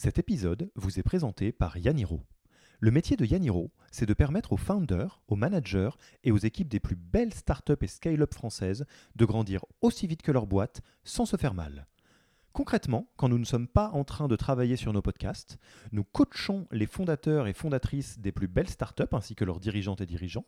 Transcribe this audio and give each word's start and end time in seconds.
Cet 0.00 0.20
épisode 0.20 0.70
vous 0.76 1.00
est 1.00 1.02
présenté 1.02 1.50
par 1.50 1.76
Yaniro. 1.76 2.22
Le 2.78 2.92
métier 2.92 3.16
de 3.16 3.24
Yaniro, 3.24 3.72
c'est 3.90 4.06
de 4.06 4.14
permettre 4.14 4.52
aux 4.52 4.56
founders, 4.56 5.20
aux 5.26 5.34
managers 5.34 5.90
et 6.22 6.30
aux 6.30 6.38
équipes 6.38 6.68
des 6.68 6.78
plus 6.78 6.94
belles 6.94 7.34
startups 7.34 7.72
et 7.80 7.88
scale-up 7.88 8.32
françaises 8.32 8.86
de 9.16 9.24
grandir 9.24 9.64
aussi 9.80 10.06
vite 10.06 10.22
que 10.22 10.30
leur 10.30 10.46
boîte 10.46 10.82
sans 11.02 11.26
se 11.26 11.36
faire 11.36 11.52
mal. 11.52 11.88
Concrètement, 12.52 13.08
quand 13.16 13.28
nous 13.28 13.40
ne 13.40 13.44
sommes 13.44 13.66
pas 13.66 13.90
en 13.90 14.04
train 14.04 14.28
de 14.28 14.36
travailler 14.36 14.76
sur 14.76 14.92
nos 14.92 15.02
podcasts, 15.02 15.58
nous 15.90 16.04
coachons 16.04 16.68
les 16.70 16.86
fondateurs 16.86 17.48
et 17.48 17.52
fondatrices 17.52 18.20
des 18.20 18.30
plus 18.30 18.46
belles 18.46 18.70
startups 18.70 19.02
ainsi 19.10 19.34
que 19.34 19.44
leurs 19.44 19.58
dirigeantes 19.58 20.00
et 20.00 20.06
dirigeants. 20.06 20.46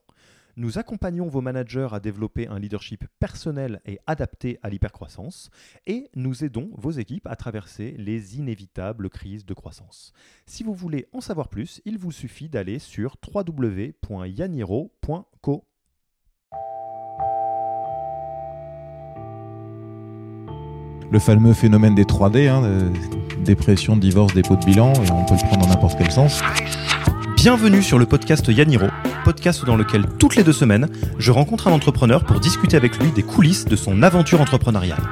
Nous 0.60 0.78
accompagnons 0.78 1.26
vos 1.26 1.40
managers 1.40 1.88
à 1.90 2.00
développer 2.00 2.46
un 2.46 2.58
leadership 2.58 3.06
personnel 3.18 3.80
et 3.86 3.98
adapté 4.06 4.58
à 4.62 4.68
l'hypercroissance 4.68 5.48
et 5.86 6.10
nous 6.14 6.44
aidons 6.44 6.68
vos 6.76 6.90
équipes 6.90 7.26
à 7.28 7.34
traverser 7.34 7.94
les 7.96 8.36
inévitables 8.36 9.08
crises 9.08 9.46
de 9.46 9.54
croissance. 9.54 10.12
Si 10.44 10.62
vous 10.62 10.74
voulez 10.74 11.06
en 11.14 11.22
savoir 11.22 11.48
plus, 11.48 11.80
il 11.86 11.96
vous 11.96 12.12
suffit 12.12 12.50
d'aller 12.50 12.78
sur 12.78 13.16
www.yaniro.co. 13.34 14.04
le 21.12 21.18
fameux 21.18 21.54
phénomène 21.54 21.96
des 21.96 22.04
3D, 22.04 22.48
hein, 22.48 22.62
euh, 22.62 22.88
dépression, 23.44 23.96
divorce, 23.96 24.32
dépôt 24.32 24.54
de 24.54 24.64
bilan, 24.64 24.92
et 24.92 25.10
on 25.10 25.24
peut 25.24 25.34
le 25.34 25.46
prendre 25.48 25.66
dans 25.66 25.68
n'importe 25.68 25.98
quel 25.98 26.12
sens. 26.12 26.40
Bienvenue 27.34 27.82
sur 27.82 27.98
le 27.98 28.06
podcast 28.06 28.46
Yaniro, 28.46 28.86
podcast 29.22 29.64
dans 29.64 29.76
lequel 29.76 30.06
toutes 30.18 30.36
les 30.36 30.42
deux 30.42 30.52
semaines, 30.52 30.88
je 31.18 31.30
rencontre 31.30 31.68
un 31.68 31.72
entrepreneur 31.72 32.24
pour 32.24 32.40
discuter 32.40 32.76
avec 32.76 32.98
lui 32.98 33.10
des 33.12 33.22
coulisses 33.22 33.64
de 33.64 33.76
son 33.76 34.02
aventure 34.02 34.40
entrepreneuriale. 34.40 35.02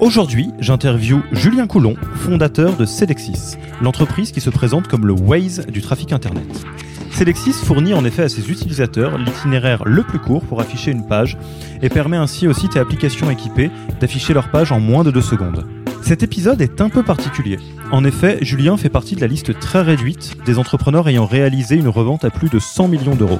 Aujourd'hui, 0.00 0.50
j'interview 0.58 1.22
Julien 1.32 1.66
Coulon, 1.66 1.94
fondateur 2.14 2.76
de 2.76 2.86
Cedexis, 2.86 3.56
l'entreprise 3.82 4.32
qui 4.32 4.40
se 4.40 4.50
présente 4.50 4.88
comme 4.88 5.06
le 5.06 5.12
Waze 5.12 5.66
du 5.66 5.82
trafic 5.82 6.12
Internet. 6.12 6.66
Cedexis 7.10 7.52
fournit 7.52 7.92
en 7.92 8.04
effet 8.04 8.22
à 8.22 8.28
ses 8.28 8.50
utilisateurs 8.50 9.18
l'itinéraire 9.18 9.82
le 9.84 10.02
plus 10.02 10.18
court 10.18 10.42
pour 10.42 10.60
afficher 10.60 10.90
une 10.90 11.06
page 11.06 11.36
et 11.82 11.90
permet 11.90 12.16
ainsi 12.16 12.48
aux 12.48 12.54
sites 12.54 12.76
et 12.76 12.78
applications 12.78 13.30
équipés 13.30 13.70
d'afficher 14.00 14.32
leur 14.32 14.50
page 14.50 14.72
en 14.72 14.80
moins 14.80 15.04
de 15.04 15.10
deux 15.10 15.20
secondes. 15.20 15.66
Cet 16.02 16.22
épisode 16.22 16.60
est 16.60 16.80
un 16.80 16.88
peu 16.88 17.02
particulier. 17.02 17.58
En 17.92 18.04
effet, 18.04 18.38
Julien 18.42 18.76
fait 18.76 18.88
partie 18.88 19.14
de 19.14 19.20
la 19.20 19.26
liste 19.26 19.58
très 19.58 19.82
réduite 19.82 20.36
des 20.44 20.58
entrepreneurs 20.58 21.08
ayant 21.08 21.26
réalisé 21.26 21.76
une 21.76 21.88
revente 21.88 22.24
à 22.24 22.30
plus 22.30 22.48
de 22.48 22.58
100 22.58 22.88
millions 22.88 23.14
d'euros. 23.14 23.38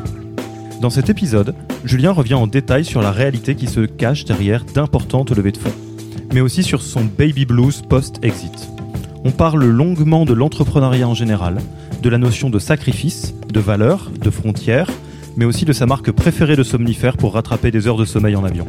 Dans 0.81 0.91
cet 0.91 1.11
épisode, 1.11 1.55
Julien 1.85 2.13
revient 2.13 2.35
en 2.35 2.47
détail 2.47 2.85
sur 2.85 3.03
la 3.03 3.11
réalité 3.11 3.55
qui 3.55 3.67
se 3.67 3.81
cache 3.81 4.25
derrière 4.25 4.65
d'importantes 4.65 5.31
levées 5.37 5.53
de 5.53 5.59
fonds, 5.59 5.75
mais 6.33 6.41
aussi 6.41 6.63
sur 6.63 6.83
son 6.83 7.05
baby 7.05 7.45
blues 7.45 7.83
post-exit. 7.89 8.69
On 9.25 9.31
parle 9.31 9.65
longuement 9.65 10.25
de 10.25 10.33
l'entrepreneuriat 10.33 11.09
en 11.09 11.15
général, 11.15 11.59
de 12.03 12.09
la 12.09 12.19
notion 12.19 12.51
de 12.51 12.59
sacrifice, 12.59 13.35
de 13.53 13.61
valeur, 13.61 14.11
de 14.23 14.31
frontières, 14.31 14.91
mais 15.41 15.47
aussi 15.47 15.65
de 15.65 15.73
sa 15.73 15.87
marque 15.87 16.13
préférée 16.13 16.55
de 16.55 16.63
somnifères 16.63 17.17
pour 17.17 17.33
rattraper 17.33 17.71
des 17.71 17.89
heures 17.89 17.97
de 17.97 18.05
sommeil 18.05 18.37
en 18.37 18.45
avion. 18.45 18.67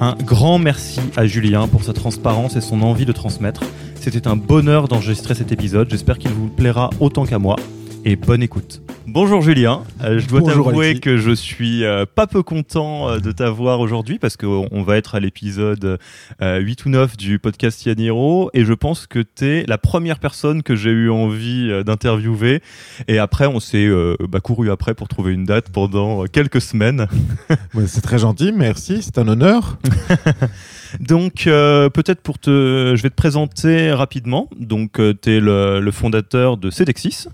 Un 0.00 0.14
grand 0.24 0.60
merci 0.60 1.00
à 1.16 1.26
Julien 1.26 1.66
pour 1.66 1.82
sa 1.82 1.92
transparence 1.92 2.54
et 2.54 2.60
son 2.60 2.82
envie 2.82 3.04
de 3.04 3.10
transmettre. 3.10 3.64
C'était 3.96 4.28
un 4.28 4.36
bonheur 4.36 4.86
d'enregistrer 4.86 5.34
cet 5.34 5.50
épisode, 5.50 5.90
j'espère 5.90 6.18
qu'il 6.20 6.30
vous 6.30 6.46
plaira 6.46 6.90
autant 7.00 7.26
qu'à 7.26 7.40
moi, 7.40 7.56
et 8.04 8.16
bonne 8.16 8.42
écoute. 8.42 8.82
Bonjour 9.06 9.42
Julien, 9.42 9.82
Euh, 10.02 10.18
je 10.18 10.26
dois 10.26 10.40
t'avouer 10.42 10.98
que 10.98 11.18
je 11.18 11.32
suis 11.32 11.84
euh, 11.84 12.06
pas 12.06 12.26
peu 12.26 12.42
content 12.42 13.10
euh, 13.10 13.18
de 13.18 13.30
t'avoir 13.30 13.80
aujourd'hui 13.80 14.18
parce 14.18 14.38
qu'on 14.38 14.66
on 14.70 14.82
va 14.82 14.96
être 14.96 15.14
à 15.14 15.20
l'épisode 15.20 15.98
euh, 16.40 16.58
8 16.58 16.86
ou 16.86 16.88
9 16.88 17.16
du 17.18 17.38
podcast 17.38 17.84
Yaniro 17.84 18.50
et 18.54 18.64
je 18.64 18.72
pense 18.72 19.06
que 19.06 19.18
tu 19.18 19.44
es 19.44 19.64
la 19.66 19.76
première 19.76 20.18
personne 20.18 20.62
que 20.62 20.74
j'ai 20.74 20.90
eu 20.90 21.10
envie 21.10 21.70
d'interviewer 21.84 22.62
et 23.06 23.18
après 23.18 23.46
on 23.46 23.60
s'est 23.60 23.90
bah, 24.28 24.40
couru 24.40 24.70
après 24.70 24.94
pour 24.94 25.08
trouver 25.08 25.34
une 25.34 25.44
date 25.44 25.68
pendant 25.70 26.24
quelques 26.24 26.60
semaines. 26.60 27.06
Ouais, 27.74 27.86
c'est 27.86 28.00
très 28.02 28.18
gentil, 28.18 28.52
merci, 28.52 29.02
c'est 29.02 29.18
un 29.18 29.28
honneur. 29.28 29.78
Donc 31.00 31.44
peut-être 31.44 32.20
pour 32.20 32.38
te, 32.38 32.94
je 32.96 33.02
vais 33.02 33.08
te 33.10 33.14
présenter 33.14 33.92
rapidement. 33.92 34.48
Donc 34.58 35.00
tu 35.22 35.36
es 35.36 35.40
le, 35.40 35.80
le 35.80 35.90
fondateur 35.90 36.56
de 36.56 36.70
Cedexis. 36.70 37.26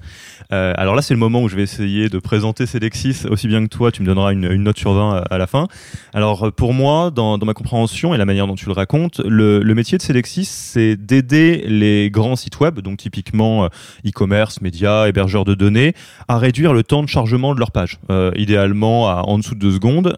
Euh, 0.58 0.72
alors 0.76 0.94
là 0.94 1.02
c'est 1.02 1.14
le 1.14 1.20
moment 1.20 1.42
où 1.42 1.48
je 1.48 1.56
vais 1.56 1.62
essayer 1.62 2.08
de 2.08 2.18
présenter 2.18 2.66
Cedexis 2.66 3.26
aussi 3.28 3.48
bien 3.48 3.62
que 3.62 3.68
toi. 3.68 3.92
Tu 3.92 4.02
me 4.02 4.06
donneras 4.06 4.32
une, 4.32 4.54
note 4.56 4.78
sur 4.78 4.92
20 4.92 5.24
à, 5.30 5.38
la 5.38 5.46
fin. 5.46 5.68
Alors 6.12 6.46
euh, 6.46 6.50
pour 6.50 6.74
moi, 6.74 7.10
dans, 7.10 7.38
ma 7.38 7.54
compréhension 7.54 8.14
et 8.14 8.18
la 8.18 8.24
manière 8.24 8.46
dont 8.46 8.56
tu 8.56 8.66
le 8.66 8.72
racontes, 8.72 9.20
le, 9.24 9.62
métier 9.74 9.96
de 9.96 10.02
Cedexis 10.02 10.46
c'est 10.46 10.96
d'aider 10.96 11.64
les 11.66 12.10
grands 12.10 12.36
sites 12.36 12.58
web, 12.58 12.80
donc 12.80 12.98
typiquement 12.98 13.64
euh, 13.64 13.68
e-commerce, 14.06 14.60
médias, 14.60 15.06
hébergeurs 15.06 15.44
de 15.44 15.54
données, 15.54 15.94
à 16.26 16.38
réduire 16.38 16.72
le 16.72 16.82
temps 16.82 17.02
de 17.02 17.08
chargement 17.08 17.54
de 17.54 17.60
leur 17.60 17.70
page, 17.70 18.00
idéalement 18.34 19.04
en 19.04 19.38
dessous 19.38 19.54
de 19.54 19.60
deux 19.60 19.72
secondes 19.72 20.16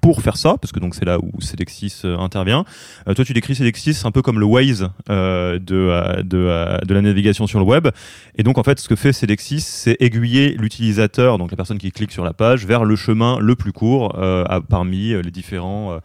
pour 0.00 0.22
faire 0.22 0.36
ça, 0.36 0.56
parce 0.60 0.72
que 0.72 0.78
donc 0.80 0.94
c'est 0.94 1.04
là 1.04 1.18
où 1.18 1.40
Cedexis 1.40 2.02
euh, 2.04 2.16
intervient. 2.18 2.64
Euh, 3.08 3.14
toi, 3.14 3.24
tu 3.24 3.32
décris 3.32 3.54
Cedexis 3.54 4.02
un 4.04 4.10
peu 4.10 4.22
comme 4.22 4.38
le 4.38 4.46
Waze 4.46 4.88
euh, 5.10 5.58
de, 5.58 5.74
euh, 5.74 6.22
de, 6.22 6.38
euh, 6.38 6.78
de 6.78 6.94
la 6.94 7.02
navigation 7.02 7.46
sur 7.46 7.58
le 7.58 7.64
web. 7.64 7.88
Et 8.36 8.42
donc, 8.42 8.58
en 8.58 8.62
fait, 8.62 8.78
ce 8.78 8.88
que 8.88 8.96
fait 8.96 9.12
Cedexis, 9.12 9.60
c'est 9.60 9.96
aiguiller 10.00 10.50
l'utilisateur, 10.58 11.38
donc 11.38 11.50
la 11.50 11.56
personne 11.56 11.78
qui 11.78 11.90
clique 11.90 12.12
sur 12.12 12.24
la 12.24 12.32
page, 12.32 12.64
vers 12.66 12.84
le 12.84 12.94
chemin 12.96 13.38
le 13.40 13.56
plus 13.56 13.72
court 13.72 14.16
euh, 14.18 14.44
à- 14.48 14.60
parmi 14.60 15.08
les 15.22 15.30
différents, 15.30 15.98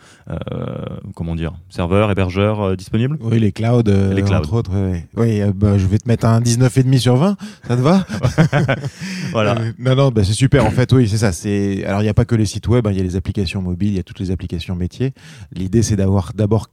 comment 1.16 1.36
dire, 1.36 1.54
serveurs, 1.70 2.10
hébergeurs 2.12 2.76
disponibles. 2.76 3.18
Oui, 3.22 3.40
les 3.40 3.52
clouds, 3.52 3.84
euh, 3.88 4.14
Les 4.14 4.22
clouds. 4.24 4.36
entre 4.38 4.54
autres. 4.54 4.72
Oui, 5.16 5.42
bah, 5.56 5.78
je 5.78 5.86
vais 5.86 5.98
te 6.00 6.08
mettre 6.08 6.26
un 6.26 6.40
19,5 6.42 6.98
sur 7.00 7.16
20, 7.16 7.38
ça 7.68 7.76
te 7.76 7.82
va? 7.82 8.06
Voilà. 9.32 9.56
Non, 9.80 9.96
non, 9.96 10.10
bah, 10.10 10.24
c'est 10.24 10.34
super. 10.34 10.66
En 10.66 10.72
fait, 10.72 10.92
oui, 10.94 11.08
c'est 11.08 11.18
ça. 11.18 11.32
C'est 11.32 11.84
alors 11.86 12.02
il 12.02 12.04
n'y 12.06 12.10
a 12.10 12.14
pas 12.14 12.26
que 12.26 12.36
les 12.36 12.46
sites 12.46 12.68
web, 12.68 12.86
hein, 12.88 12.92
il 12.92 12.98
y 12.98 13.00
a 13.00 13.04
les 13.04 13.16
applications 13.16 13.62
mobiles, 13.62 13.83
il 13.88 13.94
y 13.96 14.00
a 14.00 14.04
toutes 14.04 14.20
les 14.20 14.32
applications 14.32 14.76
métiers. 14.76 15.14
L'idée, 15.52 15.84
c'est 15.84 15.96
d'avoir 15.96 16.34
d'abord 16.34 16.68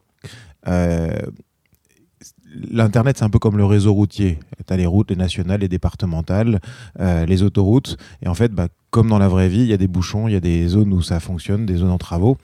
euh, 0.69 1.11
L'Internet, 2.53 3.17
c'est 3.19 3.25
un 3.25 3.31
peu 3.31 3.39
comme 3.39 3.57
le 3.57 3.65
réseau 3.65 3.93
routier. 3.93 4.39
Tu 4.67 4.73
as 4.73 4.77
les 4.77 4.87
routes, 4.87 5.11
les 5.11 5.17
nationales, 5.17 5.61
les 5.61 5.69
départementales, 5.69 6.61
euh, 6.99 7.25
les 7.25 7.43
autoroutes. 7.43 7.97
Et 8.23 8.29
en 8.29 8.35
fait, 8.35 8.53
bah, 8.53 8.69
comme 8.91 9.09
dans 9.09 9.19
la 9.19 9.29
vraie 9.29 9.49
vie, 9.49 9.61
il 9.61 9.69
y 9.69 9.73
a 9.73 9.77
des 9.77 9.87
bouchons, 9.87 10.27
il 10.27 10.33
y 10.33 10.37
a 10.37 10.41
des 10.41 10.67
zones 10.67 10.93
où 10.93 11.01
ça 11.01 11.21
fonctionne, 11.21 11.65
des 11.65 11.77
zones 11.77 11.91
en 11.91 11.99
travaux, 11.99 12.37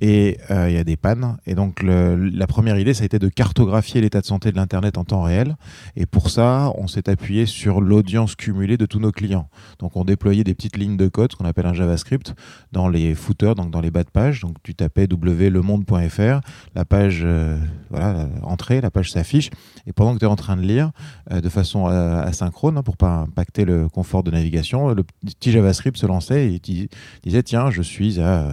et 0.00 0.38
euh, 0.50 0.70
il 0.70 0.76
y 0.76 0.78
a 0.78 0.84
des 0.84 0.96
pannes. 0.96 1.36
Et 1.44 1.54
donc, 1.56 1.82
la 1.82 2.46
première 2.46 2.78
idée, 2.78 2.94
ça 2.94 3.02
a 3.02 3.06
été 3.06 3.18
de 3.18 3.28
cartographier 3.28 4.00
l'état 4.00 4.20
de 4.20 4.26
santé 4.26 4.52
de 4.52 4.56
l'Internet 4.56 4.96
en 4.96 5.04
temps 5.04 5.22
réel. 5.22 5.56
Et 5.96 6.06
pour 6.06 6.30
ça, 6.30 6.72
on 6.76 6.86
s'est 6.86 7.08
appuyé 7.08 7.46
sur 7.46 7.80
l'audience 7.80 8.36
cumulée 8.36 8.76
de 8.76 8.86
tous 8.86 9.00
nos 9.00 9.10
clients. 9.10 9.48
Donc, 9.80 9.96
on 9.96 10.04
déployait 10.04 10.44
des 10.44 10.54
petites 10.54 10.76
lignes 10.76 10.96
de 10.96 11.08
code, 11.08 11.32
ce 11.32 11.36
qu'on 11.36 11.46
appelle 11.46 11.66
un 11.66 11.74
JavaScript, 11.74 12.34
dans 12.70 12.88
les 12.88 13.16
footers, 13.16 13.56
donc 13.56 13.70
dans 13.72 13.80
les 13.80 13.90
bas 13.90 14.04
de 14.04 14.10
page. 14.10 14.42
Donc, 14.42 14.56
tu 14.62 14.76
tapais 14.76 15.08
wlemonde.fr, 15.10 16.40
la 16.76 16.84
page, 16.84 17.22
euh, 17.24 17.58
voilà, 17.90 18.28
entrée, 18.42 18.80
la 18.80 18.92
page 18.92 19.10
s'affiche. 19.10 19.50
Et 19.86 19.92
pendant 19.92 20.14
que 20.14 20.20
tu 20.20 20.26
es 20.26 20.28
en 20.28 20.36
train 20.36 20.56
de 20.56 20.62
lire, 20.62 20.92
euh, 21.32 21.40
de 21.40 21.48
façon 21.48 21.86
asynchrone, 21.86 22.78
hein, 22.78 22.82
pour 22.82 22.96
pas 22.96 23.16
impacter 23.16 23.64
le 23.64 23.88
confort 23.88 24.22
de 24.22 24.30
navigation, 24.30 24.94
le 24.94 25.02
petit 25.02 25.50
JavaScript 25.50 25.87
se 25.96 26.06
lançait 26.06 26.52
et 26.52 26.88
disait 27.22 27.42
Tiens, 27.42 27.70
je 27.70 27.82
suis 27.82 28.20
à. 28.20 28.48
euh, 28.48 28.52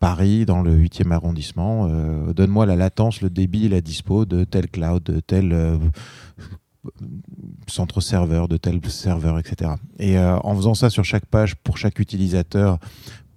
Paris, 0.00 0.46
dans 0.46 0.62
le 0.62 0.78
8e 0.78 1.10
arrondissement, 1.10 1.88
euh, 1.90 2.32
donne-moi 2.32 2.66
la 2.66 2.76
latence, 2.76 3.20
le 3.20 3.30
débit, 3.30 3.68
la 3.68 3.80
dispo 3.80 4.26
de 4.26 4.44
tel 4.44 4.70
cloud, 4.70 5.02
de 5.02 5.18
tel 5.18 5.52
euh, 5.52 5.76
centre 7.66 8.00
serveur, 8.00 8.46
de 8.46 8.56
tel 8.56 8.80
serveur, 8.88 9.40
etc. 9.40 9.72
Et 9.98 10.16
en 10.16 10.54
faisant 10.54 10.74
ça 10.74 10.88
sur 10.88 11.04
chaque 11.04 11.26
page, 11.26 11.56
pour 11.56 11.78
chaque 11.78 11.98
utilisateur, 11.98 12.78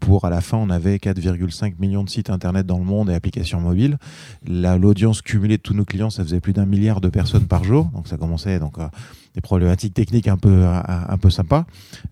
pour 0.02 0.26
à 0.26 0.30
la 0.30 0.42
fin, 0.42 0.58
on 0.58 0.70
avait 0.70 0.98
4,5 0.98 1.76
millions 1.80 2.04
de 2.04 2.10
sites 2.10 2.30
internet 2.30 2.66
dans 2.66 2.78
le 2.78 2.84
monde 2.84 3.10
et 3.10 3.14
applications 3.14 3.62
mobiles. 3.62 3.98
La- 4.46 4.78
L'audience 4.78 5.22
cumulée 5.22 5.58
de 5.58 5.62
tous 5.62 5.74
nos 5.74 5.86
clients, 5.86 6.10
ça 6.10 6.24
faisait 6.24 6.40
plus 6.42 6.54
d'un 6.54 6.66
milliard 6.66 7.00
de 7.02 7.08
personnes 7.10 7.46
par 7.46 7.64
jour. 7.64 7.86
Donc 7.94 8.08
ça 8.08 8.18
commençait 8.18 8.60
donc 8.60 8.78
à 8.80 8.92
des 9.34 9.40
problématiques 9.42 9.94
techniques 9.94 10.28
un 10.28 10.36
peu 10.36 10.66
un 10.66 11.18
peu 11.18 11.30
sympas. 11.30 11.66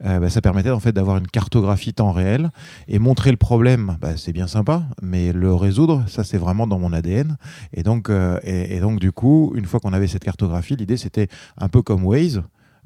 Euh, 0.05 0.19
bah, 0.19 0.29
ça 0.29 0.39
permettait 0.39 0.69
en 0.69 0.79
fait 0.79 0.93
d'avoir 0.93 1.17
une 1.17 1.27
cartographie 1.27 1.93
temps 1.93 2.11
réel 2.13 2.51
et 2.87 2.97
montrer 2.99 3.31
le 3.31 3.37
problème. 3.37 3.97
Bah, 3.99 4.15
c'est 4.15 4.31
bien 4.31 4.47
sympa, 4.47 4.83
mais 5.01 5.33
le 5.33 5.53
résoudre, 5.53 6.03
ça 6.07 6.23
c'est 6.23 6.37
vraiment 6.37 6.65
dans 6.67 6.79
mon 6.79 6.93
ADN. 6.93 7.35
Et 7.73 7.83
donc 7.83 8.09
euh, 8.09 8.39
et, 8.43 8.77
et 8.77 8.79
donc 8.79 8.99
du 8.99 9.11
coup, 9.11 9.51
une 9.55 9.65
fois 9.65 9.79
qu'on 9.81 9.91
avait 9.93 10.07
cette 10.07 10.23
cartographie, 10.23 10.75
l'idée 10.77 10.95
c'était 10.97 11.27
un 11.57 11.67
peu 11.67 11.81
comme 11.81 12.05
Waze. 12.05 12.41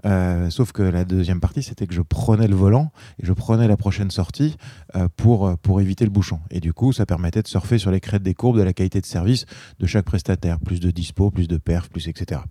Euh, 0.06 0.50
sauf 0.50 0.72
que 0.72 0.84
la 0.84 1.06
deuxième 1.06 1.40
partie, 1.40 1.64
c'était 1.64 1.88
que 1.88 1.94
je 1.94 2.02
prenais 2.02 2.48
le 2.48 2.56
volant 2.56 2.92
et 3.22 3.26
je 3.26 3.34
prenais 3.34 3.68
la 3.68 3.78
prochaine 3.78 4.12
sortie 4.12 4.58
euh, 4.96 5.08
pour, 5.16 5.48
euh, 5.48 5.56
pour 5.62 5.82
éviter 5.82 6.06
le 6.06 6.12
bouchon. 6.12 6.40
Et 6.52 6.60
du 6.60 6.74
coup, 6.74 6.94
ça 6.94 7.06
permettait 7.06 7.42
de 7.42 7.48
surfer 7.48 7.78
sur 7.78 7.92
les 7.92 8.00
crêtes 8.00 8.24
des 8.24 8.34
courbes 8.34 8.58
de 8.58 8.64
la 8.64 8.74
qualité 8.74 9.02
de 9.02 9.06
service 9.06 9.46
de 9.80 9.86
chaque 9.86 10.06
prestataire. 10.06 10.60
Plus 10.60 10.80
de 10.80 10.92
dispo, 10.92 11.32
plus 11.32 11.48
de 11.48 11.58
perf, 11.58 11.90
plus 11.90 12.08
etc. 12.08 12.42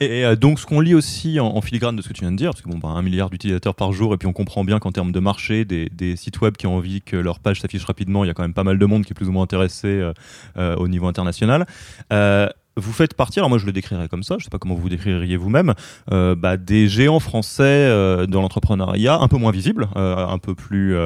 Et 0.00 0.24
donc, 0.36 0.58
ce 0.58 0.66
qu'on 0.66 0.80
lit 0.80 0.94
aussi 0.94 1.38
en, 1.38 1.60
filigrane 1.60 1.94
de 1.94 2.02
ce 2.02 2.08
que 2.08 2.12
tu 2.12 2.22
viens 2.22 2.32
de 2.32 2.36
dire, 2.36 2.50
parce 2.50 2.62
que 2.62 2.68
bon, 2.68 2.78
bah, 2.78 2.88
un 2.88 3.02
milliard 3.02 3.30
d'utilisateurs 3.30 3.76
par 3.76 3.92
jour, 3.92 4.14
et 4.14 4.16
puis 4.16 4.26
on 4.26 4.32
comprend 4.32 4.64
bien 4.64 4.80
qu'en 4.80 4.90
termes 4.90 5.12
de 5.12 5.20
marché, 5.20 5.64
des, 5.64 6.16
sites 6.16 6.40
web 6.40 6.56
qui 6.56 6.66
ont 6.66 6.74
envie 6.76 7.02
que 7.02 7.16
leur 7.16 7.38
page 7.38 7.60
s'affiche 7.60 7.84
rapidement, 7.84 8.24
il 8.24 8.26
y 8.26 8.30
a 8.30 8.34
quand 8.34 8.42
même 8.42 8.54
pas 8.54 8.64
mal 8.64 8.78
de 8.78 8.86
monde 8.86 9.04
qui 9.04 9.12
est 9.12 9.14
plus 9.14 9.28
ou 9.28 9.32
moins 9.32 9.44
intéressé 9.44 10.10
au 10.56 10.88
niveau 10.88 11.06
international. 11.06 11.66
Vous 12.76 12.92
faites 12.92 13.14
partie, 13.14 13.38
alors 13.38 13.50
moi 13.50 13.58
je 13.58 13.66
le 13.66 13.72
décrirais 13.72 14.08
comme 14.08 14.22
ça, 14.22 14.34
je 14.34 14.40
ne 14.40 14.44
sais 14.44 14.50
pas 14.50 14.58
comment 14.58 14.74
vous 14.74 14.88
décririez 14.88 15.36
vous-même, 15.36 15.74
euh, 16.10 16.34
bah, 16.34 16.56
des 16.56 16.88
géants 16.88 17.20
français 17.20 17.62
euh, 17.64 18.26
dans 18.26 18.40
l'entrepreneuriat, 18.40 19.18
un 19.18 19.28
peu 19.28 19.36
moins 19.36 19.52
visibles, 19.52 19.88
euh, 19.96 20.26
un 20.26 20.38
peu 20.38 20.54
plus 20.54 20.96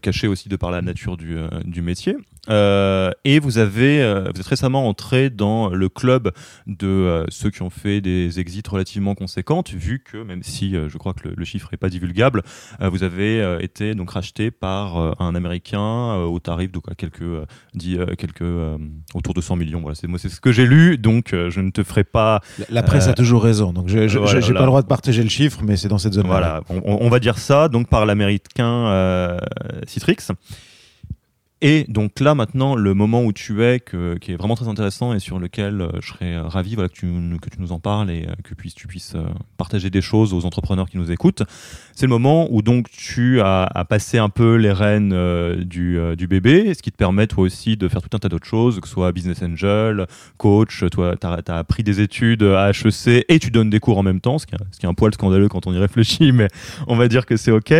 cachés 0.00 0.26
aussi 0.26 0.48
de 0.48 0.56
par 0.56 0.70
la 0.70 0.80
nature 0.80 1.16
du 1.18 1.82
métier. 1.82 2.16
Et 2.48 3.38
vous 3.38 3.58
avez, 3.58 4.02
vous 4.32 4.40
êtes 4.40 4.46
récemment 4.46 4.88
entré 4.88 5.30
dans 5.30 5.68
le 5.68 5.88
club 5.88 6.32
de 6.66 7.24
ceux 7.28 7.50
qui 7.50 7.62
ont 7.62 7.70
fait 7.70 8.00
des 8.00 8.40
exits 8.40 8.62
relativement 8.68 9.14
conséquentes, 9.14 9.70
vu 9.70 10.02
que 10.02 10.16
même 10.16 10.42
si 10.42 10.72
je 10.72 10.98
crois 10.98 11.14
que 11.14 11.28
le, 11.28 11.44
chiffre 11.44 11.68
n'est 11.70 11.78
pas 11.78 11.88
divulgable, 11.88 12.42
vous 12.80 13.02
avez 13.02 13.58
été 13.60 13.94
donc 13.94 14.10
racheté 14.10 14.50
par 14.50 15.20
un 15.20 15.34
Américain 15.34 16.14
au 16.16 16.38
tarif 16.40 16.72
de 16.72 16.78
quoi, 16.78 16.94
quelques, 16.94 17.22
dit, 17.74 17.98
quelques 18.18 18.42
autour 19.14 19.34
de 19.34 19.40
100 19.40 19.56
millions. 19.56 19.80
Voilà, 19.80 19.94
c'est 19.94 20.06
moi, 20.06 20.18
c'est 20.18 20.28
ce 20.28 20.40
que 20.40 20.52
j'ai 20.52 20.66
donc 20.96 21.32
euh, 21.32 21.50
je 21.50 21.60
ne 21.60 21.70
te 21.70 21.82
ferai 21.82 22.04
pas. 22.04 22.40
La 22.70 22.82
presse 22.82 23.06
a 23.06 23.10
euh, 23.10 23.14
toujours 23.14 23.42
raison, 23.42 23.72
donc 23.72 23.88
je 23.88 23.98
n'ai 23.98 24.54
pas 24.54 24.60
le 24.60 24.66
droit 24.66 24.82
de 24.82 24.86
partager 24.86 25.22
le 25.22 25.28
chiffre, 25.28 25.60
mais 25.62 25.76
c'est 25.76 25.88
dans 25.88 25.98
cette 25.98 26.12
zone. 26.12 26.26
Voilà, 26.26 26.62
on, 26.68 26.82
on, 26.84 27.08
va 27.08 27.18
dire 27.18 27.38
ça, 27.38 27.68
donc 27.68 27.88
par 27.88 28.06
l'américain 28.06 28.86
euh, 28.86 29.38
Citrix. 29.86 30.16
Et 31.62 31.84
donc 31.88 32.20
là 32.20 32.34
maintenant, 32.34 32.74
le 32.74 32.94
moment 32.94 33.22
où 33.22 33.32
tu 33.34 33.62
es, 33.62 33.80
que, 33.80 34.16
qui 34.16 34.32
est 34.32 34.36
vraiment 34.36 34.54
très 34.54 34.68
intéressant 34.68 35.12
et 35.12 35.18
sur 35.18 35.38
lequel 35.38 35.82
euh, 35.82 35.90
je 36.00 36.08
serais 36.08 36.34
euh, 36.34 36.44
ravi 36.44 36.74
voilà, 36.74 36.88
que, 36.88 36.94
tu, 36.94 37.06
que 37.06 37.50
tu 37.50 37.60
nous 37.60 37.72
en 37.72 37.78
parles 37.78 38.10
et 38.10 38.26
euh, 38.26 38.32
que 38.42 38.54
puisses, 38.54 38.74
tu 38.74 38.86
puisses 38.86 39.14
partager 39.58 39.90
des 39.90 40.00
choses 40.00 40.32
aux 40.32 40.46
entrepreneurs 40.46 40.88
qui 40.88 40.96
nous 40.96 41.12
écoutent, 41.12 41.42
c'est 41.94 42.06
le 42.06 42.10
moment 42.10 42.48
où 42.50 42.62
donc 42.62 42.90
tu 42.90 43.42
as, 43.42 43.68
passé 43.90 44.18
un 44.18 44.30
peu 44.30 44.54
les 44.54 44.72
rênes 44.72 45.14
du, 45.64 45.98
du, 46.16 46.26
bébé, 46.26 46.72
ce 46.74 46.82
qui 46.82 46.92
te 46.92 46.96
permet 46.96 47.26
toi 47.26 47.44
aussi 47.44 47.76
de 47.76 47.88
faire 47.88 48.00
tout 48.00 48.16
un 48.16 48.18
tas 48.18 48.28
d'autres 48.28 48.46
choses, 48.46 48.80
que 48.80 48.86
ce 48.86 48.94
soit 48.94 49.12
business 49.12 49.42
angel, 49.42 50.06
coach, 50.36 50.84
toi 50.90 51.16
tu 51.16 51.26
as, 51.26 51.40
as, 51.46 51.64
pris 51.64 51.82
des 51.82 52.00
études 52.00 52.42
à 52.42 52.70
HEC 52.70 53.24
et 53.28 53.38
tu 53.38 53.50
donnes 53.50 53.70
des 53.70 53.80
cours 53.80 53.98
en 53.98 54.02
même 54.02 54.20
temps, 54.20 54.38
ce 54.38 54.46
qui, 54.46 54.54
est, 54.54 54.58
ce 54.70 54.78
qui 54.78 54.86
est 54.86 54.88
un 54.88 54.94
poil 54.94 55.12
scandaleux 55.12 55.48
quand 55.48 55.66
on 55.66 55.74
y 55.74 55.78
réfléchit, 55.78 56.32
mais 56.32 56.48
on 56.86 56.96
va 56.96 57.08
dire 57.08 57.26
que 57.26 57.36
c'est 57.36 57.50
OK. 57.50 57.74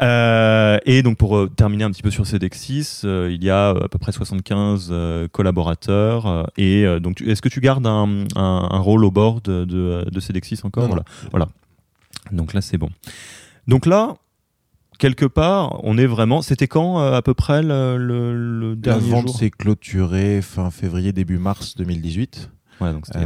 Euh, 0.00 0.78
et 0.84 1.02
donc 1.02 1.16
pour 1.16 1.36
euh, 1.36 1.48
terminer 1.48 1.84
un 1.84 1.90
petit 1.90 2.02
peu 2.02 2.10
sur 2.10 2.26
Cedexis, 2.26 3.02
euh, 3.04 3.30
il 3.32 3.42
y 3.44 3.50
a 3.50 3.70
à 3.70 3.88
peu 3.88 3.98
près 3.98 4.12
75 4.12 4.92
collaborateurs. 5.32 6.50
et 6.56 6.84
donc, 7.00 7.20
est-ce 7.20 7.42
que 7.42 7.48
tu 7.48 7.60
gardes 7.60 7.86
un, 7.86 8.24
un, 8.36 8.78
rôle 8.78 9.04
au 9.04 9.10
bord 9.10 9.40
de, 9.40 9.64
de, 9.64 10.20
Cedexis 10.20 10.60
encore? 10.64 10.86
Voilà. 10.86 11.04
voilà. 11.30 11.48
Donc 12.32 12.54
là, 12.54 12.60
c'est 12.60 12.78
bon. 12.78 12.90
Donc 13.66 13.86
là, 13.86 14.16
quelque 14.98 15.26
part, 15.26 15.80
on 15.84 15.98
est 15.98 16.06
vraiment. 16.06 16.42
C'était 16.42 16.68
quand 16.68 16.98
à 16.98 17.22
peu 17.22 17.34
près 17.34 17.62
le, 17.62 17.96
le, 17.96 18.76
dernier 18.76 19.10
La 19.10 19.16
vente 19.16 19.28
s'est 19.30 19.50
clôturée 19.50 20.42
fin 20.42 20.70
février, 20.70 21.12
début 21.12 21.38
mars 21.38 21.76
2018. 21.76 22.50
Ouais, 22.80 22.92
donc 22.92 23.06
pas 23.06 23.20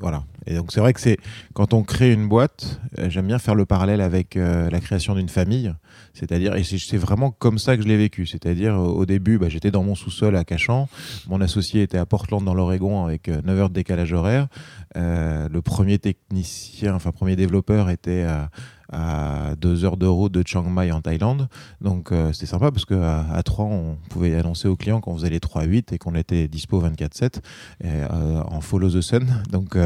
voilà. 0.00 0.24
Et 0.46 0.54
donc 0.54 0.72
c'est 0.72 0.80
vrai 0.80 0.92
que 0.92 1.00
c'est 1.00 1.18
quand 1.54 1.74
on 1.74 1.82
crée 1.82 2.12
une 2.12 2.28
boîte, 2.28 2.80
j'aime 3.08 3.26
bien 3.26 3.38
faire 3.38 3.54
le 3.54 3.64
parallèle 3.64 4.00
avec 4.00 4.34
la 4.34 4.80
création 4.80 5.14
d'une 5.14 5.28
famille. 5.28 5.72
C'est-à-dire, 6.14 6.54
et 6.56 6.62
c'est 6.62 6.96
vraiment 6.98 7.30
comme 7.30 7.58
ça 7.58 7.76
que 7.76 7.82
je 7.82 7.88
l'ai 7.88 7.96
vécu. 7.96 8.26
C'est-à-dire, 8.26 8.76
au 8.78 9.06
début, 9.06 9.38
bah, 9.38 9.48
j'étais 9.48 9.70
dans 9.70 9.82
mon 9.82 9.94
sous-sol 9.94 10.36
à 10.36 10.44
Cachan. 10.44 10.88
Mon 11.28 11.40
associé 11.40 11.82
était 11.82 11.98
à 11.98 12.06
Portland, 12.06 12.44
dans 12.44 12.54
l'Oregon, 12.54 13.04
avec 13.04 13.28
9 13.28 13.42
euh, 13.46 13.58
heures 13.58 13.68
de 13.70 13.74
décalage 13.74 14.12
horaire. 14.12 14.48
Euh, 14.96 15.48
le 15.48 15.62
premier 15.62 15.98
technicien, 15.98 16.94
enfin, 16.94 17.12
premier 17.12 17.36
développeur 17.36 17.88
était 17.88 18.24
à, 18.24 18.50
à 18.92 19.54
2 19.60 19.84
heures 19.84 19.96
de 19.96 20.28
de 20.28 20.42
Chiang 20.46 20.62
Mai 20.62 20.92
en 20.92 21.00
Thaïlande. 21.00 21.48
Donc, 21.80 22.12
euh, 22.12 22.32
c'est 22.32 22.46
sympa 22.46 22.70
parce 22.70 22.84
qu'à 22.84 23.26
à 23.32 23.42
3, 23.42 23.64
on 23.64 23.96
pouvait 24.10 24.34
annoncer 24.34 24.68
aux 24.68 24.76
clients 24.76 25.00
qu'on 25.00 25.16
faisait 25.16 25.30
les 25.30 25.40
3-8 25.40 25.94
et 25.94 25.98
qu'on 25.98 26.14
était 26.14 26.48
dispo 26.48 26.82
24-7 26.82 27.40
en 27.82 28.60
follow 28.60 28.90
the 28.90 29.00
sun. 29.00 29.42
Donc, 29.50 29.76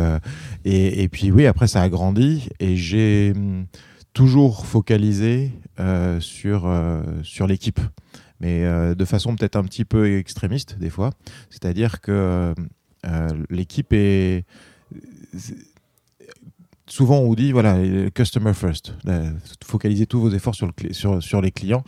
et, 0.64 1.02
et, 1.02 1.08
puis, 1.08 1.30
oui, 1.30 1.46
après, 1.46 1.66
ça 1.66 1.82
a 1.82 1.88
grandi 1.88 2.48
et 2.60 2.76
j'ai 2.76 3.32
hum, 3.34 3.66
toujours 4.16 4.64
focalisé 4.64 5.52
euh, 5.78 6.20
sur, 6.20 6.62
euh, 6.64 7.02
sur 7.22 7.46
l'équipe, 7.46 7.80
mais 8.40 8.64
euh, 8.64 8.94
de 8.94 9.04
façon 9.04 9.36
peut-être 9.36 9.56
un 9.56 9.64
petit 9.64 9.84
peu 9.84 10.16
extrémiste 10.16 10.78
des 10.78 10.88
fois. 10.88 11.10
C'est-à-dire 11.50 12.00
que 12.00 12.54
l'équipe 13.50 13.92
est 13.92 14.46
souvent 16.88 17.18
on 17.18 17.26
vous 17.26 17.36
dit 17.36 17.52
voilà 17.52 17.76
customer 18.14 18.54
first 18.54 18.94
focalisez 19.64 20.06
tous 20.06 20.20
vos 20.20 20.30
efforts 20.30 20.54
sur, 20.54 20.66
le, 20.66 20.92
sur, 20.92 21.22
sur 21.22 21.40
les 21.40 21.50
clients 21.50 21.84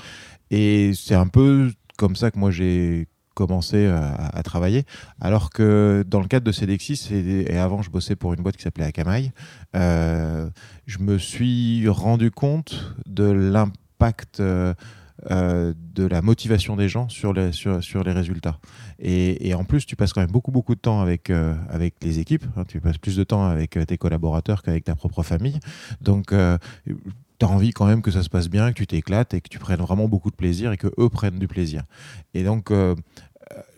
et 0.51 0.93
c'est 0.95 1.15
un 1.15 1.29
peu 1.29 1.71
comme 1.97 2.17
ça 2.17 2.31
que 2.31 2.39
moi 2.39 2.51
j'ai 2.51 3.09
commencé 3.39 3.87
à, 3.87 4.43
travailler. 4.43 4.85
Alors 5.21 5.51
que 5.51 6.05
dans 6.09 6.21
le 6.21 6.27
cadre 6.27 6.45
de 6.45 6.51
Cedexis, 6.51 7.09
et, 7.13 7.57
avant 7.57 7.83
je 7.83 7.91
bossais 7.91 8.17
pour 8.17 8.35
une 8.35 8.43
boîte 8.43 8.57
qui 8.57 8.65
s'appelait 8.65 8.87
Akamai, 8.87 9.31
euh, 9.77 10.51
je 10.87 10.99
me 10.99 11.19
suis 11.19 11.89
rendu 11.89 12.33
compte 12.33 12.97
de 13.07 13.31
l'impact 13.31 14.41
euh, 14.41 14.75
euh, 15.31 15.75
de 15.95 16.07
la 16.07 16.23
motivation 16.23 16.77
des 16.77 16.89
gens 16.89 17.09
sur 17.09 17.33
les, 17.33 17.53
sur, 17.53 17.83
sur 17.83 18.05
les 18.05 18.13
résultats. 18.13 18.59
Et, 18.99 19.53
en 19.55 19.65
plus, 19.65 19.87
tu 19.87 19.97
passes 19.97 20.13
quand 20.13 20.21
même 20.21 20.31
beaucoup, 20.31 20.51
beaucoup 20.51 20.75
de 20.75 20.81
temps 20.81 21.01
avec, 21.01 21.31
avec 21.31 21.95
les 22.03 22.19
équipes. 22.19 22.45
Hein. 22.57 22.65
tu 22.67 22.81
passes 22.81 22.99
plus 22.99 23.17
de 23.17 23.25
temps 23.25 23.47
avec 23.47 23.79
tes 23.87 23.99
collaborateurs 23.99 24.63
qu'avec 24.63 24.85
ta 24.85 24.95
propre 24.95 25.23
famille. 25.23 25.59
Donc, 26.01 26.29
tu 26.29 27.47
as 27.47 27.49
envie 27.49 27.71
quand 27.71 27.87
même 27.87 28.03
que 28.03 28.11
ça 28.11 28.23
se 28.23 28.29
passe 28.29 28.49
bien, 28.49 28.73
que 28.73 28.79
tu 28.79 28.87
t'éclates 28.87 29.35
et 29.35 29.41
que 29.41 29.49
tu 29.49 29.59
prennes 29.59 29.81
vraiment 29.81 30.09
beaucoup 30.09 30.31
de 30.31 30.37
plaisir 30.37 30.73
et 30.73 30.77
que 30.77 30.89
eux 30.99 31.09
prennent 31.09 31.39
du 31.39 31.49
plaisir. 31.49 31.85
Et 32.35 32.45
donc, 32.45 32.73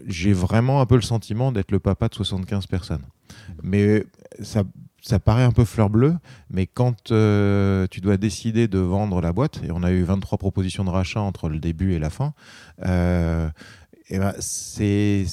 j'ai 0.07 0.33
vraiment 0.33 0.81
un 0.81 0.87
peu 0.87 0.97
le 0.97 1.03
sentiment 1.03 1.53
d'être 1.53 1.71
le 1.71 1.81
papa 1.81 2.09
de 2.09 2.15
75 2.15 2.67
personnes. 2.67 3.05
Mais 3.63 4.05
ça, 4.43 4.65
ça 5.03 5.19
paraît 5.19 5.45
un 5.45 5.53
peu 5.53 5.65
fleur 5.65 5.91
bleue, 5.91 6.15
mais 6.51 6.67
quand 6.67 7.13
euh, 7.13 7.87
tu 7.91 8.01
dois 8.01 8.17
décider 8.17 8.69
de 8.69 8.79
vendre 8.79 9.21
la 9.21 9.33
boîte, 9.33 9.61
et 9.65 9.71
on 9.71 9.83
a 9.83 9.91
eu 9.91 10.03
23 10.03 10.39
propositions 10.39 10.85
de 10.85 10.91
rachat 10.91 11.21
entre 11.21 11.49
le 11.49 11.59
début 11.59 11.95
et 11.95 11.99
la 11.99 12.11
fin, 12.11 12.35
euh, 12.85 13.49
et 14.09 14.19
ben 14.19 14.35
c'est 14.39 15.25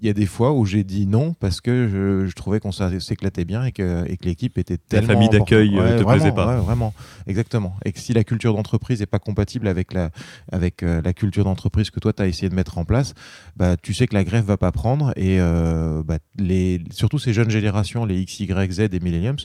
il 0.00 0.06
y 0.06 0.10
a 0.10 0.14
des 0.14 0.26
fois 0.26 0.52
où 0.52 0.64
j'ai 0.64 0.82
dit 0.82 1.06
non 1.06 1.34
parce 1.34 1.60
que 1.60 2.24
je, 2.26 2.32
trouvais 2.34 2.58
qu'on 2.58 2.72
s'éclatait 2.72 3.44
bien 3.44 3.64
et 3.64 3.72
que, 3.72 4.08
et 4.08 4.16
que 4.16 4.24
l'équipe 4.24 4.56
était 4.56 4.78
tellement. 4.78 5.08
La 5.08 5.14
famille 5.14 5.28
d'accueil 5.28 5.70
ne 5.70 5.80
euh, 5.80 5.98
te 5.98 6.04
plaisait 6.04 6.32
pas. 6.32 6.56
vraiment, 6.56 6.94
exactement. 7.26 7.76
Et 7.84 7.92
que 7.92 8.00
si 8.00 8.14
la 8.14 8.24
culture 8.24 8.54
d'entreprise 8.54 9.00
n'est 9.00 9.06
pas 9.06 9.18
compatible 9.18 9.68
avec 9.68 9.92
la, 9.92 10.10
avec, 10.52 10.82
euh, 10.82 11.02
la 11.02 11.12
culture 11.12 11.44
d'entreprise 11.44 11.90
que 11.90 12.00
toi, 12.00 12.12
tu 12.12 12.22
as 12.22 12.26
essayé 12.26 12.48
de 12.48 12.54
mettre 12.54 12.78
en 12.78 12.84
place, 12.84 13.14
bah, 13.56 13.76
tu 13.76 13.92
sais 13.92 14.06
que 14.06 14.14
la 14.14 14.24
grève 14.24 14.44
va 14.44 14.56
pas 14.56 14.72
prendre. 14.72 15.12
Et 15.16 15.38
euh, 15.40 16.02
bah, 16.02 16.18
les, 16.38 16.82
surtout 16.92 17.18
ces 17.18 17.34
jeunes 17.34 17.50
générations, 17.50 18.06
les 18.06 18.20
X, 18.20 18.40
Y, 18.40 18.72
Z 18.72 18.80
et 18.80 19.00
Millenniums, 19.00 19.36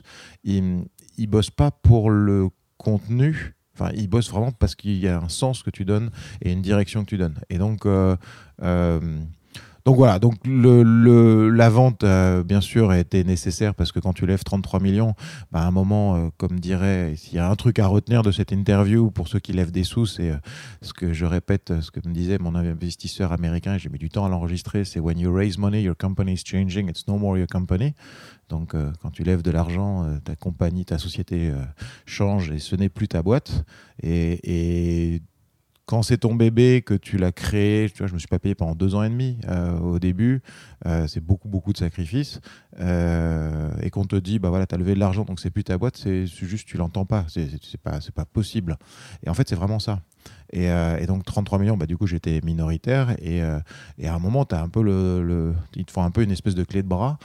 ils, 0.46 0.86
ils 1.18 1.28
bossent 1.28 1.52
pas 1.52 1.72
pour 1.72 2.10
le 2.10 2.48
contenu. 2.78 3.56
Enfin, 3.74 3.92
ils 3.94 4.08
bossent 4.08 4.32
vraiment 4.32 4.54
parce 4.54 4.74
qu'il 4.74 4.98
y 4.98 5.08
a 5.10 5.18
un 5.18 5.28
sens 5.28 5.62
que 5.62 5.70
tu 5.70 5.84
donnes 5.84 6.10
et 6.42 6.54
une 6.54 6.62
direction 6.62 7.04
que 7.04 7.10
tu 7.10 7.18
donnes. 7.18 7.40
Et 7.50 7.58
donc, 7.58 7.86
euh, 7.86 8.16
donc 9.86 9.98
voilà, 9.98 10.18
donc 10.18 10.34
la 10.46 11.70
vente, 11.70 12.04
euh, 12.04 12.42
bien 12.42 12.60
sûr, 12.60 12.90
a 12.90 12.98
été 12.98 13.24
nécessaire 13.24 13.76
parce 13.76 13.92
que 13.92 14.00
quand 14.00 14.14
tu 14.14 14.26
lèves 14.26 14.44
33 14.44 14.80
millions, 14.80 15.14
bah, 15.52 15.60
à 15.60 15.68
un 15.68 15.72
moment, 15.72 16.16
euh, 16.16 16.30
comme 16.38 16.60
dirait, 16.60 17.14
s'il 17.16 17.36
y 17.36 17.40
a 17.40 17.48
un 17.48 17.56
truc 17.56 17.78
à 17.78 17.86
retenir 17.86 18.24
de 18.24 18.32
cette 18.32 18.52
interview 18.52 19.12
pour 19.12 19.28
ceux 19.28 19.38
qui 19.38 19.54
lèvent 19.54 19.72
des 19.72 19.84
sous, 19.84 20.08
c'est 20.08 20.32
euh, 20.32 20.38
ce 20.82 20.92
que 20.92 21.14
je 21.14 21.26
répète, 21.26 21.82
ce 21.82 21.92
que 21.92 22.00
me 22.04 22.16
disait 22.16 22.40
mon 22.40 22.56
investisseur 22.56 23.32
américain, 23.32 23.78
j'ai 23.78 23.90
mis 23.90 24.00
du 24.00 24.10
temps 24.10 24.26
à 24.26 24.30
l'enregistrer, 24.30 24.86
c'est 24.86 25.00
When 25.00 25.20
you 25.20 25.32
raise 25.32 25.60
money, 25.60 25.84
your 25.84 25.96
company 25.96 26.34
is 26.34 26.42
changing, 26.44 26.90
it's 26.90 27.08
no 27.08 27.20
more 27.20 27.38
your 27.38 27.48
company. 27.48 27.94
Donc 28.50 28.76
quand 29.02 29.10
tu 29.12 29.24
lèves 29.24 29.44
de 29.44 29.52
l'argent, 29.52 30.06
ta 30.24 30.36
compagnie, 30.36 30.86
ta 30.86 31.00
société 31.00 31.52
change 32.06 32.52
et 32.52 32.60
ce 32.60 32.76
n'est 32.76 32.90
plus 32.90 33.08
ta 33.08 33.24
boîte. 33.24 33.66
Et 34.04 35.22
quand 35.86 36.02
c'est 36.02 36.18
ton 36.18 36.34
bébé, 36.34 36.82
que 36.82 36.96
tu 36.96 37.18
l'as 37.18 37.32
créé, 37.32 37.90
tu 37.90 38.00
vois, 38.00 38.08
je 38.08 38.14
me 38.14 38.20
suis 38.20 38.28
pas 38.28 38.40
payé 38.40 38.56
pendant 38.56 38.74
deux 38.74 38.96
ans 38.96 39.04
et 39.04 39.10
demi 39.10 39.38
euh, 39.48 39.78
au 39.80 40.00
début, 40.00 40.42
euh, 40.88 41.06
c'est 41.08 41.20
beaucoup, 41.20 41.48
beaucoup 41.48 41.74
de 41.74 41.78
sacrifices. 41.78 42.42
Euh, 42.80 43.70
et 43.82 43.92
qu'on 43.92 44.06
te 44.06 44.16
dit, 44.16 44.40
bah 44.40 44.50
voilà, 44.50 44.66
tu 44.66 44.74
as 44.74 44.78
levé 44.78 44.96
de 44.96 45.00
l'argent, 45.00 45.26
donc 45.26 45.40
c'est 45.40 45.52
plus 45.52 45.64
ta 45.64 45.78
boîte, 45.78 45.98
c'est 45.98 46.26
juste, 46.26 46.68
tu 46.68 46.78
l'entends 46.78 47.06
pas, 47.06 47.26
c'est 47.30 47.78
pas, 47.82 48.00
pas 48.14 48.26
possible. 48.26 48.78
Et 49.24 49.30
en 49.30 49.36
fait, 49.36 49.48
c'est 49.48 49.56
vraiment 49.56 49.80
ça. 49.80 50.02
Et, 50.52 50.70
donc 51.06 51.24
33 51.24 51.60
millions, 51.60 51.78
bah, 51.78 51.86
du 51.86 51.98
coup, 51.98 52.08
j'étais 52.08 52.42
minoritaire. 52.44 53.16
Et, 53.22 53.42
à 53.42 53.62
un 54.14 54.20
moment, 54.20 54.44
as 54.44 54.62
un 54.62 54.70
peu 54.70 54.82
le, 54.82 55.54
ils 55.76 55.86
te 55.86 55.92
font 55.92 56.04
un 56.04 56.12
peu 56.12 56.24
une 56.24 56.32
espèce 56.32 56.56
de 56.56 56.64
clé 56.64 56.82
de 56.82 56.88
bras, 56.88 57.20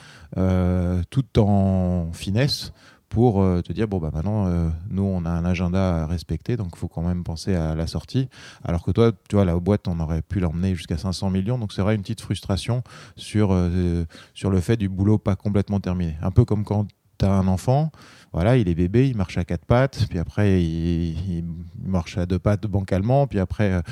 tout 1.10 1.38
en 1.38 2.12
finesse 2.12 2.72
pour 3.10 3.42
euh, 3.42 3.60
te 3.60 3.72
dire 3.72 3.88
bon 3.88 3.98
bah 3.98 4.10
maintenant 4.14 4.46
euh, 4.46 4.70
nous 4.88 5.02
on 5.02 5.24
a 5.26 5.30
un 5.30 5.44
agenda 5.44 6.04
à 6.04 6.06
respecter 6.06 6.56
donc 6.56 6.68
il 6.74 6.78
faut 6.78 6.88
quand 6.88 7.02
même 7.02 7.24
penser 7.24 7.54
à 7.54 7.74
la 7.74 7.86
sortie 7.88 8.28
alors 8.64 8.84
que 8.84 8.92
toi 8.92 9.10
tu 9.28 9.34
vois 9.34 9.44
la 9.44 9.56
boîte 9.56 9.88
on 9.88 9.98
aurait 9.98 10.22
pu 10.22 10.38
l'emmener 10.38 10.74
jusqu'à 10.76 10.96
500 10.96 11.28
millions 11.28 11.58
donc 11.58 11.72
c'est 11.72 11.82
vrai 11.82 11.96
une 11.96 12.02
petite 12.02 12.20
frustration 12.20 12.82
sur 13.16 13.52
euh, 13.52 14.04
sur 14.32 14.48
le 14.48 14.60
fait 14.60 14.76
du 14.76 14.88
boulot 14.88 15.18
pas 15.18 15.34
complètement 15.34 15.80
terminé 15.80 16.16
un 16.22 16.30
peu 16.30 16.44
comme 16.44 16.64
quand 16.64 16.86
tu 17.18 17.26
as 17.26 17.32
un 17.32 17.48
enfant, 17.48 17.92
voilà, 18.32 18.56
il 18.56 18.66
est 18.66 18.74
bébé, 18.74 19.06
il 19.06 19.14
marche 19.14 19.36
à 19.36 19.44
quatre 19.44 19.66
pattes, 19.66 20.06
puis 20.08 20.18
après 20.18 20.62
il, 20.62 21.44
marche 21.84 22.16
à 22.16 22.24
deux 22.24 22.38
pattes 22.38 22.66
bancalement, 22.66 23.26
puis 23.26 23.38
après 23.38 23.82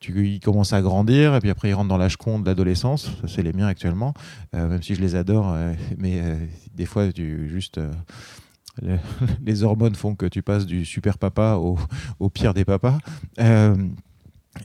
tu, 0.00 0.26
il 0.26 0.40
commence 0.40 0.72
à 0.72 0.80
grandir, 0.80 1.34
et 1.34 1.40
puis 1.40 1.50
après 1.50 1.68
il 1.68 1.74
rentre 1.74 1.88
dans 1.88 1.98
l'âge 1.98 2.16
con 2.16 2.38
de 2.38 2.46
l'adolescence. 2.46 3.10
C'est 3.26 3.42
les 3.42 3.52
miens 3.52 3.66
actuellement, 3.66 4.14
même 4.54 4.82
si 4.82 4.94
je 4.94 5.02
les 5.02 5.16
adore, 5.16 5.54
mais 5.98 6.22
des 6.74 6.86
fois 6.86 7.12
tu 7.12 7.50
juste. 7.50 7.78
Le- 8.82 8.98
les 9.44 9.62
hormones 9.62 9.94
font 9.94 10.14
que 10.14 10.26
tu 10.26 10.42
passes 10.42 10.66
du 10.66 10.84
super 10.84 11.18
papa 11.18 11.54
au, 11.60 11.78
au 12.20 12.30
pire 12.30 12.54
des 12.54 12.64
papas. 12.64 12.98
Euh, 13.40 13.76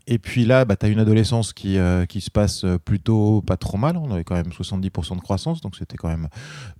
et 0.08 0.20
puis 0.20 0.46
là, 0.46 0.66
bah, 0.66 0.76
tu 0.76 0.86
as 0.86 0.90
une 0.90 1.00
adolescence 1.00 1.54
qui, 1.54 1.78
euh, 1.78 2.06
qui 2.06 2.22
se 2.22 2.30
passe 2.32 2.64
euh, 2.64 2.78
plutôt 2.78 3.42
pas 3.42 3.58
trop 3.58 3.78
mal. 3.78 3.98
On 3.98 4.12
avait 4.12 4.24
quand 4.24 4.36
même 4.36 4.50
70% 4.50 5.16
de 5.16 5.22
croissance, 5.22 5.62
donc 5.62 5.76
c'était 5.76 5.98
quand 5.98 6.10
même 6.10 6.28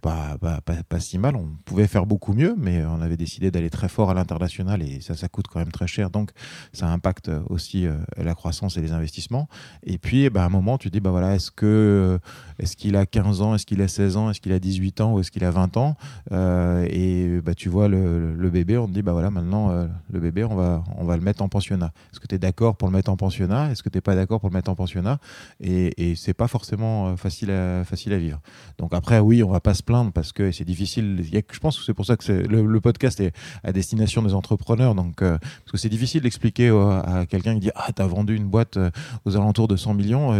pas, 0.02 0.38
pas, 0.40 0.62
pas, 0.62 1.00
si 1.00 1.18
mal. 1.18 1.36
On 1.36 1.50
pouvait 1.66 1.88
faire 1.88 2.06
beaucoup 2.06 2.34
mieux, 2.34 2.56
mais 2.58 2.84
on 2.86 3.02
avait 3.02 3.18
décidé 3.18 3.52
d'aller 3.52 3.70
très 3.70 3.90
fort 3.90 4.10
à 4.10 4.14
l'international 4.14 4.82
et 4.82 5.02
ça, 5.02 5.16
ça 5.16 5.28
coûte 5.28 5.48
quand 5.48 5.60
même 5.60 5.72
très 5.72 5.88
cher. 5.88 6.10
Donc 6.10 6.32
ça 6.74 6.88
impacte 6.88 7.32
aussi 7.50 7.86
euh, 7.86 7.98
la 8.18 8.36
croissance 8.36 8.78
et 8.78 8.82
les 8.82 8.92
investissements. 8.92 9.48
Et 9.84 9.98
puis, 9.98 10.30
bah, 10.30 10.44
à 10.44 10.46
un 10.46 10.50
moment, 10.50 10.78
tu 10.78 10.90
te 10.90 10.94
dis, 10.94 11.00
bah, 11.00 11.12
voilà, 11.12 11.36
est-ce 11.36 11.52
que 11.52 11.66
euh, 11.66 12.18
est-ce 12.60 12.76
qu'il 12.76 12.96
a 12.96 13.06
15 13.06 13.42
ans, 13.42 13.56
est-ce 13.56 13.66
qu'il 13.66 13.82
a 13.82 13.88
16 13.88 14.18
ans, 14.18 14.30
est-ce 14.30 14.42
qu'il 14.42 14.52
a 14.52 14.60
18 14.60 15.02
ans 15.02 15.14
ou 15.14 15.20
est-ce 15.20 15.32
qu'il 15.32 15.44
a 15.44 15.52
20 15.52 15.78
ans 15.78 15.96
Euh, 16.32 16.86
Et 16.90 17.42
bah, 17.42 17.54
tu 17.56 17.70
vois 17.70 17.88
le, 17.88 18.34
le 18.34 18.50
bébé, 18.50 18.78
on 18.78 18.88
te 18.88 18.92
dit, 18.94 19.02
bah 19.02 19.14
voilà, 19.14 19.32
maintenant, 19.32 19.72
euh, 19.72 19.88
le 20.12 20.20
bébé, 20.20 20.44
on 20.44 20.56
va, 20.56 20.84
on 20.98 21.06
va 21.06 21.18
le 21.18 21.24
mettre 21.24 21.42
en 21.42 21.50
pensionnat. 21.50 21.92
Est-ce 22.12 22.20
que 22.20 22.28
tu 22.28 22.36
es 22.36 22.40
d'accord 22.40 22.76
pour 22.76 22.88
le 22.88 22.94
mettre 22.94 23.03
en 23.10 23.18
pensionnat 23.18 23.72
Est-ce 23.72 23.84
que 23.84 23.90
tu 23.90 23.98
n'es 23.98 24.02
pas 24.02 24.16
d'accord 24.16 24.40
pour 24.40 24.50
le 24.50 24.54
mettre 24.54 24.70
en 24.70 24.76
pensionnat 24.76 25.20
Et, 25.60 26.12
et 26.12 26.16
c'est 26.16 26.34
pas 26.34 26.48
forcément 26.48 27.08
euh, 27.08 27.16
facile 27.16 27.52
à, 27.52 27.84
facile 27.84 28.14
à 28.14 28.18
vivre. 28.18 28.40
Donc 28.78 28.94
après, 28.94 29.20
oui, 29.20 29.44
on 29.44 29.50
va 29.50 29.60
pas 29.60 29.74
se 29.74 29.84
plaindre 29.84 30.12
parce 30.12 30.32
que 30.32 30.52
c'est 30.52 30.66
difficile. 30.66 31.18
Il 31.20 31.34
y 31.34 31.38
a- 31.38 31.42
je 31.52 31.60
pense 31.60 31.78
que 31.78 31.84
c'est 31.86 31.94
pour 31.94 32.06
ça 32.06 32.18
que 32.18 32.32
le, 32.32 32.82
podcast 32.82 33.20
est 33.20 33.34
à 33.64 33.72
destination 33.72 34.22
des 34.22 34.34
entrepreneurs. 34.34 34.96
Donc, 34.96 35.22
euh, 35.22 35.38
parce 35.40 35.72
que 35.72 35.78
c'est 35.78 35.90
difficile 35.90 36.22
d'expliquer 36.22 36.70
à 36.70 37.26
quelqu'un 37.28 37.54
qui 37.56 37.62
dit 37.62 37.72
Ah, 37.76 37.92
tu 37.96 38.02
as 38.02 38.08
vendu 38.08 38.36
une 38.36 38.48
boîte 38.48 38.78
euh, 38.78 38.90
aux 39.26 39.36
alentours 39.36 39.68
de 39.68 39.76
100 39.76 39.94
millions, 39.94 40.34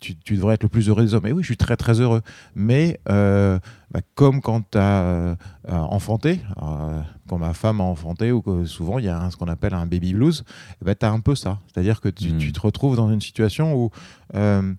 tu, 0.00 0.14
devrais 0.34 0.54
être 0.54 0.62
le 0.62 0.68
plus 0.68 0.88
heureux 0.88 1.04
des 1.04 1.14
hommes. 1.14 1.26
Et 1.26 1.32
oui, 1.32 1.42
je 1.42 1.48
suis 1.48 1.56
très 1.56 1.76
très 1.76 2.00
heureux. 2.00 2.20
Mais 2.54 3.00
bah, 3.06 4.00
comme 4.14 4.42
quand 4.42 4.70
tu 4.70 4.78
as 4.78 5.36
enfanté, 5.76 6.40
euh, 6.62 7.00
quand 7.28 7.38
ma 7.38 7.52
femme 7.54 7.80
a 7.80 7.84
enfanté, 7.84 8.32
ou 8.32 8.40
que 8.42 8.64
souvent 8.64 8.98
il 8.98 9.04
y 9.04 9.08
a 9.08 9.20
un- 9.20 9.30
ce 9.30 9.36
qu'on 9.36 9.48
appelle 9.48 9.74
un 9.74 9.86
baby 9.86 10.14
blues, 10.14 10.44
tu 10.84 11.06
as 11.06 11.10
un 11.10 11.20
peu 11.20 11.34
ça. 11.34 11.58
C'est-à-dire 11.66 12.00
que 12.00 12.08
tu, 12.08 12.32
Mm. 12.32 12.38
tu 12.38 12.52
te 12.52 12.60
retrouves 12.60 12.96
dans 12.96 13.10
une 13.10 13.20
situation 13.20 13.74
où 13.74 13.90
euh, 14.34 14.72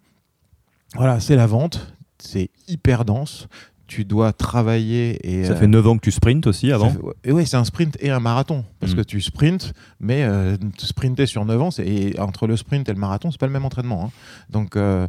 voilà, 0.96 1.19
c'est 1.19 1.36
la 1.36 1.48
vente, 1.48 1.93
c'est 2.17 2.50
hyper 2.67 3.05
dense. 3.05 3.48
Tu 3.88 4.05
dois 4.05 4.34
travailler 4.34 5.17
et 5.27 5.46
Ça 5.46 5.53
euh, 5.53 5.55
fait 5.55 5.65
9 5.65 5.88
ans 5.88 5.96
que 5.98 6.03
tu 6.03 6.12
sprintes 6.12 6.46
aussi 6.46 6.72
avant. 6.72 6.91
fait- 6.91 7.00
et 7.24 7.31
ouais, 7.31 7.46
c'est 7.46 7.58
un 7.58 7.63
sprint 7.63 7.98
et 8.00 8.12
un 8.12 8.19
marathon. 8.19 8.63
Parce 8.79 8.93
Mm. 8.93 8.96
que 8.98 9.01
tu 9.01 9.19
sprintes, 9.19 9.74
mais 10.00 10.24
euh, 10.24 10.58
sprinter 10.77 11.25
sur 11.25 11.43
9 11.43 11.60
ans, 11.60 11.72
c'est- 11.72 11.88
et 11.88 12.19
entre 12.19 12.46
le 12.46 12.55
sprint 12.55 12.88
et 12.88 12.93
le 12.93 13.00
marathon, 13.00 13.31
c'est 13.31 13.39
pas 13.39 13.48
le 13.48 13.51
même 13.53 13.65
entraînement. 13.65 14.05
hein. 14.05 14.12
Donc, 14.51 14.75
euh, 14.75 15.08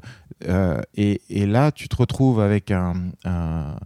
euh, 0.48 0.80
et, 0.94 1.20
et 1.28 1.44
là, 1.46 1.72
tu 1.72 1.88
te 1.90 1.96
retrouves 1.96 2.40
avec 2.40 2.70
un, 2.70 2.94
un- 3.26 3.76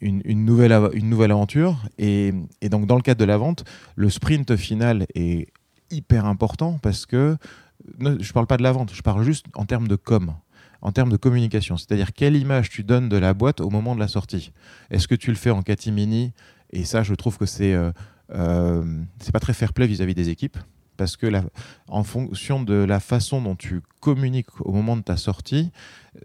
une, 0.00 0.44
nouvelle, 0.44 0.72
une 0.94 1.08
nouvelle 1.08 1.32
aventure. 1.32 1.82
Et, 1.98 2.32
donc, 2.70 2.86
dans 2.86 2.96
le 2.96 3.02
cadre 3.02 3.20
de 3.20 3.24
la 3.24 3.36
vente, 3.36 3.64
le 3.96 4.10
sprint 4.10 4.56
final 4.56 5.06
est 5.14 5.48
hyper 5.90 6.26
important 6.26 6.78
parce 6.82 7.06
que 7.06 7.36
ne- 7.98 8.22
je 8.22 8.32
parle 8.32 8.46
pas 8.46 8.56
de 8.56 8.62
la 8.62 8.72
vente, 8.72 8.92
je 8.94 9.02
parle 9.02 9.22
juste 9.24 9.46
en 9.54 9.64
termes 9.64 9.88
de 9.88 9.96
com 9.96 10.34
en 10.82 10.90
termes 10.90 11.10
de 11.10 11.16
communication, 11.16 11.76
c'est-à-dire 11.76 12.12
quelle 12.12 12.36
image 12.36 12.68
tu 12.68 12.82
donnes 12.82 13.08
de 13.08 13.16
la 13.16 13.34
boîte 13.34 13.60
au 13.60 13.70
moment 13.70 13.94
de 13.94 14.00
la 14.00 14.08
sortie? 14.08 14.52
Est-ce 14.90 15.06
que 15.06 15.14
tu 15.14 15.30
le 15.30 15.36
fais 15.36 15.50
en 15.50 15.62
catimini? 15.62 16.32
Et 16.72 16.84
ça, 16.84 17.04
je 17.04 17.14
trouve 17.14 17.38
que 17.38 17.46
c'est 17.46 17.72
euh, 17.72 17.92
euh, 18.34 18.84
pas 19.32 19.38
très 19.38 19.54
fair 19.54 19.72
play 19.72 19.86
vis-à-vis 19.86 20.14
des 20.14 20.28
équipes. 20.28 20.58
Parce 21.02 21.16
que 21.16 21.26
en 21.88 22.04
fonction 22.04 22.62
de 22.62 22.74
la 22.74 23.00
façon 23.00 23.42
dont 23.42 23.56
tu 23.56 23.82
communiques 23.98 24.60
au 24.60 24.70
moment 24.70 24.96
de 24.96 25.02
ta 25.02 25.16
sortie, 25.16 25.72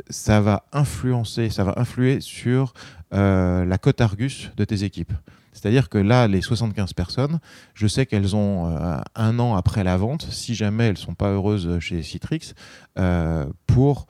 ça 0.07 0.39
va 0.39 0.65
influencer, 0.72 1.50
ça 1.50 1.63
va 1.63 1.74
influer 1.77 2.22
sur 2.22 2.75
euh, 3.12 3.65
la 3.65 3.79
cote 3.79 4.01
Argus 4.01 4.51
de 4.55 4.65
tes 4.65 4.84
équipes. 4.84 5.13
C'est-à-dire 5.51 5.89
que 5.89 5.98
là, 5.98 6.27
les 6.27 6.41
75 6.41 6.93
personnes, 6.93 7.39
je 7.74 7.88
sais 7.88 8.05
qu'elles 8.05 8.36
ont 8.36 8.67
euh, 8.69 9.00
un 9.15 9.39
an 9.39 9.55
après 9.55 9.84
la 9.84 9.98
vente, 9.98 10.27
si 10.29 10.53
jamais 10.53 10.89
elles 10.89 10.98
sont 11.00 11.15
pas 11.15 11.31
heureuses 11.31 11.79
chez 11.79 12.03
Citrix, 12.03 12.53
euh, 13.00 13.48
pour 13.65 14.05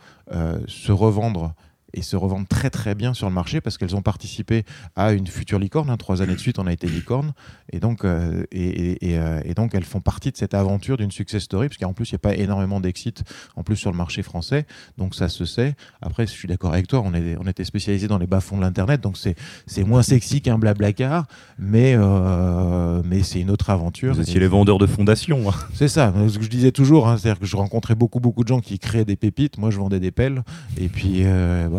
se 0.67 0.91
revendre 0.91 1.55
et 1.93 2.01
se 2.01 2.15
revendre 2.15 2.47
très 2.47 2.69
très 2.69 2.95
bien 2.95 3.13
sur 3.13 3.27
le 3.27 3.33
marché 3.33 3.61
parce 3.61 3.77
qu'elles 3.77 3.95
ont 3.95 4.01
participé 4.01 4.63
à 4.95 5.13
une 5.13 5.27
future 5.27 5.57
licorne. 5.59 5.89
hein. 5.89 5.97
Trois 5.97 6.21
années 6.21 6.35
de 6.35 6.39
suite, 6.39 6.59
on 6.59 6.67
a 6.67 6.73
été 6.73 6.87
licorne. 6.87 7.33
Et 7.71 7.79
donc, 7.79 8.03
euh, 8.05 8.43
et, 8.51 8.65
et- 8.67 9.11
et, 9.11 9.17
euh, 9.17 9.39
et 9.45 9.53
donc, 9.53 9.73
elles 9.73 9.83
font 9.85 10.01
partie 10.01 10.31
de 10.31 10.37
cette 10.37 10.53
aventure 10.53 10.97
d'une 10.97 11.11
success 11.11 11.43
story, 11.43 11.67
parce 11.69 11.77
qu'en 11.77 11.93
plus, 11.93 12.09
il 12.11 12.13
n'y 12.13 12.17
a 12.17 12.19
pas 12.19 12.35
énormément 12.35 12.79
d'exit 12.79 13.23
en 13.55 13.63
plus 13.63 13.75
sur 13.77 13.91
le 13.91 13.97
marché 13.97 14.21
français. 14.21 14.65
Donc, 14.97 15.15
ça 15.15 15.29
se 15.29 15.45
sait. 15.45 15.75
Après, 16.01 16.25
je 16.27 16.31
suis 16.31 16.47
d'accord 16.47 16.73
avec 16.73 16.87
toi, 16.87 17.01
on, 17.05 17.13
est, 17.13 17.35
on 17.39 17.47
était 17.47 17.63
spécialisé 17.63 18.07
dans 18.07 18.17
les 18.17 18.27
bas-fonds 18.27 18.57
de 18.57 18.61
l'Internet, 18.61 19.01
donc 19.01 19.17
c'est 19.17 19.83
moins 19.83 20.03
sexy 20.03 20.41
qu'un 20.41 20.57
blablacar, 20.57 21.25
mais, 21.57 21.93
euh, 21.95 23.01
mais 23.05 23.23
c'est 23.23 23.39
une 23.39 23.49
autre 23.49 23.69
aventure. 23.69 24.13
Vous 24.13 24.21
étiez 24.21 24.39
les 24.39 24.47
vendeurs 24.47 24.77
de 24.77 24.85
fondation. 24.85 25.49
hein. 25.49 25.53
c'est 25.73 25.87
ça, 25.87 26.13
ce 26.29 26.37
que 26.37 26.43
je 26.43 26.49
disais 26.49 26.71
toujours, 26.71 27.07
hein, 27.07 27.17
c'est-à-dire 27.17 27.39
que 27.39 27.45
je 27.45 27.55
rencontrais 27.55 27.95
beaucoup 27.95 28.19
beaucoup 28.19 28.43
de 28.43 28.47
gens 28.49 28.59
qui 28.59 28.79
créaient 28.79 29.05
des 29.05 29.15
pépites, 29.15 29.57
moi 29.57 29.69
je 29.71 29.77
vendais 29.77 29.99
des 29.99 30.11
pelles, 30.11 30.43
et 30.77 30.89
puis 30.89 31.23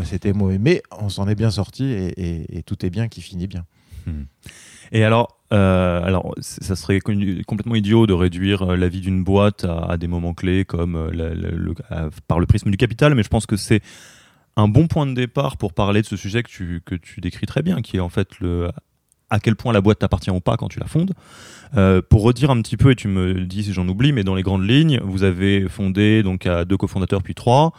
c'était 0.04 0.32
mauvais, 0.32 0.58
mais 0.58 0.82
on 0.98 1.08
s'en 1.08 1.28
est 1.28 1.34
bien 1.34 1.50
sorti 1.50 1.84
et, 1.84 2.62
tout 2.66 2.84
est 2.84 2.90
bien 2.90 3.08
qui 3.08 3.20
finit 3.20 3.46
bien. 3.46 3.64
Et 4.92 5.04
alors, 5.04 5.38
euh, 5.52 6.02
alors, 6.02 6.34
ça 6.40 6.76
serait 6.76 7.00
complètement 7.00 7.74
idiot 7.74 8.06
de 8.06 8.12
réduire 8.12 8.62
euh, 8.62 8.76
la 8.76 8.88
vie 8.88 9.00
d'une 9.00 9.24
boîte 9.24 9.64
à, 9.64 9.96
des 9.96 10.06
moments 10.06 10.34
clés 10.34 10.64
comme 10.64 10.96
euh, 10.96 12.10
par 12.26 12.40
le 12.40 12.46
prisme 12.46 12.70
du 12.70 12.76
capital, 12.76 13.14
mais 13.14 13.22
je 13.22 13.28
pense 13.28 13.46
que 13.46 13.56
c'est 13.56 13.82
un 14.56 14.68
bon 14.68 14.86
point 14.86 15.06
de 15.06 15.14
départ 15.14 15.56
pour 15.56 15.72
parler 15.72 16.02
de 16.02 16.06
ce 16.06 16.16
sujet 16.16 16.42
que 16.42 16.50
tu, 16.50 16.82
que 16.84 16.94
tu 16.94 17.20
décris 17.20 17.46
très 17.46 17.62
bien, 17.62 17.80
qui 17.80 17.98
est 17.98 18.00
en 18.00 18.08
fait 18.08 18.40
le 18.40 18.70
à 19.30 19.40
quel 19.40 19.56
point 19.56 19.72
la 19.72 19.80
boîte 19.80 19.98
t'appartient 19.98 20.30
ou 20.30 20.40
pas 20.40 20.56
quand 20.56 20.68
tu 20.68 20.78
la 20.80 20.86
fondes. 20.86 21.12
Euh, 21.76 22.00
pour 22.00 22.22
redire 22.22 22.50
un 22.50 22.62
petit 22.62 22.78
peu, 22.78 22.92
et 22.92 22.96
tu 22.96 23.08
me 23.08 23.44
dis 23.44 23.62
si 23.64 23.74
j'en 23.74 23.86
oublie, 23.88 24.12
mais 24.12 24.24
dans 24.24 24.34
les 24.34 24.42
grandes 24.42 24.66
lignes, 24.66 25.00
vous 25.04 25.22
avez 25.22 25.68
fondé 25.68 26.22
donc 26.22 26.46
à 26.46 26.64
deux 26.64 26.78
cofondateurs 26.78 27.22
puis 27.22 27.34
trois, 27.34 27.74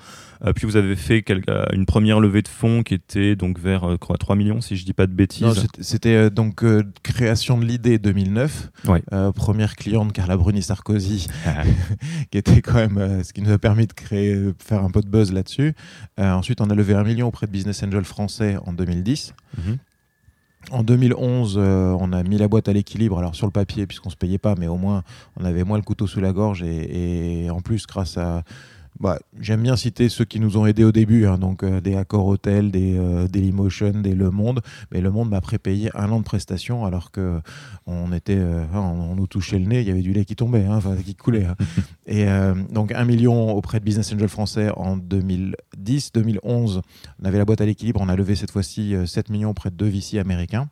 euh, 0.45 0.53
puis 0.53 0.67
vous 0.67 0.75
avez 0.77 0.95
fait 0.95 1.25
euh, 1.49 1.65
une 1.73 1.87
première 1.87 2.19
levée 2.19 2.43
de 2.43 2.47
fonds 2.47 2.83
qui 2.83 2.93
était 2.93 3.35
donc 3.35 3.57
vers 3.57 3.89
euh, 3.89 3.97
quoi, 3.97 4.15
3 4.17 4.35
millions 4.35 4.61
si 4.61 4.75
je 4.75 4.85
dis 4.85 4.93
pas 4.93 5.07
de 5.07 5.11
bêtises. 5.13 5.65
C'était- 5.81 6.29
donc 6.29 6.63
euh, 6.63 6.83
création 7.01 7.57
de 7.57 7.65
l'idée 7.65 7.97
2009, 7.97 8.69
Ouais. 8.87 9.01
euh, 9.11 9.31
première 9.31 9.75
cliente 9.75 10.13
Carla 10.13 10.37
Bruni 10.37 10.61
Sarkozy, 10.61 11.25
qui 12.31 12.37
était 12.37 12.61
quand 12.61 12.75
même 12.75 13.23
ce 13.23 13.33
qui 13.33 13.41
nous 13.41 13.51
a 13.51 13.57
permis 13.57 13.87
de 13.87 13.93
créer, 13.93 14.37
faire 14.63 14.83
un 14.83 14.91
peu 14.91 15.01
de 15.01 15.07
buzz 15.07 15.33
là-dessus. 15.33 15.73
Ensuite, 16.19 16.61
on 16.61 16.69
a 16.69 16.75
levé 16.75 16.93
un 16.93 17.03
million 17.03 17.27
auprès 17.27 17.47
de 17.47 17.51
Business 17.51 17.81
Angel 17.81 18.03
français 18.03 18.57
en 18.67 18.71
2010. 18.73 19.33
Mhm. 19.57 19.77
En 20.71 20.83
2011, 20.83 21.55
euh, 21.57 21.97
on 21.99 22.11
a 22.13 22.21
mis 22.23 22.37
la 22.37 22.47
boîte 22.47 22.67
à 22.67 22.73
l'équilibre, 22.73 23.17
alors 23.17 23.33
sur 23.33 23.47
le 23.47 23.51
papier, 23.51 23.87
puisqu'on 23.87 24.09
se 24.09 24.15
payait 24.15 24.37
pas, 24.37 24.55
mais 24.55 24.67
au 24.67 24.77
moins 24.77 25.03
on 25.39 25.45
avait 25.45 25.63
moins 25.63 25.77
le 25.77 25.83
couteau 25.83 26.05
sous 26.05 26.19
la 26.19 26.31
gorge. 26.31 26.63
Et 26.63 27.49
en 27.49 27.61
plus, 27.61 27.87
grâce 27.87 28.17
à. 28.17 28.43
Bah, 28.99 29.17
J'aime 29.39 29.63
bien 29.63 29.77
citer 29.77 30.09
ceux 30.09 30.25
qui 30.25 30.41
nous 30.41 30.57
ont 30.57 30.65
aidés 30.65 30.83
au 30.83 30.91
début, 30.91 31.25
hein, 31.25 31.37
donc 31.37 31.63
euh, 31.63 31.79
des 31.79 31.95
Accor 31.95 32.27
Hotel, 32.27 32.69
des 32.69 32.97
euh, 32.97 33.27
Dailymotion, 33.29 33.91
des 34.01 34.13
Le 34.13 34.29
Monde. 34.29 34.61
Mais 34.91 34.99
Le 34.99 35.09
Monde 35.09 35.29
m'a 35.29 35.39
prépayé 35.39 35.89
un 35.95 36.11
an 36.11 36.19
de 36.19 36.25
prestations 36.25 36.85
alors 36.85 37.11
que 37.11 37.39
on 37.87 38.11
était, 38.11 38.35
euh, 38.37 38.65
on, 38.73 38.77
on 38.79 39.15
nous 39.15 39.27
touchait 39.27 39.57
le 39.57 39.65
nez, 39.67 39.79
il 39.79 39.87
y 39.87 39.91
avait 39.91 40.01
du 40.01 40.11
lait 40.11 40.25
qui 40.25 40.35
tombait, 40.35 40.65
hein, 40.65 40.75
enfin 40.75 40.97
qui 40.97 41.15
coulait. 41.15 41.45
hein. 41.45 41.55
et 42.07 42.27
euh, 42.27 42.53
donc 42.73 42.91
un 42.91 43.05
million 43.05 43.51
auprès 43.55 43.79
de 43.79 43.85
Business 43.85 44.11
Angel 44.13 44.27
français 44.27 44.69
en 44.75 44.97
2010, 44.97 46.11
2011, 46.13 46.81
on 47.21 47.25
avait 47.25 47.37
la 47.37 47.45
boîte 47.45 47.61
à 47.61 47.65
l'équilibre, 47.65 48.01
on 48.01 48.09
a 48.09 48.15
levé 48.17 48.35
cette 48.35 48.51
fois-ci 48.51 48.95
euh, 48.95 49.05
7 49.05 49.29
millions 49.29 49.51
auprès 49.51 49.69
de 49.69 49.75
deux 49.75 49.87
VC 49.87 50.17
américains. 50.19 50.69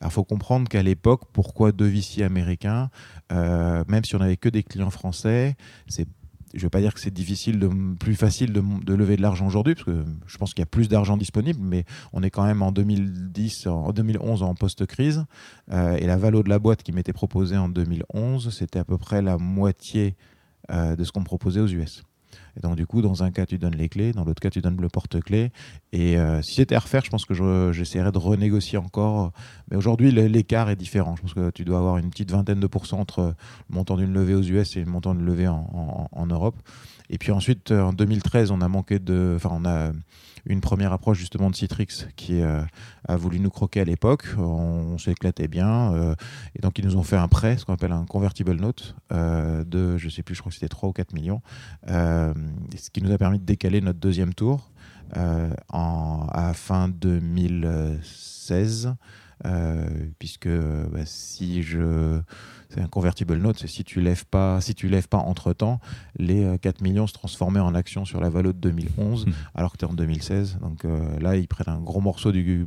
Alors, 0.00 0.12
il 0.12 0.14
faut 0.14 0.24
comprendre 0.24 0.68
qu'à 0.68 0.82
l'époque, 0.82 1.22
pourquoi 1.32 1.72
deux 1.72 1.86
VC 1.88 2.22
américains 2.22 2.90
Euh, 3.32 3.82
Même 3.88 4.04
si 4.04 4.14
on 4.14 4.18
n'avait 4.18 4.36
que 4.36 4.48
des 4.48 4.62
clients 4.62 4.90
français, 4.90 5.56
c'est 5.88 6.06
je 6.56 6.60
ne 6.60 6.66
vais 6.66 6.70
pas 6.70 6.80
dire 6.80 6.94
que 6.94 7.00
c'est 7.00 7.12
difficile, 7.12 7.68
plus 8.00 8.14
facile 8.14 8.52
de, 8.52 8.94
lever 8.94 9.16
de 9.16 9.22
l'argent 9.22 9.46
aujourd'hui, 9.46 9.74
parce 9.74 9.84
que 9.84 10.04
je 10.26 10.38
pense 10.38 10.54
qu'il 10.54 10.62
y 10.62 10.64
a 10.64 10.66
plus 10.66 10.88
d'argent 10.88 11.16
disponible, 11.16 11.60
mais 11.62 11.84
on 12.12 12.22
est 12.22 12.30
quand 12.30 12.44
même 12.44 12.62
en 12.62 12.72
2010, 12.72 13.66
en 13.66 13.92
2011 13.92 14.42
en 14.42 14.54
post-crise, 14.54 15.26
euh, 15.70 15.96
et 15.96 16.06
la 16.06 16.16
valo 16.16 16.42
de 16.42 16.48
la 16.48 16.58
boîte 16.58 16.82
qui 16.82 16.92
m'était 16.92 17.12
proposée 17.12 17.56
en 17.56 17.68
2011, 17.68 18.54
c'était 18.56 18.78
à 18.78 18.84
peu 18.84 18.96
près 18.96 19.20
la 19.20 19.36
moitié 19.36 20.16
euh, 20.70 20.96
de 20.96 21.04
ce 21.04 21.12
qu'on 21.12 21.24
proposait 21.24 21.60
aux 21.60 21.68
US. 21.68 22.02
Et 22.56 22.60
donc 22.60 22.76
du 22.76 22.86
coup, 22.86 23.02
dans 23.02 23.22
un 23.22 23.30
cas, 23.30 23.44
tu 23.46 23.58
donnes 23.58 23.74
les 23.76 23.88
clés, 23.88 24.12
dans 24.12 24.24
l'autre 24.24 24.40
cas, 24.40 24.50
tu 24.50 24.60
donnes 24.60 24.80
le 24.80 24.88
porte-clés. 24.88 25.50
Et 25.92 26.16
euh, 26.18 26.40
si 26.42 26.54
c'était 26.54 26.74
à 26.74 26.78
refaire, 26.78 27.04
je 27.04 27.10
pense 27.10 27.24
que 27.24 27.34
je- 27.34 27.70
j'essaierais 27.72 28.12
de 28.12 28.18
renégocier 28.18 28.78
encore. 28.78 29.32
Mais 29.70 29.76
aujourd'hui, 29.76 30.10
l'écart 30.10 30.70
est 30.70 30.76
différent. 30.76 31.14
Je 31.16 31.22
pense 31.22 31.34
que 31.34 31.50
tu 31.50 31.64
dois 31.64 31.78
avoir 31.78 31.98
une 31.98 32.08
petite 32.10 32.30
vingtaine 32.30 32.60
de 32.60 32.66
pourcents 32.66 33.00
entre 33.00 33.34
le 33.68 33.74
montant 33.74 33.96
d'une 33.96 34.12
levée 34.12 34.34
aux 34.34 34.42
US 34.42 34.76
et 34.76 34.80
le 34.80 34.90
montant 34.90 35.14
d'une 35.14 35.26
levée 35.26 35.48
en, 35.48 36.08
en- 36.12 36.26
Europe. 36.26 36.56
Et 37.10 37.18
puis 37.18 37.30
ensuite, 37.30 37.70
en 37.70 37.92
2013, 37.92 38.50
on 38.50 38.60
a 38.60 38.68
manqué 38.68 38.98
de, 38.98 39.34
enfin, 39.36 39.50
on 39.52 39.64
a 39.64 39.92
une 40.46 40.60
première 40.60 40.92
approche 40.92 41.18
justement 41.18 41.50
de 41.50 41.56
Citrix 41.56 42.06
qui 42.16 42.42
a 42.42 43.16
voulu 43.16 43.40
nous 43.40 43.50
croquer 43.50 43.80
à 43.80 43.84
l'époque. 43.84 44.26
On, 44.38 44.98
s'éclatait 44.98 45.48
bien. 45.48 46.14
et 46.54 46.60
donc, 46.60 46.78
ils 46.78 46.84
nous 46.84 46.96
ont 46.96 47.02
fait 47.02 47.16
un 47.16 47.28
prêt, 47.28 47.58
ce 47.58 47.64
qu'on 47.64 47.74
appelle 47.74 47.92
un 47.92 48.04
convertible 48.04 48.54
note, 48.54 48.96
de, 49.10 49.98
je 49.98 50.08
sais 50.08 50.22
plus, 50.22 50.34
je 50.34 50.40
crois 50.40 50.50
que 50.50 50.54
c'était 50.54 50.68
3 50.68 50.88
ou 50.88 50.92
4 50.92 51.12
millions, 51.12 51.42
ce 51.86 52.90
qui 52.92 53.02
nous 53.02 53.12
a 53.12 53.18
permis 53.18 53.38
de 53.38 53.44
décaler 53.44 53.80
notre 53.80 53.98
deuxième 53.98 54.34
tour 54.34 54.70
à 55.12 56.52
fin 56.54 56.88
2016. 56.88 58.94
Puisque 60.18 60.48
bah, 60.48 61.04
si 61.04 61.62
je 61.62 62.20
c'est 62.68 62.80
un 62.80 62.88
convertible 62.88 63.36
note, 63.36 63.58
c'est 63.58 63.68
si 63.68 63.84
tu 63.84 64.00
lèves 64.00 64.26
pas, 64.26 64.60
si 64.60 64.74
tu 64.74 64.88
lèves 64.88 65.08
pas 65.08 65.18
entre 65.18 65.52
temps, 65.52 65.80
les 66.18 66.58
4 66.60 66.80
euh, 66.80 66.82
millions 66.82 67.06
se 67.06 67.12
transformaient 67.12 67.60
en 67.60 67.74
actions 67.74 68.04
sur 68.04 68.20
la 68.20 68.28
valeur 68.28 68.54
de 68.54 68.58
2011, 68.58 69.26
hmm. 69.26 69.30
alors 69.54 69.72
que 69.72 69.78
tu 69.78 69.84
es 69.84 69.88
en 69.88 69.94
2016. 69.94 70.58
Donc 70.60 70.84
euh, 70.84 71.18
là, 71.20 71.36
ils 71.36 71.46
prennent 71.46 71.72
un 71.72 71.80
gros 71.80 72.00
morceau 72.00 72.32
du, 72.32 72.66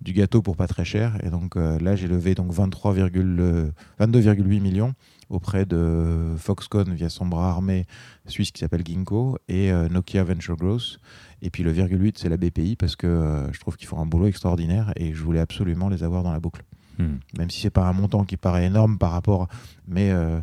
du 0.00 0.12
gâteau 0.12 0.40
pour 0.40 0.56
pas 0.56 0.66
très 0.66 0.84
cher. 0.84 1.18
Et 1.22 1.30
donc 1.30 1.56
euh, 1.56 1.78
là, 1.78 1.94
j'ai 1.94 2.08
levé 2.08 2.34
donc 2.34 2.52
22,8 2.52 4.60
millions 4.60 4.94
auprès 5.30 5.66
de 5.66 6.34
Foxconn 6.36 6.92
via 6.94 7.08
son 7.08 7.26
bras 7.26 7.50
armé 7.50 7.86
suisse 8.26 8.50
qui 8.50 8.60
s'appelle 8.60 8.82
Ginkgo 8.84 9.38
et 9.48 9.72
Nokia 9.90 10.22
Venture 10.22 10.56
Growth. 10.56 10.98
Et 11.42 11.50
puis 11.50 11.62
le 11.62 11.70
virgule 11.70 12.02
8, 12.02 12.18
c'est 12.18 12.28
la 12.28 12.36
BPI 12.36 12.76
parce 12.76 12.96
que 12.96 13.48
je 13.52 13.60
trouve 13.60 13.76
qu'ils 13.76 13.88
font 13.88 14.00
un 14.00 14.06
boulot 14.06 14.26
extraordinaire 14.26 14.92
et 14.96 15.12
je 15.14 15.22
voulais 15.22 15.40
absolument 15.40 15.88
les 15.88 16.02
avoir 16.02 16.22
dans 16.22 16.32
la 16.32 16.40
boucle. 16.40 16.62
Hmm. 16.98 17.16
Même 17.38 17.50
si 17.50 17.60
c'est 17.60 17.70
pas 17.70 17.86
un 17.86 17.92
montant 17.92 18.24
qui 18.24 18.36
paraît 18.36 18.66
énorme 18.66 18.98
par 18.98 19.10
rapport, 19.10 19.48
mais 19.88 20.10
euh, 20.12 20.40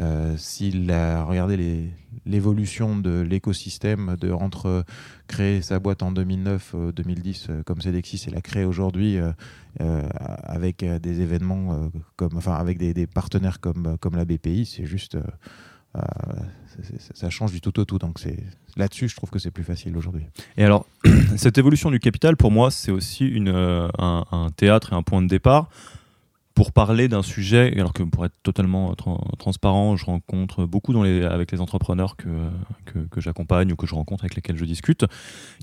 euh, 0.00 0.36
s'il 0.36 0.90
a 0.90 1.22
regardé 1.22 1.92
l'évolution 2.26 2.96
de 2.96 3.20
l'écosystème 3.20 4.16
de 4.20 4.32
entre 4.32 4.84
créer 5.28 5.62
sa 5.62 5.78
boîte 5.78 6.02
en 6.02 6.10
2009 6.10 6.74
2010 6.96 7.46
euh, 7.50 7.62
comme 7.62 7.80
Cedexis 7.80 8.24
et 8.26 8.30
la 8.30 8.40
créer 8.40 8.64
aujourd'hui 8.64 9.18
avec 9.78 10.84
des 10.84 11.20
événements 11.20 11.90
comme 12.16 12.36
enfin 12.36 12.54
avec 12.54 12.78
des, 12.78 13.06
partenaires 13.06 13.60
comme 13.60 13.96
comme 14.00 14.16
la 14.16 14.24
BPI 14.24 14.66
c'est 14.66 14.86
juste 14.86 15.16
ça 17.14 17.30
change 17.30 17.52
du 17.52 17.60
tout 17.60 17.78
au 17.78 17.84
tout 17.84 17.98
donc 17.98 18.18
là-dessus 18.76 19.08
je 19.08 19.16
trouve 19.16 19.30
que 19.30 19.38
c'est 19.38 19.50
plus 19.50 19.64
facile 19.64 19.96
aujourd'hui 19.96 20.24
et 20.56 20.64
alors 20.64 20.86
cette 21.36 21.58
évolution 21.58 21.90
du 21.90 22.00
capital 22.00 22.36
pour 22.36 22.50
moi 22.50 22.70
c'est 22.70 22.90
aussi 22.90 23.26
une, 23.26 23.48
un, 23.50 24.50
théâtre 24.56 24.92
et 24.92 24.96
un 24.96 25.02
point 25.02 25.22
de 25.22 25.28
départ 25.28 25.68
pour 26.54 26.72
parler 26.72 27.08
d'un 27.08 27.22
sujet, 27.22 27.72
alors 27.78 27.92
que 27.92 28.02
pour 28.02 28.26
être 28.26 28.34
totalement 28.42 28.94
transparent, 29.38 29.96
je 29.96 30.04
rencontre 30.04 30.66
beaucoup 30.66 30.92
avec 31.02 31.50
les 31.50 31.60
entrepreneurs 31.60 32.16
que, 32.16 32.28
que, 33.10 33.20
j'accompagne 33.20 33.72
ou 33.72 33.76
que 33.76 33.86
je 33.86 33.94
rencontre 33.94 34.24
avec 34.24 34.34
lesquels 34.34 34.56
je 34.56 34.64
discute, 34.64 35.06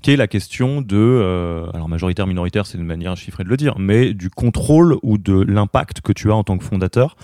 qui 0.02 0.10
est 0.10 0.16
la 0.16 0.26
question 0.26 0.82
de, 0.82 0.96
euh, 0.96 1.70
alors 1.72 1.88
majoritaire, 1.88 2.26
minoritaire, 2.26 2.66
c'est 2.66 2.78
une 2.78 2.84
manière 2.84 3.16
chiffrée 3.16 3.44
de 3.44 3.48
le 3.48 3.56
dire, 3.56 3.78
mais 3.78 4.14
du 4.14 4.30
contrôle 4.30 4.96
ou 5.02 5.18
de 5.18 5.40
l'impact 5.40 6.00
que 6.00 6.12
tu 6.12 6.30
as 6.30 6.34
en 6.34 6.44
tant 6.44 6.58
que 6.58 6.64
fondateur. 6.64 7.16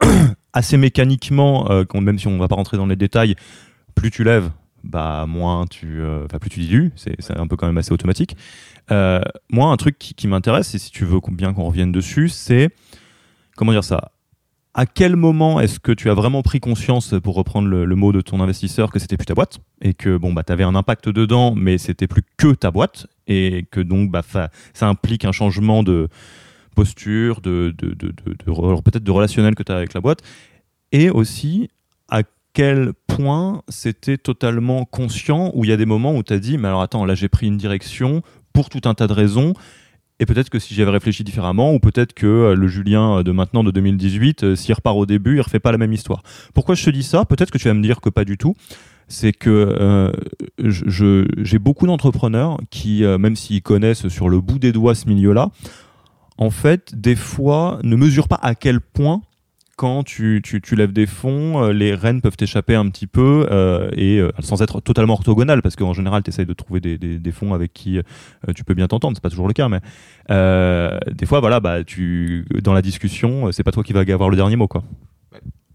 Assez 0.52 0.76
mécaniquement, 0.76 1.70
euh, 1.70 1.84
même 1.94 2.18
si 2.18 2.26
on 2.26 2.32
ne 2.32 2.38
va 2.38 2.48
pas 2.48 2.56
rentrer 2.56 2.76
dans 2.76 2.86
les 2.86 2.96
détails, 2.96 3.36
plus 3.94 4.10
tu 4.10 4.24
lèves, 4.24 4.50
bah 4.82 5.26
moins 5.28 5.66
tu, 5.66 6.00
euh, 6.00 6.26
plus 6.40 6.50
tu 6.50 6.60
dilues, 6.60 6.92
c'est 6.96 7.36
un 7.36 7.46
peu 7.46 7.56
quand 7.56 7.66
même 7.66 7.78
assez 7.78 7.92
automatique. 7.92 8.36
moi, 8.88 9.66
un 9.66 9.76
truc 9.76 9.98
qui, 9.98 10.14
qui 10.14 10.26
m'intéresse, 10.26 10.74
et 10.74 10.78
si 10.78 10.90
tu 10.90 11.04
veux 11.04 11.20
bien 11.30 11.52
qu'on 11.52 11.64
revienne 11.64 11.92
dessus, 11.92 12.28
c'est 12.28 12.70
comment 13.56 13.72
dire 13.72 13.84
ça? 13.84 14.12
À 14.72 14.86
quel 14.86 15.16
moment 15.16 15.60
est-ce 15.60 15.80
que 15.80 15.90
tu 15.90 16.10
as 16.10 16.14
vraiment 16.14 16.42
pris 16.42 16.60
conscience, 16.60 17.14
pour 17.22 17.34
reprendre 17.34 17.68
le, 17.68 17.96
mot 17.96 18.12
de 18.12 18.20
ton 18.20 18.40
investisseur, 18.40 18.92
que 18.92 18.98
c'était 19.00 19.16
plus 19.16 19.26
ta 19.26 19.34
boîte? 19.34 19.58
Et 19.82 19.94
que 19.94 20.16
bon 20.16 20.32
bah 20.32 20.42
avais 20.48 20.64
un 20.64 20.76
impact 20.76 21.08
dedans, 21.08 21.54
mais 21.54 21.76
c'était 21.76 22.06
plus 22.06 22.22
que 22.36 22.54
ta 22.54 22.70
boîte 22.70 23.06
et 23.26 23.66
que 23.70 23.80
donc 23.80 24.10
bah 24.10 24.22
ça, 24.22 24.50
implique 24.80 25.24
un 25.24 25.32
changement 25.32 25.82
de 25.82 26.08
posture, 26.80 27.40
de, 27.40 27.74
de, 27.76 27.92
peut-être 27.92 29.04
de 29.04 29.10
relationnel 29.10 29.54
que 29.54 29.62
tu 29.62 29.72
as 29.72 29.76
avec 29.76 29.92
la 29.92 30.00
boîte 30.00 30.20
et 30.92 31.10
aussi 31.10 31.68
à 32.08 32.22
quel 32.52 32.92
point 33.06 33.62
c'était 33.68 34.16
totalement 34.16 34.84
conscient 34.84 35.50
où 35.54 35.64
il 35.64 35.70
y 35.70 35.72
a 35.72 35.76
des 35.76 35.86
moments 35.86 36.16
où 36.16 36.22
tu 36.22 36.32
as 36.32 36.38
dit 36.38 36.56
mais 36.58 36.68
alors 36.68 36.82
attends 36.82 37.04
là 37.04 37.14
j'ai 37.14 37.28
pris 37.28 37.46
une 37.46 37.58
direction 37.58 38.22
pour 38.52 38.70
tout 38.70 38.80
un 38.86 38.94
tas 38.94 39.06
de 39.06 39.12
raisons 39.12 39.52
et 40.20 40.26
peut-être 40.26 40.50
que 40.50 40.58
si 40.58 40.74
j'avais 40.74 40.90
réfléchi 40.90 41.24
différemment, 41.24 41.72
ou 41.72 41.80
peut-être 41.80 42.12
que 42.12 42.26
euh, 42.26 42.54
le 42.54 42.68
Julien 42.68 43.22
de 43.22 43.32
maintenant, 43.32 43.64
de 43.64 43.70
2018, 43.70 44.44
euh, 44.44 44.54
s'il 44.54 44.74
repart 44.74 44.94
au 44.96 45.06
début, 45.06 45.36
il 45.36 45.40
refait 45.40 45.60
pas 45.60 45.72
la 45.72 45.78
même 45.78 45.94
histoire. 45.94 46.22
Pourquoi 46.52 46.74
je 46.74 46.84
te 46.84 46.90
dis 46.90 47.02
ça? 47.02 47.24
Peut-être 47.24 47.50
que 47.50 47.56
tu 47.56 47.68
vas 47.68 47.74
me 47.74 47.82
dire 47.82 48.02
que 48.02 48.10
pas 48.10 48.26
du 48.26 48.36
tout. 48.36 48.54
C'est 49.08 49.32
que 49.32 49.50
euh, 49.50 50.12
j'ai 50.58 51.58
beaucoup 51.58 51.86
d'entrepreneurs 51.86 52.58
qui, 52.70 53.02
même 53.02 53.34
s'ils 53.34 53.60
connaissent 53.60 54.06
sur 54.06 54.28
le 54.28 54.40
bout 54.40 54.60
des 54.60 54.70
doigts 54.70 54.94
ce 54.94 55.08
milieu-là, 55.08 55.50
en 56.40 56.50
fait, 56.50 56.98
des 56.98 57.16
fois, 57.16 57.78
ne 57.84 57.94
mesurent 57.96 58.26
pas 58.26 58.40
à 58.42 58.54
quel 58.54 58.80
point 58.80 59.20
quand 59.76 60.02
tu, 60.02 60.42
tu, 60.42 60.74
lèves 60.74 60.92
des 60.92 61.06
fonds, 61.06 61.62
euh, 61.62 61.72
les 61.72 61.94
rênes 61.94 62.20
peuvent 62.20 62.36
t'échapper 62.36 62.74
un 62.74 62.88
petit 62.90 63.06
peu 63.06 63.46
euh, 63.50 63.88
et 63.92 64.18
euh, 64.18 64.30
sans 64.40 64.60
être 64.60 64.80
totalement 64.80 65.14
orthogonal, 65.14 65.62
parce 65.62 65.76
qu'en 65.76 65.94
général, 65.94 66.22
tu 66.22 66.28
essayes 66.30 66.44
de 66.44 66.52
trouver 66.52 66.80
des, 66.80 66.98
des, 66.98 67.32
fonds 67.32 67.54
avec 67.54 67.72
qui 67.72 67.98
tu 68.54 68.64
peux 68.64 68.74
bien 68.74 68.88
t'entendre. 68.88 69.16
C'est 69.16 69.22
pas 69.22 69.30
toujours 69.30 69.48
le 69.48 69.54
cas, 69.54 69.68
mais 69.68 69.80
des 71.12 71.26
fois, 71.26 71.40
voilà, 71.40 71.60
bah, 71.60 71.84
tu, 71.84 72.46
dans 72.62 72.72
la 72.72 72.82
discussion, 72.82 73.52
c'est 73.52 73.62
pas 73.62 73.72
toi 73.72 73.82
qui 73.82 73.92
vas 73.92 74.00
avoir 74.00 74.30
le 74.30 74.36
dernier 74.36 74.56
mot, 74.56 74.68
quoi. 74.68 74.82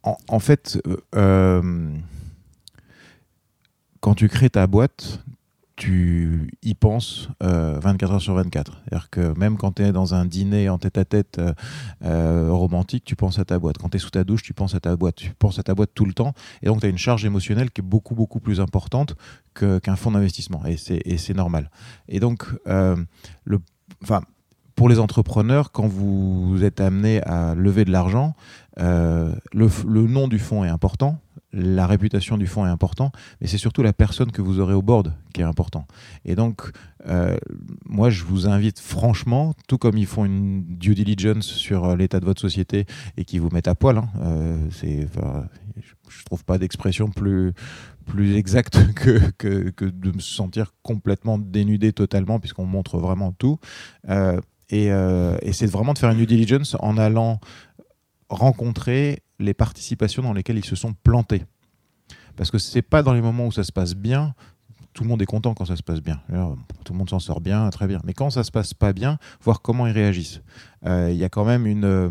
En 0.03 0.39
fait, 0.39 0.79
quand 3.99 4.13
tu 4.15 4.27
crées 4.27 4.51
ta 4.51 4.67
boîte, 4.67 5.24
tu 5.75 6.49
y 6.63 6.73
penses 6.73 7.29
24 7.41 8.11
euh, 8.11 8.15
heures 8.15 8.21
sur 8.21 8.33
24. 8.35 8.81
C'est-à-dire 8.83 9.09
que 9.09 9.37
même 9.37 9.57
quand 9.57 9.73
tu 9.73 9.83
es 9.83 9.91
dans 9.91 10.13
un 10.13 10.25
dîner 10.25 10.69
en 10.69 10.77
tête-à-tête 10.77 11.37
euh, 11.39 11.53
euh, 12.03 12.49
romantique, 12.51 13.03
tu 13.03 13.15
penses 13.15 13.39
à 13.39 13.45
ta 13.45 13.59
boîte. 13.59 13.77
Quand 13.77 13.89
tu 13.89 13.97
es 13.97 13.99
sous 13.99 14.09
ta 14.09 14.23
douche, 14.23 14.41
tu 14.41 14.53
penses 14.53 14.73
à 14.75 14.79
ta 14.79 14.95
boîte. 14.95 15.15
Tu 15.15 15.33
penses 15.33 15.59
à 15.59 15.63
ta 15.63 15.75
boîte 15.75 15.91
tout 15.93 16.05
le 16.05 16.13
temps. 16.13 16.33
Et 16.61 16.67
donc, 16.67 16.79
tu 16.79 16.85
as 16.85 16.89
une 16.89 16.97
charge 16.97 17.25
émotionnelle 17.25 17.71
qui 17.71 17.81
est 17.81 17.83
beaucoup, 17.83 18.15
beaucoup 18.15 18.39
plus 18.39 18.61
importante 18.61 19.15
qu'un 19.53 19.95
fonds 19.95 20.11
d'investissement. 20.11 20.63
Et 20.65 20.77
c'est 20.77 21.33
normal. 21.33 21.69
Et 22.07 22.19
donc, 22.19 22.45
le, 22.65 23.59
enfin, 24.03 24.21
pour 24.75 24.89
les 24.89 24.99
entrepreneurs, 24.99 25.71
quand 25.71 25.87
vous 25.87 26.63
êtes 26.63 26.79
amené 26.79 27.21
à 27.23 27.55
lever 27.55 27.85
de 27.85 27.91
l'argent, 27.91 28.35
le, 28.77 29.35
le 29.53 30.07
nom 30.07 30.27
du 30.27 30.39
fonds 30.39 30.63
est 30.63 30.69
important 30.69 31.19
la 31.55 31.87
réputation 31.87 32.37
du 32.37 32.47
fonds 32.47 32.65
est 32.65 32.69
important, 32.69 33.11
mais 33.39 33.47
c'est 33.47 33.57
surtout 33.57 33.81
la 33.81 33.93
personne 33.93 34.31
que 34.31 34.41
vous 34.41 34.59
aurez 34.59 34.73
au 34.73 34.81
board 34.81 35.13
qui 35.33 35.41
est 35.41 35.45
important. 35.45 35.87
Et 36.25 36.35
donc, 36.35 36.69
euh, 37.07 37.37
moi, 37.85 38.09
je 38.09 38.23
vous 38.25 38.47
invite 38.47 38.79
franchement, 38.79 39.53
tout 39.67 39.77
comme 39.77 39.97
ils 39.97 40.05
font 40.05 40.25
une 40.25 40.63
due 40.65 40.95
diligence 40.95 41.45
sur 41.45 41.85
euh, 41.85 41.95
l'état 41.95 42.19
de 42.19 42.25
votre 42.25 42.41
société 42.41 42.85
et 43.15 43.23
qui 43.23 43.39
vous 43.39 43.49
mettent 43.49 43.69
à 43.69 43.75
poil, 43.75 43.97
hein, 43.97 44.09
euh, 44.21 44.57
je 46.09 46.25
trouve 46.25 46.43
pas 46.43 46.57
d'expression 46.57 47.09
plus 47.09 47.53
plus 48.05 48.35
exacte 48.35 48.93
que, 48.95 49.31
que, 49.71 49.85
de 49.85 50.11
me 50.11 50.19
sentir 50.19 50.73
complètement 50.83 51.39
dénudé 51.39 51.91
totalement, 51.91 52.39
puisqu'on 52.39 52.65
montre 52.65 52.99
vraiment 52.99 53.31
tout. 53.31 53.57
et, 54.69 54.85
et 54.85 55.53
c'est 55.53 55.65
vraiment 55.65 55.93
de 55.93 55.97
faire 55.97 56.11
une 56.11 56.17
due 56.17 56.27
diligence 56.27 56.77
en 56.79 56.99
allant 56.99 57.39
rencontrer 58.29 59.23
les 59.39 59.53
participations 59.53 60.23
dans 60.23 60.33
lesquelles 60.33 60.57
ils 60.57 60.65
se 60.65 60.75
sont 60.75 60.93
plantés. 60.93 61.43
Parce 62.35 62.51
que 62.51 62.57
c'est 62.57 62.81
pas 62.81 63.03
dans 63.03 63.13
les 63.13 63.21
moments 63.21 63.47
où 63.47 63.51
ça 63.51 63.63
se 63.63 63.71
passe 63.71 63.95
bien, 63.95 64.33
tout 64.95 65.03
le 65.03 65.09
monde 65.09 65.21
est 65.21 65.27
content 65.27 65.53
quand 65.53 65.65
ça 65.65 65.75
se 65.75 65.83
passe 65.83 66.01
bien. 66.01 66.21
Tout 66.85 66.93
le 66.93 66.97
monde 66.97 67.09
s'en 67.09 67.19
sort 67.19 67.41
bien, 67.41 67.69
très 67.69 67.85
bien. 67.85 67.99
Mais 68.05 68.13
quand 68.13 68.29
ça 68.29 68.43
se 68.43 68.51
passe 68.51 68.73
pas 68.73 68.93
bien, 68.93 69.19
voir 69.41 69.61
comment 69.61 69.85
ils 69.87 69.93
réagissent. 69.93 70.41
Euh, 70.85 71.09
il 71.11 71.17
y 71.17 71.23
a 71.23 71.29
quand 71.29 71.43
même 71.43 71.67
une, 71.67 71.83
euh, 71.83 72.09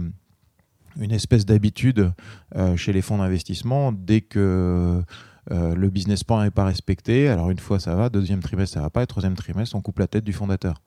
une 1.01 1.11
espèce 1.11 1.47
d'habitude 1.47 2.13
euh, 2.55 2.77
chez 2.77 2.93
les 2.93 3.01
fonds 3.01 3.19
d'investissement 3.19 3.91
dès 3.91 4.21
que 4.21 5.03
le 5.51 5.91
business 5.91 6.25
plan 6.25 6.43
n'est 6.43 6.51
pas 6.51 6.65
respecté. 6.65 7.29
Alors 7.29 7.51
une 7.51 7.59
fois 7.59 7.81
ça 7.81 7.95
va, 7.95 8.09
deuxième 8.09 8.41
trimestre 8.41 8.75
ça 8.75 8.81
va 8.81 8.91
pas, 8.91 9.03
et 9.03 9.07
troisième 9.07 9.35
trimestre 9.35 9.77
on 9.77 9.83
coupe 9.83 9.99
la 9.99 10.07
tête 10.07 10.25
du 10.25 10.33
fondateur. 10.33 10.81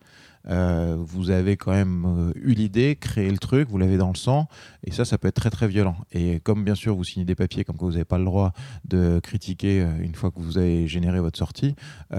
Euh, 0.50 0.96
vous 1.00 1.30
avez 1.30 1.58
quand 1.58 1.72
même 1.72 2.06
euh, 2.06 2.32
eu 2.36 2.54
l'idée, 2.54 2.96
créé 2.96 3.30
le 3.30 3.38
truc, 3.38 3.70
vous 3.70 3.78
l'avez 3.78 3.98
dans 3.98 4.10
le 4.10 4.16
sang, 4.16 4.48
et 4.84 4.92
ça, 4.92 5.06
ça 5.06 5.18
peut 5.18 5.28
être 5.28 5.36
très 5.36 5.50
très 5.50 5.68
violent. 5.68 5.96
Et 6.12 6.40
comme 6.40 6.64
bien 6.64 6.76
sûr 6.76 6.96
vous 6.96 7.04
signez 7.04 7.26
des 7.26 7.36
papiers 7.36 7.64
comme 7.64 7.78
que 7.78 7.84
vous 7.84 7.92
n'avez 7.92 8.06
pas 8.06 8.18
le 8.18 8.26
droit 8.26 8.54
de 8.86 9.20
critiquer 9.22 9.82
euh, 9.82 10.02
une 10.02 10.16
fois 10.16 10.32
que 10.32 10.40
vous 10.40 10.58
avez 10.58 10.88
généré 10.88 11.20
votre 11.20 11.38
sortie, 11.38 11.76
et 12.12 12.16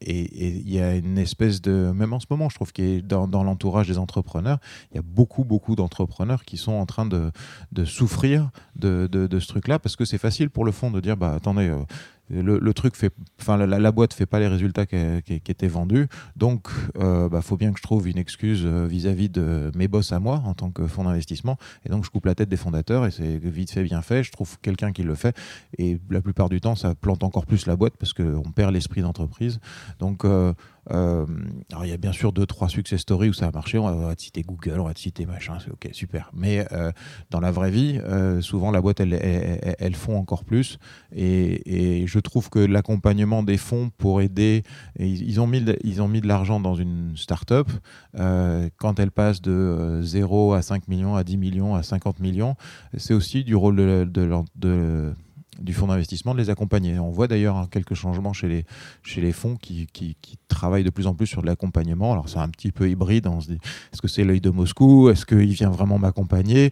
il 0.00 0.70
y 0.70 0.80
a 0.80 0.96
une 0.96 1.18
espèce 1.18 1.60
de, 1.60 1.92
même 1.94 2.12
en 2.12 2.20
ce 2.20 2.26
moment, 2.30 2.48
je 2.48 2.54
trouve 2.54 2.72
est 2.78 3.02
dans, 3.02 3.28
dans 3.28 3.44
l'entourage 3.44 3.88
des 3.88 3.98
entrepreneurs, 3.98 4.58
il 4.90 4.96
y 4.96 4.98
a 4.98 5.02
beaucoup 5.02 5.44
beaucoup 5.44 5.76
d'entrepreneurs 5.76 6.44
qui 6.44 6.56
sont 6.56 6.72
en 6.72 6.86
train 6.86 7.06
de, 7.06 7.30
souffrir 7.84 8.50
de, 8.76 9.08
ce 9.12 9.46
truc-là 9.46 9.78
parce 9.78 9.96
que 9.96 10.04
c'est 10.04 10.18
facile 10.18 10.50
pour 10.50 10.64
le 10.64 10.72
fond 10.72 10.90
de 10.90 11.00
dire, 11.00 11.16
bah 11.16 11.34
attendez 11.34 11.72
le, 12.30 12.74
truc 12.74 12.96
fait, 12.96 13.12
enfin 13.40 13.56
la, 13.56 13.78
la 13.78 13.92
boîte 13.92 14.12
fait 14.12 14.26
pas 14.26 14.40
les 14.40 14.48
résultats 14.48 14.86
qui, 14.86 14.96
étaient 15.30 15.68
vendus, 15.68 16.08
donc 16.36 16.68
euh, 16.98 17.28
bah, 17.28 17.40
faut 17.42 17.56
bien 17.56 17.72
que 17.72 17.78
je 17.78 17.82
trouve 17.82 18.08
une 18.08 18.18
excuse 18.18 18.62
euh, 18.64 18.86
vis-à-vis 18.86 19.28
de 19.28 19.70
mes 19.74 19.88
boss 19.88 20.12
à 20.12 20.18
moi 20.18 20.42
en 20.44 20.54
tant 20.54 20.70
que 20.70 20.86
fonds 20.86 21.04
d'investissement, 21.04 21.56
et 21.84 21.88
donc 21.88 22.04
je 22.04 22.10
coupe 22.10 22.26
la 22.26 22.34
tête 22.34 22.48
des 22.48 22.56
fondateurs 22.56 23.06
et 23.06 23.10
c'est 23.10 23.36
vite 23.38 23.70
fait 23.70 23.84
bien 23.84 24.02
fait. 24.02 24.24
Je 24.24 24.32
trouve 24.32 24.58
quelqu'un 24.60 24.92
qui 24.92 25.02
le 25.02 25.14
fait, 25.14 25.36
et 25.78 25.98
la 26.10 26.20
plupart 26.20 26.48
du 26.48 26.60
temps 26.60 26.74
ça 26.74 26.94
plante 26.94 27.22
encore 27.22 27.46
plus 27.46 27.66
la 27.66 27.76
boîte 27.76 27.94
parce 27.98 28.12
qu'on 28.12 28.50
perd 28.54 28.72
l'esprit 28.72 29.02
d'entreprise. 29.02 29.60
Donc 29.98 30.24
euh, 30.24 30.52
alors 30.88 31.84
il 31.84 31.88
y 31.88 31.92
a 31.92 31.96
bien 31.96 32.12
sûr 32.12 32.32
deux 32.32 32.46
trois 32.46 32.68
success 32.68 33.00
stories 33.00 33.30
où 33.30 33.32
ça 33.32 33.46
a 33.46 33.50
marché. 33.50 33.78
On 33.78 33.94
va, 33.96 34.14
te 34.14 34.22
citer 34.22 34.42
Google, 34.42 34.80
on 34.80 34.84
va 34.84 34.94
te 34.94 35.00
citer 35.00 35.26
machin, 35.26 35.58
c'est 35.62 35.70
ok 35.70 35.88
super. 35.92 36.30
Mais 36.34 36.66
euh, 36.72 36.92
dans 37.30 37.40
la 37.40 37.50
vraie 37.50 37.70
vie, 37.70 37.98
euh, 38.04 38.40
souvent 38.40 38.70
la 38.70 38.80
boîte 38.80 39.00
elle, 39.00 39.14
elle, 39.78 39.94
font 39.94 40.16
encore 40.16 40.44
plus. 40.44 40.78
Et, 41.14 42.04
je 42.06 42.18
trouve 42.18 42.50
que 42.50 42.58
l'accompagnement 42.58 43.42
des 43.42 43.56
fonds 43.56 43.90
pour 43.98 44.20
aider, 44.20 44.62
ils, 44.98 45.40
ont 45.40 45.46
mis 45.46 45.60
de, 45.60 45.76
ils 45.82 46.02
ont 46.02 46.08
mis 46.08 46.20
de 46.20 46.28
l'argent 46.28 46.60
dans 46.60 46.74
une 46.74 47.16
start-up. 47.16 47.68
euh, 48.18 48.68
quand 48.76 48.98
elle 49.00 49.10
passe 49.10 49.40
de 49.42 49.50
euh, 49.50 50.02
0 50.02 50.54
à 50.54 50.62
5 50.62 50.88
millions, 50.88 51.16
à 51.16 51.24
10 51.24 51.36
millions, 51.36 51.74
à 51.74 51.82
50 51.82 52.20
millions, 52.20 52.56
c'est 52.96 53.14
aussi 53.14 53.44
du 53.44 53.54
rôle 53.54 53.76
de, 53.76 54.08
de, 54.08 54.30
de- 54.54 55.14
du 55.60 55.72
fonds 55.72 55.86
d'investissement 55.86 56.34
de 56.34 56.38
les 56.40 56.50
accompagner. 56.50 56.98
On 56.98 57.10
voit 57.10 57.28
d'ailleurs 57.28 57.56
hein, 57.56 57.68
quelques 57.70 57.94
changements 57.94 58.32
chez 58.32 58.48
les, 58.48 58.64
chez 59.02 59.20
les 59.20 59.32
fonds 59.32 59.56
qui, 59.56 59.86
qui, 59.92 60.16
qui 60.20 60.36
travaillent 60.48 60.84
de 60.84 60.90
plus 60.90 61.06
en 61.06 61.14
plus 61.14 61.26
sur 61.26 61.42
de 61.42 61.46
l'accompagnement. 61.46 62.12
Alors 62.12 62.28
c'est 62.28 62.38
un 62.38 62.48
petit 62.48 62.72
peu 62.72 62.88
hybride. 62.90 63.26
On 63.26 63.40
se 63.40 63.48
dit, 63.48 63.58
est-ce 63.92 64.02
que 64.02 64.08
c'est 64.08 64.24
l'œil 64.24 64.40
de 64.40 64.50
Moscou? 64.50 65.08
Est-ce 65.10 65.24
qu'il 65.26 65.52
vient 65.52 65.70
vraiment 65.70 65.98
m'accompagner? 65.98 66.70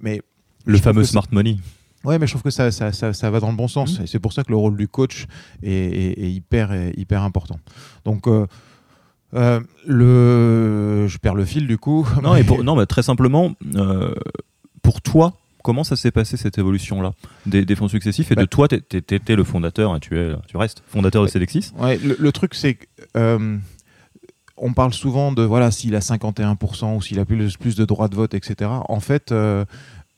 Mais 0.00 0.20
Le 0.64 0.78
fameux 0.78 1.04
smart 1.04 1.26
money. 1.32 1.56
Ouais, 2.04 2.18
mais 2.18 2.26
je 2.26 2.32
trouve 2.32 2.42
que 2.42 2.50
ça, 2.50 2.70
ça, 2.70 2.92
ça, 2.92 3.12
ça 3.12 3.30
va 3.30 3.40
dans 3.40 3.50
le 3.50 3.56
bon 3.56 3.66
sens. 3.66 3.98
Et 4.00 4.06
c'est 4.06 4.20
pour 4.20 4.32
ça 4.32 4.44
que 4.44 4.50
le 4.50 4.56
rôle 4.56 4.76
du 4.76 4.86
coach 4.86 5.26
est, 5.62 5.70
est- 5.72 6.20
est 6.22 6.30
hyper, 6.30 6.72
est 6.72 6.92
hyper 6.96 7.22
important. 7.22 7.58
Donc, 8.04 8.28
euh, 8.28 8.46
euh, 9.34 9.60
le... 9.86 11.06
je 11.08 11.18
perds 11.18 11.34
le 11.34 11.44
fil 11.44 11.66
du 11.66 11.76
coup. 11.78 12.06
Non, 12.22 12.34
et 12.36 12.44
pour, 12.44 12.62
non, 12.68 12.76
mais 12.76 12.86
très 12.86 13.02
simplement, 13.02 13.52
euh, 13.74 14.14
pour 14.82 15.02
toi, 15.02 15.34
comment 15.62 15.84
ça 15.84 15.96
s'est 15.96 16.10
passé 16.10 16.36
cette 16.36 16.58
évolution-là 16.58 17.12
des, 17.46 17.64
des 17.64 17.74
fonds 17.76 17.88
successifs 17.88 18.30
Et 18.30 18.34
Bah- 18.34 18.42
de 18.42 18.46
toi, 18.46 18.68
tu 18.68 18.76
étais 18.96 19.36
le 19.36 19.44
fondateur, 19.44 19.94
et 19.96 20.00
tu, 20.00 20.18
es, 20.18 20.32
tu 20.46 20.56
restes 20.56 20.82
fondateur 20.88 21.22
de. 21.24 21.30
Ouais, 21.78 21.98
le, 21.98 22.16
le 22.18 22.32
truc, 22.32 22.54
c'est 22.54 22.74
que. 22.74 22.86
euh, 23.16 23.56
on 24.60 24.72
parle 24.72 24.92
souvent 24.92 25.30
de 25.30 25.42
voilà 25.42 25.70
s'il 25.70 25.94
a 25.94 26.00
51% 26.00 26.96
ou 26.96 27.00
s'il 27.02 27.20
a 27.20 27.24
plus, 27.24 27.56
plus 27.56 27.76
de 27.76 27.84
droits 27.84 28.08
de 28.08 28.16
vote, 28.16 28.34
etc. 28.34 28.68
En 28.88 28.98
fait, 28.98 29.30
euh, 29.30 29.64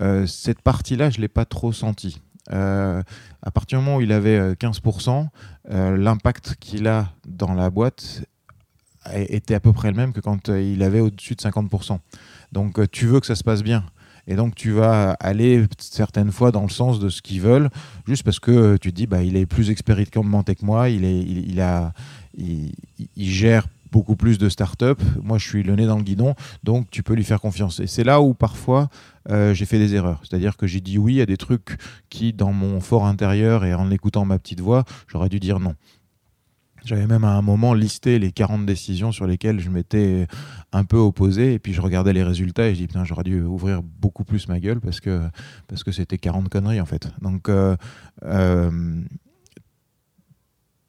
euh, 0.01 0.27
cette 0.27 0.63
partie-là, 0.63 1.11
je 1.11 1.21
l'ai 1.21 1.29
pas 1.29 1.45
trop 1.45 1.73
senti. 1.75 2.23
Euh, 2.53 3.03
à 3.43 3.51
partir 3.51 3.79
du 3.79 3.85
moment 3.85 3.99
où 3.99 4.01
il 4.01 4.13
avait 4.13 4.39
euh, 4.39 4.55
15%, 4.55 5.27
euh, 5.71 5.97
l'impact 5.97 6.55
qu'il 6.59 6.89
a 6.89 7.13
dans 7.29 7.53
la 7.53 7.69
boîte 7.69 8.23
était 9.15 9.55
à 9.55 9.61
peu 9.61 9.73
près 9.73 9.91
le 9.91 9.97
même 9.97 10.13
que 10.13 10.21
quand 10.21 10.49
il 10.49 10.83
avait 10.83 11.01
au-dessus 11.01 11.35
de 11.35 11.41
50%. 11.43 11.99
Donc 12.53 12.91
tu 12.91 13.07
veux 13.07 13.21
que 13.21 13.27
ça 13.27 13.35
se 13.35 13.45
passe 13.45 13.63
bien. 13.63 13.85
Et 14.27 14.37
donc 14.37 14.55
tu 14.55 14.71
vas 14.71 15.13
aller 15.21 15.65
certaines 15.79 16.33
fois 16.33 16.53
dans 16.53 16.63
le 16.63 16.69
sens 16.69 17.01
de 17.01 17.09
ce 17.09 17.23
qu'ils 17.23 17.41
veulent, 17.41 17.71
juste 18.07 18.23
parce 18.23 18.41
que 18.41 18.77
tu 18.77 18.91
te 18.91 18.97
dis 18.97 19.07
bah 19.07 19.23
il 19.23 19.37
est 19.37 19.47
plus 19.47 19.71
expérimenté 19.71 20.55
que 20.55 20.65
moi, 20.65 20.89
il 20.89 21.05
est 21.05 21.21
il, 21.21 21.61
a 21.61 21.93
il 22.37 22.73
gère 23.17 23.67
beaucoup 23.91 24.17
plus 24.17 24.39
de 24.39 24.49
startups. 24.49 25.03
Moi, 25.23 25.39
je 25.39 25.49
suis 25.49 25.63
le 25.63 25.75
nez 25.75 25.87
dans 25.87 25.97
le 25.97 26.03
guidon, 26.03 26.35
donc 26.63 26.91
tu 26.91 27.03
peux 27.03 27.15
lui 27.15 27.25
faire 27.25 27.41
confiance. 27.41 27.81
Et 27.81 27.87
c'est 27.87 28.05
là 28.05 28.21
où 28.21 28.35
parfois 28.35 28.89
euh, 29.31 29.55
j'ai 29.55 29.67
fait 29.67 29.79
des 29.79 29.95
erreurs. 29.95 30.21
C'est-à-dire 30.23 30.57
que 30.57 30.67
j'ai 30.67 30.81
dit 30.81 30.99
oui 30.99 31.21
à 31.21 31.27
des 31.27 31.37
trucs 31.37 31.79
qui, 32.09 32.33
dans 32.33 32.53
mon 32.53 32.81
fort 32.81 33.07
intérieur 33.07 33.65
et 33.65 33.75
en 33.75 33.91
écoutant 33.91 34.25
ma 34.25 34.39
petite 34.39 34.61
voix, 34.61 34.85
j'aurais 35.09 35.29
dû 35.29 35.41
dire 35.41 35.61
non. 35.61 35.75
J'avais 36.85 37.07
même 37.07 37.25
à 37.25 37.33
un 37.33 37.43
moment 37.43 37.75
listé 37.75 38.19
les 38.19 38.33
40 38.33 38.67
décisions 38.67 39.13
sur 39.13 39.27
lesquelles 39.27 39.61
je 39.61 39.71
m'étais 39.71 40.27
un 40.73 40.85
peu 40.85 40.97
opposé 40.97 41.55
et 41.55 41.59
puis 41.59 41.73
je 41.73 41.81
regardais 41.81 42.13
les 42.13 42.23
résultats 42.23 42.69
et 42.69 42.75
je 42.75 42.81
dis 42.81 42.87
putain 42.87 43.05
j'aurais 43.05 43.25
dû 43.25 43.43
ouvrir 43.43 43.83
beaucoup 43.83 44.25
plus 44.25 44.49
ma 44.49 44.61
gueule 44.61 44.81
parce 44.81 45.01
que 45.01 45.21
parce 45.69 45.85
que 45.85 45.93
c'était 45.93 46.19
40 46.19 46.49
conneries 46.49 46.81
en 46.81 46.87
fait. 46.87 47.09
Donc 47.21 47.49
euh, 47.49 47.77
euh, 48.25 49.03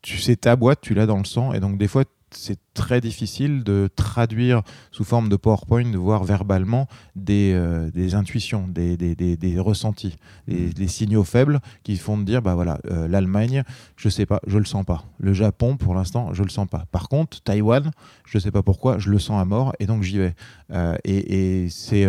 tu 0.02 0.18
sais 0.18 0.36
ta 0.36 0.56
boîte, 0.56 0.80
tu 0.82 0.94
l'as 0.94 1.06
dans 1.06 1.18
le 1.18 1.26
sang 1.26 1.54
et 1.54 1.60
donc 1.60 1.78
des 1.78 1.88
fois 1.88 2.06
c'est 2.32 2.60
très 2.74 3.02
difficile 3.02 3.64
de 3.64 3.90
traduire 3.96 4.62
sous 4.92 5.04
forme 5.04 5.30
de 5.30 5.36
PowerPoint, 5.36 5.92
voire 5.96 6.24
verbalement, 6.24 6.88
des, 7.16 7.52
euh, 7.54 7.92
des 7.92 8.16
intuitions, 8.16 8.68
des, 8.68 8.98
des, 8.98 9.16
des, 9.16 9.38
des 9.38 9.60
ressentis, 9.60 10.16
des, 10.48 10.70
des 10.70 10.88
signaux 10.88 11.24
faibles 11.24 11.60
qui 11.84 11.98
font 11.98 12.18
de 12.18 12.24
dire, 12.24 12.42
bah 12.42 12.56
voilà, 12.56 12.80
euh, 12.90 13.08
l'Allemagne, 13.08 13.64
je 13.96 14.10
sais 14.10 14.26
pas, 14.26 14.40
je 14.48 14.58
le 14.58 14.66
sens 14.66 14.86
pas. 14.86 15.06
Le 15.20 15.34
Japon, 15.34 15.78
pour 15.78 15.94
l'instant, 15.94 16.34
je 16.34 16.44
le 16.44 16.50
sens 16.50 16.68
pas. 16.68 16.86
Par 16.92 17.10
contre, 17.10 17.42
Taïwan, 17.42 17.92
je 18.26 18.40
sais 18.40 18.52
pas 18.52 18.64
pourquoi, 18.64 18.98
je 18.98 19.10
le 19.10 19.20
sens 19.20 19.42
à 19.42 19.46
mort 19.46 19.74
et 19.80 19.86
donc 19.86 20.04
j'y 20.04 20.18
vais. 20.18 20.36
Euh, 20.72 20.96
et, 21.04 21.64
et 21.64 21.70
c'est 21.70 22.06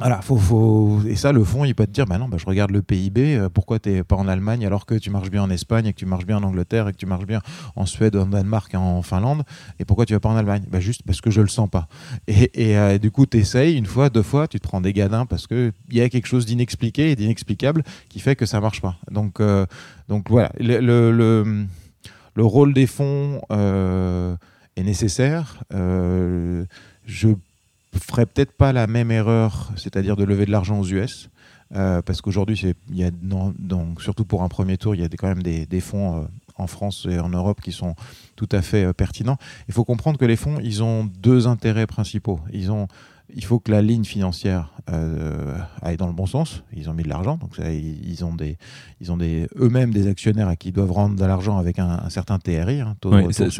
voilà, 0.00 0.22
faut, 0.22 0.36
faut... 0.36 1.00
et 1.06 1.14
ça, 1.14 1.32
le 1.32 1.44
fond, 1.44 1.64
il 1.64 1.74
peut 1.74 1.86
te 1.86 1.90
dire, 1.90 2.06
bah 2.06 2.18
non, 2.18 2.28
bah, 2.28 2.38
je 2.38 2.46
regarde 2.46 2.70
le 2.70 2.80
PIB, 2.82 3.36
euh, 3.36 3.48
pourquoi 3.48 3.78
t'es 3.78 4.02
pas 4.02 4.16
en 4.16 4.26
Allemagne 4.28 4.64
alors 4.64 4.86
que 4.86 4.94
tu 4.94 5.10
marches 5.10 5.30
bien 5.30 5.42
en 5.42 5.50
Espagne 5.50 5.86
et 5.86 5.92
que 5.92 5.98
tu 5.98 6.06
marches 6.06 6.24
bien 6.26 6.38
en 6.38 6.42
Angleterre 6.42 6.88
et 6.88 6.92
que 6.92 6.96
tu 6.96 7.06
marches 7.06 7.26
bien 7.26 7.42
en 7.76 7.84
Suède, 7.86 8.16
en 8.16 8.26
Danemark, 8.26 8.74
en 8.74 9.02
Finlande, 9.02 9.42
et 9.78 9.84
pourquoi 9.84 10.06
tu 10.06 10.14
vas 10.14 10.20
pas 10.20 10.30
en 10.30 10.36
Allemagne? 10.36 10.64
Bah, 10.70 10.80
Juste 10.80 11.02
parce 11.06 11.20
que 11.20 11.30
je 11.30 11.42
le 11.42 11.48
sens 11.48 11.68
pas. 11.68 11.88
Et, 12.26 12.78
euh, 12.78 12.98
du 12.98 13.10
coup, 13.10 13.26
tu 13.26 13.36
essayes 13.36 13.76
une 13.76 13.86
fois, 13.86 14.08
deux 14.08 14.22
fois, 14.22 14.48
tu 14.48 14.58
te 14.58 14.66
prends 14.66 14.80
des 14.80 14.92
gadins 14.94 15.26
parce 15.26 15.46
qu'il 15.46 15.72
y 15.90 16.00
a 16.00 16.08
quelque 16.08 16.26
chose 16.26 16.46
d'inexpliqué 16.46 17.10
et 17.10 17.16
d'inexplicable 17.16 17.82
qui 18.08 18.20
fait 18.20 18.36
que 18.36 18.46
ça 18.46 18.60
marche 18.60 18.80
pas. 18.80 18.96
Donc, 19.10 19.40
euh, 19.40 19.66
donc 20.08 20.30
voilà, 20.30 20.50
le, 20.58 20.80
le, 20.80 21.12
le, 21.12 21.66
le 22.34 22.44
rôle 22.44 22.72
des 22.72 22.86
fonds 22.86 23.42
euh, 23.52 24.34
est 24.76 24.82
nécessaire. 24.82 25.62
Je 27.04 27.28
ferais 27.98 28.26
peut-être 28.26 28.52
pas 28.52 28.72
la 28.72 28.86
même 28.86 29.10
erreur, 29.10 29.70
c'est-à-dire 29.76 30.16
de 30.16 30.24
lever 30.24 30.46
de 30.46 30.50
l'argent 30.50 30.78
aux 30.78 30.86
US. 30.86 31.28
euh, 31.74 32.02
parce 32.02 32.20
qu'aujourd'hui, 32.20 32.60
il 32.90 32.96
y 32.96 33.04
a, 33.04 33.10
non, 33.22 33.54
donc, 33.58 34.02
surtout 34.02 34.24
pour 34.24 34.42
un 34.42 34.48
premier 34.48 34.76
tour, 34.76 34.94
il 34.94 35.00
y 35.00 35.04
a 35.04 35.08
quand 35.08 35.28
même 35.28 35.42
des, 35.42 35.66
des 35.66 35.80
fonds 35.80 36.22
euh, 36.22 36.24
en 36.56 36.66
France 36.66 37.06
et 37.08 37.18
en 37.18 37.28
Europe 37.28 37.60
qui 37.60 37.72
sont 37.72 37.94
tout 38.36 38.48
à 38.52 38.62
fait 38.62 38.84
euh, 38.84 38.92
pertinents. 38.92 39.38
Il 39.68 39.74
faut 39.74 39.84
comprendre 39.84 40.18
que 40.18 40.24
les 40.24 40.36
fonds, 40.36 40.58
ils 40.62 40.82
ont 40.82 41.04
deux 41.04 41.46
intérêts 41.46 41.86
principaux. 41.86 42.40
Ils 42.52 42.72
ont, 42.72 42.88
il 43.34 43.44
faut 43.44 43.58
que 43.58 43.70
la 43.70 43.82
ligne 43.82 44.04
financière 44.04 44.70
euh, 44.92 45.56
aille 45.82 45.96
dans 45.96 46.06
le 46.06 46.12
bon 46.12 46.26
sens. 46.26 46.62
Ils 46.76 46.88
ont 46.90 46.94
mis 46.94 47.02
de 47.02 47.08
l'argent, 47.08 47.36
donc 47.36 47.54
ça, 47.56 47.70
ils 47.72 48.24
ont 48.24 48.34
des, 48.34 48.56
ils 49.00 49.12
ont 49.12 49.16
des 49.16 49.46
eux-mêmes 49.58 49.92
des 49.92 50.06
actionnaires 50.08 50.48
à 50.48 50.56
qui 50.56 50.68
ils 50.68 50.72
doivent 50.72 50.92
rendre 50.92 51.16
de 51.16 51.24
l'argent 51.24 51.58
avec 51.58 51.78
un, 51.78 52.00
un 52.04 52.10
certain 52.10 52.38
TRI. 52.38 52.80
hein, 52.80 52.96
taux 53.00 53.10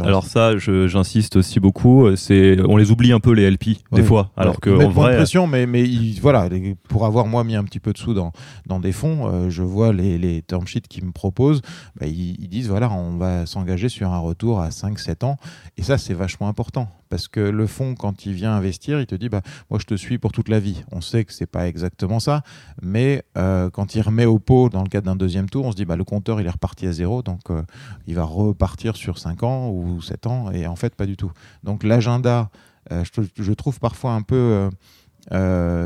alors 0.09 0.25
ça, 0.27 0.57
j'insiste 0.59 1.37
aussi 1.37 1.61
beaucoup. 1.61 2.07
euh, 2.07 2.17
C'est, 2.17 2.59
on 2.69 2.77
les 2.77 2.91
oublie 2.91 3.13
un 3.13 3.21
peu 3.21 3.33
les 3.33 3.45
LP 3.51 3.79
des 3.93 4.03
fois, 4.03 4.31
alors 4.37 4.55
Ouais, 4.55 4.61
que 4.61 4.71
en 4.71 4.89
vrai, 4.91 5.17
pression, 5.17 5.47
mais, 5.47 5.67
mais 5.67 5.83
ils- 5.83 6.21
voilà, 6.21 6.49
les- 6.49 6.75
pour 6.89 7.07
avoir 7.07 7.27
moi 7.27 7.45
mis 7.45 7.57
un 7.57 7.65
petit 7.65 7.81
peu 7.81 7.93
de 7.93 7.99
sous 7.99 8.15
dans, 8.15 8.33
dans 8.67 8.81
des 8.81 8.93
fonds, 8.93 9.27
euh, 9.29 9.51
je 9.51 9.63
vois 9.63 9.93
les, 9.93 10.19
les 10.19 10.43
term 10.43 10.67
sheets 10.67 10.83
qu'ils 10.89 11.05
me 11.05 11.13
proposent, 11.13 11.63
bah, 11.99 12.07
ils, 12.07 12.37
ils 12.41 12.49
disent 12.49 12.69
voilà, 12.69 12.91
on 12.91 13.17
va 13.17 13.47
s'engager 13.47 13.89
sur 13.89 14.11
un 14.13 14.19
retour 14.19 14.61
à 14.61 14.71
5-7 14.71 15.25
ans, 15.25 15.37
et 15.77 15.83
ça 15.83 15.99
c'est 15.99 16.15
vachement 16.15 16.49
important. 16.49 16.89
Parce 17.11 17.27
que 17.27 17.41
le 17.41 17.67
fonds, 17.67 17.97
quand 17.97 18.25
il 18.25 18.33
vient 18.33 18.55
investir, 18.55 19.01
il 19.01 19.07
te 19.07 19.17
dit 19.17 19.29
bah, 19.29 19.43
Moi, 19.69 19.81
je 19.81 19.85
te 19.85 19.95
suis 19.95 20.17
pour 20.17 20.31
toute 20.31 20.49
la 20.49 20.61
vie. 20.61 20.85
On 20.93 21.01
sait 21.01 21.25
que 21.25 21.33
c'est 21.33 21.47
pas 21.47 21.67
exactement 21.67 22.21
ça, 22.21 22.43
mais 22.81 23.25
euh, 23.37 23.69
quand 23.69 23.97
il 23.97 24.01
remet 24.01 24.27
au 24.27 24.39
pot 24.39 24.69
dans 24.71 24.83
le 24.83 24.89
cadre 24.89 25.07
d'un 25.07 25.17
deuxième 25.17 25.51
tour, 25.51 25.67
on 25.67 25.73
se 25.73 25.77
dit 25.77 25.85
bah, 25.85 25.97
Le 25.97 26.05
compteur, 26.05 26.41
il 26.41 26.47
est 26.47 26.51
reparti 26.51 26.87
à 26.87 26.93
zéro, 26.93 27.23
donc 27.23 27.51
euh, 27.51 27.63
il 28.07 28.15
va 28.15 28.23
repartir 28.23 28.95
sur 28.97 29.19
5 29.19 29.43
ans 29.43 29.71
ou 29.71 30.01
7 30.01 30.29
ans, 30.29 30.53
et 30.53 30.69
en 30.69 30.77
fait, 30.77 30.95
pas 30.95 31.07
du 31.07 31.17
tout. 31.17 31.33
Donc, 31.65 31.83
l'agenda, 31.83 32.49
euh, 32.93 33.05
je, 33.37 33.53
trouve 33.53 33.81
parfois 33.81 34.13
un 34.13 34.23
peu. 34.23 34.71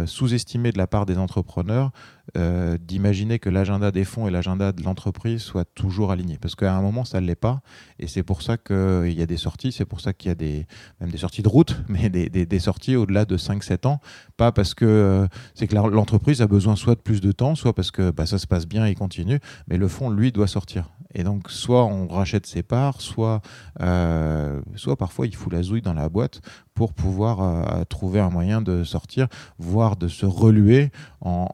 sous-estimé 0.07 0.73
de 0.73 0.79
la 0.79 0.87
part 0.87 1.07
des 1.07 1.17
entrepreneurs 1.17 1.91
euh, 2.37 2.79
d'imaginer 2.81 3.39
que 3.39 3.51
l'agenda 3.51 3.91
des 3.93 4.05
fonds 4.05 4.27
et 4.27 4.31
l'agenda 4.31 4.73
de 4.73 4.83
l'entreprise 4.83 5.43
soient 5.43 5.65
toujours 5.65 6.11
alignés. 6.11 6.39
Parce 6.41 6.55
qu'à 6.55 6.75
un 6.75 6.81
moment, 6.83 7.05
ça 7.05 7.21
ne 7.21 7.27
l'est 7.27 7.35
pas. 7.35 7.61
Et 7.99 8.07
c'est 8.07 8.23
pour 8.23 8.43
ça 8.43 8.57
qu'il 8.57 9.13
y 9.13 9.23
a 9.23 9.27
des 9.27 9.37
sorties, 9.37 9.73
c'est 9.73 9.85
pour 9.85 10.01
ça 10.01 10.13
qu'il 10.13 10.29
y 10.29 10.33
a 10.33 10.35
des, 10.35 10.67
même 11.01 11.11
des 11.11 11.19
sorties 11.19 11.43
de 11.43 11.49
route, 11.49 11.77
mais 11.89 12.09
des, 12.09 12.29
des- 12.31 12.59
sorties 12.59 12.97
au-delà 12.97 13.25
de 13.25 13.37
5-7 13.37 13.87
ans. 13.87 14.01
Pas 14.37 14.53
parce 14.53 14.75
que 14.75 14.85
euh, 14.85 15.27
c'est 15.55 15.67
que 15.67 15.75
l'entreprise 15.75 16.41
a 16.43 16.47
besoin 16.47 16.77
soit 16.77 16.95
de 16.95 17.01
plus 17.01 17.21
de 17.21 17.31
temps, 17.33 17.55
soit 17.55 17.75
parce 17.75 17.91
que 17.91 18.11
bah, 18.11 18.27
ça 18.27 18.39
se 18.39 18.47
passe 18.47 18.67
bien 18.67 18.87
et 18.87 18.95
continue, 18.95 19.39
mais 19.69 19.77
le 19.77 19.87
fonds, 19.89 20.09
lui, 20.11 20.33
doit 20.33 20.47
sortir. 20.49 20.91
Et 21.17 21.23
donc, 21.23 21.49
soit 21.51 21.85
on 21.85 22.09
rachète 22.09 22.45
ses 22.47 22.65
parts, 22.65 23.01
soit, 23.01 23.41
euh, 23.81 24.61
soit 24.75 24.97
parfois 24.97 25.27
il 25.29 25.37
fout 25.37 25.53
la 25.53 25.63
zouille 25.63 25.83
dans 25.83 25.95
la 25.95 26.09
boîte 26.09 26.41
pour 26.75 26.93
pouvoir 26.93 27.87
trouver 27.87 28.19
un 28.19 28.31
moyen 28.31 28.61
de 28.61 28.83
sortir, 28.83 29.29
voire 29.59 29.95
de 29.95 30.09
se 30.09 30.27
reluer 30.27 30.91
en- 31.21 31.49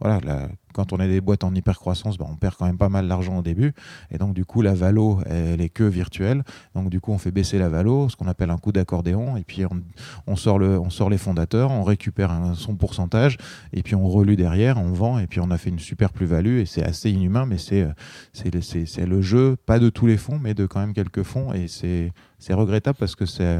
voilà, 0.00 0.48
quand 0.72 0.94
on 0.94 0.98
est 0.98 1.08
des 1.08 1.20
boîtes 1.20 1.44
en 1.44 1.54
hyper 1.54 1.78
croissance, 1.78 2.16
on 2.20 2.34
perd 2.36 2.54
quand 2.56 2.64
même 2.64 2.78
pas 2.78 2.88
mal 2.88 3.06
d'argent 3.06 3.36
au 3.38 3.42
début. 3.42 3.74
Et 4.10 4.16
donc, 4.16 4.32
du 4.32 4.46
coup, 4.46 4.62
la 4.62 4.72
valo, 4.72 5.20
elle 5.26 5.60
est 5.60 5.68
que 5.68 5.84
virtuelle. 5.84 6.42
Donc, 6.74 6.88
du 6.88 7.00
coup, 7.00 7.12
on 7.12 7.18
fait 7.18 7.30
baisser 7.30 7.58
la 7.58 7.68
valo, 7.68 8.08
ce 8.08 8.16
qu'on 8.16 8.26
appelle 8.26 8.48
un 8.48 8.56
coup 8.56 8.72
d'accordéon. 8.72 9.36
Et 9.36 9.44
puis, 9.44 9.64
on, 10.26 10.36
sort 10.36 10.58
le, 10.58 10.80
on 10.80 10.88
sort 10.88 11.10
les 11.10 11.18
fondateurs, 11.18 11.70
on 11.70 11.82
récupère 11.82 12.32
son 12.54 12.76
pourcentage. 12.76 13.36
Et 13.74 13.82
puis, 13.82 13.94
on 13.94 14.08
relue 14.08 14.36
derrière, 14.36 14.78
on 14.78 14.92
vend. 14.92 15.18
Et 15.18 15.26
puis, 15.26 15.40
on 15.40 15.50
a 15.50 15.58
fait 15.58 15.68
une 15.68 15.78
super 15.78 16.12
plus-value. 16.14 16.60
Et 16.60 16.64
c'est 16.66 16.82
assez 16.82 17.10
inhumain, 17.10 17.44
mais 17.44 17.58
c'est, 17.58 17.82
euh, 17.82 19.06
le- 19.06 19.20
jeu, 19.20 19.56
pas 19.66 19.78
de 19.78 19.90
tous 19.90 20.06
les 20.06 20.16
fonds, 20.16 20.38
mais 20.40 20.54
de 20.54 20.64
quand 20.64 20.80
même 20.80 20.94
quelques 20.94 21.24
fonds. 21.24 21.52
Et 21.52 21.66
c'est 21.68 22.54
regrettable 22.54 22.96
parce 22.98 23.16
que 23.16 23.26
c'est, 23.26 23.58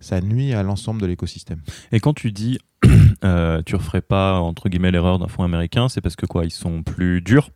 ça 0.00 0.20
nuit 0.20 0.52
à 0.54 0.62
l'ensemble 0.62 1.00
de 1.00 1.06
l'écosystème. 1.06 1.60
Et 1.92 2.00
quand 2.00 2.14
tu 2.14 2.32
dis 2.32 2.58
euh, 3.24 3.62
tu 3.64 3.76
referais 3.76 4.02
pas 4.02 4.38
entre 4.40 4.68
guillemets 4.68 4.90
l'erreur 4.90 5.18
d'un 5.18 5.28
fonds 5.28 5.42
américain, 5.44 5.88
c'est 5.88 6.00
parce 6.00 6.16
que 6.16 6.26
quoi 6.26 6.44
Ils 6.44 6.50
sont 6.50 6.82
plus 6.82 7.20
durs? 7.22 7.50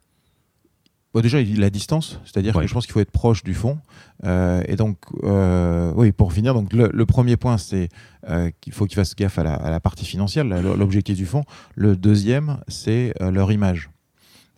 Bon, 1.14 1.20
déjà, 1.22 1.38
la 1.42 1.70
distance, 1.70 2.20
c'est-à-dire 2.26 2.54
Ouais. 2.54 2.62
que 2.64 2.68
je 2.68 2.74
pense 2.74 2.84
qu'il 2.84 2.92
faut 2.92 3.00
être 3.00 3.10
proche 3.10 3.42
du 3.42 3.54
fond. 3.54 3.78
Euh, 4.24 4.62
et 4.68 4.76
donc, 4.76 4.98
euh, 5.24 5.90
oui, 5.96 6.12
pour 6.12 6.34
finir, 6.34 6.52
donc 6.52 6.70
le, 6.74 6.90
le 6.92 7.06
premier 7.06 7.38
point, 7.38 7.56
c'est 7.56 7.88
euh, 8.28 8.50
qu'il 8.60 8.74
faut 8.74 8.84
qu'ils 8.84 8.96
fassent 8.96 9.16
gaffe 9.16 9.38
à 9.38 9.42
la, 9.42 9.54
à 9.54 9.70
la 9.70 9.80
partie 9.80 10.04
financière, 10.04 10.44
l'objectif 10.44 11.16
du 11.16 11.24
fonds. 11.24 11.44
Le 11.74 11.96
deuxième, 11.96 12.58
c'est 12.68 13.14
euh, 13.22 13.30
leur 13.30 13.50
image. 13.50 13.88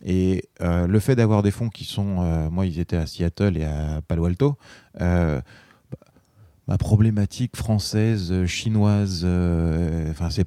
Et 0.03 0.43
le 0.59 0.99
fait 0.99 1.15
d'avoir 1.15 1.43
des 1.43 1.51
fonds 1.51 1.69
qui 1.69 1.85
sont, 1.85 2.49
moi, 2.51 2.65
ils 2.65 2.79
étaient 2.79 2.97
à 2.97 3.05
Seattle 3.05 3.55
et 3.55 3.63
à 3.65 4.01
Palo 4.07 4.25
Alto. 4.25 4.57
Ma 6.67 6.77
problématique 6.77 7.55
française, 7.55 8.31
euh, 8.31 8.45
chinoise, 8.45 9.21
euh, 9.23 10.09
enfin, 10.11 10.29
c'est 10.29 10.45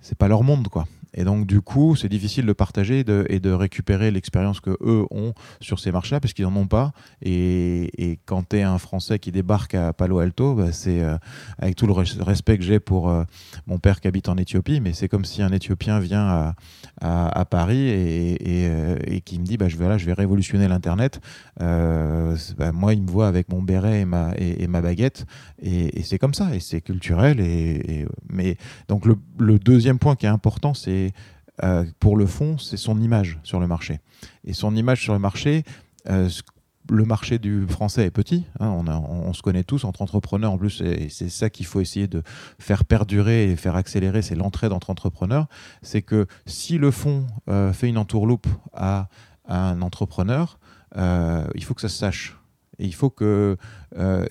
c'est 0.00 0.16
pas 0.16 0.28
leur 0.28 0.42
monde, 0.42 0.68
quoi. 0.68 0.86
Et 1.14 1.24
donc, 1.24 1.46
du 1.46 1.60
coup, 1.60 1.96
c'est 1.96 2.08
difficile 2.08 2.46
de 2.46 2.52
partager 2.52 3.00
et 3.00 3.40
de, 3.40 3.50
récupérer 3.52 4.10
l'expérience 4.10 4.60
que 4.60 4.76
eux 4.82 5.06
ont 5.10 5.32
sur 5.60 5.80
ces 5.80 5.90
marchés-là, 5.90 6.20
parce 6.20 6.32
qu'ils 6.32 6.44
n'en 6.44 6.54
ont 6.54 6.66
pas. 6.66 6.92
Et, 7.22 8.18
quand 8.26 8.50
tu 8.50 8.58
es 8.58 8.62
un 8.62 8.78
Français 8.78 9.18
qui 9.18 9.32
débarque 9.32 9.74
à 9.74 9.92
Palo 9.92 10.18
Alto, 10.18 10.54
bah, 10.54 10.72
c'est 10.72 11.00
euh, 11.00 11.16
avec 11.58 11.76
tout 11.76 11.86
le 11.86 11.92
res- 11.92 12.22
respect 12.22 12.58
que 12.58 12.64
j'ai 12.64 12.78
pour 12.80 13.08
euh, 13.08 13.24
mon 13.66 13.78
père 13.78 14.00
qui 14.00 14.08
habite 14.08 14.28
en 14.28 14.36
Éthiopie, 14.36 14.80
mais 14.80 14.92
c'est 14.92 15.08
comme 15.08 15.24
si 15.24 15.42
un 15.42 15.50
Éthiopien 15.52 15.98
vient 15.98 16.54
à, 17.00 17.44
Paris 17.50 18.36
euh, 18.46 18.96
et 19.06 19.20
qui 19.22 19.38
me 19.38 19.44
dit 19.44 19.56
bah, 19.56 19.68
je, 19.68 19.76
vais, 19.76 19.88
là, 19.88 19.96
je 19.96 20.04
vais 20.04 20.12
révolutionner 20.12 20.68
l'Internet. 20.68 21.20
Bah, 21.58 22.72
moi, 22.72 22.94
il 22.94 23.02
me 23.02 23.10
voit 23.10 23.28
avec 23.28 23.48
mon 23.50 23.62
béret 23.62 24.00
et 24.00 24.04
ma, 24.04 24.32
et, 24.36 24.62
et 24.62 24.66
ma 24.66 24.80
baguette. 24.80 25.26
Et, 25.62 26.02
c'est 26.02 26.18
comme 26.18 26.34
ça, 26.34 26.54
et 26.54 26.60
c'est 26.60 26.80
culturel. 26.80 27.40
Et, 27.40 28.06
donc, 28.88 29.04
le 29.06 29.58
deuxième 29.58 29.98
point 29.98 30.16
qui 30.16 30.26
est 30.26 30.30
important, 30.30 30.74
c'est 30.74 30.97
euh, 31.62 31.84
pour 31.98 32.16
le 32.16 32.26
fond, 32.26 32.58
c'est 32.58 32.76
son 32.76 33.00
image 33.00 33.38
sur 33.42 33.60
le 33.60 33.66
marché. 33.66 34.00
Et 34.44 34.52
son 34.52 34.74
image 34.76 35.02
sur 35.02 35.12
le 35.12 35.18
marché, 35.18 35.64
euh, 36.08 36.28
le 36.90 37.04
marché 37.04 37.38
du 37.38 37.66
français 37.66 38.06
est 38.06 38.10
petit. 38.10 38.46
hein, 38.60 38.68
on, 38.68 39.32
se 39.32 39.42
connaît 39.42 39.64
tous 39.64 39.84
entre 39.84 40.02
entrepreneurs. 40.02 40.52
En 40.52 40.58
plus, 40.58 40.80
et 40.80 41.08
c'est 41.10 41.28
ça 41.28 41.50
qu'il 41.50 41.66
faut 41.66 41.80
essayer 41.80 42.06
de 42.06 42.22
faire 42.58 42.84
perdurer 42.84 43.50
et 43.50 43.56
faire 43.56 43.76
accélérer, 43.76 44.22
c'est 44.22 44.34
l'entraide 44.34 44.72
entre 44.72 44.90
entrepreneurs. 44.90 45.48
C'est 45.82 46.02
que 46.02 46.26
si 46.46 46.78
le 46.78 46.90
fonds 46.90 47.26
euh, 47.50 47.72
fait 47.72 47.88
une 47.88 47.98
entourloupe 47.98 48.46
à, 48.72 49.08
un 49.46 49.82
entrepreneur, 49.82 50.58
euh, 50.96 51.46
il 51.54 51.64
faut 51.64 51.74
que 51.74 51.80
ça 51.80 51.88
se 51.88 51.98
sache. 51.98 52.36
Et 52.78 52.86
il 52.86 52.94
faut 52.94 53.10
que 53.10 53.56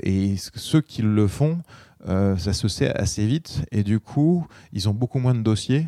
et 0.04 0.36
ceux 0.38 0.80
qui 0.80 1.02
le 1.02 1.28
font, 1.28 1.62
ça 2.06 2.54
se 2.54 2.68
sait 2.70 2.90
assez 2.96 3.28
vite. 3.28 3.66
Et 3.72 3.84
du 3.84 4.00
coup, 4.00 4.48
ils 4.72 4.88
ont 4.88 4.94
beaucoup 4.94 5.20
moins 5.20 5.36
de 5.36 5.42
dossiers 5.42 5.88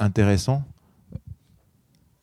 intéressants 0.00 0.64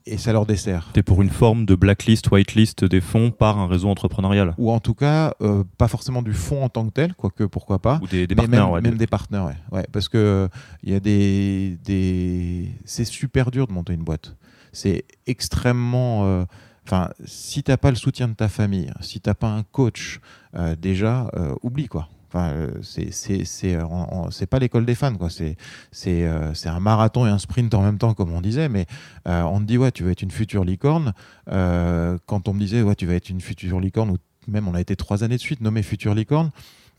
et 0.08 0.18
ça 0.18 0.34
leur 0.34 0.48
dessert. 0.48 0.90
T'es 0.94 1.04
pour 1.04 1.22
une 1.22 1.30
forme 1.30 1.66
de 1.66 1.76
blacklist, 1.76 2.32
whitelist 2.32 2.84
des 2.84 3.02
fonds 3.02 3.30
par 3.30 3.60
un 3.60 3.68
réseau 3.68 3.88
entrepreneurial 3.88 4.56
Ou 4.58 4.72
en 4.72 4.80
tout 4.80 4.96
cas, 4.96 5.36
euh, 5.42 5.64
pas 5.78 5.88
forcément 5.88 6.24
du 6.24 6.34
fonds 6.34 6.64
en 6.64 6.70
tant 6.70 6.86
que 6.88 6.92
tel, 6.92 7.14
quoique 7.14 7.44
pourquoi 7.44 7.80
pas. 7.80 8.00
ou 8.02 8.08
des, 8.08 8.26
des 8.26 8.34
mais 8.34 8.42
partenaires. 8.44 8.64
même, 8.66 8.74
ouais, 8.74 8.82
même 8.82 8.98
des- 8.98 9.06
partenaires, 9.08 9.46
ouais. 9.46 9.56
Ouais, 9.72 9.86
parce 9.92 10.10
que 10.10 10.50
il 10.82 10.92
y 10.92 10.96
a 10.96 11.00
des, 11.00 11.78
des... 11.84 12.72
c'est 12.84 13.06
super 13.06 13.52
dur 13.52 13.68
de 13.68 13.74
monter 13.74 13.94
une 13.94 14.04
boîte. 14.04 14.36
C'est 14.74 15.06
extrêmement, 15.28 16.26
euh, 16.26 16.46
enfin, 16.88 17.10
si 17.26 17.62
t'as 17.62 17.78
pas 17.78 17.92
le 17.92 17.96
soutien 17.96 18.28
de 18.28 18.34
ta 18.34 18.48
famille, 18.50 18.92
si 19.02 19.20
t'as 19.22 19.36
pas 19.36 19.50
un 19.50 19.62
coach, 19.62 20.20
euh, 20.56 20.76
déjà, 20.76 21.30
euh, 21.36 21.54
oublie 21.62 21.88
quoi. 21.88 22.10
Enfin, 22.34 22.52
euh, 22.52 22.70
euh, 22.78 24.28
c'est 24.32 24.46
pas 24.46 24.60
l'école 24.60 24.86
des 24.86 24.96
fans 24.96 25.16
quoi. 25.16 25.28
Euh, 25.42 26.54
c'est 26.54 26.70
un 26.70 26.80
marathon 26.80 27.26
et 27.26 27.30
un 27.30 27.38
sprint 27.38 27.74
en 27.74 27.82
même 27.82 27.98
temps 27.98 28.14
comme 28.14 28.32
on 28.32 28.40
disait. 28.40 28.70
Mais 28.70 28.86
on 29.26 29.60
te 29.60 29.66
dit 29.66 29.78
ouais 29.78 29.92
tu 29.92 30.06
vas 30.06 30.12
être 30.12 30.22
une 30.22 30.32
future 30.32 30.64
licorne. 30.64 31.14
Quand 31.48 32.48
on 32.48 32.54
me 32.54 32.60
disait 32.60 32.84
ouais 32.84 32.96
tu 32.96 33.06
vas 33.06 33.16
être 33.16 33.30
une 33.30 33.42
future 33.42 33.82
licorne 33.82 34.12
ou 34.12 34.18
même 34.48 34.68
on 34.68 34.76
a 34.76 34.82
été 34.82 34.96
trois 34.96 35.26
années 35.26 35.36
de 35.36 35.42
suite 35.42 35.60
nommé 35.60 35.84
future 35.84 36.16
licorne. 36.16 36.52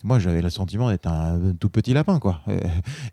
Moi, 0.05 0.19
j'avais 0.19 0.43
le 0.43 0.51
sentiment 0.51 0.91
d'être 0.91 1.07
un 1.07 1.39
tout 1.59 1.69
petit 1.69 1.93
lapin, 1.95 2.19
quoi. 2.19 2.41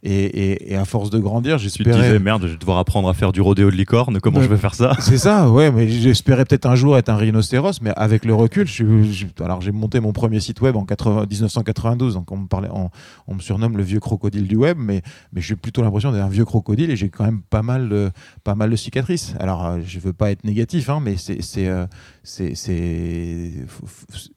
Et, 0.03 0.23
et, 0.25 0.73
et 0.73 0.75
à 0.75 0.85
force 0.85 1.09
de 1.09 1.19
grandir, 1.19 1.57
Tu 1.57 1.59
te 1.59 1.63
j'espérais. 1.63 2.01
disais 2.01 2.19
merde, 2.19 2.43
je 2.47 2.53
vais 2.53 2.57
devoir 2.57 2.77
apprendre 2.79 3.07
à 3.09 3.13
faire 3.13 3.31
du 3.31 3.41
rodéo 3.41 3.69
de 3.69 3.75
licorne, 3.75 4.19
comment 4.19 4.41
je 4.41 4.47
vais 4.47 4.57
faire 4.57 4.73
ça 4.75 4.93
C'est 4.99 5.17
ça, 5.17 5.49
ouais, 5.49 5.71
mais 5.71 5.87
j'espérais 5.87 6.45
peut-être 6.45 6.65
un 6.65 6.75
jour 6.75 6.97
être 6.97 7.09
un 7.09 7.15
rhinocéros, 7.15 7.81
mais 7.81 7.91
avec 7.95 8.25
le 8.25 8.33
recul, 8.33 8.67
je, 8.67 9.03
je- 9.03 9.25
alors 9.43 9.61
j'ai 9.61 9.71
monté 9.71 9.99
mon 9.99 10.13
premier 10.13 10.39
site 10.39 10.61
web 10.61 10.75
en 10.75 10.83
80 10.85 11.25
1992, 11.29 12.13
donc 12.15 12.31
on 12.31 12.37
me 12.37 12.47
parlait, 12.47 12.69
on, 12.71 12.89
on 13.27 13.35
me 13.35 13.39
surnomme 13.39 13.77
le 13.77 13.83
vieux 13.83 13.99
crocodile 13.99 14.47
du 14.47 14.55
web, 14.55 14.77
mais, 14.79 15.01
mais 15.33 15.41
j'ai 15.41 15.55
plutôt 15.55 15.81
l'impression 15.83 16.11
d'être 16.11 16.23
un 16.23 16.29
vieux 16.29 16.45
crocodile 16.45 16.89
et 16.89 16.95
j'ai 16.95 17.09
quand 17.09 17.23
même 17.25 17.41
pas 17.49 17.61
mal 17.61 17.89
de, 17.89 18.09
pas 18.43 18.55
mal 18.55 18.69
de 18.69 18.75
cicatrices. 18.75 19.33
Alors 19.39 19.65
euh, 19.65 19.77
je 19.85 19.99
veux 19.99 20.13
pas 20.13 20.31
être 20.31 20.43
négatif, 20.43 20.89
hein, 20.89 20.99
mais 21.03 21.17
c'est 21.17 21.41
c'est 21.41 21.67
euh, 21.67 21.85
c'est 22.23 22.55
c'est 22.55 23.53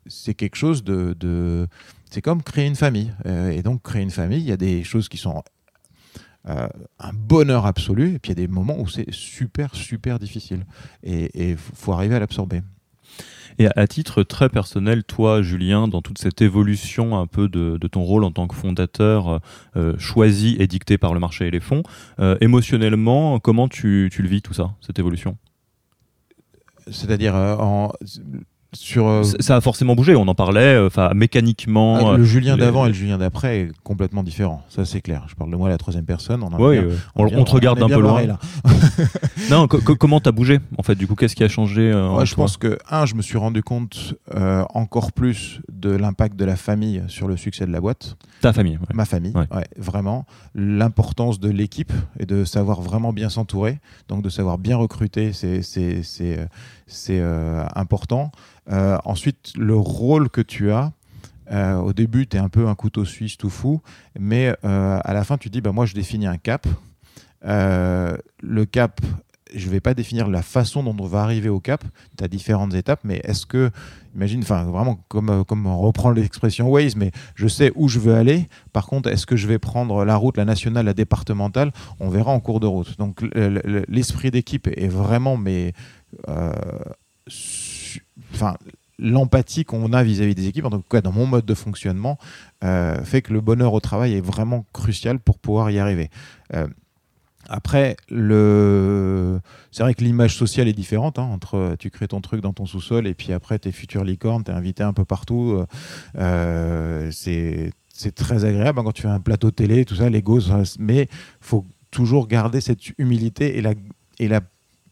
c'est 0.07 0.35
quelque 0.35 0.57
chose 0.57 0.85
de, 0.85 1.17
de 1.19 1.67
c'est 2.12 2.20
comme 2.22 2.42
créer 2.42 2.66
une 2.66 2.77
famille. 2.77 3.12
Euh, 3.27 3.51
et 3.51 3.62
donc 3.62 3.83
créer 3.83 4.03
une 4.03 4.11
famille, 4.11 4.40
il 4.40 4.48
y 4.48 4.53
a 4.53 4.57
des 4.57 4.85
choses 4.85 5.09
qui 5.09 5.16
sont 5.16 5.42
euh, 6.48 6.68
un 6.98 7.12
bonheur 7.12 7.66
absolu, 7.66 8.14
et 8.14 8.18
puis 8.18 8.33
il 8.33 8.38
y 8.38 8.42
a 8.42 8.46
des 8.46 8.53
moments 8.53 8.79
où 8.79 8.88
c'est 8.88 9.11
super, 9.11 9.75
super 9.75 10.18
difficile. 10.18 10.66
Et 11.03 11.51
il 11.51 11.57
faut 11.57 11.92
arriver 11.92 12.16
à 12.16 12.20
l'absorber. 12.20 12.61
Et 13.59 13.68
à, 13.77 13.87
titre 13.87 14.22
très 14.22 14.48
personnel, 14.48 15.05
toi, 15.05 15.42
Julien, 15.42 15.87
dans 15.88 16.03
toute 16.03 16.18
cette 16.18 16.42
évolution 16.42 17.18
un 17.18 17.27
peu 17.27 17.48
de, 17.48 17.79
de 17.79 17.87
ton 17.87 18.03
rôle 18.03 18.25
en 18.25 18.31
tant 18.31 18.46
que 18.46 18.55
fondateur 18.55 19.40
euh, 19.77 19.96
choisi 19.98 20.57
et 20.59 20.66
dicté 20.66 20.98
par 20.98 21.14
le 21.14 21.20
marché 21.20 21.46
et 21.46 21.51
les 21.51 21.61
fonds, 21.61 21.83
euh, 22.18 22.37
émotionnellement, 22.40 23.38
comment 23.40 23.68
tu, 23.68 24.09
tu 24.12 24.22
le 24.22 24.29
vis 24.29 24.42
tout 24.42 24.55
ça, 24.55 24.75
cette 24.81 24.98
évolution? 24.98 25.37
C'est-à-dire 26.90 27.35
en, 27.35 27.92
sur... 28.73 29.07
euh, 29.07 29.23
Ça 29.41 29.57
a 29.57 29.61
forcément 29.61 29.95
bougé, 29.95 30.15
on 30.17 30.27
en 30.29 30.35
parlait, 30.35 30.75
euh, 30.77 30.87
enfin 30.87 31.11
mécaniquement. 31.15 31.97
ah, 32.11 32.13
euh, 32.13 32.17
le 32.19 32.25
Julien 32.25 32.57
les- 32.57 32.63
d'avant 32.63 32.85
et 32.87 32.89
le 32.89 32.95
Julien 32.95 33.19
d'après 33.19 33.59
est 33.61 33.69
complètement 33.83 34.23
différent. 34.23 34.63
Ça, 34.69 34.85
c'est 34.85 35.01
clair. 35.01 35.25
Je 35.29 35.35
parle 35.35 35.51
de 35.51 35.57
moi 35.57 35.69
à 35.69 35.71
la 35.71 35.79
troisième 35.79 36.05
personne. 36.05 36.43
On, 36.43 36.47
en 36.53 36.59
ouais, 36.59 36.81
bien- 36.81 36.91
euh, 36.91 36.97
on, 37.17 37.45
te 37.45 37.51
regarde 37.51 37.79
bien 37.79 37.89
peu 37.89 38.01
loin. 38.01 38.13
barré, 38.13 38.27
là. 38.27 38.39
Non, 39.51 39.67
co- 39.69 39.81
co- 39.81 39.97
comment 39.97 40.21
t'as 40.21 40.33
bougé 40.33 40.61
en 40.79 40.83
fait 40.83 40.95
Du 40.95 41.07
coup, 41.07 41.15
qu'est-ce 41.15 41.35
qui 41.37 41.45
a 41.45 41.49
changé 41.49 41.91
euh, 41.91 42.11
Ouais, 42.15 42.27
je 42.27 42.35
pense 42.35 42.57
que, 42.57 42.79
un, 42.91 43.07
je 43.07 43.15
me 43.15 43.23
suis 43.23 43.37
rendu 43.39 43.63
compte 43.63 44.15
euh, 44.35 44.65
encore 44.75 45.13
plus 45.13 45.61
de 45.73 45.91
l'impact 45.91 46.37
de 46.39 46.45
la 46.45 46.57
famille 46.57 47.03
sur 47.09 47.29
le 47.29 47.37
succès 47.37 47.67
de 47.67 47.73
la 47.73 47.81
boîte. 47.81 48.17
Ta 48.41 48.53
famille. 48.53 48.77
ouais. 48.77 48.95
Ma 48.95 49.05
famille, 49.05 49.33
vraiment. 49.77 50.25
L'importance 50.55 51.41
de 51.41 51.51
l'équipe 51.51 51.93
et 52.19 52.27
de 52.27 52.45
savoir 52.45 52.81
vraiment 52.81 53.13
bien 53.13 53.29
s'entourer, 53.29 53.81
donc 54.09 54.23
de 54.23 54.29
savoir 54.29 54.59
bien 54.59 54.77
recruter, 54.77 55.33
c'est 55.33 55.61
euh, 56.21 56.47
c'est, 56.92 57.18
euh, 57.20 57.64
important. 57.74 58.31
Euh, 58.70 58.98
ensuite, 59.05 59.52
le 59.59 59.74
rôle 59.76 60.28
que 60.28 60.40
tu 60.40 60.70
as. 60.72 60.92
euh, 61.50 61.74
au 61.76 61.92
début, 61.92 62.26
tu 62.26 62.37
es 62.37 62.40
un 62.40 62.48
peu 62.48 62.68
un 62.68 62.74
couteau 62.74 63.05
suisse 63.05 63.37
tout 63.37 63.50
fou, 63.50 63.81
mais 64.18 64.55
à 64.62 65.12
la 65.12 65.24
fin, 65.24 65.37
tu 65.38 65.50
dis 65.50 65.61
bah, 65.61 65.72
moi, 65.72 65.87
je 65.87 65.94
définis 65.94 66.26
un 66.26 66.38
cap. 66.38 66.66
Le 67.44 68.64
cap, 68.64 69.00
je 69.55 69.68
vais 69.68 69.81
pas 69.81 69.92
définir 69.94 70.28
la 70.28 70.40
façon 70.42 70.83
dont 70.83 70.96
on 70.98 71.07
va 71.07 71.22
arriver 71.22 71.48
au 71.50 71.61
cap. 71.61 71.85
Tu 72.16 72.24
as 72.24 72.28
différentes 72.28 72.72
étapes, 72.74 73.00
mais 73.05 73.20
est-ce 73.24 73.44
que, 73.44 73.70
imagine, 74.14 74.40
vraiment, 74.42 74.96
comme, 75.09 75.44
comme 75.44 75.66
on 75.66 75.78
reprend 75.78 76.11
l'expression 76.11 76.70
Waze, 76.70 76.96
mais 76.96 77.11
je 77.35 77.48
sais 77.48 77.70
où 77.74 77.88
je 77.88 77.98
veux 77.98 78.14
aller. 78.14 78.48
Par 78.72 78.87
contre, 78.87 79.11
est-ce 79.11 79.26
que 79.26 79.37
je 79.37 79.46
vais 79.46 79.59
prendre 79.59 80.05
la 80.05 80.16
route, 80.16 80.37
la 80.38 80.44
nationale, 80.46 80.87
la 80.87 80.94
départementale? 80.94 81.72
On 82.00 82.09
verra 82.09 82.31
en 82.33 82.40
cours 82.40 82.61
de 82.61 82.66
route. 82.66 82.96
Donc, 82.98 83.20
le- 83.20 83.61
le- 83.64 83.85
l'esprit 83.88 84.31
d'équipe 84.31 84.68
est 84.68 84.88
vraiment, 84.88 85.37
mais. 85.37 85.74
Euh, 86.29 86.53
Enfin. 88.35 88.57
L'empathie 88.98 89.64
qu'on 89.64 89.92
a 89.92 90.05
vis-à-vis 90.05 90.37
des 90.37 90.46
équipes, 90.46 90.66
en 90.66 90.70
tout 90.70 90.83
cas 90.83 91.01
dans 91.01 91.11
mon 91.11 91.27
mode 91.27 91.44
de 91.44 91.55
fonctionnement, 91.55 92.18
euh, 92.62 93.03
fait 93.03 93.20
que 93.20 93.33
le 93.33 93.40
bonheur 93.40 93.72
au 93.72 93.81
travail 93.81 94.14
est 94.14 94.20
vraiment 94.20 94.64
crucial 94.72 95.18
pour 95.18 95.40
pouvoir 95.40 95.72
y 95.72 95.81
arriver. 95.81 96.09
Euh, 96.55 96.68
après, 97.48 97.96
c'est 98.09 99.83
vrai 99.83 99.94
que 99.94 100.05
l'image 100.05 100.37
sociale 100.37 100.68
est 100.68 100.72
différente. 100.72 101.18
hein, 101.18 101.25
entre 101.25 101.75
tu 101.81 101.90
crées 101.90 102.07
ton 102.07 102.20
truc 102.20 102.42
dans 102.42 102.53
ton 102.53 102.64
sous-sol 102.64 103.09
et 103.09 103.14
puis 103.14 103.33
après, 103.33 103.59
tes 103.59 103.72
futures 103.72 104.05
licornes, 104.05 104.44
tu 104.44 104.53
es 104.53 104.55
invité 104.55 104.85
un 104.85 104.92
peu 104.92 105.05
partout. 105.05 105.64
c'est 106.14 107.72
très 108.14 108.44
agréable 108.44 108.79
hein, 108.79 108.85
quand 108.85 108.92
tu 108.92 109.03
fais 109.03 109.09
un 109.09 109.20
plateau 109.20 109.51
télé, 109.51 109.85
tout 109.85 109.96
ça, 109.96 110.11
l'ego. 110.11 110.38
Mais 110.79 111.09
faut 111.40 111.66
toujours 111.90 112.29
garder 112.29 112.61
cette 112.61 112.96
humilité 112.98 113.59
et 113.59 113.62
la, 113.62 113.72
et 114.20 114.29
la 114.29 114.42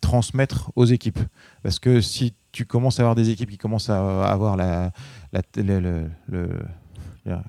transmettre 0.00 0.72
aux 0.76 0.84
équipes. 0.84 1.20
Parce 1.62 1.78
que 1.78 2.00
si 2.00 2.34
tu 2.52 2.64
commences 2.64 2.98
à 2.98 3.02
avoir 3.02 3.14
des 3.14 3.30
équipes 3.30 3.50
qui 3.50 3.58
commencent 3.58 3.90
à 3.90 4.24
avoir 4.24 4.56
la, 4.56 4.92
la, 5.32 5.42
le, 5.56 6.08
le, 6.28 6.48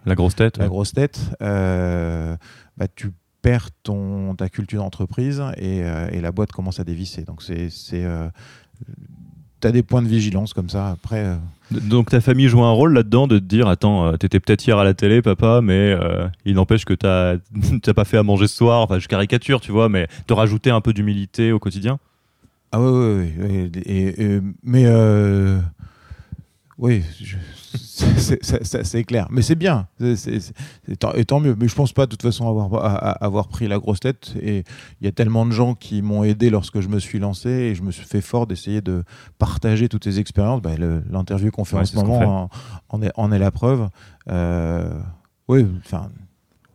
la 0.05 0.15
grosse 0.15 0.35
tête, 0.35 0.57
la 0.57 0.67
grosse 0.67 0.93
tête 0.93 1.19
euh, 1.41 2.35
bah, 2.77 2.87
tu 2.93 3.11
perds 3.41 3.69
ton, 3.83 4.35
ta 4.35 4.49
culture 4.49 4.83
d'entreprise 4.83 5.41
et, 5.57 5.83
euh, 5.83 6.09
et, 6.11 6.21
la 6.21 6.31
boîte 6.31 6.51
commence 6.51 6.79
à 6.79 6.83
dévisser. 6.83 7.23
Donc, 7.23 7.41
c'est. 7.41 7.69
Euh, 7.93 8.29
tu 9.59 9.67
as 9.67 9.71
des 9.71 9.83
points 9.83 10.01
de 10.01 10.07
vigilance 10.07 10.53
comme 10.53 10.69
ça. 10.69 10.89
Après. 10.89 11.37
Donc 11.69 12.09
ta 12.09 12.19
famille 12.19 12.49
joue 12.49 12.63
un 12.63 12.71
rôle 12.71 12.93
là-dedans 12.93 13.27
de 13.27 13.39
te 13.39 13.43
dire 13.43 13.67
attends, 13.67 14.17
t'étais 14.17 14.39
peut-être 14.39 14.65
hier 14.65 14.77
à 14.77 14.83
la 14.83 14.93
télé, 14.93 15.21
papa, 15.21 15.61
mais 15.61 15.95
il 16.45 16.55
n'empêche 16.55 16.83
que 16.83 16.93
t'as 16.95 17.93
pas 17.93 18.05
fait 18.05 18.17
à 18.17 18.23
manger 18.23 18.47
ce 18.47 18.55
soir. 18.55 18.81
Enfin, 18.81 18.97
je 18.97 19.07
caricature, 19.07 19.61
tu 19.61 19.71
vois, 19.71 19.87
mais 19.87 20.07
de 20.27 20.33
rajouter 20.33 20.71
un 20.71 20.81
peu 20.81 20.93
d'humilité 20.93 21.51
au 21.51 21.59
quotidien. 21.59 21.99
Ah 22.71 22.81
oui, 22.81 23.33
oui, 23.37 23.71
Et, 23.85 24.39
mais 24.63 24.85
euh, 24.85 25.59
oui, 26.77 27.03
c'est 27.73 29.03
clair. 29.03 29.27
Mais 29.29 29.41
c'est 29.41 29.55
bien. 29.55 29.87
et 29.99 31.25
tant 31.25 31.39
mieux. 31.39 31.55
Mais 31.59 31.67
je 31.67 31.75
pense 31.75 31.93
pas 31.93 32.05
de 32.05 32.11
toute 32.11 32.21
façon 32.21 32.47
avoir, 32.49 33.23
avoir 33.23 33.47
pris 33.49 33.67
la 33.67 33.77
grosse 33.77 33.99
tête. 33.99 34.33
Et 34.41 34.63
il 34.99 35.05
y 35.05 35.07
a 35.07 35.11
tellement 35.11 35.45
de 35.45 35.51
gens 35.51 35.75
qui 35.75 36.01
m'ont 36.01 36.23
aidé 36.23 36.49
lorsque 36.49 36.79
je 36.79 36.87
me 36.87 36.99
suis 36.99 37.19
lancé 37.19 37.49
et 37.49 37.75
je 37.75 37.83
me 37.83 37.91
suis 37.91 38.05
fait 38.05 38.21
fort 38.21 38.47
d'essayer 38.47 38.81
de 38.81 39.03
partager 39.37 39.89
toutes 39.89 40.05
ces 40.05 40.19
expériences. 40.19 40.61
Bah, 40.61 40.71
L'interview 40.77 41.51
qu'on 41.51 41.65
fait 41.65 41.77
en 41.77 41.85
ce 41.85 41.95
moment 41.97 42.49
en, 42.89 43.01
est, 43.01 43.11
en, 43.15 43.31
est, 43.31 43.39
la 43.39 43.51
preuve. 43.51 43.89
Euh, 44.29 44.97
oui, 45.47 45.67
enfin 45.85 46.09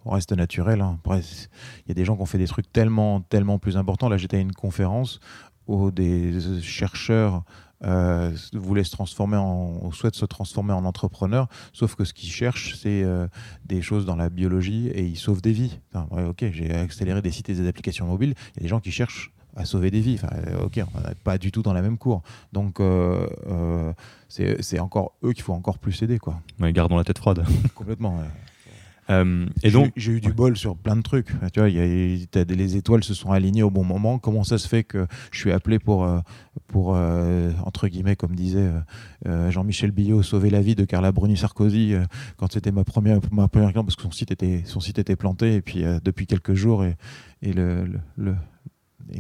on 0.07 0.11
reste 0.11 0.33
naturel. 0.33 0.81
Hein. 0.81 0.99
Il 1.07 1.89
y 1.89 1.91
a 1.91 1.95
des 1.95 2.05
gens 2.05 2.17
qui 2.17 2.23
ont 2.23 2.27
fait 2.27 2.39
des 2.39 2.47
trucs 2.47 2.73
tellement, 2.73 3.21
tellement 3.21 3.59
plus 3.59 3.77
importants. 3.77 4.09
Là, 4.09 4.17
j'étais 4.17 4.37
à 4.37 4.41
une 4.41 4.53
conférence 4.53 5.21
où 5.67 5.91
des 5.91 6.61
chercheurs 6.63 7.45
euh, 7.85 8.35
voulaient 8.55 8.85
se 8.85 8.91
transformer 8.91 9.37
en, 9.37 9.91
souhaitent 9.93 10.15
se 10.15 10.25
transformer 10.25 10.73
en 10.73 10.87
entrepreneurs, 10.87 11.49
sauf 11.75 11.95
que 11.95 12.05
ce 12.05 12.15
qu'ils 12.15 12.31
cherchent, 12.31 12.75
c'est 12.77 13.03
euh, 13.05 13.27
des 13.67 13.83
choses 13.83 14.07
dans 14.07 14.17
la 14.17 14.31
biologie 14.31 14.89
et 14.89 15.05
ils 15.05 15.19
sauvent 15.19 15.43
des 15.43 15.53
vies. 15.53 15.79
ok, 15.95 16.47
j'ai 16.53 16.75
accéléré 16.75 17.21
des 17.21 17.31
sites 17.31 17.51
et 17.51 17.55
des 17.55 17.69
applications 17.69 18.07
mobiles. 18.07 18.35
Il 18.55 18.57
y 18.57 18.61
a 18.61 18.63
des 18.63 18.69
gens 18.69 18.81
qui 18.81 18.91
cherchent 18.91 19.33
à 19.55 19.67
sauver 19.67 19.91
des 19.91 20.01
vies. 20.01 20.15
Enfin, 20.15 20.35
euh, 20.49 20.65
ok, 20.65 20.81
on 20.95 21.01
n'est 21.07 21.15
pas 21.23 21.37
du 21.37 21.53
tout 21.53 21.63
dans 21.63 21.75
la 21.75 21.83
même 21.83 21.99
cour. 21.99 22.23
Donc, 22.55 22.81
c'est 24.29 24.79
encore 24.79 25.13
eux 25.23 25.35
qu'il 25.35 25.45
faut 25.45 25.53
encore 25.53 25.79
plus 25.79 26.01
aider. 26.03 26.19
Quoi. 26.19 26.41
gardons 26.59 26.97
la 26.97 27.05
tête 27.05 27.19
froide. 27.19 27.45
Complètement. 27.75 28.23
Euh, 29.11 29.47
et 29.63 29.71
donc, 29.71 29.93
j'ai 29.97 30.13
eu 30.13 30.21
du 30.21 30.33
bol 30.33 30.57
sur 30.57 30.77
plein 30.77 30.97
de 30.97 31.03
trucs. 31.03 31.29
Tu 31.53 31.61
vois, 31.61 31.69
y 31.69 31.79
a, 31.79 32.45
les 32.45 32.77
étoiles 32.77 33.05
se 33.05 33.15
sont 33.15 33.31
alignées 33.31 33.63
au 33.63 33.71
bon 33.71 33.85
moment. 33.85 34.19
Comment 34.19 34.45
ça 34.45 34.59
se 34.59 34.69
fait 34.69 34.85
que 34.85 35.07
je 35.31 35.39
suis 35.39 35.53
appelé 35.53 35.79
pour, 35.79 36.05
euh, 36.05 36.21
pour 36.67 36.95
euh, 36.95 37.53
entre 37.65 37.89
guillemets, 37.89 38.17
comme 38.17 38.35
disait 38.35 38.71
Jean-Michel 39.25 39.91
Billot, 39.91 40.23
sauver 40.23 40.51
la 40.51 40.61
vie 40.61 40.75
de 40.75 40.85
Carla 40.85 41.13
Bruni 41.13 41.37
Sarkozy 41.37 41.95
quand 42.37 42.53
c'était 42.53 42.73
ma 42.73 42.85
première 42.85 43.21
ma 43.33 43.49
première 43.49 43.73
parce 43.73 43.97
que 43.97 44.03
son 44.03 44.11
site 44.11 44.31
était 44.31 44.63
son 44.65 44.81
site 44.81 44.99
était 44.99 45.17
planté 45.17 45.55
et 45.55 45.63
puis 45.63 45.85
depuis 46.03 46.27
quelques 46.27 46.55
jours 46.55 46.85
et, 46.85 46.97
et 47.43 47.53
le, 47.53 47.87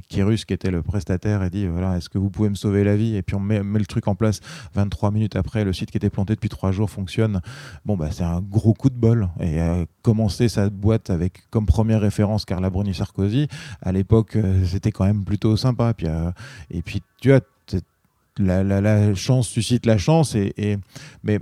Kyrus, 0.09 0.44
qui 0.44 0.55
était 0.55 0.70
le 0.70 0.83
prestataire, 0.83 1.42
a 1.42 1.51
dit 1.51 1.66
voilà, 1.66 1.96
est-ce 1.96 2.09
que 2.09 2.18
vous 2.18 2.31
pouvez 2.31 2.49
me 2.49 2.55
sauver 2.55 2.85
la 2.85 2.96
vie? 2.96 3.16
Et 3.16 3.22
puis 3.22 3.37
on 3.37 3.40
met, 3.40 3.61
le 3.61 3.87
truc 3.87 4.09
en 4.09 4.14
place 4.14 4.40
23 4.75 5.11
minutes 5.11 5.37
après, 5.37 5.64
le 5.64 5.72
site 5.72 5.90
qui 5.90 5.96
était 5.96 6.11
planté 6.11 6.35
depuis 6.35 6.49
3 6.49 6.72
jours 6.72 6.90
fonctionne. 6.90 7.40
Bon, 7.85 7.96
bah, 7.96 8.11
c'est 8.11 8.25
un 8.25 8.40
gros 8.40 8.75
coup 8.75 8.90
de 8.90 8.96
bol. 8.96 9.29
Et 9.40 9.61
a 9.61 9.85
commencé 10.03 10.49
sa 10.49 10.70
boîte 10.70 11.11
avec 11.11 11.49
comme 11.51 11.66
première 11.66 12.01
référence 12.01 12.44
Carla 12.44 12.70
Bruni 12.70 12.94
Sarkozy, 12.94 13.49
à 13.83 13.92
l'époque, 13.92 14.37
euh, 14.37 14.64
c'était 14.64 14.92
quand 14.92 15.05
même 15.05 15.25
plutôt 15.25 15.57
sympa. 15.57 15.94
Puis, 15.94 16.07
euh, 16.07 16.31
et 16.70 16.83
puis, 16.83 17.03
tu 17.20 17.31
vois, 17.31 17.40
la, 18.38 18.62
la, 18.62 18.81
la, 18.81 19.14
chance 19.14 19.49
suscite 19.49 19.87
la 19.87 19.99
chance. 19.99 20.35
Et, 20.35 20.79
mais 21.22 21.40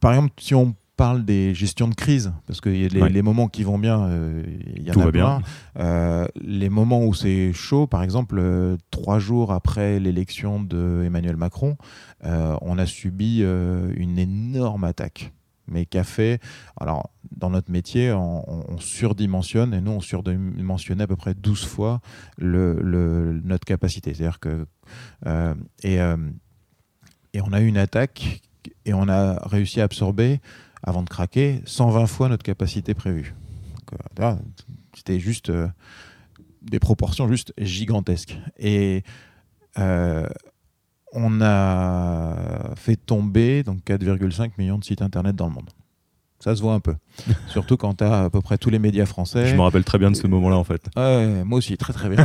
par 0.00 0.12
exemple, 0.12 0.34
si 0.38 0.54
on 0.54 0.74
parle 1.02 1.24
des 1.24 1.52
gestions 1.52 1.88
de 1.88 1.96
crise, 1.96 2.32
parce 2.46 2.60
que 2.60 2.68
les, 2.68 2.88
les, 2.88 3.22
moments 3.22 3.48
qui 3.48 3.64
vont 3.64 3.76
bien, 3.76 4.04
euh, 4.04 4.44
il 4.76 4.84
y 4.84 4.90
en 4.90 4.94
Tout 4.94 5.00
a 5.00 5.04
va 5.06 5.10
bien. 5.10 5.42
Euh, 5.80 6.28
les 6.40 6.68
moments 6.68 7.04
où 7.04 7.12
c'est 7.12 7.52
chaud, 7.52 7.88
par 7.88 8.04
exemple, 8.04 8.36
euh, 8.38 8.76
trois 8.92 9.18
jours 9.18 9.50
après 9.50 9.98
l'élection 9.98 10.62
d'Emmanuel 10.62 11.36
Macron, 11.36 11.76
on 12.22 12.78
a 12.78 12.86
subi 12.86 13.40
une 13.40 14.16
énorme 14.16 14.84
attaque 14.84 15.32
mais 15.68 15.86
qu'a 15.86 16.04
fait. 16.04 16.40
Alors, 16.76 17.10
dans 17.36 17.50
notre 17.50 17.70
métier, 17.70 18.12
on, 18.12 18.78
surdimensionne, 18.78 19.74
et 19.74 19.80
nous, 19.80 19.92
on 19.92 20.00
surdimensionnait 20.00 21.04
à 21.04 21.06
peu 21.06 21.16
près 21.16 21.34
12 21.34 21.64
fois 21.64 22.00
le, 22.36 23.40
notre 23.44 23.64
capacité. 23.64 24.14
C'est-à-dire 24.14 24.38
que. 24.38 24.66
et, 25.82 25.96
et 27.32 27.40
on 27.40 27.52
a 27.52 27.60
eu 27.60 27.66
une 27.66 27.78
attaque, 27.78 28.40
et 28.84 28.94
on 28.94 29.08
a 29.08 29.40
réussi 29.48 29.80
à 29.80 29.84
absorber 29.84 30.40
avant 30.82 31.02
de 31.02 31.08
craquer 31.08 31.62
120 31.64 32.06
fois 32.06 32.28
notre 32.28 32.42
capacité 32.42 32.94
prévue. 32.94 33.34
Euh, 34.20 34.34
c'était 34.94 35.20
juste 35.20 35.50
euh, 35.50 35.68
des 36.62 36.78
proportions 36.78 37.28
juste 37.28 37.52
gigantesques. 37.58 38.38
Et 38.58 39.02
euh, 39.78 40.26
on 41.12 41.40
a 41.40 42.74
fait 42.76 42.96
tomber 42.96 43.62
donc 43.62 43.84
4,5 43.84 44.52
millions 44.58 44.78
de 44.78 44.84
sites 44.84 45.02
internet 45.02 45.36
dans 45.36 45.48
le 45.48 45.54
monde. 45.54 45.70
Ça 46.42 46.56
se 46.56 46.60
voit 46.60 46.74
un 46.74 46.80
peu. 46.80 46.94
Surtout 47.46 47.76
quand 47.76 47.94
tu 47.98 48.04
as 48.04 48.24
à 48.24 48.30
peu 48.30 48.40
près 48.40 48.58
tous 48.58 48.68
les 48.68 48.80
médias 48.80 49.06
français. 49.06 49.46
Je 49.46 49.54
me 49.54 49.60
rappelle 49.60 49.84
très 49.84 49.98
bien 49.98 50.10
de 50.10 50.16
ce 50.16 50.26
moment-là 50.26 50.56
en 50.56 50.64
fait. 50.64 50.88
moi 50.96 51.58
aussi, 51.58 51.76
très 51.76 51.92
très 51.92 52.08
bien. 52.08 52.24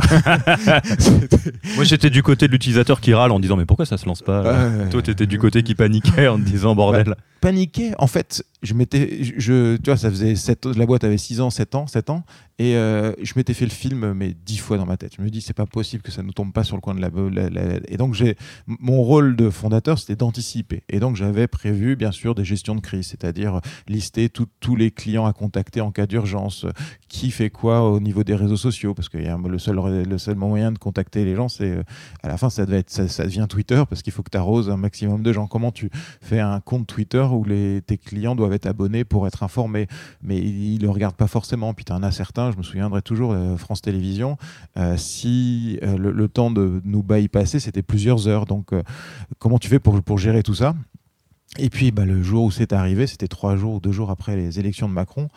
moi 1.76 1.84
j'étais 1.84 2.10
du 2.10 2.24
côté 2.24 2.48
de 2.48 2.52
l'utilisateur 2.52 3.00
qui 3.00 3.14
râle 3.14 3.30
en 3.30 3.38
disant 3.38 3.56
mais 3.56 3.64
pourquoi 3.64 3.86
ça 3.86 3.96
se 3.96 4.06
lance 4.06 4.22
pas 4.22 4.70
Toi 4.90 5.02
tu 5.02 5.10
étais 5.10 5.26
du 5.26 5.38
côté 5.38 5.62
qui 5.62 5.76
paniquait 5.76 6.26
en 6.26 6.38
disant 6.38 6.74
bordel. 6.74 7.04
Bah, 7.04 7.16
paniquer, 7.40 7.92
en 7.98 8.06
fait, 8.06 8.44
je 8.62 8.74
m'étais. 8.74 9.22
Je, 9.22 9.76
tu 9.76 9.84
vois, 9.84 9.96
ça 9.96 10.10
faisait 10.10 10.34
7, 10.34 10.66
la 10.66 10.86
boîte 10.86 11.04
avait 11.04 11.18
6 11.18 11.40
ans, 11.40 11.50
7 11.50 11.74
ans, 11.74 11.86
7 11.86 12.10
ans, 12.10 12.24
et 12.58 12.74
euh, 12.74 13.12
je 13.22 13.34
m'étais 13.36 13.54
fait 13.54 13.64
le 13.64 13.70
film, 13.70 14.12
mais 14.14 14.34
10 14.34 14.58
fois 14.58 14.78
dans 14.78 14.86
ma 14.86 14.96
tête. 14.96 15.12
Je 15.16 15.22
me 15.22 15.30
dis, 15.30 15.40
c'est 15.40 15.52
pas 15.52 15.66
possible 15.66 16.02
que 16.02 16.10
ça 16.10 16.24
ne 16.24 16.32
tombe 16.32 16.52
pas 16.52 16.64
sur 16.64 16.74
le 16.74 16.80
coin 16.80 16.94
de 16.94 17.00
la. 17.00 17.10
la, 17.50 17.78
et 17.86 17.96
donc, 17.96 18.14
j'ai 18.14 18.36
mon 18.66 19.02
rôle 19.02 19.36
de 19.36 19.48
fondateur, 19.48 19.98
c'était 19.98 20.16
d'anticiper. 20.16 20.82
Et 20.88 20.98
donc, 20.98 21.14
j'avais 21.14 21.46
prévu, 21.46 21.94
bien 21.94 22.10
sûr, 22.10 22.34
des 22.34 22.44
gestions 22.44 22.74
de 22.74 22.80
crise, 22.80 23.06
c'est-à-dire 23.06 23.60
lister 23.86 24.28
tous 24.28 24.76
les 24.76 24.90
clients 24.90 25.26
à 25.26 25.32
contacter 25.32 25.80
en 25.80 25.92
cas 25.92 26.06
d'urgence, 26.06 26.66
qui 27.08 27.30
fait 27.30 27.50
quoi 27.50 27.88
au 27.88 28.00
niveau 28.00 28.24
des 28.24 28.34
réseaux 28.34 28.56
sociaux, 28.56 28.92
parce 28.92 29.08
que 29.08 29.18
y 29.18 29.26
a 29.26 29.38
le, 29.38 29.58
seul, 29.58 29.76
le 29.76 30.18
seul 30.18 30.34
moyen 30.34 30.72
de 30.72 30.78
contacter 30.78 31.24
les 31.24 31.36
gens, 31.36 31.48
c'est. 31.48 31.78
À 32.24 32.28
la 32.28 32.36
fin, 32.36 32.50
ça, 32.50 32.66
devait 32.66 32.84
ça 32.88 33.24
devient 33.24 33.46
Twitter, 33.48 33.84
parce 33.88 34.02
qu'il 34.02 34.12
faut 34.12 34.24
que 34.24 34.30
tu 34.30 34.38
arroses 34.38 34.68
un 34.68 34.76
maximum 34.76 35.22
de 35.22 35.32
gens. 35.32 35.46
Comment 35.46 35.70
tu 35.70 35.90
fais 36.20 36.40
un 36.40 36.58
compte 36.58 36.88
Twitter 36.88 37.24
où 37.30 37.44
les, 37.44 37.82
tes 37.82 37.98
clients 37.98 38.34
doivent 38.34 38.47
être 38.54 38.66
abonnés 38.66 39.04
pour 39.04 39.26
être 39.26 39.42
informés, 39.42 39.86
mais 40.22 40.38
ils 40.38 40.78
ne 40.78 40.82
le 40.82 40.90
regardent 40.90 41.16
pas 41.16 41.26
forcément. 41.26 41.74
Puis 41.74 41.84
tu 41.84 41.92
en 41.92 42.02
as 42.02 42.12
certains, 42.12 42.50
je 42.52 42.56
me 42.56 42.62
souviendrai 42.62 43.02
toujours, 43.02 43.32
euh, 43.32 43.56
France 43.56 43.82
Télévisions, 43.82 44.36
euh, 44.76 44.96
si 44.96 45.78
euh, 45.82 45.96
le, 45.96 46.28
temps 46.28 46.50
de 46.50 46.80
nous 46.84 47.02
bypasser, 47.02 47.60
c'était 47.60 47.82
plusieurs 47.82 48.28
heures. 48.28 48.44
Donc, 48.44 48.70
comment 49.38 49.58
tu 49.58 49.68
fais 49.68 49.78
pour, 49.78 50.02
pour 50.02 50.18
gérer 50.18 50.42
tout 50.42 50.54
ça? 50.54 50.74
Et 51.58 51.70
puis 51.70 51.90
bah, 51.90 52.04
le 52.04 52.22
jour 52.22 52.44
où 52.44 52.50
c'est 52.50 52.72
arrivé, 52.72 53.06
c'était 53.06 53.28
trois 53.28 53.56
jours 53.56 53.74
ou 53.74 53.80
deux 53.80 53.92
jours 53.92 54.10
après 54.10 54.36
les 54.36 54.58
élections 54.58 54.88
de 54.88 54.92
Macron. 54.92 55.28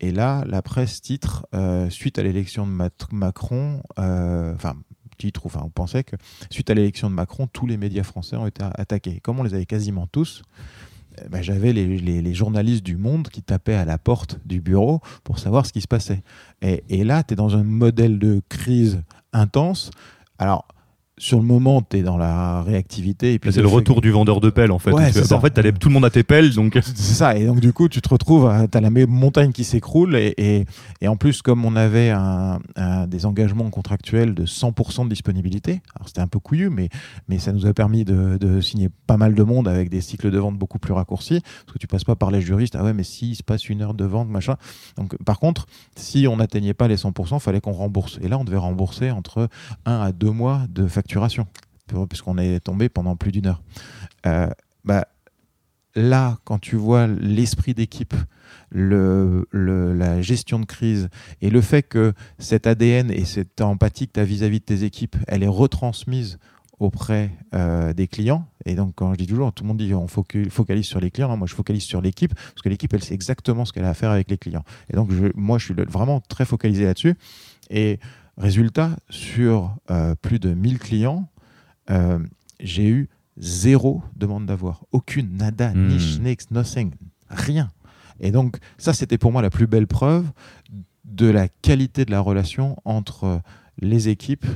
Et 0.00 0.12
là, 0.12 0.44
la 0.46 0.60
presse 0.60 1.00
titre, 1.00 1.46
suite 1.88 2.18
à 2.18 2.22
l'élection 2.22 2.66
de 2.66 2.72
Macron, 3.12 3.80
enfin 3.96 4.74
titre, 5.16 5.46
enfin 5.46 5.62
on 5.64 5.70
pensait 5.70 6.04
que 6.04 6.16
suite 6.50 6.70
à 6.70 6.74
l'élection 6.74 7.08
de 7.08 7.14
Macron, 7.14 7.46
tous 7.46 7.66
les 7.66 7.76
médias 7.76 8.02
français 8.02 8.36
ont 8.36 8.46
été 8.46 8.62
attaqués. 8.62 9.20
Comme 9.20 9.40
on 9.40 9.42
les 9.42 9.54
avait 9.54 9.66
quasiment 9.66 10.06
tous, 10.06 10.42
eh 11.22 11.28
ben, 11.28 11.42
j'avais 11.42 11.72
les, 11.72 12.34
journalistes 12.34 12.84
du 12.84 12.96
monde 12.96 13.28
qui 13.28 13.42
tapaient 13.42 13.74
à 13.74 13.84
la 13.84 13.98
porte 13.98 14.40
du 14.44 14.60
bureau 14.60 15.00
pour 15.22 15.38
savoir 15.38 15.66
ce 15.66 15.72
qui 15.72 15.80
se 15.80 15.88
passait. 15.88 16.22
Et, 16.62 16.82
et 16.88 17.04
là, 17.04 17.22
tu 17.22 17.34
es 17.34 17.36
dans 17.36 17.56
un 17.56 17.62
modèle 17.62 18.18
de 18.18 18.42
crise 18.48 19.02
intense. 19.32 19.90
Alors, 20.38 20.66
sur 21.16 21.38
le 21.38 21.44
moment, 21.44 21.80
tu 21.80 21.98
es 21.98 22.02
dans 22.02 22.16
la 22.16 22.62
réactivité. 22.62 23.38
C'est 23.50 23.62
le 23.62 23.68
retour 23.68 24.00
du 24.00 24.10
vendeur 24.10 24.40
de 24.40 24.50
pelle, 24.50 24.72
en 24.72 24.80
fait. 24.80 24.92
en 24.92 25.40
fait, 25.40 25.78
tout 25.78 25.88
le 25.88 25.94
monde 25.94 26.04
a 26.04 26.10
tes 26.10 26.24
pelles. 26.24 26.52
Donc... 26.54 26.78
C'est 26.82 27.14
ça. 27.14 27.36
Et 27.36 27.46
donc, 27.46 27.60
du 27.60 27.72
coup, 27.72 27.88
tu 27.88 28.00
te 28.00 28.08
retrouves, 28.08 28.50
tu 28.70 28.76
as 28.76 28.80
la 28.80 28.90
montagne 28.90 29.52
qui 29.52 29.62
s'écroule. 29.62 30.16
Et, 30.16 30.66
et, 31.00 31.08
en 31.08 31.16
plus, 31.16 31.40
comme 31.40 31.64
on 31.64 31.76
avait 31.76 32.10
un, 32.10 32.58
des 33.06 33.26
engagements 33.26 33.70
contractuels 33.70 34.34
de 34.34 34.44
100% 34.44 35.04
de 35.04 35.08
disponibilité, 35.08 35.82
alors 35.94 36.08
c'était 36.08 36.20
un 36.20 36.26
peu 36.26 36.40
couillu, 36.40 36.68
mais, 36.68 36.88
mais 37.28 37.38
ça 37.38 37.52
nous 37.52 37.66
a 37.66 37.72
permis 37.72 38.04
de, 38.04 38.36
de, 38.38 38.60
signer 38.60 38.88
pas 39.06 39.16
mal 39.16 39.34
de 39.34 39.42
monde 39.42 39.68
avec 39.68 39.90
des 39.90 40.00
cycles 40.00 40.30
de 40.30 40.38
vente 40.38 40.58
beaucoup 40.58 40.78
plus 40.78 40.92
raccourcis. 40.92 41.40
Parce 41.40 41.74
que 41.74 41.78
tu 41.78 41.86
passes 41.86 42.04
pas 42.04 42.16
par 42.16 42.32
les 42.32 42.40
juristes. 42.40 42.76
Ah 42.76 42.82
ouais, 42.82 42.92
mais 42.92 43.04
s'il 43.04 43.36
se 43.36 43.42
passe 43.42 43.68
une 43.68 43.82
heure 43.82 43.94
de 43.94 44.04
vente, 44.04 44.28
machin. 44.28 44.56
Donc, 44.96 45.16
par 45.24 45.38
contre, 45.38 45.66
si 45.94 46.26
on 46.26 46.36
n'atteignait 46.38 46.74
pas 46.74 46.88
les 46.88 46.96
100%, 46.96 47.34
il 47.36 47.40
fallait 47.40 47.60
qu'on 47.60 47.72
rembourse. 47.72 48.18
Et 48.20 48.28
là, 48.28 48.36
on 48.38 48.44
devait 48.44 48.56
rembourser 48.56 49.12
entre 49.12 49.48
1 49.86 50.00
à 50.00 50.12
2 50.12 50.30
mois 50.30 50.62
de 50.68 50.88
facturation, 50.88 51.03
puisqu'on 52.08 52.38
est 52.38 52.60
tombé 52.60 52.88
pendant 52.88 53.16
plus 53.16 53.32
d'une 53.32 53.46
heure. 53.46 53.62
Euh, 54.26 54.48
bah, 54.84 55.06
là, 55.94 56.38
quand 56.44 56.58
tu 56.58 56.76
vois 56.76 57.06
l'esprit 57.06 57.74
d'équipe, 57.74 58.14
la 58.72 60.22
gestion 60.22 60.58
de 60.58 60.64
crise 60.64 61.08
et 61.40 61.50
le 61.50 61.60
fait 61.60 61.82
que 61.82 62.12
cet 62.38 62.66
ADN 62.66 63.10
et 63.10 63.24
cette 63.24 63.60
empathie 63.60 64.08
que 64.08 64.12
tu 64.12 64.20
as 64.20 64.24
vis-à-vis 64.24 64.60
de 64.60 64.64
tes 64.64 64.84
équipes, 64.84 65.16
elle 65.28 65.42
est 65.42 65.48
retransmise 65.48 66.38
auprès 66.80 67.30
euh, 67.54 67.92
des 67.92 68.08
clients. 68.08 68.46
Et 68.66 68.74
donc, 68.74 68.94
quand 68.96 69.12
je 69.12 69.18
dis 69.18 69.26
toujours, 69.26 69.52
tout 69.52 69.62
le 69.62 69.68
monde 69.68 69.78
dit 69.78 69.94
on 69.94 70.08
focalise 70.08 70.86
sur 70.86 71.00
les 71.00 71.10
clients. 71.10 71.36
moi, 71.36 71.46
je 71.46 71.54
focalise 71.54 71.84
sur 71.84 72.00
l'équipe 72.00 72.34
parce 72.34 72.62
que 72.62 72.68
l'équipe, 72.68 72.92
elle 72.92 73.02
sait 73.02 73.14
exactement 73.14 73.64
ce 73.64 73.72
qu'elle 73.72 73.84
a 73.84 73.90
à 73.90 73.94
faire 73.94 74.10
avec 74.10 74.30
les 74.30 74.38
clients. 74.38 74.64
Et 74.90 74.96
donc, 74.96 75.10
moi, 75.34 75.58
je 75.58 75.66
suis 75.66 75.74
vraiment 75.74 76.20
très 76.20 76.44
focalisé 76.44 76.84
là-dessus. 76.84 77.14
Et 77.70 78.00
résultat, 78.36 78.96
sur 79.10 79.76
euh, 79.90 80.14
plus 80.14 80.38
de 80.38 80.54
1000 80.54 80.78
clients, 80.78 81.28
euh, 81.90 82.18
j'ai 82.60 82.88
eu 82.88 83.08
zéro 83.36 84.02
demande 84.16 84.46
d'avoir. 84.46 84.84
Aucune, 84.92 85.36
nada, 85.36 85.70
hmm. 85.70 85.88
niche, 85.88 86.18
next, 86.20 86.50
nothing, 86.50 86.92
rien. 87.28 87.70
Et 88.20 88.30
donc, 88.30 88.58
ça, 88.78 88.92
c'était 88.92 89.18
pour 89.18 89.32
moi 89.32 89.42
la 89.42 89.50
plus 89.50 89.66
belle 89.66 89.86
preuve 89.86 90.26
de 91.04 91.26
la 91.26 91.48
qualité 91.48 92.04
de 92.04 92.10
la 92.10 92.20
relation 92.20 92.76
entre 92.84 93.40
les 93.78 94.08
équipes 94.08 94.46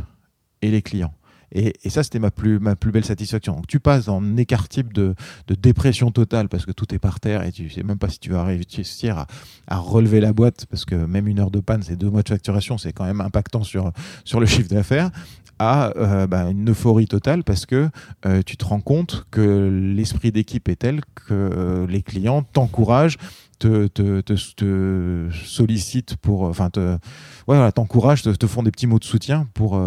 et 0.62 0.70
les 0.70 0.82
clients. 0.82 1.14
Et, 1.52 1.74
ça, 1.88 2.02
c'était 2.02 2.18
ma 2.18 2.30
plus, 2.30 2.58
belle 2.58 3.04
satisfaction. 3.04 3.54
Donc, 3.54 3.66
tu 3.66 3.80
passes 3.80 4.08
en 4.08 4.36
écart 4.36 4.68
type 4.68 4.92
de, 4.92 5.14
dépression 5.60 6.10
totale 6.10 6.48
parce 6.48 6.66
que 6.66 6.72
tout 6.72 6.94
est 6.94 6.98
par 6.98 7.20
terre 7.20 7.42
et 7.42 7.52
tu 7.52 7.70
sais 7.70 7.82
même 7.82 7.98
pas 7.98 8.08
si 8.08 8.18
tu 8.18 8.30
vas 8.30 8.44
réussir 8.44 9.26
à, 9.66 9.76
relever 9.78 10.20
la 10.20 10.32
boîte 10.32 10.66
parce 10.66 10.84
que 10.84 10.94
même 10.94 11.26
une 11.28 11.40
heure 11.40 11.50
de 11.50 11.60
panne, 11.60 11.82
c'est 11.82 11.96
deux 11.96 12.10
mois 12.10 12.22
de 12.22 12.28
facturation, 12.28 12.78
c'est 12.78 12.92
quand 12.92 13.04
même 13.04 13.20
impactant 13.20 13.62
sur, 13.62 13.92
le 14.38 14.46
chiffre 14.46 14.68
d'affaires 14.68 15.10
à 15.58 15.92
euh, 15.96 16.26
bah, 16.26 16.50
une 16.50 16.70
euphorie 16.70 17.06
totale 17.06 17.42
parce 17.44 17.66
que 17.66 17.90
euh, 18.26 18.42
tu 18.44 18.56
te 18.56 18.64
rends 18.64 18.80
compte 18.80 19.26
que 19.30 19.68
l'esprit 19.94 20.30
d'équipe 20.30 20.68
est 20.68 20.76
tel 20.76 21.00
que 21.14 21.32
euh, 21.32 21.86
les 21.86 22.02
clients 22.02 22.42
t'encouragent, 22.42 23.18
te, 23.58 23.88
te, 23.88 24.20
te, 24.20 25.28
sollicitent 25.32 26.16
pour, 26.16 26.42
enfin, 26.42 26.70
t'encouragent, 26.70 28.22
te, 28.22 28.46
font 28.46 28.62
des 28.62 28.70
petits 28.70 28.86
mots 28.86 29.00
de 29.00 29.04
soutien 29.04 29.48
pour 29.54 29.80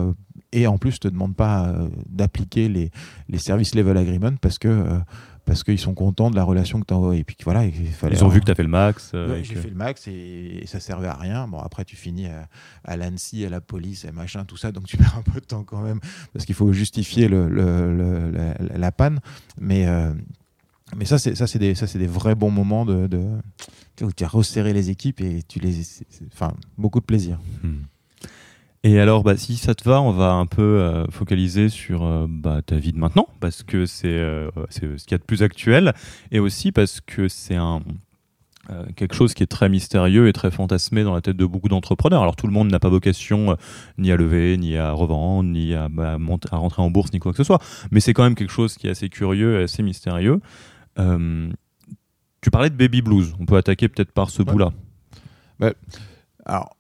et 0.52 0.68
en 0.68 0.78
plus 0.78 1.00
te 1.00 1.08
demandent 1.08 1.36
pas 1.36 1.74
d'appliquer 2.10 2.68
les, 2.68 2.92
les 3.30 3.38
service 3.38 3.76
level 3.76 3.98
agreement 3.98 4.36
parce 4.42 4.58
que 4.58 5.02
parce 5.46 5.64
qu'ils 5.64 5.80
sont 5.80 5.94
contents 5.94 6.30
de 6.30 6.36
la 6.36 6.44
relation 6.44 6.80
que 6.80 6.86
tu 6.86 6.94
as. 6.94 7.16
Et 7.16 7.24
puis 7.24 7.36
voilà, 7.44 7.66
il 7.66 7.88
fallait. 7.88 8.16
Ils 8.16 8.24
ont 8.24 8.30
vu 8.30 8.40
que 8.40 8.46
tu 8.46 8.52
as 8.52 8.56
fait 8.56 8.64
le 8.64 8.70
max. 8.70 9.12
Euh, 9.14 9.42
j'ai 9.44 9.56
fait 9.56 9.70
le 9.70 9.76
max 9.76 10.08
et, 10.08 10.64
ça 10.66 10.80
servait 10.80 11.08
à 11.08 11.16
rien. 11.16 11.48
Bon, 11.48 11.60
après, 11.60 11.84
tu 11.84 11.96
finis 11.96 12.28
à, 12.86 12.98
l'ANSI, 12.98 13.46
à 13.46 13.50
la 13.50 13.62
police, 13.62 14.06
et 14.06 14.12
machin, 14.12 14.46
tout 14.46 14.58
ça, 14.58 14.72
donc 14.72 14.86
tu 14.86 14.98
perds 14.98 15.18
un 15.18 15.24
peu 15.24 15.40
de 15.40 15.46
temps 15.46 15.64
quand 15.64 15.82
même 15.82 16.00
parce 16.34 16.46
qu'il 16.46 16.56
faut 16.56 16.72
justifier 16.72 17.28
le, 17.28 17.48
la, 18.76 18.92
panne. 18.92 19.20
Mais. 19.60 19.88
Euh, 19.88 20.14
mais 20.98 21.06
ça, 21.06 21.18
c'est 21.18 21.58
des, 21.58 21.74
ça, 21.74 21.86
des 21.98 22.08
vrais 22.08 22.36
bons 22.36 22.52
moments 22.52 22.86
de, 22.86 23.08
de, 23.08 23.26
où 24.02 24.12
tu 24.12 24.26
as 24.26 24.28
resserré 24.28 24.74
les 24.74 24.90
équipes 24.90 25.22
et 25.22 25.42
tu 25.42 25.60
les, 25.60 25.74
enfin, 26.34 26.54
beaucoup 26.78 27.00
de 27.00 27.06
plaisir. 27.06 27.40
Hmm. 27.64 27.84
Et 28.84 29.00
alors, 29.00 29.24
bah, 29.24 29.38
si 29.38 29.58
ça 29.58 29.76
te 29.76 29.88
va, 29.88 30.02
on 30.02 30.12
va 30.12 30.32
un 30.32 30.48
peu 30.48 30.62
euh, 30.62 31.06
focaliser 31.12 31.70
sur 31.70 32.04
euh, 32.04 32.26
bah, 32.28 32.62
ta 32.66 32.78
vie 32.78 32.94
de 32.94 32.98
maintenant, 32.98 33.28
parce 33.40 33.62
que 33.62 33.86
c'est 33.86 34.08
euh, 34.08 34.50
ce 34.70 34.80
qu'il 34.80 35.12
y 35.12 35.14
a 35.14 35.20
de 35.20 35.24
plus 35.24 35.44
actuel, 35.44 35.94
et 36.32 36.40
aussi 36.40 36.72
parce 36.72 37.00
que 37.00 37.28
c'est 37.28 37.56
un, 37.56 37.82
quelque 38.96 39.14
chose 39.14 39.36
qui 39.36 39.44
est 39.44 39.48
très 39.48 39.70
mystérieux 39.70 40.28
et 40.28 40.34
très 40.34 40.50
fantasmé 40.50 41.04
dans 41.04 41.14
la 41.14 41.22
tête 41.22 41.38
de 41.38 41.46
beaucoup 41.46 41.70
d'entrepreneurs. 41.70 42.24
Alors 42.24 42.36
tout 42.36 42.48
le 42.48 42.54
monde 42.54 42.72
n'a 42.72 42.80
pas 42.80 42.90
vocation 42.90 43.56
ni 44.00 44.12
à 44.12 44.16
lever, 44.16 44.58
ni 44.58 44.78
à 44.78 44.92
revendre, 44.94 45.50
ni 45.50 45.76
à, 45.76 45.88
bah, 45.88 46.18
à, 46.52 46.56
rentrer 46.56 46.82
en 46.82 46.90
bourse, 46.90 47.14
ni 47.14 47.20
quoi 47.20 47.34
que 47.34 47.38
ce 47.38 47.44
soit, 47.44 47.62
mais 47.92 48.00
c'est 48.00 48.14
quand 48.14 48.24
même 48.24 48.36
quelque 48.36 48.54
chose 48.54 48.78
qui 48.78 48.88
est 48.88 48.92
assez 48.92 49.10
curieux 49.10 49.60
et 49.60 49.64
assez 49.64 49.84
mystérieux. 49.84 50.40
tu 50.98 52.50
parlais 52.52 52.72
de 52.72 52.76
baby 52.76 53.04
blues, 53.04 53.36
on 53.40 53.46
peut 53.46 53.58
attaquer 53.58 53.90
peut-être 53.90 54.12
par 54.12 54.32
ce 54.32 54.42
bout-là. 54.42 54.72
Bah, 55.60 55.74
alors, 56.46 56.76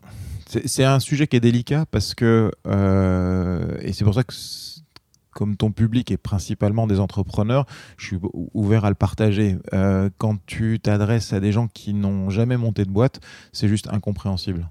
c'est 0.65 0.83
un 0.83 0.99
sujet 0.99 1.27
qui 1.27 1.37
est 1.37 1.41
délicat 1.41 1.85
parce 1.89 2.13
que, 2.13 2.51
euh, 2.67 3.77
et 3.81 3.93
c'est 3.93 4.03
pour 4.03 4.13
ça 4.13 4.23
que 4.23 4.33
comme 5.31 5.55
ton 5.55 5.71
public 5.71 6.11
est 6.11 6.17
principalement 6.17 6.87
des 6.87 6.99
entrepreneurs, 6.99 7.65
je 7.97 8.07
suis 8.07 8.17
ouvert 8.53 8.83
à 8.83 8.89
le 8.89 8.95
partager. 8.95 9.57
Euh, 9.73 10.09
quand 10.17 10.35
tu 10.45 10.79
t'adresses 10.81 11.31
à 11.31 11.39
des 11.39 11.53
gens 11.53 11.67
qui 11.67 11.93
n'ont 11.93 12.29
jamais 12.29 12.57
monté 12.57 12.83
de 12.83 12.89
boîte, 12.89 13.21
c'est 13.53 13.69
juste 13.69 13.87
incompréhensible. 13.91 14.69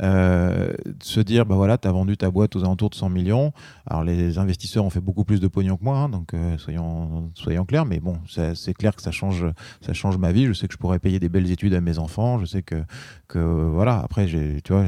Euh, 0.00 0.72
se 1.02 1.20
dire, 1.20 1.46
bah 1.46 1.54
voilà, 1.54 1.78
tu 1.78 1.88
as 1.88 1.92
vendu 1.92 2.16
ta 2.16 2.30
boîte 2.30 2.56
aux 2.56 2.60
alentours 2.60 2.90
de 2.90 2.94
100 2.94 3.08
millions. 3.08 3.52
Alors 3.86 4.04
les 4.04 4.36
investisseurs 4.36 4.84
ont 4.84 4.90
fait 4.90 5.00
beaucoup 5.00 5.24
plus 5.24 5.40
de 5.40 5.48
pognon 5.48 5.78
que 5.78 5.84
moi, 5.84 5.96
hein, 5.96 6.08
donc 6.10 6.34
soyons, 6.58 7.30
soyons 7.34 7.64
clairs, 7.64 7.86
mais 7.86 8.00
bon, 8.00 8.18
c'est 8.54 8.74
clair 8.74 8.94
que 8.94 9.02
ça 9.02 9.12
change, 9.12 9.46
ça 9.80 9.94
change 9.94 10.18
ma 10.18 10.32
vie. 10.32 10.44
Je 10.44 10.52
sais 10.52 10.66
que 10.66 10.74
je 10.74 10.78
pourrais 10.78 10.98
payer 10.98 11.20
des 11.20 11.30
belles 11.30 11.50
études 11.50 11.72
à 11.72 11.80
mes 11.80 11.98
enfants. 11.98 12.38
Je 12.38 12.44
sais 12.44 12.62
que, 12.62 12.82
que 13.28 13.38
voilà, 13.38 13.98
après, 13.98 14.26
tu 14.26 14.72
vois, 14.72 14.84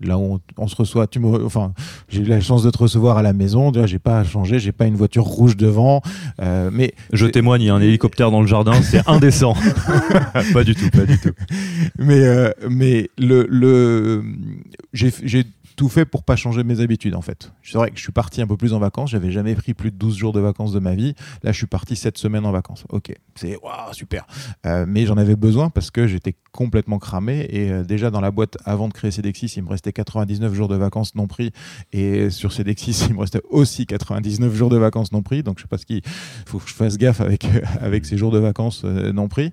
là 0.00 0.18
où 0.18 0.40
on, 0.58 0.68
se 0.68 0.76
reçoit, 0.76 1.06
tu 1.06 1.20
me, 1.20 1.44
enfin, 1.44 1.72
j'ai 2.08 2.20
eu 2.20 2.24
la 2.24 2.40
chance 2.40 2.62
de 2.62 2.70
te 2.70 2.78
recevoir 2.78 3.18
à 3.18 3.22
la 3.22 3.32
maison. 3.32 3.72
J'ai 3.84 3.98
pas 3.98 4.20
à 4.20 4.24
changer, 4.24 4.58
j'ai 4.58 4.72
pas 4.72 4.86
une 4.86 4.96
voiture 4.96 5.24
rouge 5.24 5.56
devant. 5.56 6.02
Euh, 6.40 6.70
mais 6.72 6.94
je 7.12 7.26
témoigne, 7.26 7.62
il 7.62 7.66
y 7.66 7.70
a 7.70 7.74
un 7.74 7.80
hélicoptère 7.80 8.30
dans 8.30 8.40
le 8.40 8.46
jardin, 8.46 8.74
c'est 8.82 9.06
indécent. 9.08 9.54
pas 10.52 10.64
du 10.64 10.74
tout, 10.74 10.90
pas 10.90 11.04
du 11.04 11.18
tout. 11.18 11.32
Mais 11.98 12.20
euh, 12.20 12.50
mais 12.68 13.10
le 13.18 13.46
le 13.48 14.24
j'ai 14.92 15.44
tout 15.76 15.88
fait 15.88 16.04
pour 16.04 16.22
pas 16.22 16.36
changer 16.36 16.64
mes 16.64 16.80
habitudes 16.80 17.14
en 17.14 17.22
fait. 17.22 17.52
C'est 17.62 17.78
vrai 17.78 17.90
que 17.90 17.96
je 17.96 18.02
suis 18.02 18.12
parti 18.12 18.42
un 18.42 18.46
peu 18.46 18.56
plus 18.56 18.72
en 18.72 18.78
vacances, 18.78 19.10
j'avais 19.10 19.30
jamais 19.30 19.54
pris 19.54 19.74
plus 19.74 19.90
de 19.90 19.96
12 19.96 20.16
jours 20.16 20.32
de 20.32 20.40
vacances 20.40 20.72
de 20.72 20.78
ma 20.78 20.94
vie. 20.94 21.14
Là, 21.42 21.52
je 21.52 21.56
suis 21.56 21.66
parti 21.66 21.96
7 21.96 22.18
semaines 22.18 22.46
en 22.46 22.52
vacances. 22.52 22.84
OK, 22.90 23.14
c'est 23.34 23.58
super. 23.92 24.26
Euh, 24.66 24.84
mais 24.86 25.06
j'en 25.06 25.16
avais 25.16 25.36
besoin 25.36 25.70
parce 25.70 25.90
que 25.90 26.06
j'étais 26.06 26.34
complètement 26.52 26.98
cramé 26.98 27.46
et 27.50 27.70
euh, 27.70 27.84
déjà 27.84 28.10
dans 28.10 28.20
la 28.20 28.30
boîte 28.30 28.58
avant 28.64 28.88
de 28.88 28.92
créer 28.92 29.10
Cedexis, 29.10 29.54
il 29.56 29.62
me 29.62 29.68
restait 29.68 29.92
99 29.92 30.52
jours 30.54 30.68
de 30.68 30.76
vacances 30.76 31.14
non 31.14 31.26
pris 31.26 31.52
et 31.92 32.30
sur 32.30 32.52
Cedexis, 32.52 33.06
il 33.08 33.14
me 33.14 33.20
restait 33.20 33.42
aussi 33.50 33.86
99 33.86 34.54
jours 34.54 34.68
de 34.68 34.76
vacances 34.76 35.12
non 35.12 35.22
pris. 35.22 35.42
Donc 35.42 35.58
je 35.58 35.62
sais 35.62 35.68
pas 35.68 35.78
ce 35.78 35.86
qu'il 35.86 36.02
faut 36.46 36.58
que 36.58 36.68
je 36.68 36.74
fasse 36.74 36.98
gaffe 36.98 37.20
avec 37.20 37.46
avec 37.80 38.04
ces 38.04 38.16
jours 38.16 38.30
de 38.30 38.38
vacances 38.38 38.82
euh, 38.84 39.12
non 39.12 39.28
pris. 39.28 39.52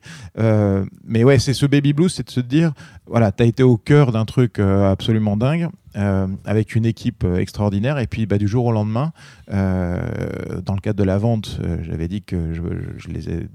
mais 1.05 1.23
ouais, 1.23 1.39
c'est 1.39 1.53
ce 1.53 1.65
baby 1.65 1.93
blues, 1.93 2.13
c'est 2.13 2.25
de 2.25 2.31
se 2.31 2.39
dire 2.39 2.73
voilà, 3.05 3.31
tu 3.31 3.43
as 3.43 3.45
été 3.45 3.63
au 3.63 3.77
cœur 3.77 4.11
d'un 4.11 4.25
truc 4.25 4.59
absolument 4.59 5.37
dingue 5.37 5.69
euh, 5.95 6.27
avec 6.45 6.75
une 6.75 6.85
équipe 6.85 7.23
euh, 7.23 7.37
extraordinaire. 7.37 7.97
Et 7.97 8.07
puis, 8.07 8.25
bah, 8.25 8.37
du 8.37 8.47
jour 8.47 8.65
au 8.65 8.71
lendemain, 8.71 9.11
euh, 9.51 10.61
dans 10.61 10.75
le 10.75 10.81
cadre 10.81 10.99
de 10.99 11.03
la 11.03 11.17
vente, 11.17 11.59
j'avais 11.81 12.07
dit 12.07 12.21
que 12.21 12.53
je, 12.53 13.07
les 13.07 13.29
ai 13.29 13.47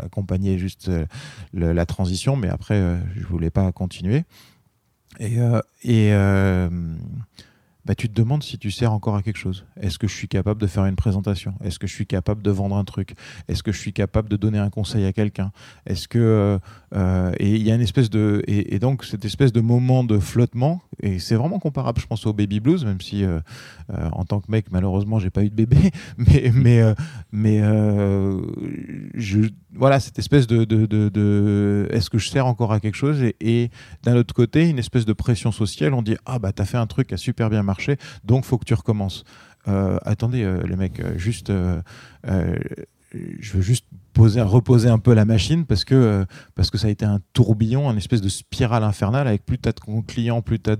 accompagner 0.00 0.58
juste 0.58 0.90
la 1.52 1.86
transition, 1.86 2.36
mais 2.36 2.48
après, 2.48 2.98
je 3.14 3.24
voulais 3.26 3.50
pas 3.50 3.70
continuer. 3.72 4.24
Et 5.20 5.38
bah, 7.88 7.94
tu 7.94 8.06
te 8.10 8.12
demandes 8.12 8.42
si 8.42 8.58
tu 8.58 8.70
sers 8.70 8.92
encore 8.92 9.16
à 9.16 9.22
quelque 9.22 9.38
chose. 9.38 9.64
Est-ce 9.80 9.98
que 9.98 10.06
je 10.06 10.14
suis 10.14 10.28
capable 10.28 10.60
de 10.60 10.66
faire 10.66 10.84
une 10.84 10.94
présentation? 10.94 11.54
Est-ce 11.64 11.78
que 11.78 11.86
je 11.86 11.94
suis 11.94 12.06
capable 12.06 12.42
de 12.42 12.50
vendre 12.50 12.76
un 12.76 12.84
truc? 12.84 13.14
Est-ce 13.48 13.62
que 13.62 13.72
je 13.72 13.78
suis 13.78 13.94
capable 13.94 14.28
de 14.28 14.36
donner 14.36 14.58
un 14.58 14.68
conseil 14.68 15.06
à 15.06 15.14
quelqu'un? 15.14 15.52
Est-ce 15.86 16.06
que 16.06 16.18
euh, 16.18 16.58
euh, 16.94 17.32
et 17.38 17.54
il 17.54 17.62
y 17.62 17.72
a 17.72 17.74
une 17.74 17.80
espèce 17.80 18.10
de 18.10 18.42
et, 18.46 18.78
donc 18.78 19.06
cette 19.06 19.24
espèce 19.24 19.54
de 19.54 19.62
moment 19.62 20.04
de 20.04 20.18
flottement 20.18 20.82
et 21.02 21.18
c'est 21.18 21.34
vraiment 21.34 21.58
comparable, 21.58 21.98
je 21.98 22.06
pense, 22.06 22.26
au 22.26 22.34
baby 22.34 22.60
blues, 22.60 22.84
même 22.84 23.00
si 23.00 23.24
euh, 23.24 23.40
en 23.88 24.26
tant 24.26 24.40
que 24.40 24.50
mec, 24.50 24.66
malheureusement, 24.70 25.18
j'ai 25.18 25.30
pas 25.30 25.42
eu 25.42 25.48
de 25.48 25.54
bébé, 25.54 25.90
mais 26.18 26.52
mais 26.52 26.94
mais 27.32 27.60
je 29.14 29.48
voilà 29.72 29.98
cette 30.00 30.18
espèce 30.18 30.46
de, 30.46 31.88
est-ce 31.90 32.10
que 32.10 32.18
je 32.18 32.28
sers 32.28 32.46
encore 32.46 32.72
à 32.72 32.80
quelque 32.80 32.96
chose? 32.96 33.22
Et, 33.22 33.36
et 33.40 33.70
d'un 34.02 34.16
autre 34.16 34.34
côté 34.34 34.68
une 34.68 34.78
espèce 34.78 35.06
de 35.06 35.12
pression 35.14 35.52
sociale 35.52 35.94
on 35.94 36.02
dit 36.02 36.16
ah 36.26 36.38
bah 36.38 36.52
t'as 36.52 36.64
fait 36.64 36.76
un 36.76 36.86
truc 36.86 37.08
qui 37.08 37.14
a 37.14 37.16
super 37.16 37.48
bien 37.48 37.62
marché 37.62 37.77
donc 38.24 38.44
faut 38.44 38.58
que 38.58 38.64
tu 38.64 38.74
recommences. 38.74 39.24
Euh, 39.68 39.98
attendez, 40.04 40.44
euh, 40.44 40.62
les 40.66 40.76
mecs, 40.76 41.00
euh, 41.00 41.18
juste, 41.18 41.52
je 43.12 43.52
veux 43.52 43.62
juste 43.62 43.86
poser, 44.12 44.40
reposer 44.40 44.88
un 44.88 44.98
peu 44.98 45.14
la 45.14 45.24
machine 45.24 45.64
parce 45.64 45.84
que, 45.84 46.26
parce 46.54 46.70
que 46.70 46.78
ça 46.78 46.88
a 46.88 46.90
été 46.90 47.04
un 47.04 47.20
tourbillon, 47.32 47.90
une 47.90 47.96
espèce 47.96 48.20
de 48.20 48.28
spirale 48.28 48.82
infernale 48.82 49.26
avec 49.26 49.44
plus 49.44 49.58
tu 49.58 49.68
as 49.68 49.72
de 49.72 50.06
clients, 50.06 50.42
plus 50.42 50.58
tu 50.60 50.70
as 50.70 50.76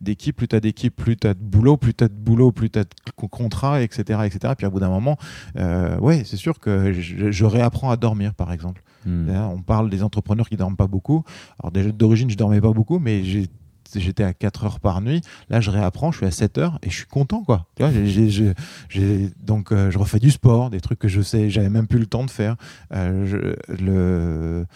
d'équipes, 0.00 0.36
plus 0.36 0.48
tu 0.48 0.56
as 0.56 0.60
d'équipes, 0.60 0.94
plus 0.94 1.16
tu 1.16 1.26
as 1.26 1.34
de 1.34 1.42
boulot, 1.42 1.76
plus 1.76 1.94
tu 1.94 2.04
as 2.04 2.08
de 2.08 2.14
boulot, 2.14 2.52
plus 2.52 2.70
tu 2.70 2.78
as 2.78 2.84
de 2.84 2.90
contrats, 3.30 3.80
etc., 3.82 4.20
etc. 4.24 4.54
Puis 4.56 4.66
à 4.66 4.70
bout 4.70 4.80
d'un 4.80 4.90
moment, 4.90 5.16
ouais, 5.54 6.22
c'est 6.24 6.36
sûr 6.36 6.58
que 6.58 6.92
je, 6.92 7.44
réapprends 7.44 7.90
à 7.90 7.96
dormir, 7.96 8.34
par 8.34 8.52
exemple. 8.52 8.82
Hmm. 9.06 9.30
On 9.30 9.62
parle 9.62 9.88
des 9.88 10.02
entrepreneurs 10.02 10.48
qui 10.48 10.56
dorment 10.56 10.76
pas 10.76 10.86
beaucoup. 10.86 11.24
Alors 11.58 11.72
déjà 11.72 11.90
d'origine, 11.90 12.28
je 12.28 12.36
dormais 12.36 12.60
pas 12.60 12.72
beaucoup, 12.72 12.98
mais 12.98 13.24
j'ai 13.24 13.48
j'étais 13.96 14.24
à 14.24 14.32
4 14.32 14.64
heures 14.64 14.80
par 14.80 15.00
nuit. 15.00 15.20
Là, 15.48 15.60
je 15.60 15.70
réapprends, 15.70 16.12
je 16.12 16.18
suis 16.18 16.26
à 16.26 16.30
7 16.30 16.58
heures 16.58 16.78
et 16.82 16.90
je 16.90 16.96
suis 16.96 17.06
content, 17.06 17.42
quoi. 17.42 17.66
Tu 17.76 17.82
vois, 17.82 17.92
donc, 19.40 19.72
euh, 19.72 19.90
je 19.90 19.98
refais 19.98 20.18
du 20.18 20.30
sport, 20.30 20.70
des 20.70 20.80
trucs 20.80 20.98
que 20.98 21.08
je 21.08 21.20
sais, 21.20 21.50
j'avais 21.50 21.70
même 21.70 21.86
plus 21.86 21.98
le 21.98 22.06
temps 22.06 22.24
de 22.24 22.30
faire. 22.30 22.56
Euh, 22.92 23.54
le 23.68 24.66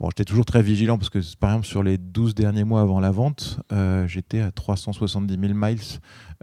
Bon, 0.00 0.08
j'étais 0.10 0.24
toujours 0.24 0.44
très 0.44 0.60
vigilant 0.60 0.98
parce 0.98 1.08
que, 1.08 1.18
par 1.36 1.50
exemple, 1.50 1.66
sur 1.66 1.82
les 1.82 1.98
12 1.98 2.34
derniers 2.34 2.64
mois 2.64 2.80
avant 2.80 2.98
la 2.98 3.12
vente, 3.12 3.60
euh, 3.72 4.08
j'étais 4.08 4.40
à 4.40 4.50
370 4.50 5.38
000 5.40 5.54
miles 5.54 5.78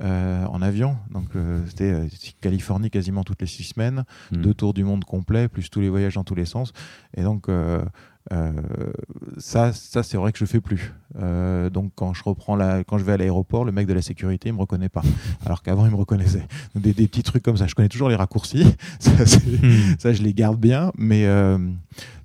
euh, 0.02 0.46
en 0.46 0.62
avion. 0.62 0.98
Donc, 1.12 1.36
euh, 1.36 1.62
c'était 1.68 2.08
Californie 2.40 2.90
quasiment 2.90 3.26
toutes 3.26 3.42
les 3.42 3.48
six 3.48 3.64
semaines, 3.64 4.06
hmm. 4.32 4.42
deux 4.42 4.54
tours 4.54 4.74
du 4.74 4.86
monde 4.86 5.04
complet, 5.04 5.50
plus 5.50 5.70
tous 5.70 5.82
les 5.82 5.90
voyages 5.90 6.14
dans 6.14 6.24
tous 6.24 6.36
les 6.36 6.46
sens. 6.46 6.72
Et 7.16 7.24
donc, 7.24 7.50
euh, 8.32 8.52
ça, 9.38 9.74
ça 9.74 10.04
c'est 10.04 10.18
vrai 10.18 10.32
que 10.32 10.38
je 10.38 10.46
fais 10.46 10.62
plus. 10.62 10.94
Euh, 11.20 11.70
donc 11.70 11.92
quand 11.96 12.14
je 12.14 12.24
reprends 12.24 12.56
la, 12.56 12.84
quand 12.84 12.98
je 12.98 13.04
vais 13.04 13.14
à 13.14 13.18
l'aéroport, 13.18 13.66
le 13.66 13.72
mec 13.72 13.88
de 13.88 13.94
la 13.94 14.02
sécurité 14.02 14.50
il 14.50 14.54
me 14.54 14.60
reconnaît 14.60 14.90
pas, 14.90 15.02
alors 15.46 15.64
qu'avant 15.64 15.86
il 15.86 15.92
me 15.92 15.96
reconnaissait. 15.96 16.48
des, 16.76 16.94
petits 16.94 17.24
trucs 17.24 17.44
comme 17.44 17.58
ça. 17.58 17.68
Je 17.68 17.76
connais 17.76 17.90
toujours 17.90 18.10
les 18.10 18.16
raccourcis, 18.16 18.66
ça, 19.00 19.12
hmm. 19.12 19.96
ça 19.98 20.14
je 20.14 20.22
les 20.22 20.34
garde 20.34 20.60
bien. 20.60 20.92
Mais 20.98 21.26
euh, 21.26 21.58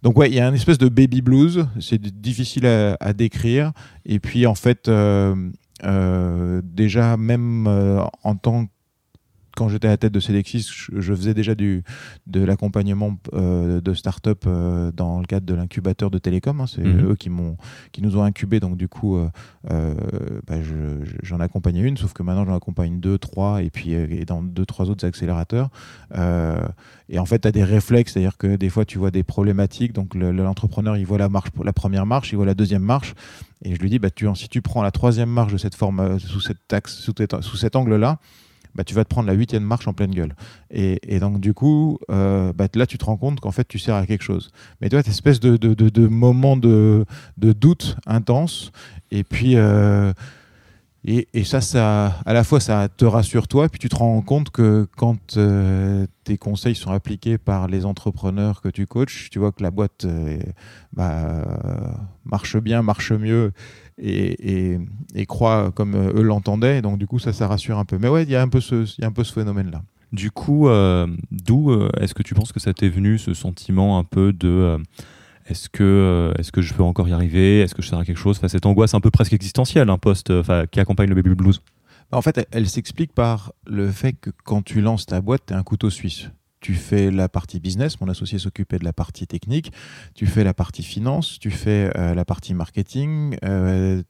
donc 0.02 0.18
ouais, 0.18 0.28
il 0.28 0.34
y 0.34 0.40
a 0.40 0.46
une 0.46 0.54
espèce 0.54 0.78
de 0.78 0.88
baby 0.88 1.22
blues. 1.22 1.66
C'est 1.80 2.00
difficile 2.00 2.66
à, 2.66 2.96
à, 3.00 3.12
décrire. 3.12 3.72
Et 4.04 4.20
puis 4.20 4.46
en 4.46 4.54
fait. 4.54 4.90
déjà 6.62 7.16
même 7.16 7.66
en 8.22 8.36
tant 8.36 8.66
que 8.66 8.70
quand 9.56 9.68
j'étais 9.70 9.88
à 9.88 9.90
la 9.92 9.96
tête 9.96 10.12
de 10.12 10.20
Cedexis, 10.20 10.68
je, 10.92 11.14
faisais 11.14 11.32
déjà 11.32 11.54
du, 11.54 11.82
de 12.26 12.44
l'accompagnement 12.44 13.16
euh, 13.32 13.80
de 13.80 13.94
start-up 13.94 14.44
euh, 14.46 14.92
dans 14.92 15.18
le 15.18 15.24
cadre 15.24 15.46
de 15.46 15.54
l'incubateur 15.54 16.10
de 16.10 16.18
Télécom. 16.18 16.60
Hein. 16.60 16.66
c'est 16.66 16.84
mhm. 16.84 17.10
eux 17.10 17.14
qui, 17.16 17.30
m'ont, 17.30 17.56
qui 17.90 18.02
nous 18.02 18.18
ont 18.18 18.22
incubés, 18.22 18.60
donc 18.60 18.76
du 18.76 18.86
coup, 18.86 19.16
euh, 19.16 19.94
bah, 20.46 20.56
j'en 21.22 21.40
accompagnais 21.40 21.80
une, 21.80 21.96
sauf 21.96 22.12
que 22.12 22.22
maintenant 22.22 22.44
j'en 22.44 22.54
accompagne 22.54 23.00
deux, 23.00 23.18
trois, 23.18 23.62
et 23.62 23.70
puis 23.70 23.92
et 23.92 24.26
dans 24.26 24.42
deux, 24.42 24.66
trois 24.66 24.90
autres 24.90 25.06
accélérateurs. 25.06 25.70
et 27.08 27.18
en 27.18 27.24
fait, 27.24 27.38
tu 27.40 27.48
as 27.48 27.52
des 27.52 27.64
réflexes, 27.64 28.12
c'est-à-dire 28.12 28.36
que 28.36 28.56
des 28.56 28.68
fois, 28.68 28.84
tu 28.84 28.98
vois 28.98 29.10
des 29.10 29.22
problématiques. 29.22 29.94
Donc 29.94 30.14
l'entrepreneur, 30.14 30.98
il 30.98 31.06
voit 31.06 31.18
la, 31.18 31.30
marche, 31.30 31.48
la 31.64 31.72
première 31.72 32.04
marche, 32.04 32.30
il 32.32 32.36
voit 32.36 32.46
la 32.46 32.54
deuxième 32.54 32.82
marche, 32.82 33.14
et 33.64 33.74
je 33.74 33.80
lui 33.80 33.88
dis, 33.88 33.98
bah, 33.98 34.10
tu, 34.10 34.28
si 34.34 34.50
tu 34.50 34.60
prends 34.60 34.82
la 34.82 34.90
troisième 34.90 35.30
marche 35.30 35.52
de 35.52 35.58
cette 35.58 35.74
forme, 35.74 36.18
sous, 36.18 36.40
cette 36.40 36.70
axe, 36.74 36.94
sous, 36.94 37.14
sous 37.40 37.56
cet 37.56 37.74
angle-là, 37.74 38.18
bah, 38.76 38.84
tu 38.84 38.94
vas 38.94 39.04
te 39.04 39.08
prendre 39.08 39.26
la 39.26 39.32
huitième 39.32 39.62
marche 39.62 39.88
en 39.88 39.94
pleine 39.94 40.14
gueule. 40.14 40.36
Et, 40.70 41.18
donc, 41.18 41.40
du 41.40 41.54
coup, 41.54 41.98
euh, 42.10 42.52
bah, 42.52 42.66
là, 42.74 42.86
tu 42.86 42.98
te 42.98 43.04
rends 43.04 43.16
compte 43.16 43.40
qu'en 43.40 43.50
fait, 43.50 43.66
tu 43.66 43.78
sers 43.78 43.94
à 43.94 44.06
quelque 44.06 44.22
chose. 44.22 44.50
Mais 44.80 44.88
tu 44.88 44.96
vois, 44.96 45.02
cette 45.02 45.12
espèce 45.12 45.40
de, 45.40 45.56
de, 45.56 45.74
de, 45.74 46.06
moment 46.06 46.56
de, 46.56 47.06
doute 47.38 47.96
intense. 48.06 48.72
Et 49.10 49.24
puis, 49.24 49.56
euh, 49.56 50.12
et, 51.04 51.44
ça, 51.44 51.60
ça, 51.60 52.20
à 52.26 52.32
la 52.34 52.44
fois, 52.44 52.60
ça 52.60 52.88
te 52.94 53.04
rassure 53.04 53.48
toi, 53.48 53.68
puis 53.68 53.78
tu 53.78 53.88
te 53.88 53.96
rends 53.96 54.20
compte 54.20 54.50
que 54.50 54.86
quand 54.96 55.36
euh, 55.36 56.06
tes 56.24 56.36
conseils 56.36 56.74
sont 56.74 56.90
appliqués 56.90 57.38
par 57.38 57.68
les 57.68 57.86
entrepreneurs 57.86 58.60
que 58.60 58.68
tu 58.68 58.86
coaches, 58.86 59.30
tu 59.30 59.38
vois 59.38 59.52
que 59.52 59.62
la 59.62 59.70
boîte 59.70 60.06
bah, 60.92 61.44
marche 62.24 62.56
bien, 62.56 62.82
marche 62.82 63.12
mieux 63.12 63.52
et, 63.98 64.78
et, 65.14 65.26
croient 65.26 65.72
comme 65.72 65.94
euh, 65.94 66.12
eux 66.14 66.22
l'entendaient. 66.22 66.82
Donc 66.82 66.98
du 66.98 67.06
coup, 67.06 67.18
ça, 67.18 67.32
ça 67.32 67.46
rassure 67.46 67.78
un 67.78 67.84
peu. 67.84 67.98
Mais 67.98 68.08
ouais, 68.08 68.24
il 68.24 68.30
y 68.30 68.36
a 68.36 68.42
un 68.42 68.48
peu 68.48 68.60
ce, 68.60 68.84
y 69.00 69.04
a 69.04 69.06
un 69.06 69.12
peu 69.12 69.24
ce 69.24 69.32
phénomène-là. 69.32 69.82
Du 70.12 70.30
coup, 70.30 70.68
euh, 70.68 71.06
d'où 71.30 71.70
euh, 71.70 71.90
est-ce 72.00 72.14
que 72.14 72.22
tu 72.22 72.34
penses 72.34 72.52
que 72.52 72.60
ça 72.60 72.72
t'est 72.72 72.88
venu, 72.88 73.18
ce 73.18 73.34
sentiment 73.34 73.98
un 73.98 74.04
peu 74.04 74.32
de 74.32 74.78
est-ce 75.46 75.68
que, 75.68 76.32
est-ce 76.38 76.52
que 76.52 76.62
je 76.62 76.74
peux 76.74 76.82
encore 76.82 77.08
y 77.08 77.12
arriver? 77.12 77.60
Est-ce 77.60 77.74
que 77.74 77.82
je 77.82 77.88
sers 77.88 77.98
à 77.98 78.04
quelque 78.04 78.18
chose? 78.18 78.38
Enfin, 78.38 78.48
Cette 78.48 78.66
angoisse 78.66 78.94
un 78.94 79.00
peu 79.00 79.10
presque 79.10 79.32
existentielle, 79.32 79.90
un 79.90 79.98
poste 79.98 80.32
qui 80.70 80.80
accompagne 80.80 81.08
le 81.08 81.14
baby 81.14 81.34
blues. 81.34 81.60
En 82.12 82.22
fait, 82.22 82.38
elle, 82.38 82.46
elle 82.52 82.68
s'explique 82.68 83.12
par 83.12 83.52
le 83.66 83.90
fait 83.90 84.12
que 84.12 84.30
quand 84.44 84.62
tu 84.62 84.80
lances 84.80 85.06
ta 85.06 85.20
boîte, 85.20 85.42
tu 85.46 85.54
es 85.54 85.56
un 85.56 85.62
couteau 85.62 85.90
suisse 85.90 86.30
tu 86.60 86.74
fais 86.74 87.10
la 87.10 87.28
partie 87.28 87.60
business, 87.60 88.00
mon 88.00 88.08
associé 88.08 88.38
s'occupait 88.38 88.78
de 88.78 88.84
la 88.84 88.92
partie 88.92 89.26
technique, 89.26 89.72
tu 90.14 90.26
fais 90.26 90.44
la 90.44 90.54
partie 90.54 90.82
finance, 90.82 91.38
tu 91.38 91.50
fais 91.50 91.90
euh, 91.96 92.14
la 92.14 92.24
partie 92.24 92.54
marketing, 92.54 93.36
euh, 93.44 94.02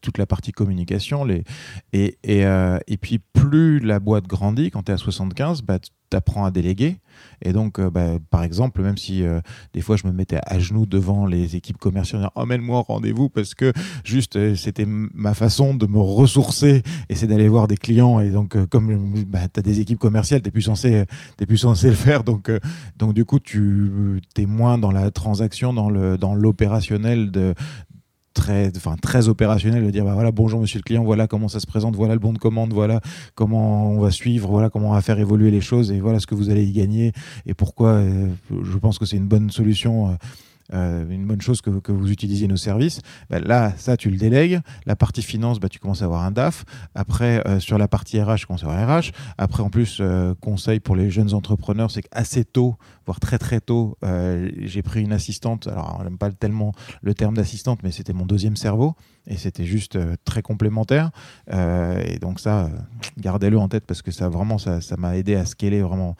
toute 0.00 0.18
la 0.18 0.26
partie 0.26 0.52
communication. 0.52 1.24
Les, 1.24 1.44
et, 1.92 2.18
et, 2.22 2.46
euh, 2.46 2.78
et, 2.86 2.96
puis, 2.96 3.18
plus 3.18 3.80
la 3.80 4.00
boîte 4.00 4.26
grandit, 4.26 4.70
quand 4.70 4.84
tu 4.84 4.92
es 4.92 4.94
à 4.94 4.98
75, 4.98 5.62
bah, 5.62 5.78
tu 5.78 6.16
apprends 6.16 6.44
à 6.44 6.50
déléguer. 6.50 6.98
Et 7.42 7.52
donc, 7.52 7.78
euh, 7.78 7.90
bah, 7.90 8.18
par 8.30 8.42
exemple, 8.42 8.80
même 8.82 8.96
si 8.96 9.22
euh, 9.22 9.40
des 9.74 9.80
fois 9.80 9.96
je 9.96 10.06
me 10.06 10.12
mettais 10.12 10.38
à 10.46 10.58
genoux 10.58 10.86
devant 10.86 11.26
les 11.26 11.56
équipes 11.56 11.76
commerciales, 11.76 12.30
emmène-moi 12.34 12.78
au 12.78 12.82
rendez-vous 12.82 13.28
parce 13.28 13.54
que 13.54 13.72
juste 14.04 14.54
c'était 14.54 14.86
ma 14.86 15.34
façon 15.34 15.74
de 15.74 15.86
me 15.86 15.98
ressourcer 15.98 16.82
et 17.08 17.14
c'est 17.14 17.26
d'aller 17.26 17.48
voir 17.48 17.68
des 17.68 17.76
clients. 17.76 18.20
Et 18.20 18.30
donc, 18.30 18.56
comme 18.68 19.24
bah, 19.26 19.48
tu 19.52 19.60
as 19.60 19.62
des 19.62 19.80
équipes 19.80 19.98
commerciales, 19.98 20.40
tu 20.40 20.48
n'es 20.48 20.52
plus, 20.52 20.62
censé, 20.62 21.88
le 21.88 21.94
faire. 21.94 22.24
Donc, 22.24 22.50
donc 22.96 23.12
du 23.12 23.24
coup, 23.24 23.40
tu 23.40 24.20
es 24.36 24.46
moins 24.46 24.78
dans 24.78 24.92
la 24.92 25.10
transaction, 25.10 25.74
dans 25.74 26.34
l'opérationnel 26.34 27.30
dans 27.30 27.40
de, 27.40 27.54
très, 28.38 29.28
opérationnel 29.28 29.84
de 29.84 29.90
dire 29.90 30.04
bah 30.04 30.14
voilà 30.14 30.30
bonjour 30.30 30.60
monsieur 30.60 30.78
le 30.78 30.82
client 30.82 31.04
voilà 31.04 31.26
comment 31.26 31.48
ça 31.48 31.60
se 31.60 31.66
présente 31.66 31.96
voilà 31.96 32.14
le 32.14 32.20
bon 32.20 32.32
de 32.32 32.38
commande 32.38 32.72
voilà 32.72 33.00
comment 33.34 33.90
on 33.90 34.00
va 34.00 34.10
suivre 34.10 34.48
voilà 34.48 34.70
comment 34.70 34.90
on 34.90 34.94
va 34.94 35.02
faire 35.02 35.18
évoluer 35.18 35.50
les 35.50 35.60
choses 35.60 35.90
et 35.90 36.00
voilà 36.00 36.20
ce 36.20 36.26
que 36.26 36.34
vous 36.34 36.50
allez 36.50 36.64
y 36.64 36.72
gagner 36.72 37.12
et 37.46 37.54
pourquoi 37.54 37.94
euh, 37.94 38.28
je 38.50 38.78
pense 38.78 38.98
que 38.98 39.06
c'est 39.06 39.16
une 39.16 39.26
bonne 39.26 39.50
solution 39.50 40.10
euh, 40.10 40.12
euh, 40.74 41.08
une 41.08 41.26
bonne 41.26 41.40
chose 41.40 41.60
que, 41.60 41.70
vous 41.70 42.10
utilisiez 42.10 42.48
nos 42.48 42.56
services. 42.56 43.00
Bah, 43.30 43.40
là, 43.40 43.72
ça, 43.76 43.96
tu 43.96 44.10
le 44.10 44.16
délègues. 44.16 44.60
La 44.86 44.96
partie 44.96 45.22
finance, 45.22 45.60
bah, 45.60 45.68
tu 45.68 45.78
commences 45.78 46.02
à 46.02 46.06
avoir 46.06 46.22
un 46.22 46.30
DAF. 46.30 46.64
Après, 46.94 47.46
euh, 47.46 47.60
sur 47.60 47.78
la 47.78 47.88
partie 47.88 48.20
RH, 48.20 48.36
tu 48.36 48.46
commences 48.46 48.64
à 48.64 48.70
avoir 48.70 49.00
RH. 49.00 49.12
Après, 49.38 49.62
en 49.62 49.70
plus, 49.70 49.98
euh, 50.00 50.34
conseil 50.40 50.80
pour 50.80 50.96
les 50.96 51.10
jeunes 51.10 51.34
entrepreneurs, 51.34 51.90
c'est 51.90 52.02
qu'assez 52.02 52.44
tôt, 52.44 52.76
voire 53.06 53.20
très 53.20 53.38
très 53.38 53.60
tôt, 53.60 53.96
j'ai 54.02 54.82
pris 54.82 55.02
une 55.02 55.12
assistante. 55.12 55.66
Alors, 55.66 55.96
on 56.00 56.04
n'aime 56.04 56.18
pas 56.18 56.30
tellement 56.30 56.72
le 57.02 57.14
terme 57.14 57.34
d'assistante, 57.34 57.82
mais 57.82 57.90
c'était 57.90 58.12
mon 58.12 58.26
deuxième 58.26 58.56
cerveau. 58.56 58.94
Et 59.26 59.36
c'était 59.36 59.64
juste 59.64 59.98
très 60.24 60.42
complémentaire. 60.42 61.10
et 61.50 62.18
donc 62.18 62.40
ça, 62.40 62.70
gardez-le 63.18 63.58
en 63.58 63.68
tête 63.68 63.86
parce 63.86 64.02
que 64.02 64.10
ça 64.10 64.28
vraiment, 64.28 64.58
ça 64.58 64.80
m'a 64.98 65.16
aidé 65.16 65.34
à 65.36 65.44
scaler 65.44 65.80
vraiment 65.80 66.16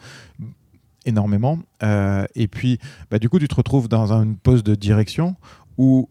énormément. 1.09 1.59
Euh, 1.83 2.25
et 2.35 2.47
puis, 2.47 2.79
bah, 3.11 3.19
du 3.19 3.29
coup, 3.29 3.39
tu 3.39 3.47
te 3.47 3.55
retrouves 3.55 3.89
dans 3.89 4.13
un 4.13 4.33
poste 4.33 4.65
de 4.65 4.75
direction 4.75 5.35
où 5.77 6.09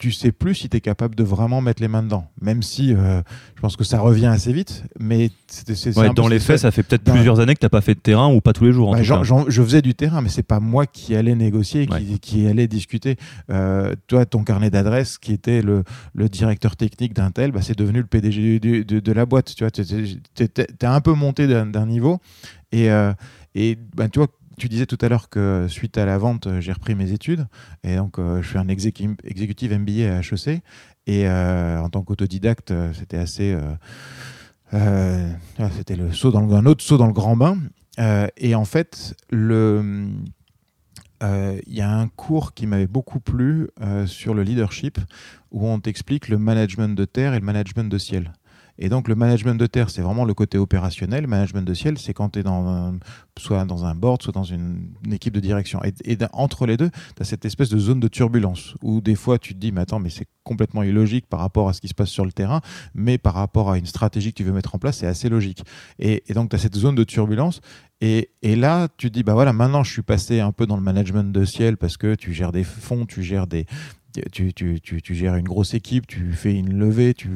tu 0.00 0.12
sais 0.12 0.32
plus 0.32 0.54
si 0.54 0.68
tu 0.70 0.78
es 0.78 0.80
capable 0.80 1.14
de 1.14 1.22
vraiment 1.22 1.60
mettre 1.60 1.82
les 1.82 1.88
mains 1.88 2.02
dedans. 2.02 2.26
Même 2.40 2.62
si 2.62 2.94
euh, 2.94 3.20
je 3.54 3.60
pense 3.60 3.76
que 3.76 3.84
ça 3.84 4.00
revient 4.00 4.26
assez 4.26 4.50
vite. 4.50 4.82
Mais 4.98 5.30
c'est, 5.46 5.94
dans 6.14 6.26
les 6.26 6.40
faits, 6.40 6.60
ça 6.60 6.70
fait 6.70 6.82
peut-être 6.82 7.04
plusieurs 7.04 7.38
années 7.38 7.54
que 7.54 7.60
tu 7.60 7.66
n'as 7.66 7.70
pas 7.70 7.82
fait 7.82 7.94
de 7.94 8.00
terrain 8.00 8.32
ou 8.32 8.40
pas 8.40 8.54
tous 8.54 8.64
les 8.64 8.72
jours. 8.72 8.92
Bah, 8.92 9.02
je 9.02 9.62
faisais 9.62 9.82
du 9.82 9.94
terrain, 9.94 10.22
mais 10.22 10.30
c'est 10.30 10.42
pas 10.42 10.58
moi 10.58 10.86
qui 10.86 11.14
allais 11.14 11.34
négocier, 11.34 11.86
qui, 11.86 12.18
qui 12.18 12.46
allait 12.46 12.66
discuter. 12.66 13.16
Euh, 13.50 13.94
toi, 14.06 14.24
ton 14.24 14.42
carnet 14.42 14.70
d'adresse, 14.70 15.18
qui 15.18 15.34
était 15.34 15.60
le, 15.60 15.84
le 16.14 16.28
directeur 16.30 16.76
technique 16.76 17.12
d'un 17.12 17.30
tel, 17.30 17.52
bah, 17.52 17.60
c'est 17.60 17.76
devenu 17.76 17.98
le 17.98 18.06
PDG 18.06 18.58
de, 18.58 19.00
de, 19.00 19.12
la 19.12 19.26
boîte. 19.26 19.54
Tu 19.54 19.64
vois, 19.64 19.70
es, 19.76 20.86
un 20.86 21.00
peu 21.02 21.12
monté 21.12 21.46
d'un, 21.46 21.86
niveau. 21.86 22.20
Et, 22.72 22.88
et 23.54 23.78
bah, 23.94 24.08
tu 24.08 24.18
vois, 24.18 24.28
tu 24.60 24.68
disais 24.68 24.86
tout 24.86 24.98
à 25.00 25.08
l'heure 25.08 25.30
que 25.30 25.66
suite 25.68 25.96
à 25.98 26.04
la 26.04 26.18
vente, 26.18 26.46
euh, 26.46 26.60
j'ai 26.60 26.72
repris 26.72 26.94
mes 26.94 27.12
études. 27.12 27.46
Et 27.82 27.96
donc, 27.96 28.18
euh, 28.18 28.42
je 28.42 28.48
suis 28.48 28.58
un 28.58 28.68
exécutif 28.68 29.70
MBA 29.72 30.14
à 30.14 30.20
HEC. 30.20 30.62
Et 31.06 31.26
euh, 31.26 31.80
en 31.80 31.88
tant 31.88 32.02
qu'autodidacte, 32.02 32.72
c'était 32.92 33.16
assez. 33.16 33.56
c'était 34.70 35.96
le 35.96 36.12
saut 36.12 36.30
dans 36.30 36.54
un 36.54 36.66
autre 36.66 36.84
saut 36.84 36.98
dans 36.98 37.06
le 37.06 37.12
grand 37.12 37.36
bain. 37.36 37.58
et 38.36 38.54
en 38.54 38.64
fait. 38.64 39.14
Il 41.22 41.74
y 41.74 41.80
a 41.80 41.90
un 41.90 42.08
cours 42.08 42.54
qui 42.54 42.66
m'avait 42.66 42.86
beaucoup 42.86 43.18
plu 43.18 43.68
sur 44.06 44.34
le 44.34 44.42
leadership 44.42 44.98
où 45.50 45.66
on 45.66 45.80
t'explique 45.80 46.28
le 46.28 46.38
management 46.38 46.94
de 46.94 47.04
terre 47.06 47.34
et 47.34 47.40
le 47.40 47.44
management 47.44 47.90
de 47.90 47.98
ciel. 47.98 48.32
Et 48.80 48.88
donc 48.88 49.08
le 49.08 49.14
management 49.14 49.54
de 49.54 49.66
terre, 49.66 49.90
c'est 49.90 50.02
vraiment 50.02 50.24
le 50.24 50.34
côté 50.34 50.58
opérationnel. 50.58 51.22
Le 51.22 51.28
management 51.28 51.62
de 51.62 51.74
ciel, 51.74 51.98
c'est 51.98 52.14
quand 52.14 52.30
tu 52.30 52.40
es 52.40 52.42
dans 52.42 52.94
soit 53.38 53.64
dans 53.64 53.84
un 53.84 53.94
board, 53.94 54.22
soit 54.22 54.32
dans 54.32 54.44
une, 54.44 54.94
équipe 55.12 55.34
de 55.34 55.40
direction. 55.40 55.80
Et, 55.84 56.18
entre 56.32 56.66
les 56.66 56.76
deux, 56.76 56.90
tu 57.16 57.22
as 57.22 57.24
cette 57.24 57.44
espèce 57.44 57.68
de 57.68 57.78
zone 57.78 58.00
de 58.00 58.08
turbulence 58.08 58.74
où 58.82 59.00
des 59.00 59.14
fois 59.14 59.38
tu 59.38 59.54
te 59.54 59.58
dis, 59.58 59.72
mais 59.72 59.82
attends, 59.82 59.98
mais 59.98 60.10
c'est 60.10 60.26
complètement 60.44 60.82
illogique 60.82 61.26
par 61.28 61.40
rapport 61.40 61.68
à 61.68 61.72
ce 61.72 61.80
qui 61.80 61.88
se 61.88 61.94
passe 61.94 62.10
sur 62.10 62.24
le 62.24 62.32
terrain, 62.32 62.60
mais 62.94 63.18
par 63.18 63.34
rapport 63.34 63.70
à 63.70 63.78
une 63.78 63.86
stratégie 63.86 64.32
que 64.32 64.38
tu 64.38 64.44
veux 64.44 64.52
mettre 64.52 64.74
en 64.74 64.78
place, 64.78 64.98
c'est 64.98 65.06
assez 65.06 65.28
logique. 65.28 65.62
Et, 65.98 66.22
donc 66.34 66.50
tu 66.50 66.56
as 66.56 66.58
cette 66.58 66.76
zone 66.76 66.94
de 66.94 67.04
turbulence. 67.04 67.60
Et, 68.02 68.30
et, 68.40 68.56
là, 68.56 68.88
tu 68.96 69.10
te 69.10 69.14
dis, 69.14 69.22
bah 69.22 69.34
voilà, 69.34 69.52
maintenant 69.52 69.82
je 69.82 69.92
suis 69.92 70.02
passé 70.02 70.40
un 70.40 70.52
peu 70.52 70.66
dans 70.66 70.76
le 70.76 70.82
management 70.82 71.32
de 71.32 71.44
ciel 71.44 71.76
parce 71.76 71.98
que 71.98 72.14
tu 72.14 72.32
gères 72.32 72.52
des 72.52 72.64
fonds, 72.64 73.04
tu 73.04 73.22
gères 73.22 73.46
des, 73.46 73.66
tu, 74.32 75.14
gères 75.14 75.36
une 75.36 75.46
grosse 75.46 75.74
équipe, 75.74 76.06
tu 76.06 76.32
fais 76.32 76.54
une 76.54 76.78
levée, 76.78 77.14
tu, 77.14 77.28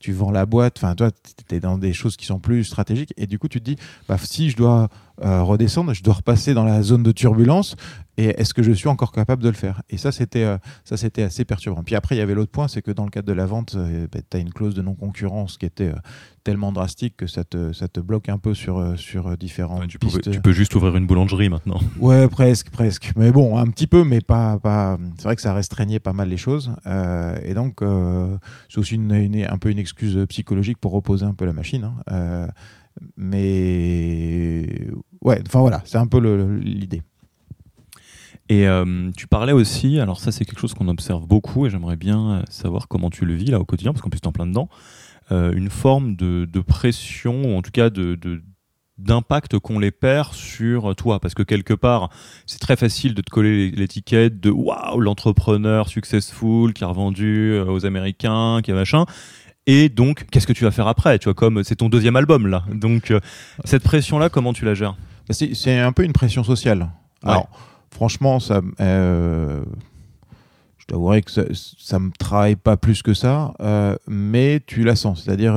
tu 0.00 0.12
vends 0.12 0.30
la 0.30 0.46
boîte, 0.46 0.78
enfin 0.78 0.94
toi, 0.94 1.10
tu 1.10 1.54
es 1.54 1.60
dans 1.60 1.78
des 1.78 1.92
choses 1.92 2.16
qui 2.16 2.26
sont 2.26 2.38
plus 2.38 2.64
stratégiques, 2.64 3.12
et 3.16 3.26
du 3.26 3.38
coup, 3.38 3.48
tu 3.48 3.60
te 3.60 3.64
dis, 3.64 3.76
bah, 4.08 4.16
si 4.18 4.50
je 4.50 4.56
dois 4.56 4.88
euh, 5.20 5.42
redescendre, 5.42 5.92
je 5.92 6.02
dois 6.02 6.14
repasser 6.14 6.54
dans 6.54 6.64
la 6.64 6.82
zone 6.82 7.02
de 7.02 7.12
turbulence. 7.12 7.76
Et 8.18 8.26
est-ce 8.26 8.52
que 8.52 8.62
je 8.62 8.72
suis 8.72 8.88
encore 8.88 9.10
capable 9.10 9.42
de 9.42 9.48
le 9.48 9.54
faire? 9.54 9.82
Et 9.88 9.96
ça, 9.96 10.12
c'était 10.12 10.44
euh, 10.44 10.58
ça, 10.84 10.96
c'était 10.96 11.22
assez 11.22 11.44
perturbant. 11.44 11.82
Puis 11.82 11.94
après, 11.94 12.14
il 12.14 12.18
y 12.18 12.22
avait 12.22 12.34
l'autre 12.34 12.50
point, 12.50 12.68
c'est 12.68 12.82
que 12.82 12.90
dans 12.90 13.04
le 13.04 13.10
cadre 13.10 13.26
de 13.26 13.32
la 13.32 13.46
vente, 13.46 13.74
euh, 13.74 14.06
bah, 14.12 14.20
tu 14.28 14.36
as 14.36 14.40
une 14.40 14.52
clause 14.52 14.74
de 14.74 14.82
non-concurrence 14.82 15.56
qui 15.56 15.64
était 15.64 15.92
tellement 16.44 16.72
drastique 16.72 17.16
que 17.16 17.26
ça 17.26 17.44
te, 17.44 17.72
ça 17.72 17.88
te 17.88 18.00
bloque 18.00 18.28
un 18.28 18.36
peu 18.36 18.52
sur, 18.52 18.98
sur 18.98 19.36
différentes 19.38 19.86
tu, 19.86 19.98
pistes. 19.98 20.30
tu 20.30 20.40
peux 20.40 20.52
juste 20.52 20.74
ouvrir 20.74 20.96
une 20.96 21.06
boulangerie 21.06 21.48
maintenant. 21.48 21.80
Ouais, 22.00 22.26
presque, 22.28 22.70
presque. 22.70 23.12
Mais 23.16 23.30
bon, 23.30 23.56
un 23.56 23.66
petit 23.66 23.86
peu, 23.86 24.04
mais 24.04 24.20
pas. 24.20 24.58
pas... 24.58 24.98
C'est 25.16 25.24
vrai 25.24 25.36
que 25.36 25.42
ça 25.42 25.54
restreignait 25.54 26.00
pas 26.00 26.12
mal 26.12 26.28
les 26.28 26.36
choses. 26.36 26.72
et 27.44 27.54
donc, 27.54 27.80
c'est 28.68 28.78
aussi 28.78 28.96
une, 28.96 29.46
un 29.48 29.58
peu 29.58 29.70
une 29.70 29.78
excuse 29.78 30.26
psychologique 30.28 30.78
pour 30.78 30.92
reposer 30.92 31.24
un 31.24 31.34
peu 31.34 31.44
la 31.44 31.52
machine. 31.52 31.90
Hein. 32.08 32.48
Mais 33.16 34.88
ouais, 35.20 35.42
enfin 35.46 35.60
voilà, 35.60 35.82
c'est 35.84 35.98
un 35.98 36.06
peu 36.06 36.18
l'idée. 36.60 37.02
Et 38.48 38.66
euh, 38.68 39.10
tu 39.16 39.26
parlais 39.26 39.52
aussi, 39.52 39.98
alors 39.98 40.20
ça 40.20 40.32
c'est 40.32 40.44
quelque 40.44 40.60
chose 40.60 40.74
qu'on 40.74 40.88
observe 40.88 41.26
beaucoup 41.26 41.66
et 41.66 41.70
j'aimerais 41.70 41.96
bien 41.96 42.32
euh, 42.32 42.42
savoir 42.50 42.88
comment 42.88 43.08
tu 43.08 43.24
le 43.24 43.34
vis 43.34 43.46
là 43.46 43.60
au 43.60 43.64
quotidien, 43.64 43.92
parce 43.92 44.02
qu'en 44.02 44.10
plus 44.10 44.20
tu 44.20 44.28
en 44.28 44.32
plein 44.32 44.46
dedans, 44.46 44.68
euh, 45.30 45.52
une 45.52 45.70
forme 45.70 46.16
de, 46.16 46.60
pression, 46.60 47.44
ou 47.44 47.56
en 47.56 47.62
tout 47.62 47.70
cas 47.70 47.88
de, 47.88 48.18
d'impact 48.98 49.58
qu'ont 49.58 49.78
les 49.78 49.90
pairs 49.90 50.34
sur 50.34 50.94
toi 50.94 51.18
parce 51.18 51.32
que 51.34 51.42
quelque 51.42 51.72
part 51.72 52.10
c'est 52.46 52.60
très 52.60 52.76
facile 52.76 53.14
de 53.14 53.22
te 53.22 53.30
coller 53.30 53.70
l'étiquette 53.70 54.38
de 54.38 54.50
waouh 54.50 55.00
l'entrepreneur 55.00 55.88
successful 55.88 56.74
qui 56.74 56.84
a 56.84 56.88
revendu 56.88 57.58
aux 57.58 57.86
américains 57.86 58.60
qui 58.62 58.70
a 58.70 58.74
machin 58.74 59.06
et 59.66 59.88
donc 59.88 60.26
qu'est-ce 60.30 60.46
que 60.46 60.52
tu 60.52 60.64
vas 60.64 60.70
faire 60.70 60.88
après 60.88 61.18
tu 61.18 61.24
vois 61.24 61.34
comme 61.34 61.62
c'est 61.62 61.76
ton 61.76 61.88
deuxième 61.88 62.16
album 62.16 62.46
là 62.46 62.64
donc 62.72 63.12
cette 63.64 63.82
pression 63.82 64.18
là 64.18 64.28
comment 64.28 64.52
tu 64.52 64.64
la 64.64 64.74
gères? 64.74 64.96
Bah, 65.28 65.34
c'est 65.34 65.78
un 65.78 65.92
peu 65.92 66.04
une 66.04 66.12
pression 66.12 66.44
sociale. 66.44 66.90
Alors, 67.22 67.48
franchement, 67.90 68.40
ça, 68.40 68.60
euh, 68.80 69.62
je 70.78 70.86
t'avouerai 70.86 71.22
que 71.22 71.30
ça, 71.30 71.44
ne 71.98 72.06
me 72.06 72.10
travaille 72.18 72.56
pas 72.56 72.76
plus 72.76 73.02
que 73.02 73.14
ça, 73.14 73.54
euh, 73.60 73.96
mais 74.08 74.60
tu 74.66 74.82
la 74.82 74.96
sens. 74.96 75.22
C'est-à-dire, 75.24 75.54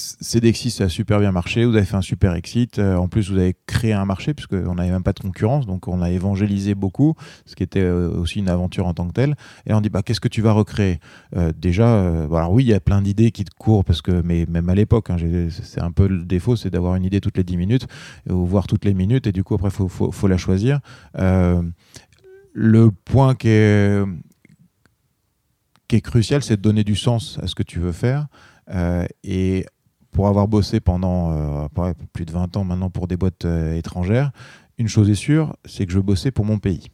Cedexis, 0.00 0.70
ça 0.70 0.84
a 0.84 0.88
super 0.88 1.20
bien 1.20 1.32
marché. 1.32 1.64
Vous 1.64 1.74
avez 1.76 1.84
fait 1.84 1.96
un 1.96 2.02
super 2.02 2.34
exit. 2.34 2.78
Euh, 2.78 2.96
en 2.96 3.08
plus, 3.08 3.30
vous 3.30 3.38
avez 3.38 3.54
créé 3.66 3.92
un 3.92 4.04
marché, 4.04 4.34
puisqu'on 4.34 4.74
n'avait 4.74 4.90
même 4.90 5.02
pas 5.02 5.12
de 5.12 5.20
concurrence. 5.20 5.66
Donc, 5.66 5.88
on 5.88 6.02
a 6.02 6.10
évangélisé 6.10 6.74
beaucoup, 6.74 7.14
ce 7.46 7.54
qui 7.54 7.62
était 7.62 7.80
euh, 7.80 8.10
aussi 8.10 8.38
une 8.38 8.48
aventure 8.48 8.86
en 8.86 8.94
tant 8.94 9.06
que 9.08 9.12
telle. 9.12 9.34
Et 9.66 9.72
on 9.74 9.80
dit, 9.80 9.88
bah, 9.88 10.02
qu'est-ce 10.02 10.20
que 10.20 10.28
tu 10.28 10.42
vas 10.42 10.52
recréer? 10.52 11.00
Euh, 11.36 11.52
Déjà, 11.56 12.08
alors 12.24 12.52
oui, 12.52 12.64
il 12.64 12.68
y 12.68 12.74
a 12.74 12.80
plein 12.80 13.02
d'idées 13.02 13.30
qui 13.30 13.44
te 13.44 13.50
courent, 13.56 13.84
parce 13.84 14.02
que, 14.02 14.22
mais 14.24 14.46
même 14.48 14.68
à 14.68 14.74
l'époque, 14.74 15.10
hein, 15.10 15.16
c'est 15.50 15.80
un 15.80 15.90
peu 15.90 16.06
le 16.06 16.24
défaut, 16.24 16.56
c'est 16.56 16.70
d'avoir 16.70 16.94
une 16.94 17.04
idée 17.04 17.20
toutes 17.20 17.36
les 17.36 17.44
10 17.44 17.56
minutes, 17.56 17.86
ou 18.30 18.46
voire 18.46 18.66
toutes 18.66 18.84
les 18.84 18.94
minutes. 18.94 19.26
Et 19.26 19.32
du 19.32 19.44
coup, 19.44 19.54
après, 19.54 19.68
il 19.68 19.88
faut, 19.88 19.88
faut, 19.88 20.28
la 20.28 20.36
choisir. 20.36 20.80
le 21.14 22.90
point 23.04 23.34
qui 23.34 23.48
est, 23.48 24.04
qui 25.88 25.96
est 25.96 26.00
crucial, 26.00 26.42
c'est 26.42 26.56
de 26.56 26.62
donner 26.62 26.84
du 26.84 26.96
sens 26.96 27.38
à 27.42 27.46
ce 27.46 27.54
que 27.54 27.62
tu 27.62 27.80
veux 27.80 27.92
faire. 27.92 28.26
et 29.24 29.64
pour 30.18 30.26
avoir 30.26 30.48
bossé 30.48 30.80
pendant 30.80 31.30
euh, 31.30 31.92
plus 32.12 32.24
de 32.24 32.32
20 32.32 32.56
ans 32.56 32.64
maintenant 32.64 32.90
pour 32.90 33.06
des 33.06 33.16
boîtes 33.16 33.44
euh, 33.44 33.76
étrangères, 33.76 34.32
une 34.76 34.88
chose 34.88 35.08
est 35.10 35.14
sûre, 35.14 35.54
c'est 35.64 35.86
que 35.86 35.92
je 35.92 36.00
bossais 36.00 36.32
pour 36.32 36.44
mon 36.44 36.58
pays. 36.58 36.88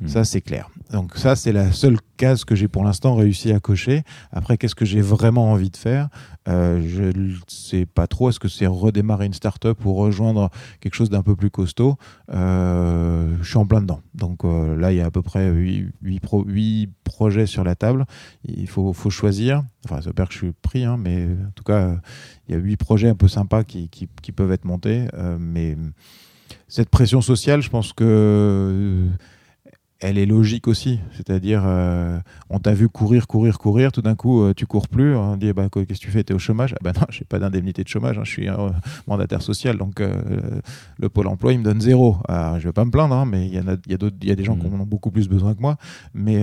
Hmm. 0.00 0.08
Ça, 0.08 0.24
c'est 0.24 0.40
clair. 0.40 0.70
Donc 0.92 1.16
ça, 1.16 1.36
c'est 1.36 1.52
la 1.52 1.72
seule 1.72 1.98
case 2.16 2.44
que 2.44 2.54
j'ai 2.54 2.66
pour 2.66 2.84
l'instant 2.84 3.14
réussi 3.14 3.52
à 3.52 3.60
cocher. 3.60 4.02
Après, 4.32 4.58
qu'est-ce 4.58 4.74
que 4.74 4.84
j'ai 4.84 5.00
vraiment 5.00 5.52
envie 5.52 5.70
de 5.70 5.76
faire? 5.76 6.08
Euh, 6.48 6.82
Je 6.84 7.16
ne 7.16 7.34
sais 7.46 7.86
pas 7.86 8.06
trop. 8.06 8.30
Est-ce 8.30 8.40
que 8.40 8.48
c'est 8.48 8.66
redémarrer 8.66 9.26
une 9.26 9.32
start-up 9.32 9.84
ou 9.84 9.94
rejoindre 9.94 10.50
quelque 10.80 10.94
chose 10.94 11.08
d'un 11.08 11.22
peu 11.22 11.36
plus 11.36 11.50
costaud? 11.50 11.96
Euh, 12.32 13.36
Je 13.40 13.48
suis 13.48 13.58
en 13.58 13.66
plein 13.66 13.80
dedans. 13.80 14.00
Donc 14.14 14.44
euh, 14.44 14.76
là, 14.76 14.92
il 14.92 14.96
y 14.96 15.00
a 15.00 15.06
à 15.06 15.10
peu 15.10 15.22
près 15.22 15.48
8, 15.48 16.90
projets 17.04 17.46
sur 17.46 17.62
la 17.62 17.76
table. 17.76 18.04
Il 18.44 18.68
faut, 18.68 18.92
choisir. 19.10 19.62
Enfin, 19.84 20.00
ça 20.00 20.10
veut 20.10 20.14
que 20.14 20.32
je 20.32 20.38
suis 20.38 20.52
pris, 20.52 20.84
hein, 20.84 20.96
mais 20.98 21.24
en 21.24 21.50
tout 21.54 21.64
cas, 21.64 21.96
il 22.48 22.54
y 22.54 22.58
a 22.58 22.60
8 22.60 22.76
projets 22.76 23.08
un 23.08 23.14
peu 23.14 23.28
sympas 23.28 23.62
qui 23.62 24.32
peuvent 24.34 24.52
être 24.52 24.64
montés. 24.64 25.06
mais 25.38 25.76
cette 26.68 26.88
pression 26.88 27.20
sociale, 27.20 27.62
je 27.62 27.70
pense 27.70 27.92
que 27.92 29.08
elle 30.00 30.18
est 30.18 30.26
logique 30.26 30.66
aussi. 30.66 30.98
C'est-à-dire, 31.12 31.62
euh, 31.66 32.18
on 32.48 32.58
t'a 32.58 32.72
vu 32.72 32.88
courir, 32.88 33.26
courir, 33.26 33.58
courir, 33.58 33.92
tout 33.92 34.02
d'un 34.02 34.14
coup, 34.14 34.42
euh, 34.42 34.54
tu 34.54 34.66
cours 34.66 34.88
plus. 34.88 35.14
On 35.14 35.36
dit, 35.36 35.52
bah, 35.52 35.68
qu'est-ce 35.70 36.00
que 36.00 36.06
tu 36.06 36.10
fais 36.10 36.24
Tu 36.24 36.32
es 36.32 36.36
au 36.36 36.38
chômage? 36.38 36.74
Ah 36.74 36.78
ben 36.82 36.92
non, 36.98 37.06
j'ai 37.10 37.24
pas 37.24 37.38
d'indemnité 37.38 37.84
de 37.84 37.88
chômage, 37.88 38.18
hein, 38.18 38.24
je 38.24 38.30
suis 38.30 38.48
un 38.48 38.72
mandataire 39.06 39.42
social, 39.42 39.76
donc 39.76 40.00
euh, 40.00 40.60
le 40.98 41.08
Pôle 41.08 41.26
emploi, 41.26 41.52
il 41.52 41.58
me 41.58 41.64
donne 41.64 41.80
zéro. 41.80 42.16
Alors, 42.28 42.58
je 42.58 42.68
vais 42.68 42.72
pas 42.72 42.84
me 42.84 42.90
plaindre, 42.90 43.14
hein, 43.14 43.26
mais 43.26 43.46
il 43.46 43.54
y, 43.54 43.58
a, 43.58 43.62
y, 43.62 44.26
y 44.26 44.30
a 44.30 44.34
des 44.34 44.44
gens 44.44 44.56
mmh. 44.56 44.60
qui 44.60 44.66
en 44.66 44.80
ont 44.80 44.86
beaucoup 44.86 45.10
plus 45.10 45.28
besoin 45.28 45.54
que 45.54 45.60
moi. 45.60 45.76
Mais 46.14 46.42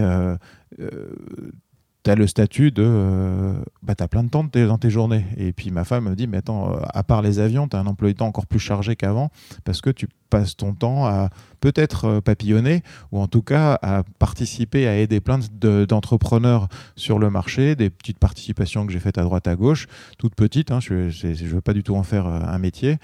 tu 2.13 2.19
le 2.19 2.27
statut 2.27 2.71
de. 2.71 2.83
Euh, 2.85 3.53
bah, 3.83 3.95
tu 3.95 4.03
as 4.03 4.07
plein 4.07 4.23
de 4.23 4.29
temps 4.29 4.43
dans 4.43 4.77
tes 4.77 4.89
journées. 4.89 5.25
Et 5.37 5.51
puis 5.51 5.71
ma 5.71 5.83
femme 5.83 6.09
me 6.09 6.15
dit 6.15 6.27
Mais 6.27 6.37
attends, 6.37 6.73
euh, 6.73 6.79
à 6.93 7.03
part 7.03 7.21
les 7.21 7.39
avions, 7.39 7.67
tu 7.67 7.75
as 7.75 7.79
un 7.79 7.87
emploi 7.87 8.09
de 8.09 8.17
temps 8.17 8.27
encore 8.27 8.45
plus 8.45 8.59
chargé 8.59 8.95
qu'avant 8.95 9.29
parce 9.63 9.81
que 9.81 9.89
tu 9.89 10.07
passes 10.29 10.57
ton 10.57 10.73
temps 10.73 11.05
à 11.05 11.29
peut-être 11.59 12.05
euh, 12.05 12.21
papillonner 12.21 12.83
ou 13.11 13.19
en 13.19 13.27
tout 13.27 13.41
cas 13.41 13.77
à 13.81 14.03
participer, 14.19 14.87
à 14.87 14.97
aider 14.97 15.19
plein 15.19 15.39
d'entrepreneurs 15.59 16.67
sur 16.95 17.19
le 17.19 17.29
marché, 17.29 17.75
des 17.75 17.89
petites 17.89 18.19
participations 18.19 18.85
que 18.85 18.93
j'ai 18.93 18.99
faites 18.99 19.17
à 19.17 19.23
droite 19.23 19.47
à 19.47 19.55
gauche, 19.55 19.87
toutes 20.17 20.35
petites. 20.35 20.71
Hein, 20.71 20.79
je 20.79 20.95
ne 21.25 21.47
veux 21.47 21.61
pas 21.61 21.73
du 21.73 21.83
tout 21.83 21.95
en 21.95 22.03
faire 22.03 22.27
un 22.27 22.59
métier. 22.59 22.97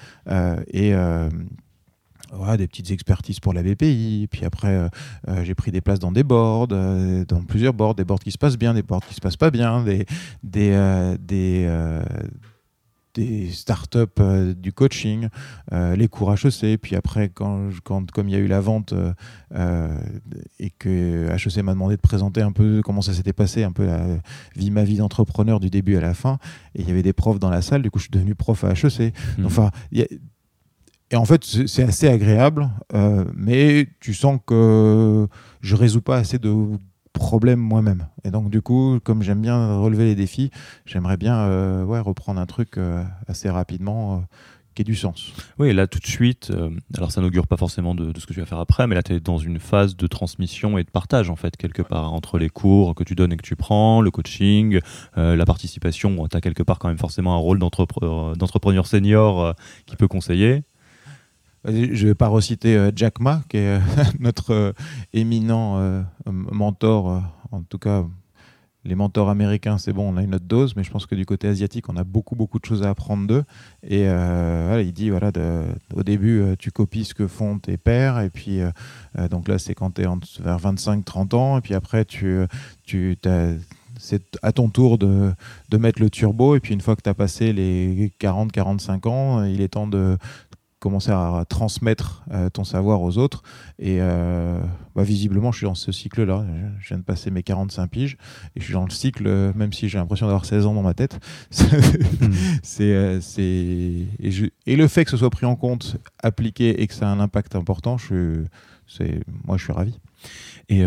et 0.71 0.93
des 2.57 2.67
petites 2.67 2.91
expertises 2.91 3.39
pour 3.39 3.53
la 3.53 3.63
BPI. 3.63 4.27
Puis 4.31 4.45
après, 4.45 4.75
euh, 4.75 4.87
euh, 5.27 5.43
j'ai 5.43 5.55
pris 5.55 5.71
des 5.71 5.81
places 5.81 5.99
dans 5.99 6.11
des 6.11 6.23
boards, 6.23 6.67
euh, 6.71 7.25
dans 7.25 7.41
plusieurs 7.41 7.73
boards, 7.73 7.95
des 7.95 8.03
boards 8.03 8.19
qui 8.19 8.31
se 8.31 8.37
passent 8.37 8.57
bien, 8.57 8.73
des 8.73 8.83
boards 8.83 9.05
qui 9.05 9.13
se 9.13 9.21
passent 9.21 9.37
pas 9.37 9.51
bien, 9.51 9.83
des, 9.83 10.05
des, 10.43 11.15
des, 11.19 12.01
des 13.15 13.51
startups 13.51 14.55
du 14.55 14.73
coaching, 14.73 15.29
les 15.71 16.07
cours 16.07 16.33
HEC. 16.33 16.79
Puis 16.81 16.95
après, 16.95 17.29
quand, 17.29 17.69
quand, 17.83 18.11
comme 18.11 18.27
il 18.29 18.33
y 18.33 18.35
a 18.35 18.39
eu 18.39 18.47
la 18.47 18.59
vente 18.61 18.93
et 20.59 20.69
que 20.71 21.29
HEC 21.31 21.63
m'a 21.63 21.73
demandé 21.73 21.95
de 21.95 22.01
présenter 22.01 22.41
un 22.41 22.51
peu 22.51 22.81
comment 22.83 23.01
ça 23.01 23.13
s'était 23.13 23.33
passé, 23.33 23.63
un 23.63 23.71
peu 23.71 23.85
la 23.85 24.05
vie, 24.55 24.71
ma 24.71 24.83
vie 24.83 24.97
d'entrepreneur 24.97 25.59
du 25.59 25.69
début 25.69 25.95
à 25.95 26.01
la 26.01 26.13
fin, 26.13 26.39
et 26.75 26.81
il 26.81 26.87
y 26.87 26.91
avait 26.91 27.03
des 27.03 27.13
profs 27.13 27.39
dans 27.39 27.49
la 27.49 27.61
salle, 27.61 27.81
du 27.81 27.91
coup 27.91 27.99
je 27.99 28.05
suis 28.05 28.11
devenu 28.11 28.35
prof 28.35 28.63
à 28.63 28.71
HEC. 28.71 29.13
Mmh. 29.37 29.45
Enfin, 29.45 29.71
il 29.91 29.99
y 29.99 30.03
a, 30.03 30.07
et 31.13 31.15
en 31.15 31.25
fait, 31.25 31.43
c'est 31.43 31.83
assez 31.83 32.07
agréable, 32.07 32.71
euh, 32.95 33.23
mais 33.35 33.87
tu 33.99 34.15
sens 34.15 34.39
que 34.45 35.27
je 35.61 35.75
résous 35.75 36.01
pas 36.01 36.17
assez 36.17 36.39
de 36.39 36.51
problèmes 37.13 37.59
moi-même. 37.59 38.07
Et 38.23 38.31
donc, 38.31 38.49
du 38.49 38.63
coup, 38.63 38.99
comme 39.03 39.21
j'aime 39.21 39.41
bien 39.41 39.77
relever 39.77 40.05
les 40.05 40.15
défis, 40.15 40.49
j'aimerais 40.87 41.17
bien 41.17 41.37
euh, 41.37 41.85
reprendre 41.85 42.41
un 42.41 42.47
truc 42.47 42.79
euh, 42.79 43.03
assez 43.27 43.47
rapidement 43.47 44.23
qui 44.73 44.81
ait 44.81 44.85
du 44.85 44.95
sens. 44.95 45.33
Oui, 45.59 45.71
là, 45.71 45.85
tout 45.85 45.99
de 45.99 46.07
suite, 46.07 46.51
alors 46.97 47.11
ça 47.11 47.21
n'augure 47.21 47.45
pas 47.45 47.57
forcément 47.57 47.93
de, 47.93 48.11
ce 48.19 48.25
que 48.25 48.33
tu 48.33 48.39
vas 48.39 48.47
faire 48.47 48.57
après, 48.57 48.87
mais 48.87 48.95
là, 48.95 49.03
tu 49.03 49.13
es 49.13 49.19
dans 49.19 49.37
une 49.37 49.59
phase 49.59 49.95
de 49.95 50.07
transmission 50.07 50.79
et 50.79 50.83
de 50.83 50.89
partage, 50.89 51.29
en 51.29 51.35
fait, 51.35 51.57
quelque 51.57 51.83
part, 51.83 52.11
entre 52.11 52.39
les 52.39 52.49
cours 52.49 52.95
que 52.95 53.03
tu 53.03 53.13
donnes 53.13 53.33
et 53.33 53.37
que 53.37 53.45
tu 53.45 53.55
prends, 53.55 54.01
le 54.01 54.09
coaching, 54.09 54.79
la 55.15 55.45
participation. 55.45 56.27
Tu 56.27 56.35
as 56.35 56.41
quelque 56.41 56.63
part 56.63 56.79
quand 56.79 56.87
même 56.87 56.97
forcément 56.97 57.35
un 57.35 57.37
rôle 57.37 57.59
d'entrepreneur 57.59 58.87
senior 58.87 59.53
qui 59.85 59.95
peut 59.95 60.07
conseiller. 60.07 60.63
Je 61.65 61.71
ne 61.71 62.07
vais 62.09 62.15
pas 62.15 62.27
reciter 62.27 62.75
euh, 62.75 62.91
Jack 62.93 63.19
Ma, 63.21 63.41
qui 63.47 63.57
est 63.57 63.77
euh, 63.77 63.79
notre 64.19 64.51
euh, 64.51 64.73
éminent 65.13 66.03
mentor, 66.25 67.23
en 67.51 67.61
tout 67.61 67.77
cas 67.77 68.05
les 68.85 68.95
mentors 68.95 69.29
américains, 69.29 69.77
c'est 69.77 69.93
bon, 69.93 70.13
on 70.13 70.17
a 70.17 70.23
une 70.23 70.35
autre 70.35 70.43
dose, 70.43 70.75
mais 70.75 70.83
je 70.83 70.91
pense 70.91 71.05
que 71.05 71.15
du 71.15 71.25
côté 71.25 71.47
asiatique, 71.47 71.87
on 71.87 71.95
a 71.95 72.03
beaucoup, 72.03 72.35
beaucoup 72.35 72.59
de 72.59 72.65
choses 72.65 72.83
à 72.83 72.89
apprendre 72.89 73.25
d'eux. 73.25 73.45
Et 73.81 74.03
il 74.03 74.91
dit, 74.91 75.09
voilà, 75.09 75.31
au 75.95 76.03
début, 76.03 76.43
tu 76.59 76.69
copies 76.71 77.05
ce 77.05 77.13
que 77.13 77.27
font 77.27 77.59
tes 77.59 77.77
pères, 77.77 78.19
et 78.19 78.29
puis, 78.29 78.59
donc 79.31 79.47
là, 79.47 79.57
c'est 79.57 79.73
quand 79.73 79.91
tu 79.91 80.01
es 80.01 80.05
vers 80.41 80.59
25-30 80.59 81.33
ans, 81.33 81.57
et 81.59 81.61
puis 81.61 81.75
après, 81.75 82.03
tu, 82.03 82.45
tu 82.83 83.17
c'est 83.99 84.37
à 84.41 84.51
ton 84.51 84.67
tour 84.67 84.97
de, 84.97 85.31
de, 85.69 85.77
mettre 85.77 86.01
le 86.01 86.09
turbo, 86.09 86.57
et 86.57 86.59
puis 86.59 86.73
une 86.73 86.81
fois 86.81 86.97
que 86.97 87.01
tu 87.03 87.09
as 87.09 87.13
passé 87.13 87.53
les 87.53 88.11
40-45 88.19 89.07
ans, 89.07 89.43
il 89.45 89.61
est 89.61 89.69
temps 89.69 89.87
de, 89.87 90.17
commencer 90.83 91.11
à 91.11 91.45
transmettre 91.47 92.25
euh, 92.31 92.49
ton 92.49 92.65
savoir 92.65 93.01
aux 93.01 93.17
autres. 93.17 93.41
Et 93.79 93.99
euh, 94.01 94.59
bah, 94.95 95.03
visiblement, 95.03 95.53
je 95.53 95.59
suis 95.59 95.65
dans 95.65 95.75
ce 95.75 95.93
cycle-là. 95.93 96.45
Je 96.81 96.89
viens 96.89 96.97
de 96.97 97.03
passer 97.03 97.31
mes 97.31 97.41
45 97.41 97.87
piges 97.89 98.17
et 98.57 98.59
je 98.59 98.65
suis 98.65 98.73
dans 98.73 98.83
le 98.83 98.91
cycle, 98.91 99.23
euh, 99.25 99.53
même 99.55 99.71
si 99.71 99.87
j'ai 99.87 99.97
l'impression 99.97 100.25
d'avoir 100.25 100.43
16 100.43 100.65
ans 100.65 100.73
dans 100.73 100.83
ma 100.83 100.93
tête. 100.93 101.19
Hmm. 102.23 102.31
c'est, 102.61 103.21
c'est... 103.21 104.05
Et, 104.65 104.75
le 104.75 104.87
fait 104.87 105.03
que 105.03 105.11
ce 105.11 105.17
soit 105.17 105.29
pris 105.29 105.45
en 105.45 105.55
compte, 105.55 105.97
appliqué 106.21 106.81
et 106.81 106.87
que 106.87 106.93
ça 106.93 107.07
a 107.07 107.11
un 107.11 107.19
impact 107.19 107.55
important, 107.55 107.97
je... 107.97 108.43
c'est... 108.87 109.21
moi, 109.45 109.57
je 109.57 109.63
suis 109.63 109.73
ravi. 109.73 109.99
Et 110.69 110.83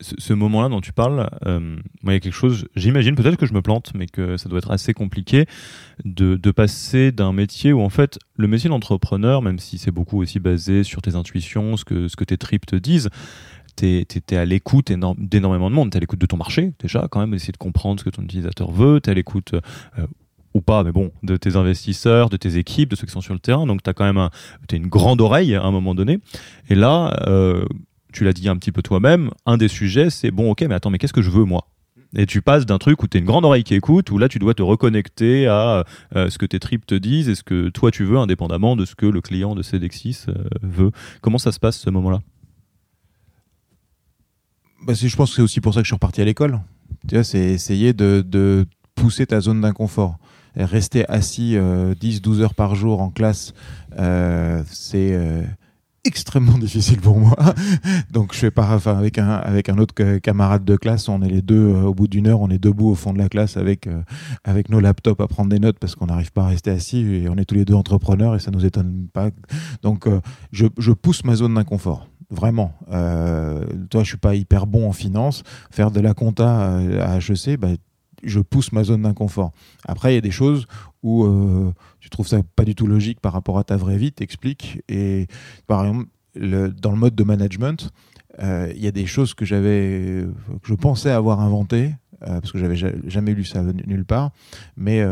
ce, 0.00 0.32
moment-là 0.32 0.68
dont 0.68 0.80
tu 0.80 0.92
parles, 0.92 1.28
moi, 1.44 2.12
il 2.12 2.12
y 2.12 2.16
a 2.16 2.20
quelque 2.20 2.32
chose, 2.32 2.68
j'imagine, 2.76 3.16
peut-être 3.16 3.36
que 3.36 3.46
je 3.46 3.52
me 3.52 3.60
plante, 3.60 3.92
mais 3.94 4.06
que 4.06 4.36
ça 4.36 4.48
doit 4.48 4.58
être 4.58 4.70
assez 4.70 4.94
compliqué 4.94 5.46
de, 6.04 6.50
passer 6.52 7.12
d'un 7.12 7.32
métier 7.32 7.72
où, 7.72 7.80
en 7.80 7.88
fait, 7.88 8.18
le 8.36 8.46
métier 8.46 8.70
d'entrepreneur, 8.70 9.42
même 9.42 9.58
si 9.58 9.78
c'est 9.78 9.90
beaucoup 9.90 10.20
aussi 10.20 10.38
basé 10.38 10.84
sur 10.84 11.02
tes 11.02 11.16
intuitions, 11.16 11.76
ce 11.76 11.84
que, 11.84 12.08
ce 12.08 12.16
que 12.16 12.24
tes 12.24 12.38
tripes 12.38 12.66
te 12.66 12.76
disent, 12.76 13.10
tu 13.76 14.06
es, 14.30 14.36
à 14.36 14.44
l'écoute 14.44 14.92
d'énormément 15.18 15.70
de 15.70 15.74
monde. 15.74 15.90
Tu 15.90 15.96
à 15.96 16.00
l'écoute 16.00 16.20
de 16.20 16.26
ton 16.26 16.36
marché, 16.36 16.72
déjà, 16.80 17.08
quand 17.10 17.20
même, 17.20 17.34
essayer 17.34 17.52
de 17.52 17.58
comprendre 17.58 18.00
ce 18.00 18.04
que 18.04 18.10
ton 18.10 18.22
utilisateur 18.22 18.70
veut. 18.70 19.00
Tu 19.02 19.10
à 19.10 19.14
l'écoute, 19.14 19.54
euh, 19.54 20.06
ou 20.54 20.60
pas, 20.60 20.82
mais 20.82 20.92
bon, 20.92 21.12
de 21.22 21.36
tes 21.36 21.56
investisseurs, 21.56 22.28
de 22.28 22.36
tes 22.36 22.56
équipes, 22.56 22.90
de 22.90 22.96
ceux 22.96 23.06
qui 23.06 23.12
sont 23.12 23.20
sur 23.20 23.34
le 23.34 23.40
terrain. 23.40 23.66
Donc, 23.66 23.82
tu 23.82 23.90
as 23.90 23.94
quand 23.94 24.04
même 24.04 24.18
un, 24.18 24.30
une 24.72 24.88
grande 24.88 25.20
oreille 25.20 25.54
à 25.54 25.62
un 25.62 25.70
moment 25.70 25.94
donné. 25.94 26.18
Et 26.68 26.74
là, 26.74 27.16
euh, 27.26 27.64
tu 28.12 28.24
l'as 28.24 28.32
dit 28.32 28.48
un 28.48 28.56
petit 28.56 28.72
peu 28.72 28.82
toi-même, 28.82 29.30
un 29.46 29.56
des 29.56 29.68
sujets, 29.68 30.10
c'est 30.10 30.30
bon, 30.30 30.50
ok, 30.50 30.62
mais 30.62 30.74
attends, 30.74 30.90
mais 30.90 30.98
qu'est-ce 30.98 31.12
que 31.12 31.22
je 31.22 31.30
veux, 31.30 31.44
moi? 31.44 31.68
Et 32.16 32.26
tu 32.26 32.42
passes 32.42 32.66
d'un 32.66 32.78
truc 32.78 33.02
où 33.02 33.06
tu 33.06 33.16
es 33.16 33.20
une 33.20 33.26
grande 33.26 33.44
oreille 33.44 33.62
qui 33.62 33.74
écoute, 33.74 34.10
où 34.10 34.18
là 34.18 34.28
tu 34.28 34.40
dois 34.40 34.54
te 34.54 34.62
reconnecter 34.62 35.46
à 35.46 35.84
euh, 36.16 36.28
ce 36.28 36.38
que 36.38 36.46
tes 36.46 36.58
tripes 36.58 36.84
te 36.84 36.96
disent 36.96 37.28
et 37.28 37.36
ce 37.36 37.44
que 37.44 37.68
toi 37.68 37.92
tu 37.92 38.04
veux, 38.04 38.18
indépendamment 38.18 38.74
de 38.74 38.84
ce 38.84 38.96
que 38.96 39.06
le 39.06 39.20
client 39.20 39.54
de 39.54 39.62
Cedexis 39.62 40.26
veut. 40.62 40.90
Comment 41.20 41.38
ça 41.38 41.52
se 41.52 41.60
passe 41.60 41.78
ce 41.78 41.88
moment-là? 41.90 42.20
Bah, 44.82 44.94
je 44.94 45.14
pense 45.14 45.30
que 45.30 45.36
c'est 45.36 45.42
aussi 45.42 45.60
pour 45.60 45.74
ça 45.74 45.80
que 45.80 45.84
je 45.84 45.88
suis 45.88 45.94
reparti 45.94 46.22
à 46.22 46.24
l'école. 46.24 46.60
C'est 47.22 47.38
essayer 47.38 47.92
de, 47.92 48.66
pousser 48.94 49.26
ta 49.26 49.40
zone 49.40 49.60
d'inconfort. 49.60 50.18
Rester 50.56 51.08
assis 51.08 51.56
10-12 51.56 51.58
euh, 51.58 52.42
heures 52.42 52.54
par 52.54 52.74
jour 52.74 53.00
en 53.00 53.10
classe, 53.10 53.54
euh, 53.98 54.62
c'est 54.66 55.12
euh, 55.12 55.42
extrêmement 56.04 56.58
difficile 56.58 57.00
pour 57.00 57.18
moi. 57.18 57.36
Donc 58.10 58.34
je 58.34 58.38
fais 58.38 58.50
pas, 58.50 58.74
enfin, 58.74 58.96
avec 58.96 59.18
un 59.18 59.30
avec 59.30 59.68
un 59.68 59.78
autre 59.78 60.18
camarade 60.18 60.64
de 60.64 60.76
classe, 60.76 61.08
on 61.08 61.22
est 61.22 61.28
les 61.28 61.42
deux 61.42 61.66
au 61.66 61.94
bout 61.94 62.08
d'une 62.08 62.26
heure, 62.26 62.40
on 62.40 62.50
est 62.50 62.58
debout 62.58 62.88
au 62.88 62.94
fond 62.94 63.12
de 63.12 63.18
la 63.18 63.28
classe 63.28 63.56
avec 63.56 63.88
avec 64.44 64.68
nos 64.68 64.80
laptops 64.80 65.20
à 65.20 65.28
prendre 65.28 65.50
des 65.50 65.58
notes 65.58 65.78
parce 65.78 65.94
qu'on 65.94 66.06
n'arrive 66.06 66.32
pas 66.32 66.44
à 66.44 66.48
rester 66.48 66.70
assis 66.70 66.98
et 66.98 67.28
on 67.28 67.36
est 67.36 67.44
tous 67.44 67.54
les 67.54 67.64
deux 67.64 67.74
entrepreneurs 67.74 68.34
et 68.34 68.38
ça 68.38 68.50
nous 68.50 68.64
étonne 68.64 69.08
pas. 69.12 69.30
Donc 69.82 70.08
je, 70.52 70.66
je 70.78 70.92
pousse 70.92 71.24
ma 71.24 71.34
zone 71.34 71.54
d'inconfort 71.54 72.08
vraiment. 72.30 72.74
Euh, 72.90 73.64
toi, 73.90 74.02
je 74.02 74.08
suis 74.08 74.16
pas 74.16 74.34
hyper 74.34 74.66
bon 74.66 74.88
en 74.88 74.92
finance. 74.92 75.42
Faire 75.70 75.90
de 75.90 76.00
la 76.00 76.14
compta 76.14 76.78
à 76.78 77.18
HEC, 77.18 77.58
bah, 77.58 77.68
je 78.22 78.40
pousse 78.40 78.72
ma 78.72 78.84
zone 78.84 79.02
d'inconfort. 79.02 79.52
Après, 79.86 80.12
il 80.12 80.14
y 80.14 80.18
a 80.18 80.22
des 80.22 80.30
choses 80.30 80.66
où 81.02 81.24
euh, 81.24 81.72
tu 82.00 82.10
trouves 82.10 82.26
ça 82.26 82.40
pas 82.56 82.64
du 82.64 82.74
tout 82.74 82.86
logique 82.86 83.20
par 83.20 83.32
rapport 83.32 83.58
à 83.58 83.64
ta 83.64 83.76
vraie 83.76 83.96
vie, 83.96 84.12
t'expliques. 84.12 84.82
Et 84.88 85.26
par 85.66 85.84
exemple, 85.84 86.08
dans 86.34 86.90
le 86.90 86.96
mode 86.96 87.14
de 87.14 87.24
management, 87.24 87.90
euh, 88.40 88.72
il 88.74 88.82
y 88.82 88.86
a 88.86 88.92
des 88.92 89.06
choses 89.06 89.34
que 89.34 89.44
j'avais, 89.44 90.26
que 90.62 90.68
je 90.68 90.74
pensais 90.74 91.10
avoir 91.10 91.40
inventées, 91.40 91.94
parce 92.20 92.52
que 92.52 92.58
j'avais 92.58 92.76
jamais 92.76 93.32
lu 93.32 93.44
ça 93.44 93.62
nulle 93.62 94.04
part, 94.04 94.30
mais 94.76 95.02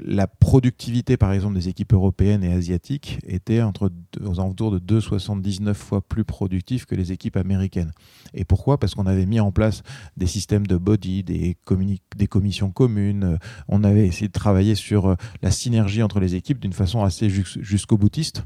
la 0.00 0.26
productivité, 0.26 1.16
par 1.16 1.32
exemple, 1.32 1.54
des 1.54 1.68
équipes 1.68 1.92
européennes 1.92 2.42
et 2.42 2.52
asiatiques 2.52 3.18
était 3.26 3.62
entre, 3.62 3.90
aux 4.24 4.40
alentours 4.40 4.70
de 4.70 4.78
2,79 4.78 5.74
fois 5.74 6.00
plus 6.00 6.24
productif 6.24 6.86
que 6.86 6.94
les 6.94 7.12
équipes 7.12 7.36
américaines. 7.36 7.92
Et 8.34 8.44
pourquoi? 8.44 8.78
Parce 8.78 8.94
qu'on 8.94 9.06
avait 9.06 9.26
mis 9.26 9.40
en 9.40 9.52
place 9.52 9.82
des 10.16 10.26
systèmes 10.26 10.66
de 10.66 10.76
body, 10.76 11.22
des, 11.24 11.56
des 12.16 12.26
commissions 12.26 12.70
communes. 12.70 13.38
On 13.68 13.84
avait 13.84 14.06
essayé 14.06 14.28
de 14.28 14.32
travailler 14.32 14.74
sur 14.74 15.08
euh, 15.08 15.14
la 15.42 15.50
synergie 15.50 16.02
entre 16.02 16.20
les 16.20 16.34
équipes 16.34 16.58
d'une 16.58 16.72
façon 16.72 17.02
assez 17.02 17.28
jusqu'au 17.30 17.98
boutiste, 17.98 18.44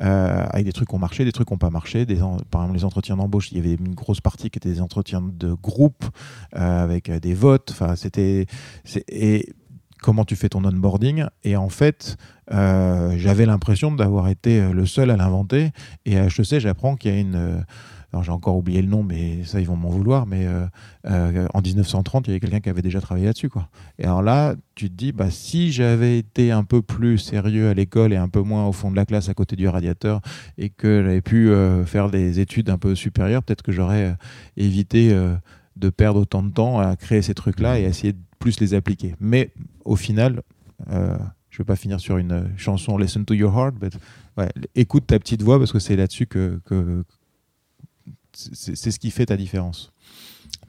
euh, 0.00 0.46
avec 0.50 0.66
des 0.66 0.72
trucs 0.72 0.88
qui 0.88 0.94
ont 0.94 0.98
marché, 0.98 1.24
des 1.24 1.32
trucs 1.32 1.48
qui 1.48 1.54
n'ont 1.54 1.58
pas 1.58 1.70
marché. 1.70 2.06
Par 2.06 2.62
exemple, 2.62 2.74
les 2.74 2.84
entretiens 2.84 3.16
d'embauche, 3.16 3.52
il 3.52 3.58
y 3.58 3.60
avait 3.60 3.74
une 3.74 3.94
grosse 3.94 4.20
partie 4.20 4.50
qui 4.50 4.58
était 4.58 4.70
des 4.70 4.80
entretiens 4.80 5.22
de 5.22 5.52
groupe 5.52 6.04
euh, 6.56 6.82
avec 6.82 7.10
des 7.10 7.34
votes. 7.34 7.70
Enfin, 7.70 7.94
c'était 7.96 8.46
et 9.08 9.52
comment 10.00 10.24
tu 10.24 10.36
fais 10.36 10.48
ton 10.48 10.64
onboarding. 10.64 11.24
Et 11.44 11.56
en 11.56 11.68
fait, 11.68 12.16
euh, 12.52 13.14
j'avais 13.16 13.46
l'impression 13.46 13.92
d'avoir 13.92 14.28
été 14.28 14.60
euh, 14.60 14.72
le 14.72 14.86
seul 14.86 15.10
à 15.10 15.16
l'inventer. 15.16 15.70
Et 16.06 16.18
à 16.18 16.26
HEC, 16.26 16.60
j'apprends 16.60 16.96
qu'il 16.96 17.12
y 17.12 17.16
a 17.16 17.20
une... 17.20 17.34
Euh, 17.34 17.60
alors 18.10 18.24
j'ai 18.24 18.32
encore 18.32 18.56
oublié 18.56 18.80
le 18.80 18.88
nom, 18.88 19.02
mais 19.02 19.44
ça, 19.44 19.60
ils 19.60 19.66
vont 19.66 19.76
m'en 19.76 19.90
vouloir. 19.90 20.26
Mais 20.26 20.46
en 21.04 21.60
1930, 21.60 22.26
il 22.26 22.30
y 22.30 22.32
avait 22.32 22.40
quelqu'un 22.40 22.60
qui 22.60 22.70
avait 22.70 22.80
déjà 22.80 23.02
travaillé 23.02 23.26
là-dessus. 23.26 23.50
Quoi. 23.50 23.68
Et 23.98 24.04
alors 24.04 24.22
là, 24.22 24.54
tu 24.74 24.88
te 24.88 24.94
dis, 24.94 25.12
bah, 25.12 25.30
si 25.30 25.72
j'avais 25.72 26.16
été 26.16 26.50
un 26.50 26.64
peu 26.64 26.80
plus 26.80 27.18
sérieux 27.18 27.68
à 27.68 27.74
l'école 27.74 28.14
et 28.14 28.16
un 28.16 28.30
peu 28.30 28.40
moins 28.40 28.66
au 28.66 28.72
fond 28.72 28.90
de 28.90 28.96
la 28.96 29.04
classe 29.04 29.28
à 29.28 29.34
côté 29.34 29.56
du 29.56 29.68
radiateur, 29.68 30.22
et 30.56 30.70
que 30.70 31.02
j'avais 31.02 31.20
pu 31.20 31.52
faire 31.84 32.08
des 32.08 32.40
études 32.40 32.70
un 32.70 32.78
peu 32.78 32.94
supérieures, 32.94 33.42
peut-être 33.42 33.60
que 33.60 33.72
j'aurais 33.72 34.16
évité 34.56 35.14
de 35.76 35.90
perdre 35.90 36.20
autant 36.20 36.42
de 36.42 36.50
temps 36.50 36.80
à 36.80 36.96
créer 36.96 37.20
ces 37.20 37.34
trucs-là 37.34 37.78
et 37.78 37.84
à 37.84 37.88
essayer 37.88 38.14
de 38.14 38.18
plus 38.38 38.60
les 38.60 38.74
appliquer. 38.74 39.14
Mais 39.20 39.52
au 39.84 39.96
final, 39.96 40.42
euh, 40.90 41.16
je 41.50 41.56
ne 41.56 41.58
vais 41.58 41.66
pas 41.66 41.76
finir 41.76 42.00
sur 42.00 42.18
une 42.18 42.50
chanson 42.56 42.98
Listen 42.98 43.24
to 43.24 43.34
your 43.34 43.56
heart, 43.56 43.74
mais 43.80 44.48
écoute 44.74 45.06
ta 45.06 45.18
petite 45.18 45.42
voix 45.42 45.58
parce 45.58 45.72
que 45.72 45.78
c'est 45.78 45.96
là-dessus 45.96 46.26
que, 46.26 46.60
c'est 48.32 48.90
ce 48.90 48.98
qui 48.98 49.10
fait 49.10 49.26
ta 49.26 49.36
différence. 49.36 49.92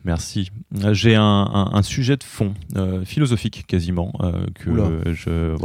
Merci. 0.05 0.49
J'ai 0.91 1.15
un, 1.15 1.81
sujet 1.83 2.15
de 2.15 2.23
fond, 2.23 2.53
euh, 2.77 3.03
philosophique 3.03 3.65
quasiment, 3.67 4.13
euh, 4.21 4.45
que 4.55 5.13
je, 5.13 5.55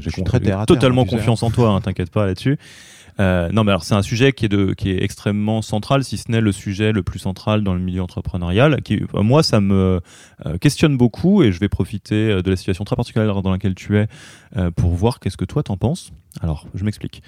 j'ai 0.00 0.24
totalement 0.66 1.04
confiance 1.04 1.42
en 1.42 1.50
toi, 1.50 1.70
hein, 1.70 1.80
t'inquiète 1.80 2.10
pas 2.10 2.26
là-dessus. 2.26 2.58
Euh, 3.18 3.48
non, 3.50 3.64
mais 3.64 3.70
alors 3.70 3.84
c'est 3.84 3.94
un 3.94 4.02
sujet 4.02 4.32
qui 4.32 4.44
est, 4.44 4.48
de, 4.48 4.74
qui 4.74 4.90
est 4.90 5.02
extrêmement 5.02 5.62
central, 5.62 6.04
si 6.04 6.18
ce 6.18 6.30
n'est 6.30 6.40
le 6.40 6.52
sujet 6.52 6.92
le 6.92 7.02
plus 7.02 7.18
central 7.18 7.62
dans 7.62 7.74
le 7.74 7.80
milieu 7.80 8.02
entrepreneurial. 8.02 8.82
Qui, 8.82 9.02
euh, 9.14 9.22
moi, 9.22 9.42
ça 9.42 9.60
me 9.60 10.00
euh, 10.44 10.58
questionne 10.58 10.96
beaucoup 10.96 11.42
et 11.42 11.52
je 11.52 11.60
vais 11.60 11.68
profiter 11.68 12.42
de 12.42 12.50
la 12.50 12.56
situation 12.56 12.84
très 12.84 12.96
particulière 12.96 13.42
dans 13.42 13.50
laquelle 13.50 13.74
tu 13.74 13.98
es 13.98 14.06
pour 14.76 14.94
voir 14.94 15.20
qu'est-ce 15.20 15.36
que 15.36 15.44
toi 15.44 15.62
t'en 15.62 15.76
penses. 15.76 16.12
Alors, 16.40 16.66
je 16.74 16.84
m'explique. 16.84 17.22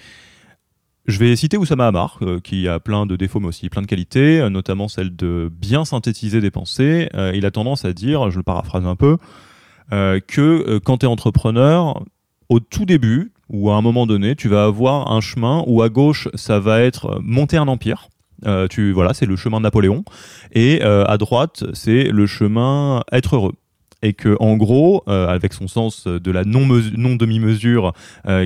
Je 1.05 1.17
vais 1.17 1.35
citer 1.35 1.57
Oussama 1.57 1.87
Hamar, 1.87 2.19
qui 2.43 2.67
a 2.67 2.79
plein 2.79 3.05
de 3.05 3.15
défauts 3.15 3.39
mais 3.39 3.47
aussi 3.47 3.69
plein 3.69 3.81
de 3.81 3.87
qualités, 3.87 4.47
notamment 4.49 4.87
celle 4.87 5.15
de 5.15 5.51
bien 5.51 5.85
synthétiser 5.85 6.39
des 6.39 6.51
pensées. 6.51 7.09
il 7.33 7.45
a 7.45 7.51
tendance 7.51 7.85
à 7.85 7.93
dire, 7.93 8.29
je 8.29 8.37
le 8.37 8.43
paraphrase 8.43 8.85
un 8.85 8.95
peu, 8.95 9.17
que 9.91 10.77
quand 10.79 10.99
tu 10.99 11.05
es 11.05 11.09
entrepreneur, 11.09 12.03
au 12.49 12.59
tout 12.59 12.85
début, 12.85 13.31
ou 13.49 13.71
à 13.71 13.75
un 13.75 13.81
moment 13.81 14.05
donné, 14.05 14.35
tu 14.35 14.47
vas 14.47 14.65
avoir 14.65 15.11
un 15.11 15.21
chemin 15.21 15.63
où 15.67 15.81
à 15.81 15.89
gauche, 15.89 16.27
ça 16.35 16.59
va 16.59 16.81
être 16.81 17.19
monter 17.21 17.57
un 17.57 17.67
empire. 17.67 18.09
Euh, 18.45 18.67
tu 18.67 18.91
voilà, 18.91 19.13
c'est 19.13 19.25
le 19.25 19.35
chemin 19.35 19.57
de 19.57 19.63
Napoléon, 19.63 20.03
et 20.53 20.81
euh, 20.83 21.03
à 21.05 21.17
droite, 21.17 21.65
c'est 21.73 22.05
le 22.05 22.25
chemin 22.25 23.01
être 23.11 23.35
heureux 23.35 23.53
et 24.01 24.13
que 24.13 24.37
en 24.39 24.55
gros, 24.55 25.03
euh, 25.09 25.27
avec 25.27 25.51
son 25.51 25.67
sens 25.67 26.07
de 26.07 26.31
la 26.31 26.45
non, 26.45 26.65
non 26.95 27.17
demi-mesure 27.17 27.91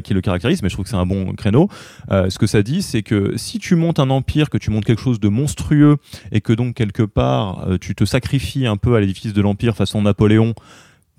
qui 0.04 0.14
le 0.16 0.22
caractérise, 0.22 0.64
mais 0.64 0.70
je 0.70 0.74
trouve 0.74 0.86
que 0.86 0.90
c'est 0.90 0.98
un 0.98 1.06
bon 1.06 1.34
créneau, 1.34 1.70
ce 2.10 2.40
que 2.40 2.48
ça 2.48 2.64
dit, 2.64 2.82
c'est 2.82 3.04
que 3.04 3.38
si 3.38 3.60
tu 3.60 3.76
montes 3.76 4.00
un 4.00 4.10
empire, 4.10 4.50
que 4.50 4.58
tu 4.58 4.72
montes 4.72 4.84
quelque 4.84 5.02
chose 5.02 5.20
de 5.20 5.28
monstrueux, 5.28 5.98
et 6.32 6.42
que 6.42 6.54
donc 6.54 6.74
quelque 6.74 7.04
part 7.04 7.68
tu 7.80 7.94
te 7.94 8.04
sacrifies 8.04 8.66
un 8.66 8.78
peu 8.78 8.96
à 8.96 9.00
l'édifice 9.00 9.32
de 9.32 9.42
l'empire 9.44 9.76
façon 9.76 10.02
Napoléon, 10.02 10.56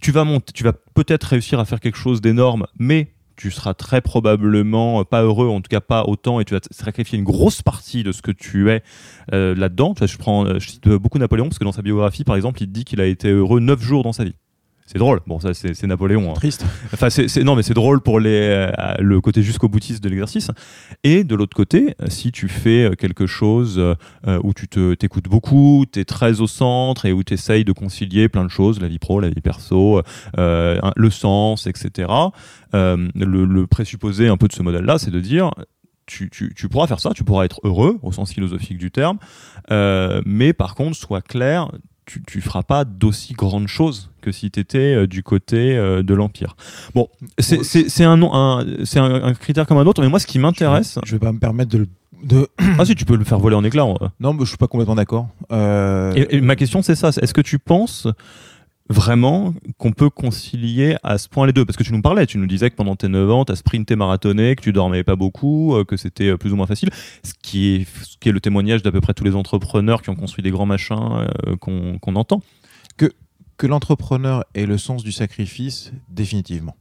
tu 0.00 0.10
vas 0.10 0.24
monter, 0.24 0.52
tu 0.52 0.64
vas 0.64 0.72
peut-être 0.72 1.24
réussir 1.24 1.60
à 1.60 1.64
faire 1.64 1.78
quelque 1.78 1.98
chose 1.98 2.20
d'énorme, 2.20 2.66
mais 2.76 3.13
tu 3.36 3.50
seras 3.50 3.74
très 3.74 4.00
probablement 4.00 5.04
pas 5.04 5.22
heureux, 5.22 5.48
en 5.48 5.60
tout 5.60 5.68
cas 5.68 5.80
pas 5.80 6.04
autant, 6.04 6.40
et 6.40 6.44
tu 6.44 6.54
vas 6.54 6.60
sacrifier 6.70 7.18
une 7.18 7.24
grosse 7.24 7.62
partie 7.62 8.02
de 8.02 8.12
ce 8.12 8.22
que 8.22 8.30
tu 8.30 8.70
es 8.70 8.82
euh, 9.32 9.54
là-dedans. 9.54 9.94
Je 10.00 10.16
prends, 10.16 10.58
je 10.58 10.68
cite 10.68 10.88
beaucoup 10.88 11.18
Napoléon 11.18 11.46
parce 11.46 11.58
que 11.58 11.64
dans 11.64 11.72
sa 11.72 11.82
biographie, 11.82 12.24
par 12.24 12.36
exemple, 12.36 12.62
il 12.62 12.70
dit 12.70 12.84
qu'il 12.84 13.00
a 13.00 13.06
été 13.06 13.30
heureux 13.30 13.60
neuf 13.60 13.80
jours 13.80 14.02
dans 14.02 14.12
sa 14.12 14.24
vie. 14.24 14.34
C'est 14.86 14.98
drôle. 14.98 15.20
Bon, 15.26 15.40
ça, 15.40 15.54
c'est 15.54 15.82
Napoléon. 15.84 16.30
Hein. 16.30 16.34
Triste. 16.34 16.66
Enfin, 16.92 17.08
c'est 17.08 17.42
non, 17.42 17.56
mais 17.56 17.62
c'est 17.62 17.72
drôle 17.72 18.02
pour 18.02 18.20
les, 18.20 18.68
euh, 18.78 18.94
le 18.98 19.18
côté 19.22 19.42
jusqu'au 19.42 19.68
boutiste 19.68 20.04
de 20.04 20.10
l'exercice. 20.10 20.50
Et 21.04 21.24
de 21.24 21.34
l'autre 21.34 21.56
côté, 21.56 21.96
si 22.08 22.32
tu 22.32 22.48
fais 22.48 22.84
euh, 22.84 22.94
quelque 22.94 23.26
chose 23.26 23.78
euh, 23.78 24.40
où 24.42 24.52
tu 24.52 24.68
t'écoutes 24.68 25.28
beaucoup, 25.28 25.86
tu 25.90 26.00
es 26.00 26.04
très 26.04 26.42
au 26.42 26.46
centre 26.46 27.06
et 27.06 27.12
où 27.14 27.24
tu 27.24 27.32
essayes 27.32 27.64
de 27.64 27.72
concilier 27.72 28.28
plein 28.28 28.44
de 28.44 28.50
choses, 28.50 28.78
la 28.78 28.88
vie 28.88 28.98
pro, 28.98 29.20
la 29.20 29.30
vie 29.30 29.40
perso, 29.40 30.02
le 30.36 31.10
sens, 31.10 31.66
etc. 31.66 32.12
Le, 32.72 33.10
le, 33.44 33.66
présupposé 33.66 34.28
un 34.28 34.36
peu 34.36 34.48
de 34.48 34.52
ce 34.52 34.62
modèle-là, 34.62 34.98
c'est 34.98 35.10
de 35.10 35.20
dire 35.20 35.50
tu, 36.06 36.28
tu, 36.28 36.52
tu, 36.54 36.68
pourras 36.68 36.86
faire 36.86 37.00
ça, 37.00 37.12
tu 37.14 37.24
pourras 37.24 37.46
être 37.46 37.60
heureux 37.64 37.98
au 38.02 38.12
sens 38.12 38.32
philosophique 38.32 38.76
du 38.76 38.90
terme, 38.90 39.18
mais 39.70 40.52
par 40.52 40.74
contre, 40.74 40.96
sois 40.96 41.22
clair, 41.22 41.70
tu, 42.06 42.22
tu 42.26 42.40
feras 42.40 42.62
pas 42.62 42.84
d'aussi 42.84 43.34
grandes 43.34 43.68
choses 43.68 44.10
que 44.20 44.32
si 44.32 44.50
tu 44.50 44.60
étais 44.60 44.94
euh, 44.94 45.06
du 45.06 45.22
côté 45.22 45.76
euh, 45.76 46.02
de 46.02 46.14
l'Empire. 46.14 46.56
Bon, 46.94 47.08
c'est 47.38 48.04
un, 48.04 48.22
un, 48.22 48.64
un, 48.96 49.34
critère 49.34 49.66
comme 49.66 49.78
un 49.78 49.86
autre, 49.86 50.02
mais 50.02 50.08
moi, 50.08 50.18
ce 50.18 50.26
qui 50.26 50.38
m'intéresse. 50.38 50.98
Je, 51.04 51.12
vais 51.12 51.18
pas 51.18 51.32
me 51.32 51.38
permettre 51.38 51.70
de 51.70 51.86
de... 52.22 52.48
Ah 52.78 52.84
si, 52.84 52.94
tu 52.94 53.04
peux 53.04 53.16
le 53.16 53.24
faire 53.24 53.38
voler 53.38 53.56
en 53.56 53.64
éclats. 53.64 53.86
Non, 54.20 54.32
mais 54.32 54.40
je 54.40 54.48
suis 54.48 54.56
pas 54.56 54.66
complètement 54.66 54.94
d'accord. 54.94 55.28
Euh, 55.52 56.12
et, 56.30 56.40
ma 56.40 56.56
question, 56.56 56.82
c'est 56.82 56.94
ça. 56.94 57.08
Est-ce 57.08 57.34
que 57.34 57.40
tu 57.40 57.58
penses 57.58 58.08
vraiment 58.88 59.54
qu'on 59.78 59.92
peut 59.92 60.10
concilier 60.10 60.96
à 61.02 61.16
ce 61.18 61.28
point 61.28 61.46
les 61.46 61.52
deux 61.52 61.64
Parce 61.64 61.76
que 61.76 61.82
tu 61.82 61.92
nous 61.92 62.02
parlais, 62.02 62.26
tu 62.26 62.38
nous 62.38 62.46
disais 62.46 62.70
que 62.70 62.76
pendant 62.76 62.96
tes 62.96 63.08
9 63.08 63.30
ans, 63.30 63.44
tu 63.44 63.52
as 63.52 63.56
sprinté 63.56 63.96
marathonné, 63.96 64.54
que 64.56 64.62
tu 64.62 64.72
dormais 64.72 65.04
pas 65.04 65.16
beaucoup, 65.16 65.74
euh, 65.74 65.84
que 65.84 65.96
c'était 65.96 66.28
euh, 66.28 66.36
plus 66.36 66.52
ou 66.52 66.56
moins 66.56 66.66
facile, 66.66 66.90
ce 67.22 67.32
qui 67.42 67.74
est, 67.74 67.86
ce 68.04 68.16
qui 68.18 68.28
est 68.28 68.32
le 68.32 68.40
témoignage 68.40 68.82
d'à 68.82 68.92
peu 68.92 69.00
près 69.00 69.14
tous 69.14 69.24
les 69.24 69.34
entrepreneurs 69.34 70.02
qui 70.02 70.10
ont 70.10 70.16
construit 70.16 70.42
des 70.42 70.50
grands 70.50 70.66
machins 70.66 71.26
euh, 71.46 71.56
qu'on 71.56 72.16
entend. 72.16 72.42
Que, 72.96 73.10
que 73.56 73.66
l'entrepreneur 73.66 74.44
ait 74.54 74.66
le 74.66 74.78
sens 74.78 75.02
du 75.02 75.12
sacrifice, 75.12 75.92
définitivement. 76.10 76.76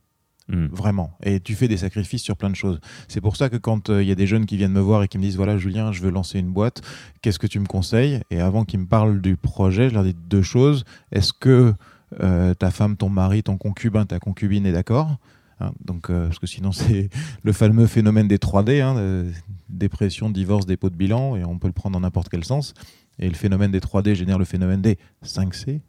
Hmm. 0.49 0.67
Vraiment. 0.73 1.11
Et 1.23 1.39
tu 1.39 1.55
fais 1.55 1.69
des 1.69 1.77
sacrifices 1.77 2.21
sur 2.21 2.35
plein 2.35 2.49
de 2.49 2.55
choses. 2.55 2.81
C'est 3.07 3.21
pour 3.21 3.37
ça 3.37 3.49
que 3.49 3.55
quand 3.55 3.87
il 3.87 4.03
y 4.03 4.11
a 4.11 4.15
des 4.15 4.27
jeunes 4.27 4.45
qui 4.45 4.57
viennent 4.57 4.73
me 4.73 4.81
voir 4.81 5.01
et 5.01 5.07
qui 5.07 5.17
me 5.17 5.23
disent 5.23 5.37
voilà 5.37 5.57
Julien, 5.57 5.93
je 5.93 6.01
veux 6.01 6.11
lancer 6.11 6.37
une 6.37 6.51
boîte, 6.51 6.81
qu'est-ce 7.21 7.39
que 7.39 7.47
tu 7.47 7.61
me 7.61 7.65
conseilles? 7.65 8.19
Et 8.29 8.41
avant 8.41 8.65
qu'ils 8.65 8.81
me 8.81 8.85
parlent 8.85 9.21
du 9.21 9.37
projet, 9.37 9.87
je 9.87 9.93
leur 9.93 10.03
dis 10.03 10.13
deux 10.13 10.41
choses. 10.41 10.83
Est-ce 11.13 11.31
que 11.31 11.73
euh, 12.21 12.53
ta 12.53 12.71
femme, 12.71 12.97
ton 12.97 13.09
mari, 13.09 13.43
ton 13.43 13.57
concubin, 13.57 14.05
ta 14.05 14.19
concubine 14.19 14.65
est 14.65 14.71
d'accord. 14.71 15.17
Hein, 15.59 15.71
donc, 15.83 16.09
euh, 16.09 16.27
parce 16.27 16.39
que 16.39 16.47
sinon, 16.47 16.71
c'est 16.73 17.09
le 17.43 17.51
fameux 17.51 17.87
phénomène 17.87 18.27
des 18.27 18.37
3D, 18.37 18.81
hein, 18.81 19.25
dépression, 19.69 20.29
divorce, 20.29 20.65
dépôt 20.65 20.89
de 20.89 20.95
bilan, 20.95 21.35
et 21.35 21.43
on 21.43 21.57
peut 21.57 21.67
le 21.67 21.73
prendre 21.73 21.93
dans 21.93 22.01
n'importe 22.01 22.29
quel 22.29 22.43
sens. 22.43 22.73
Et 23.19 23.29
le 23.29 23.35
phénomène 23.35 23.71
des 23.71 23.79
3D 23.79 24.15
génère 24.15 24.39
le 24.39 24.45
phénomène 24.45 24.81
des 24.81 24.97
5C. 25.23 25.81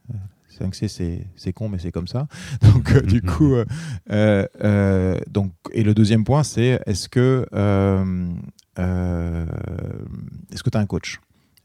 5C, 0.61 1.25
c'est 1.35 1.53
con, 1.53 1.69
mais 1.69 1.79
c'est 1.79 1.91
comme 1.91 2.07
ça. 2.07 2.29
Donc, 2.63 2.93
euh, 2.93 3.01
du 3.01 3.23
coup, 3.23 3.57
donc, 5.29 5.53
et 5.73 5.83
le 5.83 5.95
deuxième 5.95 6.23
point, 6.23 6.45
c'est 6.45 6.81
est-ce 6.87 7.09
que 7.09 7.45
est-ce 8.77 10.63
que 10.63 10.71
tu 10.71 10.79
as 10.79 10.81
un 10.81 10.87
coach? 10.87 11.19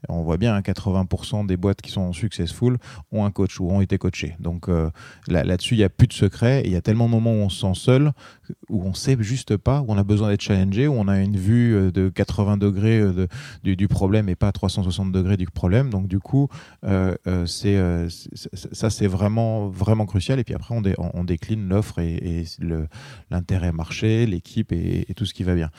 On 0.08 0.22
voit 0.22 0.36
bien, 0.36 0.58
80% 0.60 1.36
hein, 1.36 1.44
des 1.44 1.56
boîtes 1.56 1.82
qui 1.82 1.90
sont 1.90 2.12
successful 2.12 2.78
ont 3.12 3.24
un 3.24 3.30
coach 3.30 3.60
ou 3.60 3.70
ont 3.70 3.80
été 3.80 3.98
coachés. 3.98 4.36
Donc 4.40 4.68
euh, 4.68 4.90
là-dessus, 5.28 5.74
il 5.74 5.78
n'y 5.78 5.84
a 5.84 5.88
plus 5.88 6.06
de 6.06 6.12
secret. 6.12 6.62
Il 6.64 6.72
y 6.72 6.76
a 6.76 6.80
tellement 6.80 7.06
de 7.06 7.10
moments 7.10 7.32
où 7.32 7.42
on 7.42 7.48
se 7.48 7.60
sent 7.60 7.74
seul, 7.74 8.12
où 8.68 8.84
on 8.84 8.90
ne 8.90 8.94
sait 8.94 9.16
juste 9.20 9.56
pas, 9.56 9.80
où 9.80 9.86
on 9.88 9.98
a 9.98 10.04
besoin 10.04 10.28
d'être 10.28 10.42
challengé, 10.42 10.88
où 10.88 10.94
on 10.94 11.08
a 11.08 11.20
une 11.20 11.36
vue 11.36 11.74
euh, 11.74 11.90
de 11.90 12.08
80 12.08 12.56
degrés 12.56 13.00
euh, 13.00 13.26
du, 13.62 13.88
problème 13.88 14.28
et 14.28 14.36
pas 14.36 14.52
360 14.52 15.12
degrés 15.12 15.36
du 15.36 15.46
problème. 15.46 15.90
Donc 15.90 16.06
du 16.06 16.18
coup, 16.18 16.48
ça, 16.82 17.40
c'est 18.90 19.06
vraiment, 19.06 19.68
vraiment 19.68 20.06
crucial. 20.06 20.38
Et 20.38 20.44
puis 20.44 20.54
après, 20.54 20.74
on, 20.98 21.24
décline 21.24 21.68
l'offre 21.68 21.98
et, 21.98 22.44
l'intérêt 23.30 23.72
marché, 23.72 24.26
l'équipe 24.26 24.72
et, 24.72 25.06
tout 25.16 25.26
ce 25.26 25.34
qui 25.34 25.42
va 25.42 25.54
bien. 25.54 25.70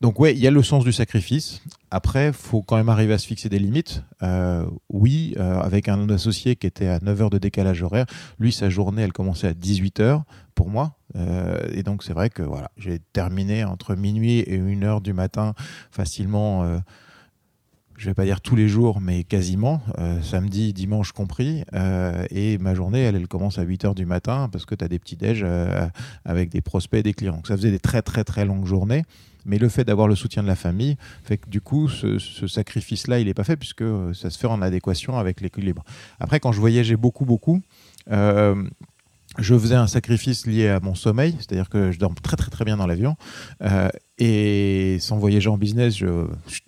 Donc 0.00 0.18
ouais, 0.18 0.32
il 0.32 0.38
y 0.38 0.46
a 0.46 0.50
le 0.50 0.62
sens 0.62 0.84
du 0.84 0.92
sacrifice. 0.92 1.60
Après, 1.90 2.32
faut 2.32 2.62
quand 2.62 2.76
même 2.76 2.88
arriver 2.88 3.12
à 3.12 3.18
se 3.18 3.26
fixer 3.26 3.50
des 3.50 3.58
limites. 3.58 4.02
Euh, 4.22 4.64
oui, 4.88 5.34
euh, 5.38 5.60
avec 5.60 5.88
un 5.88 6.08
associé 6.08 6.56
qui 6.56 6.66
était 6.66 6.86
à 6.86 7.00
9 7.00 7.22
heures 7.22 7.30
de 7.30 7.36
décalage 7.36 7.82
horaire, 7.82 8.06
lui, 8.38 8.50
sa 8.50 8.70
journée, 8.70 9.02
elle 9.02 9.12
commençait 9.12 9.48
à 9.48 9.54
18 9.54 10.00
heures 10.00 10.24
pour 10.54 10.70
moi. 10.70 10.96
Euh, 11.16 11.58
et 11.74 11.82
donc 11.82 12.02
c'est 12.02 12.14
vrai 12.14 12.30
que 12.30 12.42
voilà, 12.42 12.70
j'ai 12.78 12.98
terminé 13.12 13.64
entre 13.64 13.94
minuit 13.94 14.38
et 14.38 14.58
1 14.58 14.82
heure 14.84 15.00
du 15.02 15.12
matin 15.12 15.52
facilement. 15.90 16.80
je 17.98 18.06
vais 18.06 18.14
pas 18.14 18.24
dire 18.24 18.40
tous 18.40 18.56
les 18.56 18.68
jours, 18.68 19.02
mais 19.02 19.24
quasiment, 19.24 19.82
samedi, 20.22 20.72
dimanche 20.72 21.12
compris. 21.12 21.62
et 22.30 22.56
ma 22.56 22.74
journée, 22.74 23.00
elle, 23.00 23.16
elle 23.16 23.28
commence 23.28 23.58
à 23.58 23.62
8 23.62 23.84
heures 23.84 23.94
du 23.94 24.06
matin 24.06 24.48
parce 24.50 24.64
que 24.64 24.74
tu 24.74 24.82
as 24.82 24.88
des 24.88 24.98
petits 24.98 25.16
déj 25.16 25.44
avec 26.24 26.48
des 26.48 26.62
prospects 26.62 27.00
et 27.00 27.02
des 27.02 27.12
clients. 27.12 27.34
Donc 27.34 27.48
ça 27.48 27.56
faisait 27.56 27.70
des 27.70 27.80
très 27.80 28.00
très 28.00 28.24
très 28.24 28.46
longues 28.46 28.66
journées. 28.66 29.02
Mais 29.44 29.58
le 29.58 29.68
fait 29.68 29.84
d'avoir 29.84 30.08
le 30.08 30.14
soutien 30.14 30.42
de 30.42 30.48
la 30.48 30.56
famille 30.56 30.96
fait 31.24 31.38
que 31.38 31.48
du 31.48 31.60
coup, 31.60 31.88
ce, 31.88 32.18
sacrifice-là, 32.46 33.20
il 33.20 33.26
n'est 33.26 33.34
pas 33.34 33.44
fait 33.44 33.56
puisque 33.56 33.82
euh, 33.82 34.12
ça 34.14 34.30
se 34.30 34.38
fait 34.38 34.46
en 34.46 34.62
adéquation 34.62 35.18
avec 35.18 35.40
l'équilibre. 35.40 35.84
Après, 36.18 36.40
quand 36.40 36.52
je 36.52 36.60
voyageais 36.60 36.96
beaucoup, 36.96 37.24
beaucoup, 37.24 37.60
euh, 38.10 38.62
je 39.38 39.56
faisais 39.56 39.76
un 39.76 39.86
sacrifice 39.86 40.46
lié 40.46 40.68
à 40.68 40.80
mon 40.80 40.94
sommeil, 40.94 41.36
c'est-à-dire 41.38 41.68
que 41.68 41.92
je 41.92 41.98
dors 41.98 42.14
très 42.16 42.36
très 42.36 42.50
très 42.50 42.64
bien 42.64 42.76
dans 42.76 42.86
l'avion. 42.86 43.16
Euh, 43.62 43.88
et 44.18 44.98
sans 45.00 45.18
voyager 45.18 45.48
en 45.48 45.56
business, 45.56 45.96
je, 45.96 46.26
je, 46.48 46.60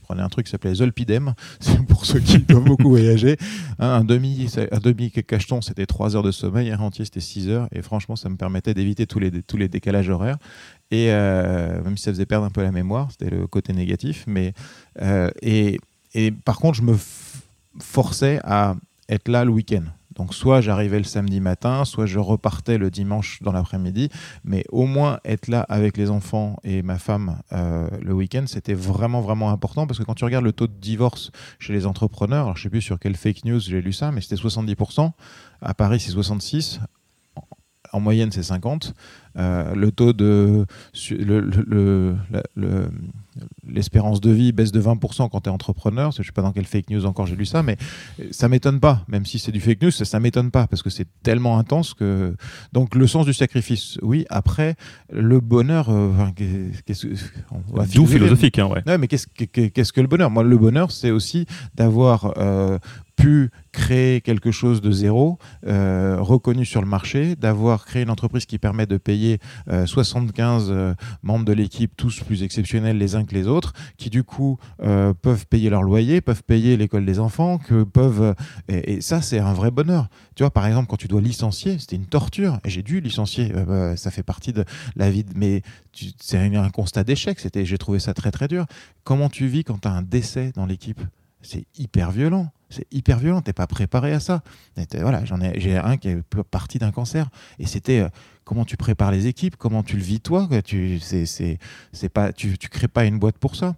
prenais 0.00 0.22
un 0.22 0.28
truc 0.28 0.46
qui 0.46 0.52
s'appelait 0.52 0.74
Zolpidem, 0.74 1.34
c'est 1.60 1.84
pour 1.86 2.04
ceux 2.06 2.20
qui 2.20 2.38
doivent 2.38 2.64
beaucoup 2.64 2.88
voyager. 2.88 3.36
Un, 3.78 4.04
demi, 4.04 4.50
un 4.70 4.78
demi 4.78 5.10
cacheton, 5.10 5.60
c'était 5.60 5.86
3 5.86 6.16
heures 6.16 6.22
de 6.22 6.30
sommeil, 6.30 6.70
un 6.70 6.78
entier, 6.78 7.04
c'était 7.04 7.20
6 7.20 7.48
heures. 7.48 7.68
Et 7.72 7.82
franchement, 7.82 8.16
ça 8.16 8.28
me 8.28 8.36
permettait 8.36 8.74
d'éviter 8.74 9.06
tous 9.06 9.18
les, 9.18 9.68
décalages 9.68 10.08
horaires. 10.08 10.38
Et 10.90 11.08
euh, 11.10 11.82
même 11.82 11.96
si 11.96 12.04
ça 12.04 12.12
faisait 12.12 12.26
perdre 12.26 12.46
un 12.46 12.50
peu 12.50 12.62
la 12.62 12.72
mémoire, 12.72 13.10
c'était 13.10 13.30
le 13.30 13.46
côté 13.46 13.72
négatif. 13.72 14.24
Mais, 14.26 14.54
euh, 15.02 15.30
et 15.42 16.30
par 16.44 16.58
contre, 16.58 16.76
je 16.76 16.82
me 16.82 16.96
forçais 17.78 18.40
à 18.44 18.76
être 19.08 19.28
là 19.28 19.44
le 19.44 19.50
week-end. 19.50 19.84
Donc 20.18 20.34
soit 20.34 20.60
j'arrivais 20.60 20.98
le 20.98 21.04
samedi 21.04 21.40
matin, 21.40 21.84
soit 21.84 22.06
je 22.06 22.18
repartais 22.18 22.76
le 22.76 22.90
dimanche 22.90 23.40
dans 23.42 23.52
l'après-midi, 23.52 24.10
mais 24.44 24.64
au 24.70 24.86
moins 24.86 25.20
être 25.24 25.46
là 25.48 25.60
avec 25.68 25.96
les 25.96 26.10
enfants 26.10 26.56
et 26.64 26.82
ma 26.82 26.98
femme 26.98 27.38
euh, 27.52 27.88
le 28.02 28.12
week-end, 28.12 28.44
c'était 28.46 28.74
vraiment 28.74 29.20
vraiment 29.20 29.50
important. 29.50 29.86
Parce 29.86 29.98
que 29.98 30.04
quand 30.04 30.14
tu 30.14 30.24
regardes 30.24 30.44
le 30.44 30.52
taux 30.52 30.66
de 30.66 30.72
divorce 30.72 31.30
chez 31.60 31.72
les 31.72 31.86
entrepreneurs, 31.86 32.44
alors 32.44 32.56
je 32.56 32.64
sais 32.64 32.70
plus 32.70 32.82
sur 32.82 32.98
quelle 32.98 33.16
fake 33.16 33.44
news 33.44 33.60
j'ai 33.60 33.80
lu 33.80 33.92
ça, 33.92 34.10
mais 34.10 34.20
c'était 34.20 34.34
70%, 34.34 35.12
à 35.62 35.74
Paris 35.74 36.00
c'est 36.00 36.12
66%, 36.12 36.80
en 37.92 38.00
moyenne 38.00 38.32
c'est 38.32 38.42
50. 38.42 38.94
Euh, 39.36 39.74
le 39.74 39.92
taux 39.92 40.12
de 40.12 40.66
l'espérance 43.66 44.20
de 44.20 44.30
vie 44.30 44.52
baisse 44.52 44.72
de 44.72 44.80
20% 44.80 45.28
quand 45.30 45.40
tu 45.40 45.48
es 45.48 45.52
entrepreneur. 45.52 46.12
Je 46.12 46.20
ne 46.20 46.24
sais 46.24 46.32
pas 46.32 46.42
dans 46.42 46.52
quelle 46.52 46.66
fake 46.66 46.90
news 46.90 47.06
encore 47.06 47.26
j'ai 47.26 47.36
lu 47.36 47.46
ça, 47.46 47.62
mais 47.62 47.76
ça 48.30 48.48
m'étonne 48.48 48.80
pas. 48.80 49.04
Même 49.08 49.26
si 49.26 49.38
c'est 49.38 49.52
du 49.52 49.60
fake 49.60 49.82
news, 49.82 49.90
ça, 49.90 50.18
ne 50.18 50.22
m'étonne 50.22 50.50
pas 50.50 50.66
parce 50.66 50.82
que 50.82 50.90
c'est 50.90 51.06
tellement 51.22 51.58
intense 51.58 51.94
que. 51.94 52.34
Donc 52.72 52.94
le 52.94 53.06
sens 53.06 53.26
du 53.26 53.32
sacrifice, 53.32 53.98
oui. 54.02 54.24
Après, 54.30 54.76
le 55.10 55.40
bonheur, 55.40 55.88
euh, 55.90 56.12
D'où 57.94 58.06
philosophique, 58.06 58.58
hein, 58.58 58.66
ouais. 58.66 58.98
mais 58.98 59.08
qu'est-ce 59.08 59.26
qu'est-ce 59.26 59.92
que 59.92 60.00
le 60.00 60.06
bonheur? 60.06 60.30
Moi, 60.30 60.42
le 60.42 60.56
bonheur, 60.56 60.90
c'est 60.90 61.10
aussi 61.10 61.46
d'avoir 61.74 62.34
euh, 62.38 62.78
pu 63.18 63.50
créer 63.72 64.20
quelque 64.20 64.52
chose 64.52 64.80
de 64.80 64.92
zéro, 64.92 65.38
euh, 65.66 66.18
reconnu 66.20 66.64
sur 66.64 66.80
le 66.80 66.86
marché, 66.86 67.34
d'avoir 67.34 67.84
créé 67.84 68.04
une 68.04 68.10
entreprise 68.10 68.46
qui 68.46 68.58
permet 68.58 68.86
de 68.86 68.96
payer 68.96 69.38
75 69.86 70.70
euh, 70.70 70.74
euh, 70.74 70.94
membres 71.22 71.44
de 71.44 71.52
l'équipe, 71.52 71.92
tous 71.96 72.20
plus 72.20 72.44
exceptionnels 72.44 72.96
les 72.96 73.16
uns 73.16 73.24
que 73.24 73.34
les 73.34 73.48
autres, 73.48 73.72
qui 73.96 74.08
du 74.08 74.22
coup 74.22 74.58
peuvent 74.78 75.46
payer 75.48 75.68
leur 75.68 75.82
loyer, 75.82 76.20
peuvent 76.20 76.44
payer 76.44 76.76
l'école 76.76 77.04
des 77.04 77.18
enfants, 77.18 77.58
que 77.58 77.82
peuvent 77.82 78.34
et, 78.68 79.00
ça 79.00 79.20
c'est 79.20 79.40
un 79.40 79.52
vrai 79.52 79.70
bonheur. 79.70 80.08
Tu 80.36 80.44
vois 80.44 80.50
par 80.50 80.66
exemple 80.66 80.86
quand 80.88 80.96
tu 80.96 81.08
dois 81.08 81.20
licencier, 81.20 81.78
c'était 81.78 81.96
une 81.96 82.06
torture 82.06 82.58
et 82.64 82.70
j'ai 82.70 82.82
dû 82.82 83.00
licencier, 83.00 83.52
bah, 83.66 83.96
ça 83.96 84.10
fait 84.10 84.22
partie 84.22 84.52
de 84.52 84.64
la 84.94 85.10
vie, 85.10 85.24
mais 85.34 85.62
c'est 86.20 86.38
un 86.38 86.70
constat 86.70 87.02
d'échec. 87.02 87.40
C'était, 87.40 87.64
j'ai 87.64 87.78
trouvé 87.78 87.98
ça 87.98 88.14
très 88.14 88.30
très 88.30 88.46
dur. 88.46 88.66
Comment 89.02 89.28
tu 89.28 89.46
vis 89.46 89.64
quand 89.64 89.80
tu 89.80 89.88
as 89.88 89.92
un 89.92 90.02
décès 90.02 90.52
dans 90.54 90.66
l'équipe? 90.66 91.00
C'est 91.42 91.64
hyper 91.76 92.10
violent. 92.10 92.50
C'est 92.70 92.86
hyper 92.92 93.18
violent. 93.18 93.40
T'es 93.40 93.52
pas 93.52 93.66
préparé 93.66 94.12
à 94.12 94.20
ça. 94.20 94.42
voilà, 94.94 95.24
j'en 95.24 95.40
ai, 95.40 95.58
j'ai 95.58 95.76
un 95.76 95.96
qui 95.96 96.08
est 96.08 96.22
parti 96.50 96.78
d'un 96.78 96.90
cancer. 96.90 97.28
Et 97.58 97.66
c'était 97.66 98.00
euh, 98.00 98.08
comment 98.44 98.64
tu 98.64 98.76
prépares 98.76 99.10
les 99.10 99.26
équipes, 99.26 99.56
comment 99.56 99.82
tu 99.82 99.96
le 99.96 100.02
vis 100.02 100.20
toi? 100.20 100.48
Tu, 100.64 100.98
c'est, 101.00 101.26
c'est, 101.26 101.58
c'est 101.92 102.08
pas, 102.08 102.32
tu, 102.32 102.58
tu 102.58 102.68
crées 102.68 102.88
pas 102.88 103.04
une 103.04 103.18
boîte 103.18 103.38
pour 103.38 103.56
ça 103.56 103.74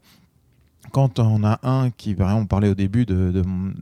quand 0.90 1.18
on 1.18 1.44
a 1.44 1.60
un 1.62 1.90
qui, 1.90 2.16
on 2.18 2.46
parlait 2.46 2.68
au 2.68 2.74
début 2.74 3.06
de, 3.06 3.30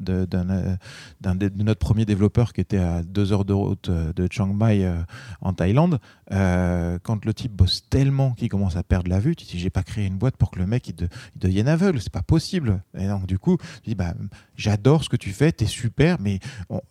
de, 0.01 0.27
de, 0.27 1.63
notre 1.63 1.79
premier 1.81 2.05
développeur 2.05 2.53
qui 2.53 2.61
était 2.61 2.79
à 2.79 3.03
deux 3.03 3.33
heures 3.33 3.45
de 3.45 3.53
route 3.53 3.89
euh, 3.89 4.13
de 4.13 4.29
Chiang 4.31 4.53
Mai 4.53 4.85
euh, 4.85 5.01
en 5.41 5.53
Thaïlande, 5.53 5.99
euh, 6.33 6.99
quand 7.03 7.25
le 7.25 7.35
type 7.35 7.53
bosse 7.53 7.85
tellement 7.89 8.33
qu'il 8.33 8.49
commence 8.49 8.77
à 8.77 8.83
perdre 8.83 9.11
la 9.11 9.19
vue, 9.19 9.37
tu 9.37 9.45
dis 9.45 9.59
j'ai 9.59 9.71
pas 9.71 9.83
créé 9.83 10.07
une 10.07 10.17
boîte 10.17 10.37
pour 10.37 10.51
que 10.51 10.59
le 10.59 10.67
mec 10.67 10.89
il, 10.89 11.09
devienne 11.37 11.69
aveugle, 11.69 12.01
c'est 12.01 12.13
pas 12.13 12.23
possible. 12.23 12.83
Et 12.97 13.07
donc 13.07 13.27
du 13.27 13.39
coup, 13.39 13.57
tu 13.83 13.91
dis 13.91 13.95
bah 13.95 14.15
j'adore 14.57 15.05
ce 15.05 15.09
que 15.09 15.17
tu 15.17 15.31
fais, 15.31 15.53
t'es 15.53 15.67
super, 15.67 16.19
mais 16.21 16.41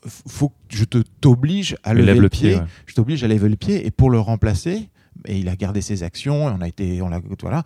faut 0.05 0.49
que 0.49 0.55
je 0.69 0.83
te 0.83 0.99
t'oblige 1.21 1.77
à 1.83 1.93
lever 1.93 2.15
le, 2.15 2.29
pied, 2.29 2.59
je 2.85 2.95
t'oblige 2.95 3.23
à 3.23 3.27
lever 3.27 3.49
le 3.49 3.55
pied 3.55 3.85
et 3.85 3.91
pour 3.91 4.09
le 4.09 4.19
remplacer, 4.19 4.89
et 5.25 5.37
il 5.39 5.49
a 5.49 5.55
gardé 5.55 5.81
ses 5.81 6.03
actions, 6.03 6.45
on 6.45 6.61
a 6.61 6.67
été, 6.67 7.01
on 7.01 7.09
l'a, 7.09 7.21
voilà, 7.41 7.63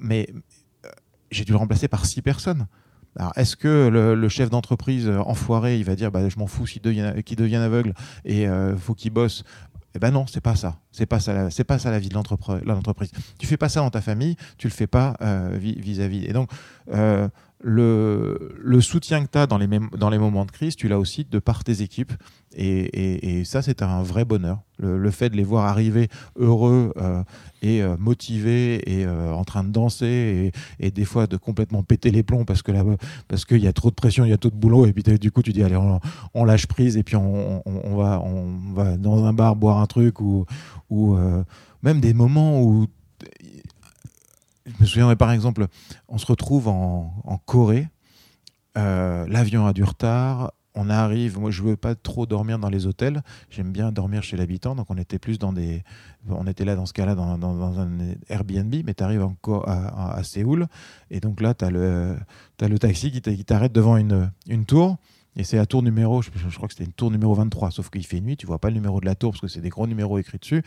mais 0.00 0.28
j'ai 1.32 1.44
dû 1.44 1.52
le 1.52 1.58
remplacer 1.58 1.88
par 1.88 2.06
six 2.06 2.22
personnes. 2.22 2.66
Alors, 3.18 3.32
est-ce 3.36 3.56
que 3.56 3.88
le, 3.88 4.28
chef 4.28 4.48
d'entreprise 4.48 5.06
euh, 5.06 5.18
enfoiré, 5.18 5.78
il 5.78 5.84
va 5.84 5.96
dire 5.96 6.10
bah, 6.10 6.28
je 6.28 6.38
m'en 6.38 6.46
fous 6.46 6.64
qu'il 6.64 6.80
devienne, 6.80 7.62
aveugle 7.62 7.92
et 8.24 8.48
euh, 8.48 8.76
faut 8.76 8.94
qu'il 8.94 9.12
bosse? 9.12 9.44
Eh 9.94 9.98
ben 9.98 10.10
non, 10.10 10.26
c'est 10.26 10.40
pas 10.40 10.56
ça. 10.56 10.78
C'est 10.90 11.04
pas 11.04 11.20
ça. 11.20 11.50
C'est 11.50 11.64
pas 11.64 11.78
ça 11.78 11.90
la 11.90 11.98
vie 11.98 12.08
de 12.08 12.14
l'entreprise. 12.14 13.10
Tu 13.38 13.46
fais 13.46 13.58
pas 13.58 13.68
ça 13.68 13.80
dans 13.80 13.90
ta 13.90 14.00
famille, 14.00 14.36
tu 14.56 14.66
le 14.66 14.72
fais 14.72 14.86
pas 14.86 15.14
euh, 15.20 15.58
vis-à-vis. 15.60 16.24
Et 16.24 16.32
donc 16.32 16.50
le, 17.62 18.56
le 18.60 18.80
soutien 18.80 19.24
que 19.24 19.30
tu 19.30 19.38
as 19.38 19.46
dans 19.46 19.58
les, 19.58 19.68
dans 19.96 20.10
les 20.10 20.18
moments 20.18 20.44
de 20.44 20.50
crise, 20.50 20.76
tu 20.76 20.88
l'as 20.88 20.98
aussi 20.98 21.24
de 21.24 21.38
par 21.38 21.64
tes 21.64 21.82
équipes. 21.82 22.12
Et, 22.54 23.38
et, 23.38 23.44
ça, 23.44 23.62
c'est 23.62 23.82
un 23.82 24.02
vrai 24.02 24.24
bonheur. 24.24 24.58
Le, 24.78 25.10
fait 25.10 25.30
de 25.30 25.36
les 25.36 25.44
voir 25.44 25.66
arriver 25.66 26.08
heureux 26.36 26.92
euh, 26.96 27.22
et 27.62 27.82
euh, 27.82 27.96
motivés 27.98 28.82
et 28.90 29.06
euh, 29.06 29.32
en 29.32 29.44
train 29.44 29.62
de 29.62 29.70
danser 29.70 30.52
et, 30.80 30.86
et, 30.86 30.90
des 30.90 31.04
fois 31.04 31.28
de 31.28 31.36
complètement 31.36 31.84
péter 31.84 32.10
les 32.10 32.24
plombs 32.24 32.44
parce 32.44 32.62
que 32.62 32.72
là, 32.72 32.82
parce 33.28 33.44
qu'il 33.44 33.62
y 33.62 33.68
a 33.68 33.72
trop 33.72 33.90
de 33.90 33.94
pression, 33.94 34.24
il 34.24 34.30
y 34.30 34.32
a 34.32 34.38
trop 34.38 34.50
de 34.50 34.56
boulot 34.56 34.86
et 34.86 34.92
puis 34.92 35.04
du 35.04 35.30
coup 35.30 35.42
tu 35.42 35.52
dis 35.52 35.62
allez 35.62 35.78
on, 36.34 36.44
lâche 36.44 36.66
prise 36.66 36.96
et 36.96 37.04
puis 37.04 37.14
on, 37.14 37.62
on, 37.64 37.96
va 37.96 38.20
on 38.24 38.72
va 38.74 38.96
dans 38.96 39.24
un 39.24 39.32
bar 39.32 39.54
boire 39.54 39.78
un 39.78 39.86
truc 39.86 40.20
ou, 40.20 40.46
ou 40.90 41.16
même 41.84 42.00
des 42.00 42.12
moments 42.12 42.60
où 42.60 42.88
je 44.66 44.72
me 44.80 44.86
souviendrai 44.86 45.16
par 45.16 45.32
exemple, 45.32 45.66
on 46.08 46.18
se 46.18 46.26
retrouve 46.26 46.68
en, 46.68 47.40
Corée, 47.46 47.88
euh, 48.78 49.26
l'avion 49.28 49.66
a 49.66 49.72
du 49.72 49.84
retard, 49.84 50.52
on 50.74 50.88
arrive, 50.88 51.38
moi 51.38 51.50
je 51.50 51.62
veux 51.62 51.76
pas 51.76 51.94
trop 51.94 52.24
dormir 52.24 52.58
dans 52.58 52.70
les 52.70 52.86
hôtels, 52.86 53.22
j'aime 53.50 53.72
bien 53.72 53.92
dormir 53.92 54.22
chez 54.22 54.36
l'habitant, 54.36 54.74
donc 54.74 54.86
on 54.88 54.96
était 54.96 55.18
plus 55.18 55.38
dans 55.38 55.52
des, 55.52 55.84
on 56.28 56.46
était 56.46 56.64
là 56.64 56.76
dans 56.76 56.86
ce 56.86 56.92
cas-là 56.92 57.14
dans, 57.14 57.80
un 57.80 57.90
Airbnb, 58.28 58.74
mais 58.84 58.94
tu 58.94 59.02
arrives 59.02 59.22
encore 59.22 59.68
à, 59.68 60.22
Séoul, 60.22 60.66
et 61.10 61.20
donc 61.20 61.40
là 61.40 61.54
tu 61.54 61.64
as 61.64 61.70
le, 61.70 62.16
le 62.60 62.78
taxi 62.78 63.10
qui 63.10 63.44
t'arrête 63.44 63.72
devant 63.72 63.96
une, 63.96 64.30
une 64.48 64.64
tour, 64.64 64.96
et 65.34 65.44
c'est 65.44 65.56
la 65.56 65.64
tour 65.64 65.82
numéro, 65.82 66.20
je, 66.20 66.30
crois 66.54 66.68
que 66.68 66.74
c'était 66.74 66.84
une 66.84 66.92
tour 66.92 67.10
numéro 67.10 67.34
23, 67.34 67.70
sauf 67.70 67.88
qu'il 67.88 68.04
fait 68.06 68.20
nuit, 68.20 68.36
tu 68.36 68.46
vois 68.46 68.58
pas 68.58 68.68
le 68.68 68.74
numéro 68.74 69.00
de 69.00 69.06
la 69.06 69.14
tour 69.14 69.32
parce 69.32 69.40
que 69.40 69.48
c'est 69.48 69.62
des 69.62 69.70
gros 69.70 69.86
numéros 69.86 70.18
écrits 70.18 70.38
dessus. 70.38 70.62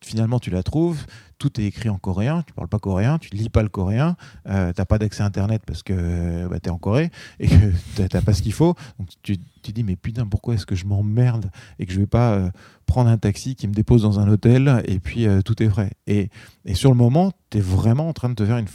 Finalement, 0.00 0.40
tu 0.40 0.50
la 0.50 0.64
trouves, 0.64 1.06
tout 1.38 1.60
est 1.60 1.64
écrit 1.64 1.88
en 1.88 1.98
coréen, 1.98 2.42
tu 2.42 2.52
parles 2.52 2.68
pas 2.68 2.80
coréen, 2.80 3.18
tu 3.18 3.30
lis 3.30 3.48
pas 3.48 3.62
le 3.62 3.68
coréen, 3.68 4.16
euh, 4.48 4.72
t'as 4.72 4.84
pas 4.84 4.98
d'accès 4.98 5.22
internet 5.22 5.62
parce 5.64 5.84
que 5.84 6.48
bah, 6.48 6.58
tu 6.58 6.68
es 6.68 6.72
en 6.72 6.78
Corée 6.78 7.10
et 7.38 7.46
que 7.46 8.06
t'as 8.06 8.20
pas 8.20 8.32
ce 8.32 8.42
qu'il 8.42 8.52
faut. 8.52 8.74
Donc 8.98 9.08
tu 9.22 9.38
te 9.38 9.70
dis, 9.70 9.84
mais 9.84 9.94
putain, 9.94 10.26
pourquoi 10.26 10.54
est-ce 10.54 10.66
que 10.66 10.74
je 10.74 10.86
m'emmerde 10.86 11.50
et 11.78 11.86
que 11.86 11.92
je 11.92 12.00
vais 12.00 12.06
pas 12.06 12.32
euh, 12.32 12.50
prendre 12.86 13.10
un 13.10 13.18
taxi 13.18 13.54
qui 13.54 13.68
me 13.68 13.72
dépose 13.72 14.02
dans 14.02 14.18
un 14.18 14.28
hôtel 14.28 14.82
et 14.86 14.98
puis 14.98 15.26
euh, 15.26 15.42
tout 15.42 15.62
est 15.62 15.68
frais. 15.68 15.92
Et, 16.08 16.28
et, 16.64 16.74
sur 16.74 16.90
le 16.90 16.96
moment, 16.96 17.32
tu 17.50 17.58
es 17.58 17.60
vraiment 17.60 18.08
en 18.08 18.12
train 18.12 18.30
de 18.30 18.34
te 18.34 18.44
faire 18.44 18.58
une 18.58 18.66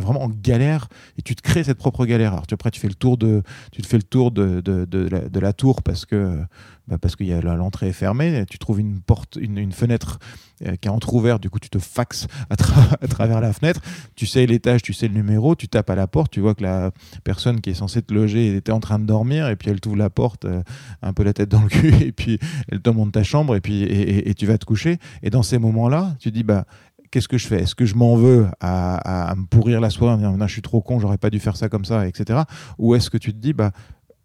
vraiment 0.00 0.22
en 0.22 0.28
galère 0.28 0.88
et 1.16 1.22
tu 1.22 1.34
te 1.34 1.42
crées 1.42 1.64
cette 1.64 1.78
propre 1.78 2.06
galère. 2.06 2.32
Alors, 2.32 2.46
tu, 2.46 2.54
après, 2.54 2.70
tu 2.70 2.80
fais 2.80 2.88
le 2.88 2.94
tour 2.94 3.16
de, 3.16 3.42
tu 3.72 3.82
te 3.82 3.86
fais 3.86 3.96
le 3.96 4.02
tour 4.02 4.30
de, 4.30 4.60
de, 4.60 4.84
de, 4.84 5.40
la, 5.40 5.52
tour 5.52 5.82
parce 5.82 6.06
que, 6.06 6.38
bah 6.86 6.98
parce 6.98 7.16
que 7.16 7.24
l'entrée 7.24 7.88
est 7.88 7.92
fermée. 7.92 8.44
Tu 8.48 8.58
trouves 8.58 8.80
une 8.80 9.00
porte, 9.00 9.38
une, 9.40 9.58
une 9.58 9.72
fenêtre 9.72 10.18
euh, 10.66 10.74
qui 10.76 10.88
est 10.88 10.90
entrouverte. 10.90 11.40
Du 11.40 11.50
coup, 11.50 11.60
tu 11.60 11.70
te 11.70 11.78
faxes 11.78 12.26
à, 12.50 12.56
travers 12.56 13.40
la 13.40 13.52
fenêtre. 13.52 13.80
Tu 14.16 14.26
sais 14.26 14.44
l'étage, 14.46 14.82
tu 14.82 14.92
sais 14.92 15.06
le 15.06 15.14
numéro. 15.14 15.54
Tu 15.54 15.68
tapes 15.68 15.90
à 15.90 15.94
la 15.94 16.06
porte. 16.06 16.32
Tu 16.32 16.40
vois 16.40 16.54
que 16.54 16.62
la 16.62 16.90
personne 17.24 17.60
qui 17.60 17.70
est 17.70 17.74
censée 17.74 18.02
te 18.02 18.12
loger 18.12 18.56
était 18.56 18.72
en 18.72 18.80
train 18.80 18.98
de 18.98 19.04
dormir 19.04 19.48
et 19.48 19.56
puis 19.56 19.70
elle 19.70 19.80
t'ouvre 19.80 19.96
la 19.96 20.10
porte, 20.10 20.46
euh, 20.46 20.62
un 21.02 21.12
peu 21.12 21.22
la 21.22 21.32
tête 21.32 21.48
dans 21.48 21.62
le 21.62 21.68
cul 21.68 21.94
et 22.02 22.12
puis 22.12 22.38
elle 22.70 22.80
te 22.80 22.90
monte 22.90 23.12
ta 23.12 23.22
chambre 23.22 23.54
et 23.54 23.60
puis 23.60 23.82
et 23.82 24.34
tu 24.34 24.46
vas 24.46 24.58
te 24.58 24.64
coucher. 24.64 24.98
Et 25.22 25.30
dans 25.30 25.42
ces 25.42 25.58
moments-là, 25.58 26.16
tu 26.18 26.30
dis 26.30 26.42
bah 26.42 26.64
qu'est-ce 27.10 27.28
que 27.28 27.38
je 27.38 27.46
fais? 27.46 27.62
Est-ce 27.62 27.74
que 27.74 27.84
je 27.84 27.94
m'en 27.94 28.16
veux 28.16 28.48
à, 28.60 29.34
me 29.36 29.46
pourrir 29.46 29.80
la 29.80 29.90
soirée 29.90 30.24
en 30.24 30.32
disant 30.32 30.46
je 30.46 30.52
suis 30.52 30.62
trop 30.62 30.80
con, 30.80 30.98
j'aurais 30.98 31.18
pas 31.18 31.30
dû 31.30 31.40
faire 31.40 31.56
ça 31.56 31.68
comme 31.68 31.84
ça, 31.84 32.06
etc. 32.06 32.40
Ou 32.78 32.94
est-ce 32.94 33.10
que 33.10 33.18
tu 33.18 33.32
te 33.32 33.38
dis 33.38 33.52
bah 33.52 33.72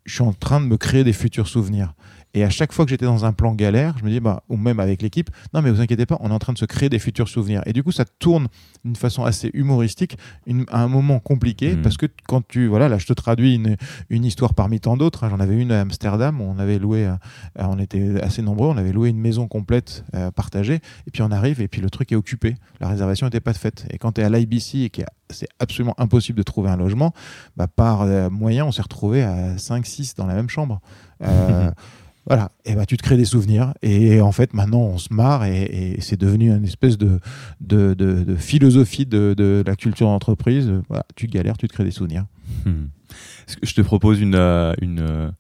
je 0.06 0.16
suis 0.16 0.24
en 0.24 0.34
train 0.34 0.60
de 0.60 0.66
me 0.66 0.78
créer 0.78 1.04
des 1.04 1.14
futurs 1.14 1.48
souvenirs? 1.48 1.94
Et 2.34 2.44
à 2.44 2.50
chaque 2.50 2.74
fois 2.74 2.86
que 2.86 2.90
j'étais 2.90 3.06
dans 3.06 3.26
un 3.26 3.34
plan 3.34 3.54
galère, 3.54 3.96
je 4.00 4.04
me 4.04 4.10
dis, 4.10 4.20
bah, 4.20 4.44
ou 4.50 4.58
même 4.58 4.80
avec 4.80 5.02
l'équipe, 5.02 5.30
non 5.54 5.62
mais 5.62 5.70
vous 5.70 5.82
inquiétez 5.82 6.06
pas, 6.06 6.18
on 6.20 6.30
est 6.30 6.34
en 6.34 6.40
train 6.40 6.54
de 6.54 6.58
se 6.58 6.66
créer 6.66 6.90
des 6.90 7.00
futurs 7.00 7.28
souvenirs. 7.28 7.62
Et 7.66 7.74
du 7.74 7.84
coup, 7.84 7.92
ça 7.92 8.06
tourne 8.06 8.48
d'une 8.84 8.96
façon 8.96 9.24
assez 9.24 9.52
humoristique 9.54 10.18
à 10.70 10.82
un 10.82 10.88
moment 10.88 11.20
compliqué, 11.20 11.76
mmh. 11.76 11.82
parce 11.82 11.98
que 11.98 12.08
quand 12.28 12.46
tu, 12.48 12.68
voilà, 12.68 12.90
là 12.90 12.98
je 12.98 13.06
te 13.06 13.14
traduis 13.14 13.56
une, 13.56 13.78
une 14.10 14.26
histoire 14.26 14.54
parmi 14.56 14.80
tant 14.80 14.98
d'autres. 14.98 15.24
Hein. 15.24 15.30
J'en 15.30 15.40
avais 15.40 15.56
une 15.56 15.72
à 15.72 15.82
Amsterdam, 15.82 16.42
où 16.42 16.44
on 16.44 16.58
avait 16.58 16.80
loué, 16.80 17.06
euh, 17.06 17.16
on 17.58 17.78
était 17.78 18.20
assez 18.22 18.42
nombreux, 18.42 18.68
on 18.68 18.78
avait 18.78 18.92
loué 18.94 19.10
une 19.10 19.20
maison 19.20 19.48
complète 19.48 20.04
euh, 20.16 20.32
partagée, 20.32 20.82
et 21.08 21.12
puis 21.12 21.22
on 21.22 21.32
arrive, 21.32 21.62
et 21.62 21.68
puis 21.68 21.82
le 21.82 21.90
truc 21.90 22.12
est 22.12 22.16
occupé, 22.16 22.56
la 22.80 22.88
réservation 22.88 23.28
n'était 23.28 23.42
pas 23.42 23.54
faite. 23.54 23.86
Et 23.92 23.98
quand 24.00 24.14
tu 24.14 24.22
es 24.22 24.24
à 24.24 24.30
l'IBC 24.30 24.80
et 24.80 24.90
que 24.90 25.04
c'est 25.30 25.50
absolument 25.60 25.96
impossible 26.00 26.38
de 26.38 26.44
trouver 26.44 26.70
un 26.70 26.78
logement, 26.78 27.14
bah, 27.58 27.68
par 27.68 28.02
euh, 28.02 28.30
moyen, 28.30 28.66
on 28.66 28.72
s'est 28.72 28.82
retrouvé 28.82 29.22
à 29.24 29.56
5-6 29.56 30.18
dans 30.18 30.26
la 30.26 30.34
même 30.34 30.50
chambre. 30.50 30.82
Voilà, 32.26 32.52
et 32.64 32.76
bah, 32.76 32.86
tu 32.86 32.96
te 32.96 33.04
crées 33.04 33.18
des 33.18 33.26
souvenirs. 33.26 33.74
Et 33.82 34.22
en 34.22 34.32
fait, 34.32 34.54
maintenant, 34.54 34.80
on 34.80 34.98
se 34.98 35.14
marre 35.14 35.44
et, 35.46 35.98
c'est 36.00 36.20
devenu 36.20 36.52
une 36.52 36.64
espèce 36.64 36.98
de, 36.98 37.20
philosophie 38.38 39.06
de, 39.06 39.64
la 39.66 39.76
culture 39.76 40.08
d'entreprise. 40.08 40.72
Voilà, 40.88 41.06
tu 41.16 41.28
galères, 41.28 41.58
tu 41.58 41.68
te 41.68 41.74
crées 41.74 41.84
des 41.84 41.92
souvenirs. 41.92 42.26
Hmm. 42.66 42.88
Je 43.62 43.74
te 43.74 43.82
propose 43.82 44.22
une, 44.22 44.36
euh, 44.36 44.74
euh, 44.82 45.32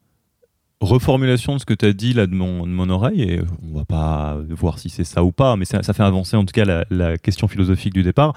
reformulation 0.81 1.53
de 1.53 1.59
ce 1.59 1.65
que 1.65 1.73
tu 1.73 1.85
as 1.85 1.93
dit 1.93 2.13
là 2.13 2.27
de 2.27 2.35
mon, 2.35 2.67
de 2.67 2.71
mon 2.71 2.89
oreille? 2.89 3.21
Et 3.21 3.41
on 3.63 3.77
va 3.77 3.85
pas 3.85 4.37
voir 4.49 4.77
si 4.77 4.89
c'est 4.89 5.05
ça 5.05 5.23
ou 5.23 5.31
pas, 5.31 5.55
mais 5.55 5.65
ça, 5.65 5.81
fait 5.81 6.03
avancer 6.03 6.35
en 6.35 6.43
tout 6.43 6.51
cas 6.51 6.83
la, 6.89 7.17
question 7.17 7.47
philosophique 7.47 7.93
du 7.93 8.03
départ. 8.03 8.33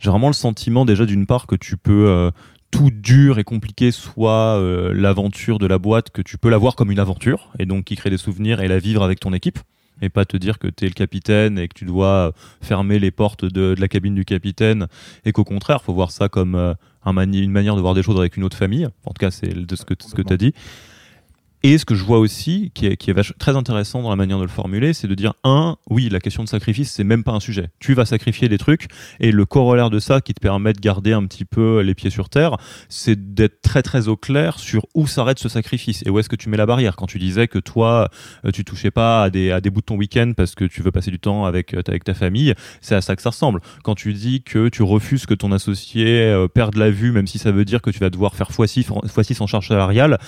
J'ai 0.00 0.10
vraiment 0.10 0.26
le 0.26 0.34
sentiment 0.34 0.84
déjà 0.84 1.06
d'une 1.06 1.26
part 1.26 1.46
que 1.46 1.54
tu 1.54 1.76
peux. 1.76 2.08
Euh, 2.08 2.30
tout 2.74 2.90
dur 2.90 3.38
et 3.38 3.44
compliqué 3.44 3.92
soit 3.92 4.58
euh, 4.58 4.92
l'aventure 4.92 5.60
de 5.60 5.66
la 5.68 5.78
boîte, 5.78 6.10
que 6.10 6.22
tu 6.22 6.38
peux 6.38 6.50
la 6.50 6.58
voir 6.58 6.74
comme 6.74 6.90
une 6.90 6.98
aventure 6.98 7.52
et 7.60 7.66
donc 7.66 7.84
qui 7.84 7.94
crée 7.94 8.10
des 8.10 8.16
souvenirs 8.16 8.60
et 8.60 8.66
la 8.66 8.80
vivre 8.80 9.04
avec 9.04 9.20
ton 9.20 9.32
équipe 9.32 9.60
et 10.02 10.08
pas 10.08 10.24
te 10.24 10.36
dire 10.36 10.58
que 10.58 10.66
tu 10.66 10.84
es 10.84 10.88
le 10.88 10.94
capitaine 10.94 11.56
et 11.56 11.68
que 11.68 11.74
tu 11.74 11.84
dois 11.84 12.32
fermer 12.60 12.98
les 12.98 13.12
portes 13.12 13.44
de, 13.44 13.76
la 13.78 13.86
cabine 13.86 14.16
du 14.16 14.24
capitaine 14.24 14.88
et 15.24 15.30
qu'au 15.30 15.44
contraire, 15.44 15.82
faut 15.82 15.94
voir 15.94 16.10
ça 16.10 16.28
comme 16.28 16.56
euh, 16.56 16.74
un 17.04 17.16
une 17.32 17.52
manière 17.52 17.76
de 17.76 17.80
voir 17.80 17.94
des 17.94 18.02
choses 18.02 18.18
avec 18.18 18.36
une 18.36 18.42
autre 18.42 18.56
famille. 18.56 18.88
En 19.04 19.12
tout 19.12 19.20
cas, 19.20 19.30
c'est 19.30 19.54
de 19.54 19.76
ce 19.76 19.84
que, 19.84 19.94
ce 19.96 20.12
que 20.12 20.22
tu 20.22 20.32
as 20.32 20.36
dit. 20.36 20.52
Et 21.66 21.78
ce 21.78 21.86
que 21.86 21.94
je 21.94 22.04
vois 22.04 22.18
aussi, 22.18 22.72
qui 22.74 22.84
est, 22.84 23.38
très 23.38 23.56
intéressant 23.56 24.02
dans 24.02 24.10
la 24.10 24.16
manière 24.16 24.36
de 24.36 24.42
le 24.42 24.50
formuler, 24.50 24.92
c'est 24.92 25.08
de 25.08 25.14
dire, 25.14 25.32
un, 25.44 25.78
oui, 25.88 26.10
la 26.10 26.20
question 26.20 26.44
de 26.44 26.48
sacrifice, 26.50 26.92
c'est 26.92 27.04
même 27.04 27.24
pas 27.24 27.32
un 27.32 27.40
sujet. 27.40 27.70
Tu 27.80 27.94
vas 27.94 28.04
sacrifier 28.04 28.50
des 28.50 28.58
trucs, 28.58 28.88
et 29.18 29.32
le 29.32 29.46
corollaire 29.46 29.88
de 29.88 29.98
ça, 29.98 30.20
qui 30.20 30.34
te 30.34 30.40
permet 30.40 30.74
de 30.74 30.80
garder 30.80 31.14
un 31.14 31.24
petit 31.24 31.46
peu 31.46 31.80
les 31.80 31.94
pieds 31.94 32.10
sur 32.10 32.28
terre, 32.28 32.58
c'est 32.90 33.32
d'être 33.32 33.62
très 33.62 33.80
très 33.80 34.08
au 34.08 34.16
clair 34.18 34.58
sur 34.58 34.84
où 34.94 35.06
s'arrête 35.06 35.38
ce 35.38 35.48
sacrifice, 35.48 36.02
et 36.04 36.10
où 36.10 36.18
est-ce 36.18 36.28
que 36.28 36.36
tu 36.36 36.50
mets 36.50 36.58
la 36.58 36.66
barrière. 36.66 36.96
Quand 36.96 37.06
tu 37.06 37.18
disais 37.18 37.48
que 37.48 37.58
toi, 37.58 38.10
euh, 38.44 38.50
tu 38.50 38.62
touchais 38.62 38.90
pas 38.90 39.22
à 39.22 39.30
des, 39.30 39.50
à 39.50 39.62
bouts 39.62 39.80
de 39.80 39.86
ton 39.86 39.96
week-end 39.96 40.34
parce 40.36 40.54
que 40.54 40.66
tu 40.66 40.82
veux 40.82 40.92
passer 40.92 41.10
du 41.10 41.18
temps 41.18 41.46
avec, 41.46 41.72
euh, 41.72 41.80
avec 41.86 42.04
ta 42.04 42.12
famille, 42.12 42.52
c'est 42.82 42.94
à 42.94 43.00
ça 43.00 43.16
que 43.16 43.22
ça 43.22 43.30
ressemble. 43.30 43.62
Quand 43.84 43.94
tu 43.94 44.12
dis 44.12 44.42
que 44.42 44.68
tu 44.68 44.82
refuses 44.82 45.24
que 45.24 45.32
ton 45.32 45.50
associé 45.50 46.24
euh, 46.24 46.46
perde 46.46 46.74
la 46.74 46.90
vue, 46.90 47.10
même 47.10 47.26
si 47.26 47.38
ça 47.38 47.52
veut 47.52 47.64
dire 47.64 47.80
que 47.80 47.88
tu 47.88 48.00
vas 48.00 48.10
devoir 48.10 48.34
faire 48.34 48.50
x6, 48.50 48.88
x6 48.88 49.42
en 49.42 49.46
charge 49.46 49.68
salariale, 49.68 50.18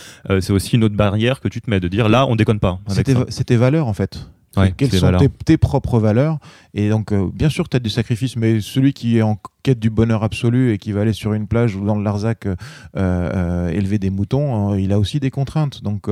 c'est 0.41 0.53
aussi 0.53 0.76
une 0.76 0.84
autre 0.84 0.97
barrière 0.97 1.26
que 1.35 1.49
tu 1.49 1.61
te 1.61 1.68
mets, 1.70 1.81
de 1.81 1.89
dire 1.89 2.09
là, 2.09 2.27
on 2.27 2.37
déconne 2.37 2.61
pas. 2.61 2.81
C'est 2.89 3.45
tes 3.45 3.57
valeurs 3.57 3.89
en 3.89 3.95
fait. 3.95 4.29
Quelles 4.77 4.93
sont 4.93 5.12
tes, 5.45 5.57
propres 5.57 5.99
valeurs 5.99 6.39
Et 6.74 6.89
donc, 6.89 7.12
euh, 7.12 7.29
bien 7.33 7.49
sûr, 7.49 7.68
tu 7.68 7.77
as 7.77 7.81
du 7.81 7.91
sacrifice, 7.91 8.37
mais 8.37 8.61
celui 8.61 8.93
qui 8.93 9.18
est 9.18 9.22
en 9.22 9.39
quête 9.62 9.79
du 9.79 9.91
bonheur 9.91 10.22
absolu 10.22 10.72
et 10.72 10.79
qui 10.79 10.93
va 10.93 11.03
aller 11.03 11.12
sur 11.12 11.35
une 11.35 11.47
plage 11.47 11.77
ou 11.77 11.85
dans 11.85 11.97
le 11.97 12.03
Larzac 12.03 12.47
euh, 12.47 12.57
euh, 12.97 13.68
élever 13.68 13.99
des 13.99 14.11
moutons, 14.11 14.74
il 14.74 14.93
a 14.93 14.99
aussi 14.99 15.20
des 15.20 15.31
contraintes. 15.31 15.83
Donc, 15.83 16.09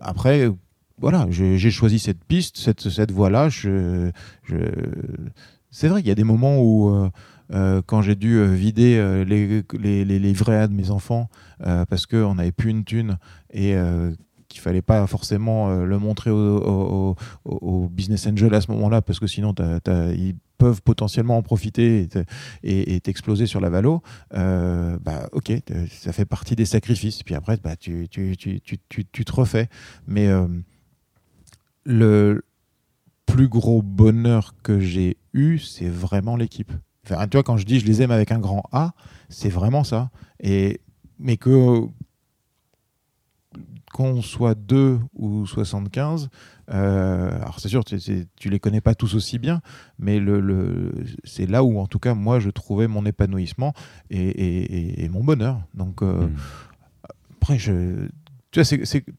après, 0.00 0.50
voilà, 0.98 1.26
j'ai 1.30 1.70
choisi 1.70 1.98
cette 1.98 2.22
piste, 2.24 2.58
cette, 2.58 2.88
cette 2.88 3.10
voie-là. 3.10 3.48
Je, 3.48 4.10
je... 4.44 4.56
C'est 5.70 5.88
vrai 5.88 6.00
qu'il 6.00 6.08
y 6.08 6.12
a 6.12 6.16
des 6.16 6.24
moments 6.24 6.58
où 6.60 7.10
euh, 7.52 7.82
quand 7.84 8.02
j'ai 8.02 8.14
dû 8.16 8.36
euh, 8.36 8.46
vider 8.46 8.96
euh, 8.96 9.24
les, 9.24 9.62
les, 9.78 10.04
les, 10.04 10.18
livrets 10.18 10.58
A 10.58 10.66
de 10.66 10.74
mes 10.74 10.90
enfants 10.90 11.28
parce 11.88 12.06
qu'on 12.06 12.34
n'avait 12.34 12.52
plus 12.52 12.70
une 12.70 12.84
thune 12.84 13.18
et 13.50 13.74
qu'il 14.48 14.60
fallait 14.60 14.82
pas 14.82 15.06
forcément 15.06 15.70
le 15.70 15.98
montrer 15.98 16.30
au, 16.30 17.16
business 17.90 18.26
angel 18.26 18.54
à 18.54 18.60
ce 18.60 18.70
moment-là 18.72 19.00
parce 19.00 19.18
que 19.18 19.26
sinon 19.26 19.54
ils 19.86 20.34
peuvent 20.58 20.82
potentiellement 20.82 21.38
en 21.38 21.42
profiter 21.42 22.08
et 22.62 23.00
t'exploser 23.00 23.46
sur 23.46 23.60
la 23.60 23.70
valo, 23.70 24.02
bah 24.32 25.28
ok, 25.32 25.52
ça 25.90 26.12
fait 26.12 26.26
partie 26.26 26.56
des 26.56 26.66
sacrifices. 26.66 27.22
Puis 27.22 27.34
après, 27.34 27.56
bah, 27.56 27.76
tu 27.76 28.06
te 28.08 29.32
refais. 29.32 29.68
Mais 30.06 30.28
le 31.84 32.42
plus 33.24 33.48
gros 33.48 33.80
bonheur 33.80 34.54
que 34.62 34.78
j'ai 34.78 35.16
eu, 35.32 35.58
c'est 35.58 35.88
vraiment 35.88 36.36
l'équipe. 36.36 36.72
Enfin, 37.08 37.26
tu 37.28 37.36
vois, 37.36 37.44
quand 37.44 37.56
je 37.56 37.64
dis 37.64 37.80
je 37.80 37.86
les 37.86 38.02
aime 38.02 38.10
avec 38.10 38.32
un 38.32 38.38
grand 38.38 38.64
A, 38.72 38.92
c'est 39.28 39.48
vraiment 39.48 39.84
ça. 39.84 40.10
Et, 40.40 40.80
mais 41.18 41.36
que 41.36 41.86
qu'on 43.92 44.20
soit 44.20 44.54
2 44.54 44.98
ou 45.14 45.46
75, 45.46 46.28
euh, 46.70 47.30
alors 47.40 47.60
c'est 47.60 47.68
sûr, 47.68 47.82
tu, 47.82 47.96
tu 48.36 48.50
les 48.50 48.60
connais 48.60 48.82
pas 48.82 48.94
tous 48.94 49.14
aussi 49.14 49.38
bien, 49.38 49.62
mais 49.98 50.18
le, 50.18 50.40
le 50.40 50.92
c'est 51.24 51.46
là 51.46 51.64
où, 51.64 51.78
en 51.78 51.86
tout 51.86 51.98
cas, 51.98 52.12
moi, 52.12 52.38
je 52.38 52.50
trouvais 52.50 52.88
mon 52.88 53.06
épanouissement 53.06 53.72
et, 54.10 55.02
et, 55.02 55.08
mon 55.08 55.24
bonheur. 55.24 55.62
Donc, 55.72 56.02
euh, 56.02 56.26
hmm. 56.26 56.36
après, 57.40 57.58
je, 57.58 58.08
tu 58.50 58.60
vois, 58.60 58.68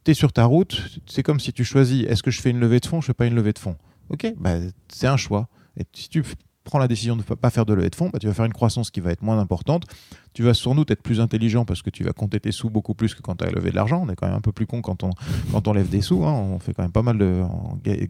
tu 0.03 0.11
es 0.11 0.13
sur 0.13 0.31
ta 0.31 0.45
route, 0.45 0.99
c'est 1.07 1.23
comme 1.23 1.39
si 1.39 1.53
tu 1.53 1.63
choisis, 1.63 2.05
est-ce 2.05 2.21
que 2.21 2.29
je 2.29 2.41
fais 2.41 2.51
une 2.51 2.59
levée 2.59 2.79
de 2.79 2.85
fond, 2.85 3.01
je 3.01 3.07
fais 3.07 3.13
pas 3.15 3.25
une 3.25 3.35
levée 3.35 3.53
de 3.53 3.59
fond. 3.59 3.77
Ok, 4.09 4.31
bah, 4.37 4.57
c'est 4.89 5.07
un 5.07 5.17
choix. 5.17 5.47
Et 5.75 5.83
si 5.93 6.09
tu 6.09 6.23
prends 6.67 6.79
la 6.79 6.87
décision 6.89 7.15
de 7.15 7.23
ne 7.27 7.35
pas 7.35 7.49
faire 7.49 7.65
de 7.65 7.73
levée 7.73 7.89
de 7.89 7.95
fonds, 7.95 8.09
bah, 8.11 8.19
tu 8.19 8.27
vas 8.27 8.33
faire 8.33 8.45
une 8.45 8.53
croissance 8.53 8.91
qui 8.91 8.99
va 8.99 9.11
être 9.11 9.23
moins 9.23 9.39
importante. 9.39 9.85
Tu 10.33 10.43
vas 10.43 10.53
sans 10.53 10.75
doute 10.75 10.91
être 10.91 11.01
plus 11.01 11.19
intelligent 11.21 11.65
parce 11.65 11.81
que 11.81 11.89
tu 11.89 12.03
vas 12.03 12.11
compter 12.11 12.39
tes 12.39 12.51
sous 12.51 12.69
beaucoup 12.69 12.93
plus 12.93 13.15
que 13.15 13.21
quand 13.21 13.35
tu 13.35 13.45
as 13.45 13.49
levé 13.49 13.71
de 13.71 13.75
l'argent. 13.75 14.03
On 14.05 14.11
est 14.11 14.15
quand 14.15 14.27
même 14.27 14.35
un 14.35 14.41
peu 14.41 14.51
plus 14.51 14.67
con 14.67 14.81
quand 14.81 15.03
on, 15.03 15.11
quand 15.51 15.67
on 15.67 15.73
lève 15.73 15.89
des 15.89 16.01
sous. 16.01 16.25
Hein. 16.25 16.33
On 16.33 16.59
fait 16.59 16.73
quand 16.73 16.83
même 16.83 16.91
pas 16.91 17.01
mal 17.01 17.17
de, 17.17 17.43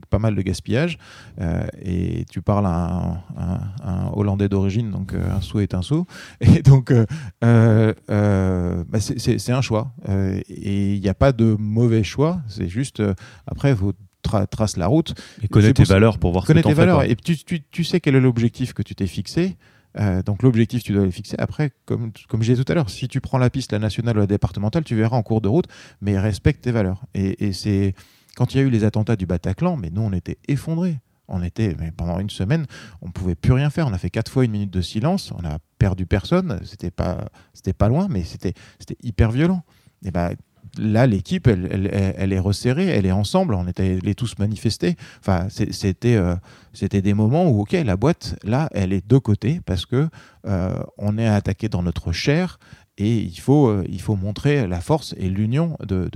pas 0.09 0.19
mal 0.19 0.35
de 0.35 0.41
gaspillage. 0.41 0.97
Euh, 1.39 1.65
et 1.81 2.25
tu 2.29 2.41
parles 2.41 2.65
à 2.65 3.23
un, 3.37 4.11
Hollandais 4.13 4.49
d'origine, 4.49 4.89
donc 4.89 5.13
euh, 5.13 5.31
un 5.31 5.41
sou 5.41 5.59
est 5.59 5.75
un 5.75 5.83
sou. 5.83 6.05
Et 6.41 6.63
donc, 6.63 6.91
euh, 6.91 7.93
bah, 8.09 8.99
c'est 8.99 9.51
un 9.51 9.61
choix. 9.61 9.93
et 10.07 10.95
il 10.95 11.01
n'y 11.01 11.09
a 11.09 11.13
pas 11.13 11.31
de 11.31 11.55
mauvais 11.59 12.03
choix. 12.03 12.41
C'est 12.47 12.67
juste, 12.67 13.03
après, 13.45 13.69
il 13.69 13.93
trace 14.27 14.77
la 14.77 14.87
route. 14.87 15.13
Et 15.41 15.47
connais 15.47 15.73
tes 15.73 15.83
valeurs 15.83 16.17
pour 16.17 16.31
voir 16.31 16.45
connais 16.45 16.61
tes 16.61 16.73
valeurs. 16.73 17.03
et 17.03 17.15
tu, 17.15 17.37
tu, 17.37 17.63
tu, 17.63 17.83
sais 17.83 17.99
quel 17.99 18.15
est 18.15 18.19
l'objectif 18.19 18.73
que 18.73 18.81
tu 18.81 18.95
t'es 18.95 19.07
fixé. 19.07 19.57
Euh, 19.99 20.21
donc 20.21 20.43
l'objectif, 20.43 20.83
tu 20.83 20.93
dois 20.93 21.05
le 21.05 21.11
fixer. 21.11 21.35
Après, 21.39 21.71
comme, 21.85 22.11
comme 22.27 22.43
je 22.43 22.51
disais 22.51 22.63
tout 22.63 22.71
à 22.71 22.75
l'heure, 22.75 22.89
si 22.89 23.07
tu 23.07 23.21
prends 23.21 23.37
la 23.37 23.49
piste, 23.49 23.71
la 23.71 23.79
nationale 23.79 24.17
ou 24.17 24.19
la 24.19 24.27
départementale, 24.27 24.83
tu 24.83 24.95
verras 24.95 25.17
en 25.17 25.23
cours 25.23 25.41
de 25.41 25.47
route, 25.47 25.67
mais 26.01 26.19
respecte 26.19 26.63
tes 26.63 26.71
valeurs. 26.71 27.03
Et, 27.13 27.47
et 27.47 27.53
c'est 27.53 27.95
quand 28.35 28.53
il 28.53 28.57
y 28.57 28.59
a 28.59 28.63
eu 28.63 28.69
les 28.69 28.83
attentats 28.83 29.15
du 29.15 29.25
Bataclan, 29.25 29.77
mais 29.77 29.89
nous, 29.89 30.01
on 30.01 30.13
était 30.13 30.37
effondrés. 30.47 30.99
On 31.29 31.43
était, 31.43 31.75
mais 31.79 31.91
pendant 31.91 32.19
une 32.19 32.29
semaine, 32.29 32.65
on 33.01 33.07
ne 33.07 33.11
pouvait 33.11 33.35
plus 33.35 33.51
rien 33.51 33.69
faire. 33.69 33.87
On 33.87 33.93
a 33.93 33.97
fait 33.97 34.09
quatre 34.09 34.31
fois 34.31 34.45
une 34.45 34.51
minute 34.51 34.71
de 34.71 34.81
silence. 34.81 35.33
On 35.37 35.45
a 35.45 35.57
perdu 35.77 36.05
personne. 36.05 36.61
C'était 36.63 36.91
pas, 36.91 37.25
c'était 37.53 37.73
pas 37.73 37.89
loin, 37.89 38.07
mais 38.09 38.23
c'était, 38.23 38.53
c'était 38.79 38.95
hyper 39.03 39.31
violent. 39.31 39.63
Et 40.05 40.11
ben, 40.11 40.35
là, 40.77 41.07
l'équipe, 41.07 41.47
elle, 41.47 42.33
est 42.33 42.39
resserrée, 42.39 42.87
elle 42.87 43.05
est 43.05 43.11
ensemble. 43.11 43.53
On 43.53 43.67
était 43.67 43.99
les 44.01 44.15
tous 44.15 44.37
manifestés. 44.39 44.95
Enfin, 45.19 45.47
c'était 45.49 46.15
euh, 46.15 46.35
c'était 46.73 47.01
des 47.01 47.13
moments 47.13 47.49
où, 47.49 47.61
ok, 47.61 47.73
la 47.73 47.97
boîte, 47.97 48.37
là, 48.43 48.69
elle 48.71 48.93
est 48.93 49.07
de 49.07 49.17
côté 49.17 49.61
parce 49.65 49.85
que 49.85 50.09
euh, 50.45 50.79
on 50.97 51.17
est 51.17 51.27
attaqué 51.27 51.69
dans 51.69 51.83
notre 51.83 52.11
chair 52.11 52.59
et 52.97 53.17
il 53.17 53.39
faut, 53.39 53.67
euh, 53.67 53.83
il 53.89 54.01
faut 54.01 54.15
montrer 54.15 54.67
la 54.67 54.81
force 54.81 55.13
et 55.17 55.29
l'union 55.29 55.77
de, 55.85 56.09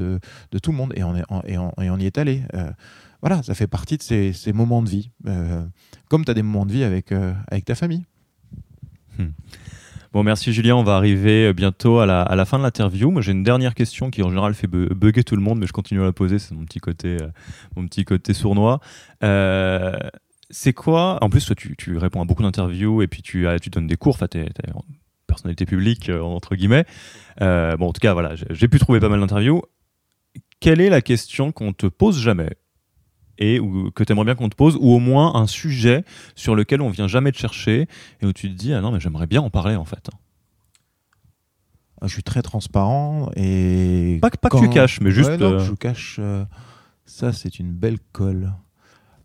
tout 0.62 0.72
le 0.72 0.78
monde. 0.78 0.94
Et 0.96 1.04
on, 1.04 1.98
y 1.98 2.06
est 2.06 2.18
allé. 2.18 2.44
voilà, 3.22 3.44
ça 3.44 3.54
fait 3.54 3.68
partie 3.68 3.98
de 3.98 4.04
ces, 4.04 4.54
moments 4.54 4.82
de 4.82 4.90
vie. 4.90 5.12
comme 6.10 6.26
tu 6.26 6.32
as 6.32 6.36
des 6.36 6.44
moments 6.44 6.66
de 6.66 6.74
vie 6.74 6.84
avec, 6.84 7.12
avec 7.12 7.66
ta 7.66 7.76
famille. 7.76 8.06
Hmm. 9.18 9.32
Bon, 10.14 10.24
merci 10.24 10.52
Julien. 10.52 10.76
On 10.76 10.84
va 10.84 10.98
arriver 10.98 11.48
euh, 11.48 11.54
bientôt 11.54 12.00
à 12.00 12.06
la, 12.06 12.46
fin 12.46 12.58
de 12.58 12.64
l'interview. 12.64 13.12
Moi, 13.12 13.22
j'ai 13.22 13.32
une 13.32 13.44
dernière 13.44 13.74
question 13.74 14.12
qui, 14.12 14.22
en 14.24 14.30
général, 14.30 14.54
fait 14.54 14.68
bugger 14.68 15.24
tout 15.24 15.38
le 15.38 15.42
monde, 15.42 15.60
mais 15.60 15.68
je 15.68 15.72
continue 15.72 16.02
à 16.02 16.04
la 16.04 16.12
poser. 16.12 16.38
C'est 16.38 16.54
mon 16.54 16.66
petit 16.66 16.80
côté, 16.80 17.16
euh, 17.22 17.30
mon 17.78 17.88
petit 17.88 18.04
côté 18.04 18.34
sournois. 18.34 18.82
Euh, 19.24 19.98
c'est 20.50 20.74
quoi 20.74 21.18
En 21.22 21.30
plus, 21.30 21.46
toi, 21.46 21.56
tu, 21.56 21.98
réponds 21.98 22.22
à 22.22 22.26
beaucoup 22.26 22.44
d'interviews 22.44 23.02
et 23.02 23.08
puis 23.08 23.22
tu, 23.22 23.48
donnes 23.72 23.88
des 23.88 23.96
cours. 23.96 24.16
Enfin, 24.16 24.28
tu 24.28 24.40
es, 24.40 24.50
personnalité 25.28 25.66
publique, 25.66 26.10
entre 26.10 26.56
guillemets. 26.56 26.84
bon, 27.40 27.88
en 27.88 27.94
tout 27.94 28.02
cas, 28.02 28.12
voilà, 28.12 28.34
j'ai 28.36 28.68
pu 28.68 28.80
trouver 28.80 29.00
pas 29.00 29.08
mal 29.08 29.22
d'interviews. 29.22 29.62
Quelle 30.60 30.82
est 30.82 30.90
la 30.90 31.02
question 31.02 31.54
qu'on 31.54 31.72
te 31.72 31.88
pose 31.88 32.20
jamais? 32.20 32.50
Et 33.42 33.60
ou, 33.60 33.92
que 33.92 34.04
tu 34.04 34.14
aimerais 34.14 34.26
bien 34.26 34.36
qu'on 34.36 34.48
te 34.48 34.56
pose, 34.56 34.78
ou 34.80 34.94
au 34.94 35.00
moins 35.00 35.36
un 35.36 35.48
sujet 35.48 36.06
sur 36.36 36.56
lequel 36.56 36.82
on 36.82 36.90
vient 36.90 37.08
jamais 37.08 37.32
te 37.32 37.38
chercher 37.38 37.88
et 38.22 38.26
où 38.26 38.32
tu 38.32 38.50
te 38.50 38.54
dis 38.56 38.72
ah 38.74 38.82
non 38.82 38.92
mais 38.92 39.00
j'aimerais 39.00 39.28
bien 39.28 39.42
en 39.42 39.50
parler 39.50 39.76
en 39.76 39.84
fait. 39.84 40.10
Ah, 42.00 42.08
je 42.08 42.14
suis 42.14 42.24
très 42.24 42.42
transparent 42.42 43.32
et 43.36 44.20
pas, 44.22 44.30
pas 44.30 44.50
que 44.50 44.60
tu 44.60 44.70
caches, 44.70 45.02
mais 45.02 45.12
juste 45.12 45.30
euh, 45.30 45.60
je 45.60 45.74
cache. 45.74 46.18
Euh, 46.20 46.46
ça 47.06 47.34
c'est 47.34 47.60
une 47.60 47.74
belle 47.74 47.98
colle. 48.12 48.54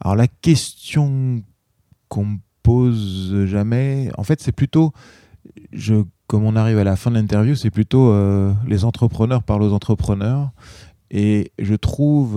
Alors 0.00 0.16
la 0.16 0.28
question 0.28 1.42
qu'on 2.08 2.24
me 2.24 2.38
pose 2.62 3.44
jamais, 3.44 4.10
en 4.16 4.24
fait 4.24 4.40
c'est 4.40 4.52
plutôt 4.52 4.92
je 5.72 6.02
comme 6.26 6.44
on 6.44 6.56
arrive 6.56 6.78
à 6.78 6.84
la 6.84 6.96
fin 6.96 7.10
de 7.10 7.16
l'interview, 7.16 7.54
c'est 7.54 7.70
plutôt 7.70 8.10
euh, 8.10 8.52
les 8.66 8.84
entrepreneurs 8.84 9.42
parlent 9.44 9.62
aux 9.62 9.72
entrepreneurs. 9.72 10.50
Et 11.08 11.52
je 11.60 11.76
trouve 11.76 12.36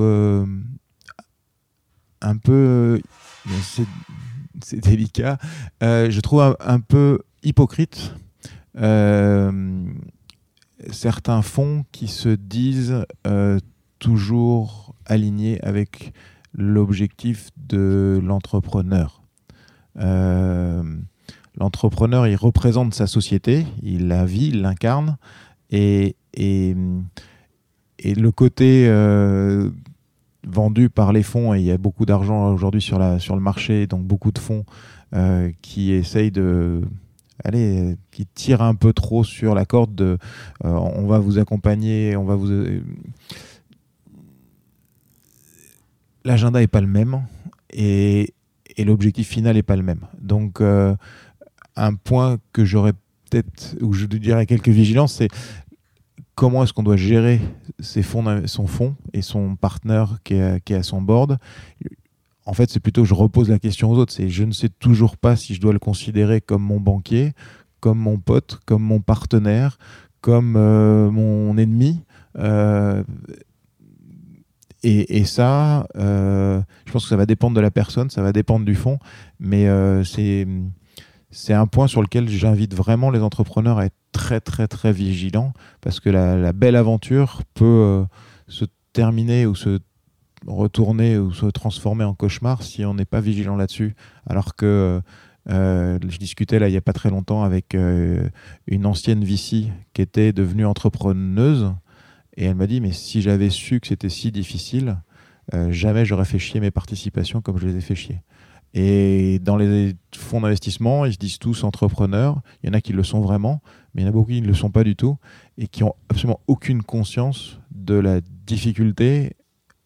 un 2.22 2.38
peu. 2.38 3.01
C'est 4.61 4.80
délicat. 4.80 5.38
Euh, 5.84 6.11
je 6.11 6.20
trouve 6.20 6.55
un, 6.59 6.80
peu 6.80 7.20
hypocrite 7.43 8.13
euh, 8.78 9.84
certains 10.91 11.41
fonds 11.41 11.86
qui 11.91 12.07
se 12.07 12.30
disent 12.30 13.05
euh, 13.26 13.59
toujours 13.99 14.95
alignés 15.05 15.61
avec 15.63 16.13
l'objectif 16.53 17.49
de 17.57 18.20
l'entrepreneur. 18.24 19.22
l'entrepreneur, 21.55 22.28
il 22.28 22.36
représente 22.36 22.93
sa 22.93 23.07
société, 23.07 23.65
il 23.82 24.07
la 24.07 24.26
vit, 24.26 24.47
il 24.47 24.61
l'incarne, 24.61 25.17
et, 25.70 26.15
le 26.38 28.32
côté 28.32 28.88
vendu 30.48 30.90
par 30.90 31.14
les 31.14 31.24
fonds 31.24 31.54
et 31.54 31.60
il 31.60 31.66
y 31.66 31.72
a 31.72 31.78
beaucoup 31.78 32.06
d'argent 32.06 32.54
aujourd'hui 32.54 32.82
sur, 32.82 33.00
sur 33.20 33.36
le 33.36 33.42
marché, 33.42 33.88
donc 33.88 34.04
beaucoup 34.04 34.32
de 34.32 34.40
fonds 34.40 34.66
euh, 35.16 35.52
qui 35.62 35.92
essayent 35.92 36.32
de 36.32 36.82
allez, 37.44 37.96
qui 38.12 38.26
tirent 38.26 38.62
un 38.62 38.76
peu 38.76 38.94
trop 38.94 39.24
sur 39.24 39.56
la 39.56 39.66
corde 39.66 39.96
de 39.96 40.18
euh, 40.66 40.70
on 40.70 41.08
va 41.08 41.20
vous 41.20 41.40
accompagner, 41.40 42.16
on 42.16 42.26
va 42.26 42.36
vous 42.36 42.52
euh, 42.52 42.82
l'agenda 46.26 46.62
est 46.62 46.68
pas 46.68 46.82
le 46.82 46.88
même 46.88 47.24
et, 47.72 48.34
et 48.78 48.84
l'objectif 48.84 49.28
final 49.28 49.58
est 49.58 49.64
pas 49.64 49.76
le 49.76 49.84
même. 49.84 50.02
Donc 50.20 50.62
un 50.62 51.94
point 51.96 52.38
que 52.54 52.66
j'aurais 52.66 52.94
peut-être 53.30 53.78
ou 53.82 53.94
je 53.94 54.06
dirais 54.06 54.46
quelques 54.46 54.70
vigilances, 54.70 55.14
c'est 55.14 55.30
comment 56.40 56.64
est-ce 56.64 56.72
qu'on 56.72 56.84
doit 56.84 56.96
gérer 56.96 57.42
ses 57.82 58.02
fonds, 58.02 58.24
son 58.48 58.66
fonds 58.66 58.96
et 59.12 59.22
son 59.22 59.58
partenaire 59.58 60.20
qui 60.24 60.36
est, 60.36 60.72
à 60.72 60.84
son 60.84 61.02
board? 61.02 61.38
En 62.46 62.54
fait, 62.54 62.70
c'est 62.70 62.80
plutôt 62.80 63.04
je 63.04 63.14
repose 63.14 63.50
la 63.50 63.60
question 63.60 63.92
aux 63.92 63.98
autres. 63.98 64.14
Je 64.26 64.44
ne 64.46 64.54
sais 64.54 64.70
toujours 64.70 65.18
pas 65.18 65.36
si 65.36 65.54
je 65.54 65.60
dois 65.60 65.74
le 65.74 65.80
considérer 65.80 66.40
comme 66.40 66.62
mon 66.62 66.80
banquier, 66.80 67.34
comme 67.82 68.00
mon 68.00 68.18
pote, 68.20 68.62
comme 68.66 68.82
mon 68.82 69.02
partenaire, 69.02 69.80
comme 70.22 70.56
euh, 70.56 71.12
mon 71.12 71.58
ennemi. 71.58 72.06
Euh, 72.38 73.04
et, 74.82 75.26
ça, 75.26 75.88
euh, 75.98 76.62
je 76.86 76.94
pense 76.94 77.04
que 77.04 77.10
ça 77.10 77.18
va 77.18 77.26
dépendre 77.26 77.58
de 77.58 77.62
la 77.62 77.70
personne, 77.70 78.10
ça 78.10 78.22
va 78.22 78.32
dépendre 78.32 78.64
du 78.64 78.76
fonds, 78.76 78.98
mais 79.42 79.68
c'est 80.06 80.48
c'est 81.32 81.54
un 81.54 81.68
point 81.68 81.88
sur 81.88 82.02
lequel 82.02 82.28
j'invite 82.28 82.74
vraiment 82.74 83.12
les 83.12 83.20
entrepreneurs 83.20 83.78
à 83.78 83.86
être 83.86 83.96
très 84.12 84.42
très 84.42 84.68
très 84.68 84.92
vigilants 84.92 85.54
parce 85.82 86.00
que 86.00 86.10
la, 86.10 86.54
belle 86.54 86.76
aventure 86.76 87.44
peut 87.54 87.66
euh, 87.66 88.04
se 88.48 88.66
terminer 88.94 89.46
ou 89.46 89.56
se 89.56 89.80
retourner 90.48 91.18
ou 91.18 91.32
se 91.32 91.46
transformer 91.46 92.04
en 92.04 92.14
cauchemar 92.14 92.64
si 92.64 92.84
on 92.86 92.94
n'est 92.96 93.06
pas 93.06 93.22
vigilant 93.22 93.56
là-dessus. 93.56 93.96
Alors 94.26 94.56
que 94.56 95.02
euh, 95.50 96.00
je 96.08 96.18
discutais 96.18 96.58
là 96.58 96.68
il 96.68 96.72
n'y 96.72 96.78
a 96.78 96.82
pas 96.82 96.94
très 96.94 97.10
longtemps 97.10 97.44
avec 97.44 97.76
euh, 97.76 98.28
une 98.68 98.86
ancienne 98.86 99.24
VC 99.24 99.72
qui 99.94 100.02
était 100.02 100.34
devenue 100.34 100.66
entrepreneuse 100.66 101.74
et 102.38 102.46
elle 102.46 102.56
m'a 102.56 102.68
dit 102.68 102.82
mais 102.82 102.92
si 102.92 103.22
j'avais 103.22 103.50
su 103.50 103.80
que 103.80 103.88
c'était 103.88 104.10
si 104.10 104.32
difficile, 104.32 104.98
jamais 105.70 106.06
j'aurais 106.06 106.26
fait 106.26 106.38
chier 106.38 106.60
mes 106.60 106.70
participations 106.70 107.42
comme 107.42 107.58
je 107.58 107.68
les 107.68 107.78
ai 107.78 107.82
fait 107.82 107.96
chier. 107.96 108.22
Et 108.74 109.39
dans 109.39 109.57
les 109.57 109.95
fonds 110.15 110.41
d'investissement, 110.41 111.05
ils 111.05 111.13
se 111.13 111.17
disent 111.17 111.39
tous 111.39 111.63
entrepreneurs. 111.63 112.41
Il 112.61 112.67
y 112.67 112.70
en 112.70 112.74
a 112.74 112.82
qui 112.82 112.93
le 112.93 113.03
sont 113.03 113.22
vraiment, 113.22 113.61
mais 113.93 114.01
il 114.01 114.05
y 114.05 114.07
en 114.07 114.09
a 114.09 114.13
beaucoup 114.13 114.32
qui 114.32 114.41
ne 114.41 114.47
le 114.47 114.53
sont 114.53 114.70
pas 114.70 114.84
du 114.84 114.95
tout 114.95 115.17
et 115.57 115.67
qui 115.67 115.84
ont 115.84 115.95
absolument 116.09 116.39
aucune 116.47 116.84
conscience 116.84 117.59
de 117.72 117.95
la 117.95 118.22
difficulté 118.45 119.34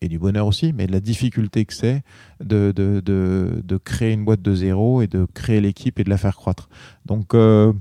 et 0.03 0.09
du 0.09 0.19
bonheur 0.19 0.47
aussi, 0.47 0.73
mais 0.73 0.85
de 0.85 0.91
la 0.91 0.99
difficulté 0.99 1.65
que 1.65 1.73
c'est 1.73 2.03
de, 2.43 2.73
de, 2.75 2.99
de, 2.99 3.61
de, 3.63 3.77
créer 3.77 4.13
une 4.13 4.25
boîte 4.25 4.41
de 4.41 4.53
zéro 4.53 5.01
et 5.01 5.07
de 5.07 5.25
créer 5.33 5.61
l'équipe 5.61 5.99
et 5.99 6.03
de 6.03 6.09
la 6.09 6.17
faire 6.17 6.35
croître. 6.35 6.69
Donc, 7.05 7.33
euh, 7.33 7.71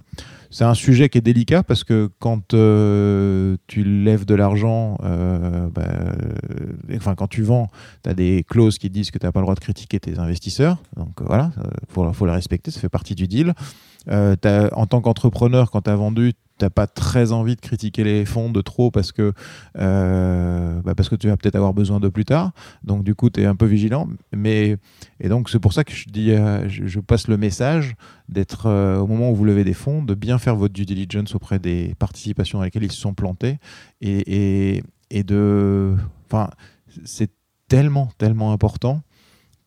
c'est 0.50 0.64
un 0.64 0.74
sujet 0.74 1.08
qui 1.08 1.18
est 1.18 1.22
délicat 1.22 1.62
parce 1.62 1.82
que 1.82 2.10
quand 2.18 2.54
euh, 2.54 3.56
tu 3.66 3.82
lèves 3.84 4.24
de 4.24 4.34
l'argent, 4.34 4.98
euh, 5.02 5.68
bah, 5.68 6.14
enfin 6.94 7.14
quand 7.14 7.26
tu 7.26 7.42
vends, 7.42 7.70
tu 8.04 8.10
as 8.10 8.14
des 8.14 8.44
clauses 8.46 8.78
qui 8.78 8.90
disent 8.90 9.10
que 9.10 9.18
tu 9.18 9.26
n'as 9.26 9.32
pas 9.32 9.40
le 9.40 9.44
droit 9.44 9.54
de 9.54 9.60
critiquer 9.60 9.98
tes 9.98 10.18
investisseurs. 10.18 10.76
Donc 10.96 11.22
voilà, 11.22 11.52
il 11.56 11.92
faut, 11.92 12.12
faut 12.12 12.26
les 12.26 12.32
respecter, 12.32 12.70
ça 12.70 12.80
fait 12.80 12.90
partie 12.90 13.14
du 13.14 13.26
deal. 13.26 13.54
En 14.10 14.86
tant 14.86 15.00
qu'entrepreneur, 15.00 15.70
quand 15.70 15.82
tu 15.82 15.90
as 15.90 15.96
vendu, 15.96 16.34
t'as 16.62 16.70
pas 16.70 16.86
très 16.86 17.32
envie 17.32 17.56
de 17.56 17.60
critiquer 17.60 18.04
les 18.04 18.24
fonds 18.24 18.48
de 18.50 18.60
trop 18.60 18.92
parce 18.92 19.10
que, 19.10 19.32
euh, 19.78 20.80
bah 20.82 20.94
parce 20.94 21.08
que 21.08 21.16
tu 21.16 21.26
vas 21.26 21.36
peut-être 21.36 21.56
avoir 21.56 21.74
besoin 21.74 21.98
de 21.98 22.08
plus 22.08 22.24
tard. 22.24 22.52
Donc 22.84 23.02
du 23.02 23.16
coup, 23.16 23.30
tu 23.30 23.42
es 23.42 23.46
un 23.46 23.56
peu 23.56 23.66
vigilant. 23.66 24.08
Mais, 24.32 24.76
et 25.18 25.28
donc 25.28 25.50
c'est 25.50 25.58
pour 25.58 25.72
ça 25.72 25.82
que 25.82 25.92
je, 25.92 26.08
dis, 26.08 26.30
euh, 26.30 26.68
je, 26.68 27.00
passe 27.00 27.26
le 27.26 27.36
message 27.36 27.96
d'être 28.28 28.66
euh, 28.66 28.98
au 28.98 29.08
moment 29.08 29.30
où 29.30 29.34
vous 29.34 29.44
levez 29.44 29.64
des 29.64 29.74
fonds, 29.74 30.04
de 30.04 30.14
bien 30.14 30.38
faire 30.38 30.54
votre 30.54 30.72
due 30.72 30.86
diligence 30.86 31.34
auprès 31.34 31.58
des 31.58 31.96
participations 31.98 32.58
dans 32.58 32.64
lesquelles 32.64 32.84
ils 32.84 32.92
se 32.92 33.00
sont 33.00 33.14
plantés 33.14 33.58
et, 34.00 34.76
et, 34.76 34.82
et 35.10 35.24
de... 35.24 35.96
Enfin, 36.26 36.48
c'est 37.04 37.30
tellement, 37.66 38.08
tellement 38.18 38.52
important 38.52 39.02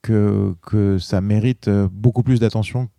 que, 0.02 0.56
que 0.62 0.98
ça 0.98 1.20
mérite 1.20 1.70
beaucoup 1.92 2.24
plus 2.24 2.40
d'attention 2.40 2.90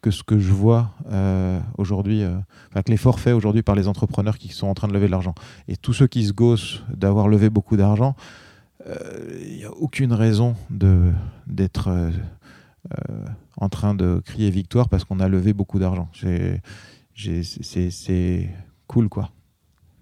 que 0.00 0.10
ce 0.10 0.22
que 0.22 0.38
je 0.38 0.52
vois 0.52 0.92
euh, 1.10 1.60
aujourd'hui, 1.76 2.22
euh, 2.22 2.38
enfin, 2.70 2.82
que 2.82 2.90
l'effort 2.90 3.20
fait 3.20 3.32
aujourd'hui 3.32 3.62
par 3.62 3.74
les 3.74 3.88
entrepreneurs 3.88 4.38
qui 4.38 4.48
sont 4.48 4.68
en 4.68 4.74
train 4.74 4.88
de 4.88 4.92
lever 4.92 5.06
de 5.06 5.10
l'argent. 5.10 5.34
Et 5.66 5.76
tous 5.76 5.92
ceux 5.92 6.06
qui 6.06 6.24
se 6.24 6.32
gaussent 6.32 6.82
d'avoir 6.94 7.28
levé 7.28 7.50
beaucoup 7.50 7.76
d'argent, 7.76 8.14
il 9.40 9.56
n'y 9.56 9.64
a 9.64 9.72
aucune 9.72 10.12
raison 10.12 10.54
d'être 10.70 11.90
en 13.56 13.68
train 13.68 13.94
de 13.94 14.20
crier 14.24 14.50
victoire 14.50 14.88
parce 14.88 15.04
qu'on 15.04 15.20
a 15.20 15.28
levé 15.28 15.52
beaucoup 15.52 15.78
d'argent. 15.78 16.08
c'est, 16.14 16.60
cool, 18.86 19.08
quoi. 19.08 19.30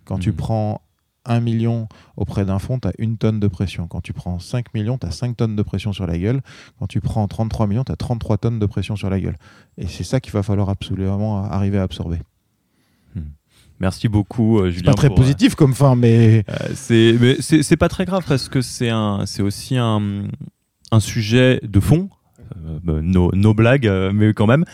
Quand 0.04 0.18
tu 0.18 0.30
Mhm. 0.30 0.36
prends 0.36 0.82
1 1.26 1.40
million 1.40 1.88
auprès 2.16 2.44
d'un 2.44 2.58
fonds, 2.58 2.78
tu 2.78 2.88
as 2.88 2.92
une 2.98 3.18
tonne 3.18 3.40
de 3.40 3.48
pression. 3.48 3.86
Quand 3.86 4.00
tu 4.00 4.12
prends 4.12 4.38
5 4.38 4.72
millions, 4.74 4.98
tu 4.98 5.06
as 5.06 5.10
5 5.10 5.36
tonnes 5.36 5.56
de 5.56 5.62
pression 5.62 5.92
sur 5.92 6.06
la 6.06 6.18
gueule. 6.18 6.40
Quand 6.78 6.86
tu 6.86 7.00
prends 7.00 7.26
33 7.26 7.66
millions, 7.66 7.84
tu 7.84 7.92
as 7.92 7.96
33 7.96 8.38
tonnes 8.38 8.58
de 8.58 8.66
pression 8.66 8.96
sur 8.96 9.10
la 9.10 9.20
gueule. 9.20 9.36
Et 9.78 9.86
c'est 9.86 10.04
ça 10.04 10.20
qu'il 10.20 10.32
va 10.32 10.42
falloir 10.42 10.68
absolument 10.68 11.44
arriver 11.44 11.78
à 11.78 11.82
absorber. 11.82 12.18
Merci 13.78 14.08
beaucoup, 14.08 14.58
euh, 14.58 14.70
Julien. 14.70 14.92
pas 14.92 14.96
très 14.96 15.08
pour, 15.08 15.18
euh, 15.18 15.20
positif 15.20 15.54
comme 15.54 15.74
fin, 15.74 15.96
mais 15.96 16.44
Euh, 16.48 17.36
c'est 17.40 17.76
pas 17.76 17.88
très 17.88 18.04
grave 18.06 18.24
parce 18.26 18.48
que 18.48 18.62
c'est 18.62 18.90
aussi 19.42 19.76
un, 19.76 20.28
un 20.92 21.00
sujet 21.00 21.60
de 21.62 21.80
fond 21.80 22.08
nos, 22.84 23.30
nos 23.34 23.54
blagues 23.54 23.86
euh, 23.86 24.12
mais 24.14 24.32
quand 24.34 24.46
même. 24.46 24.64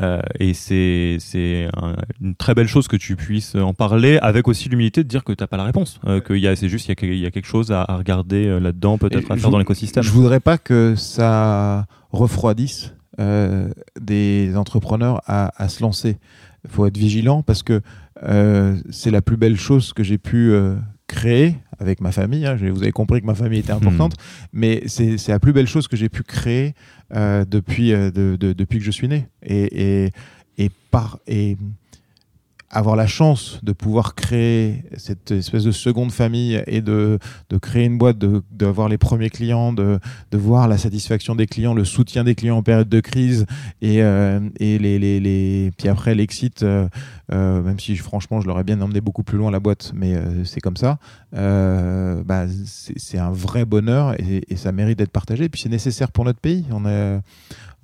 Euh, 0.00 0.20
et 0.38 0.54
c'est 0.54 1.16
c'est 1.20 1.68
un- 1.76 1.96
une 2.20 2.34
très 2.34 2.54
belle 2.54 2.68
chose 2.68 2.88
que 2.88 2.96
tu 2.96 3.16
puisses 3.16 3.54
en 3.54 3.74
parler 3.74 4.18
avec 4.22 4.46
aussi 4.48 4.68
l'humilité 4.68 5.02
de 5.02 5.08
dire 5.08 5.24
que 5.24 5.32
t'as 5.32 5.46
pas 5.46 5.56
la 5.56 5.64
réponse. 5.64 6.00
Euh, 6.06 6.20
qu'il 6.20 6.36
y 6.38 6.46
a 6.48 6.54
c'est 6.56 6.68
juste 6.68 6.86
il 6.86 6.90
y 6.90 6.92
a, 6.92 6.94
que- 6.94 7.06
il 7.06 7.18
y 7.18 7.26
a 7.26 7.30
quelque 7.30 7.46
chose 7.46 7.72
à, 7.72 7.82
à 7.88 7.96
regarder 7.96 8.46
euh, 8.46 8.58
là-dedans 8.60 8.98
peut-être 8.98 9.30
à 9.30 9.36
faire 9.36 9.50
dans 9.50 9.58
l'écosystème. 9.58 10.02
je 10.02 10.10
voudrais 10.10 10.40
pas 10.40 10.58
que 10.58 10.94
ça 10.96 11.86
refroidisse 12.10 12.94
euh, 13.20 13.68
des 14.00 14.56
entrepreneurs 14.56 15.20
à, 15.26 15.52
à 15.62 15.68
se 15.68 15.82
lancer. 15.82 16.18
Il 16.64 16.70
faut 16.70 16.86
être 16.86 16.96
vigilant 16.96 17.42
parce 17.42 17.62
que 17.62 17.80
euh, 18.24 18.76
c'est 18.90 19.10
la 19.10 19.22
plus 19.22 19.36
belle 19.36 19.56
chose 19.56 19.92
que 19.92 20.02
j'ai 20.02 20.18
pu 20.18 20.50
euh, 20.52 20.74
créer 21.06 21.56
avec 21.78 22.00
ma 22.00 22.12
famille. 22.12 22.46
hein. 22.46 22.56
Vous 22.56 22.82
avez 22.82 22.92
compris 22.92 23.20
que 23.20 23.26
ma 23.26 23.34
famille 23.34 23.60
était 23.60 23.72
importante, 23.72 24.14
mais 24.52 24.82
c'est 24.86 25.16
la 25.28 25.38
plus 25.38 25.52
belle 25.52 25.66
chose 25.68 25.88
que 25.88 25.96
j'ai 25.96 26.08
pu 26.08 26.22
créer 26.22 26.74
euh, 27.14 27.44
depuis, 27.44 27.92
euh, 27.92 28.10
de- 28.10 28.36
de- 28.38 28.52
depuis 28.52 28.78
que 28.78 28.84
je 28.84 28.90
suis 28.90 29.08
né. 29.08 29.28
Et, 29.42 30.04
et, 30.04 30.10
et, 30.58 30.70
par, 30.90 31.18
et 31.26 31.56
avoir 32.70 32.96
la 32.96 33.06
chance 33.06 33.60
de 33.62 33.72
pouvoir 33.72 34.14
créer 34.14 34.84
cette 34.96 35.30
espèce 35.30 35.64
de 35.64 35.70
seconde 35.72 36.12
famille 36.12 36.62
et 36.66 36.82
de, 36.82 37.18
de 37.48 37.56
créer 37.58 37.84
une 37.86 37.96
boîte, 37.96 38.18
de- 38.18 38.42
d'avoir 38.50 38.88
les 38.88 38.98
premiers 38.98 39.30
clients, 39.30 39.72
de, 39.72 39.98
de 40.30 40.38
voir 40.38 40.68
la 40.68 40.76
satisfaction 40.76 41.34
des 41.34 41.46
clients, 41.46 41.72
le 41.72 41.84
soutien 41.84 42.24
des 42.24 42.34
clients 42.34 42.58
en 42.58 42.62
période 42.62 42.88
de 42.88 43.00
crise 43.00 43.46
et, 43.80 44.02
euh, 44.02 44.40
et 44.60 44.78
les, 44.78 44.98
les, 44.98 45.18
les- 45.18 45.70
puis 45.78 45.88
après 45.88 46.14
l'exit, 46.14 46.62
euh, 46.62 46.88
euh, 47.32 47.62
même 47.62 47.78
si 47.80 47.96
franchement 47.96 48.40
je 48.40 48.46
l'aurais 48.46 48.64
bien 48.64 48.80
emmené 48.80 49.00
beaucoup 49.00 49.22
plus 49.22 49.38
loin 49.38 49.50
la 49.50 49.60
boîte, 49.60 49.92
mais 49.94 50.14
c'est 50.44 50.60
comme 50.60 50.76
ça, 50.76 50.98
bah, 51.32 52.46
c'est 52.96 53.18
un 53.18 53.30
vrai 53.30 53.64
bonheur 53.64 54.14
et, 54.20 54.44
ça 54.56 54.72
mérite 54.72 54.98
d'être 54.98 55.12
partagé. 55.12 55.44
Et 55.44 55.48
puis 55.48 55.60
c'est 55.60 55.68
nécessaire 55.68 56.10
pour 56.10 56.24
notre 56.24 56.40
pays. 56.40 56.64
On 56.72 56.84
est, 56.84 57.20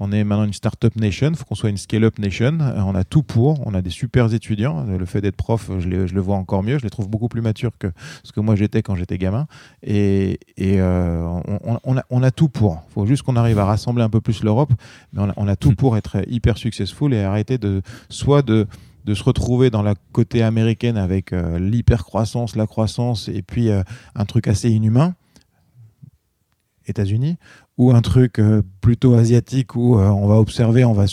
on 0.00 0.10
est 0.10 0.24
maintenant 0.24 0.44
une 0.44 0.52
startup 0.52 0.96
nation, 0.96 1.28
il 1.30 1.36
faut 1.36 1.44
qu'on 1.44 1.54
soit 1.54 1.70
une 1.70 1.76
scale-up 1.76 2.18
nation. 2.18 2.58
Euh, 2.60 2.80
On 2.80 2.94
a 2.96 3.04
tout 3.04 3.22
pour, 3.22 3.64
on 3.66 3.74
a 3.74 3.80
des 3.80 3.90
super 3.90 4.32
étudiants. 4.34 4.84
Le 4.84 5.04
fait 5.06 5.20
d'être 5.20 5.36
prof, 5.36 5.70
je, 5.78 5.88
les- 5.88 6.08
je 6.08 6.14
le 6.14 6.20
vois 6.20 6.36
encore 6.36 6.62
mieux, 6.64 6.78
je 6.78 6.82
les 6.82 6.90
trouve 6.90 7.08
beaucoup 7.08 7.28
plus 7.28 7.40
matures 7.40 7.70
que 7.78 7.86
ce 8.24 8.32
que 8.32 8.40
moi 8.40 8.56
j'étais 8.56 8.82
quand 8.82 8.96
j'étais 8.96 9.18
gamin. 9.18 9.46
Et, 9.84 10.40
et, 10.56 10.80
euh, 10.80 11.22
on, 11.46 11.60
on- 11.74 11.78
on 11.84 11.96
a, 11.96 12.02
on 12.10 12.22
a 12.24 12.30
tout 12.32 12.48
pour. 12.48 12.82
Il 12.90 12.92
faut 12.94 13.06
juste 13.06 13.22
qu'on 13.22 13.36
arrive 13.36 13.58
à 13.60 13.64
rassembler 13.66 14.02
un 14.02 14.10
peu 14.10 14.20
plus 14.20 14.42
l'Europe, 14.42 14.72
mais 15.12 15.22
on 15.22 15.30
a, 15.30 15.32
on 15.36 15.46
a 15.48 15.54
tout 15.56 15.74
pour 15.76 15.96
être 15.96 16.16
hyper 16.28 16.58
successful 16.58 17.14
et 17.14 17.22
arrêter 17.22 17.58
de 17.58 17.80
soit 18.08 18.42
de 18.42 18.66
de 19.04 19.12
se 19.12 19.22
retrouver 19.22 19.68
dans 19.68 19.82
la 19.82 19.94
côté 20.12 20.42
américaine 20.42 20.96
avec 20.96 21.34
euh, 21.34 21.58
l'hyper-croissance, 21.58 22.56
la 22.56 22.66
croissance 22.66 23.28
et 23.28 23.42
puis 23.42 23.68
euh, 23.68 23.82
un 24.14 24.24
truc 24.24 24.48
assez 24.48 24.70
inhumain, 24.70 25.14
États-Unis, 26.86 27.36
ou 27.78 27.90
un 27.92 28.01
truc 28.02 28.38
euh, 28.38 28.62
plutôt 28.80 29.14
asiatique 29.14 29.74
où 29.76 29.98
euh, 29.98 30.09
on 30.09 30.26
va 30.26 30.36
observer, 30.36 30.84
on 30.84 30.92
va, 30.92 31.05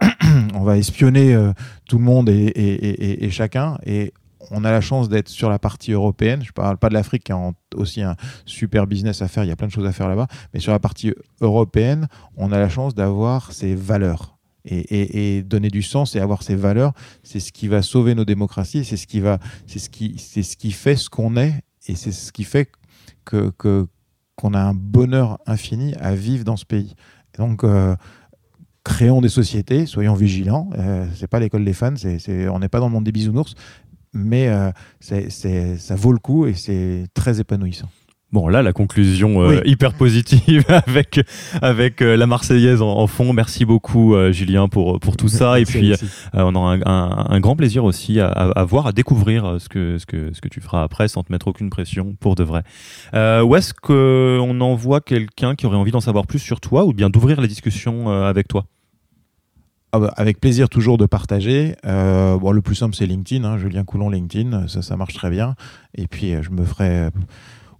on 0.54 0.62
va 0.62 0.76
espionner 0.78 1.34
euh, 1.34 1.52
tout 1.88 1.98
le 1.98 2.04
monde 2.04 2.28
et, 2.28 2.34
et- 2.34 3.24
et- 3.24 3.30
chacun. 3.30 3.78
Et 3.86 4.12
on 4.50 4.64
a 4.64 4.70
la 4.70 4.80
chance 4.80 5.08
d'être 5.08 5.28
sur 5.28 5.48
la 5.50 5.58
partie 5.58 5.92
européenne. 5.92 6.42
Je 6.44 6.52
parle 6.52 6.76
pas 6.78 6.88
de 6.88 6.94
l'Afrique 6.94 7.24
qui 7.24 7.32
a 7.32 7.52
aussi 7.74 8.02
un 8.02 8.16
super 8.44 8.86
business 8.86 9.22
à 9.22 9.28
faire, 9.28 9.44
il 9.44 9.48
y 9.48 9.52
a 9.52 9.56
plein 9.56 9.66
de 9.68 9.72
choses 9.72 9.86
à 9.86 9.92
faire 9.92 10.08
là-bas. 10.08 10.26
Mais 10.54 10.60
sur 10.60 10.72
la 10.72 10.78
partie 10.78 11.12
européenne, 11.40 12.08
on 12.36 12.52
a 12.52 12.58
la 12.58 12.68
chance 12.68 12.94
d'avoir 12.94 13.52
ces 13.52 13.74
valeurs. 13.74 14.34
Et, 14.68 14.78
et- 14.78 15.36
et 15.36 15.42
donner 15.44 15.68
du 15.68 15.82
sens 15.82 16.16
et 16.16 16.20
avoir 16.20 16.42
ces 16.42 16.56
valeurs, 16.56 16.92
c'est 17.22 17.38
ce 17.38 17.52
qui 17.52 17.68
va 17.68 17.82
sauver 17.82 18.16
nos 18.16 18.24
démocraties, 18.24 18.84
c'est 18.84 18.96
ce 18.96 19.06
qui 19.06 19.20
va, 19.20 19.38
c'est 19.68 19.78
ce 19.78 19.88
qui, 19.88 20.18
ce 20.18 20.56
qui 20.56 20.72
fait 20.72 20.96
ce 20.96 21.08
qu'on 21.08 21.36
est, 21.36 21.54
et 21.86 21.94
c'est 21.94 22.10
ce 22.10 22.32
qui 22.32 22.42
fait 22.42 22.68
que, 23.24 23.50
que- 23.58 23.86
qu'on 24.36 24.54
a 24.54 24.60
un 24.60 24.74
bonheur 24.74 25.38
infini 25.46 25.94
à 25.94 26.14
vivre 26.14 26.44
dans 26.44 26.56
ce 26.56 26.64
pays. 26.64 26.94
Donc, 27.38 27.64
euh, 27.64 27.96
créons 28.84 29.20
des 29.20 29.28
sociétés, 29.28 29.86
soyons 29.86 30.14
vigilants. 30.14 30.70
Euh, 30.78 31.06
c'est 31.14 31.26
pas 31.26 31.40
l'école 31.40 31.64
des 31.64 31.72
fans, 31.72 31.94
on 32.50 32.58
n'est 32.58 32.68
pas 32.68 32.80
dans 32.80 32.86
le 32.86 32.92
monde 32.92 33.04
des 33.04 33.12
bisounours, 33.12 33.54
mais 34.12 34.48
euh, 34.48 34.70
ça 35.00 35.96
vaut 35.96 36.12
le 36.12 36.18
coup 36.18 36.46
et 36.46 36.54
c'est 36.54 37.06
très 37.14 37.40
épanouissant. 37.40 37.88
Bon, 38.32 38.48
là, 38.48 38.60
la 38.60 38.72
conclusion 38.72 39.40
euh, 39.40 39.60
Oui. 39.62 39.70
hyper 39.70 39.94
positive 39.94 40.64
avec, 40.86 41.20
avec 41.62 42.02
euh, 42.02 42.16
la 42.16 42.26
Marseillaise 42.26 42.82
en, 42.82 42.88
en 42.98 43.06
fond. 43.06 43.32
Merci 43.32 43.64
beaucoup, 43.64 44.14
euh, 44.16 44.32
Julien, 44.32 44.68
pour, 44.68 44.98
pour 44.98 45.16
tout 45.16 45.28
ça. 45.28 45.60
Et 45.60 45.64
puis, 45.64 45.92
on 46.34 46.54
aura 46.56 46.72
un, 46.74 46.80
un- 46.84 47.26
un 47.30 47.40
grand 47.40 47.54
plaisir 47.54 47.84
aussi 47.84 48.18
à, 48.18 48.26
à- 48.26 48.50
à 48.50 48.64
voir, 48.64 48.88
à 48.88 48.92
découvrir 48.92 49.56
ce 49.60 49.68
que, 49.68 49.96
ce, 49.98 50.06
que, 50.06 50.32
ce 50.34 50.40
que 50.40 50.48
tu 50.48 50.60
feras 50.60 50.82
après 50.82 51.06
sans 51.06 51.22
te 51.22 51.30
mettre 51.32 51.46
aucune 51.46 51.70
pression 51.70 52.16
pour 52.18 52.34
de 52.34 52.42
vrai. 52.42 52.62
Où 53.14 53.54
est-ce 53.56 53.72
qu'on 53.72 54.60
envoie 54.60 55.00
quelqu'un 55.00 55.54
qui 55.54 55.64
aurait 55.66 55.76
envie 55.76 55.92
d'en 55.92 56.00
savoir 56.00 56.26
plus 56.26 56.40
sur 56.40 56.60
toi 56.60 56.84
ou 56.84 56.92
bien 56.92 57.08
d'ouvrir 57.10 57.40
la 57.40 57.46
discussion 57.46 58.08
avec 58.10 58.48
toi? 58.48 58.66
Ah 59.92 60.00
bah, 60.00 60.12
avec 60.16 60.40
plaisir 60.40 60.68
toujours 60.68 60.98
de 60.98 61.06
partager. 61.06 61.76
Euh, 61.86 62.36
bon, 62.38 62.50
le 62.50 62.60
plus 62.60 62.74
simple 62.74 62.94
c'est 62.96 63.06
LinkedIn, 63.06 63.44
hein, 63.44 63.56
Julien 63.56 63.84
Coulon 63.84 64.10
LinkedIn, 64.10 64.66
ça 64.66 64.82
ça 64.82 64.96
marche 64.96 65.14
très 65.14 65.30
bien. 65.30 65.54
Et 65.94 66.06
puis 66.08 66.34
je 66.42 66.50
me 66.50 66.64
ferai 66.64 67.08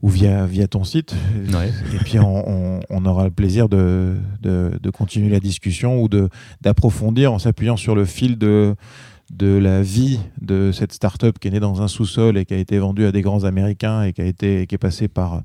ou 0.03 0.09
via 0.09 0.47
via 0.47 0.67
ton 0.69 0.85
site. 0.85 1.15
Ouais. 1.53 1.71
Et 1.95 1.99
puis 1.99 2.19
on, 2.19 2.49
on- 2.49 2.81
on 2.91 3.05
aura 3.07 3.25
le 3.25 3.31
plaisir 3.31 3.69
de, 3.69 4.15
de, 4.43 4.79
de 4.81 4.91
continuer 4.91 5.31
la 5.31 5.41
discussion 5.41 6.03
ou 6.03 6.09
d'approfondir 6.61 7.33
en 7.33 7.39
s'appuyant 7.39 7.77
sur 7.77 7.95
le 7.95 8.05
fil 8.05 8.39
de 8.39 8.75
de 9.35 9.57
la 9.59 9.83
vie 9.83 10.21
de 10.41 10.71
cette 10.73 10.93
start-up 10.93 11.41
qui 11.41 11.49
est 11.49 11.51
née 11.51 11.59
dans 11.59 11.83
un 11.83 11.89
sous-sol 11.89 12.39
et 12.39 12.45
qui 12.45 12.55
a 12.55 12.59
été 12.59 12.79
vendue 12.79 13.07
à 13.07 13.11
des 13.11 13.23
grands 13.23 13.43
américains 13.43 14.05
et 14.05 14.13
qui 14.13 14.21
a 14.23 14.25
été 14.25 14.69
qui 14.69 14.77
est 14.77 14.79
passée 14.79 15.09
par 15.09 15.43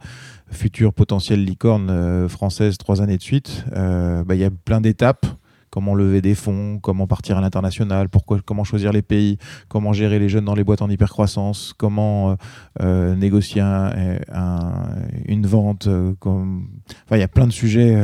future 0.52 0.94
potentielle 0.94 1.44
licorne 1.44 1.90
euh, 1.90 2.28
française 2.30 2.78
trois 2.78 3.02
années 3.02 3.18
de 3.18 3.24
suite. 3.24 3.66
Euh, 3.76 4.24
bah, 4.24 4.36
Il 4.36 4.42
y 4.42 4.44
a 4.44 4.52
plein 4.52 4.82
d'étapes 4.82 5.26
comment 5.72 5.96
lever 5.96 6.22
des 6.22 6.36
fonds, 6.36 6.78
comment 6.80 7.08
partir 7.08 7.38
à 7.38 7.42
l'international, 7.42 8.08
comment 8.46 8.64
choisir 8.64 8.92
les 8.92 9.02
pays, 9.02 9.38
comment 9.70 9.94
gérer 9.94 10.20
les 10.20 10.30
jeunes 10.30 10.46
dans 10.46 10.54
les 10.54 10.64
boîtes 10.64 10.84
en 10.84 10.90
hypercroissance, 10.90 11.74
comment 11.76 12.32
euh, 12.32 12.36
euh, 12.82 13.16
négocier 13.16 13.62
un- 13.62 14.20
un- 14.32 14.90
une 15.26 15.48
vente. 15.48 15.88
euh, 15.88 16.14
comme... 16.20 16.68
Enfin, 17.06 17.16
il 17.18 17.22
y 17.22 17.24
a 17.24 17.28
plein 17.28 17.48
de 17.48 17.52
sujets 17.54 17.98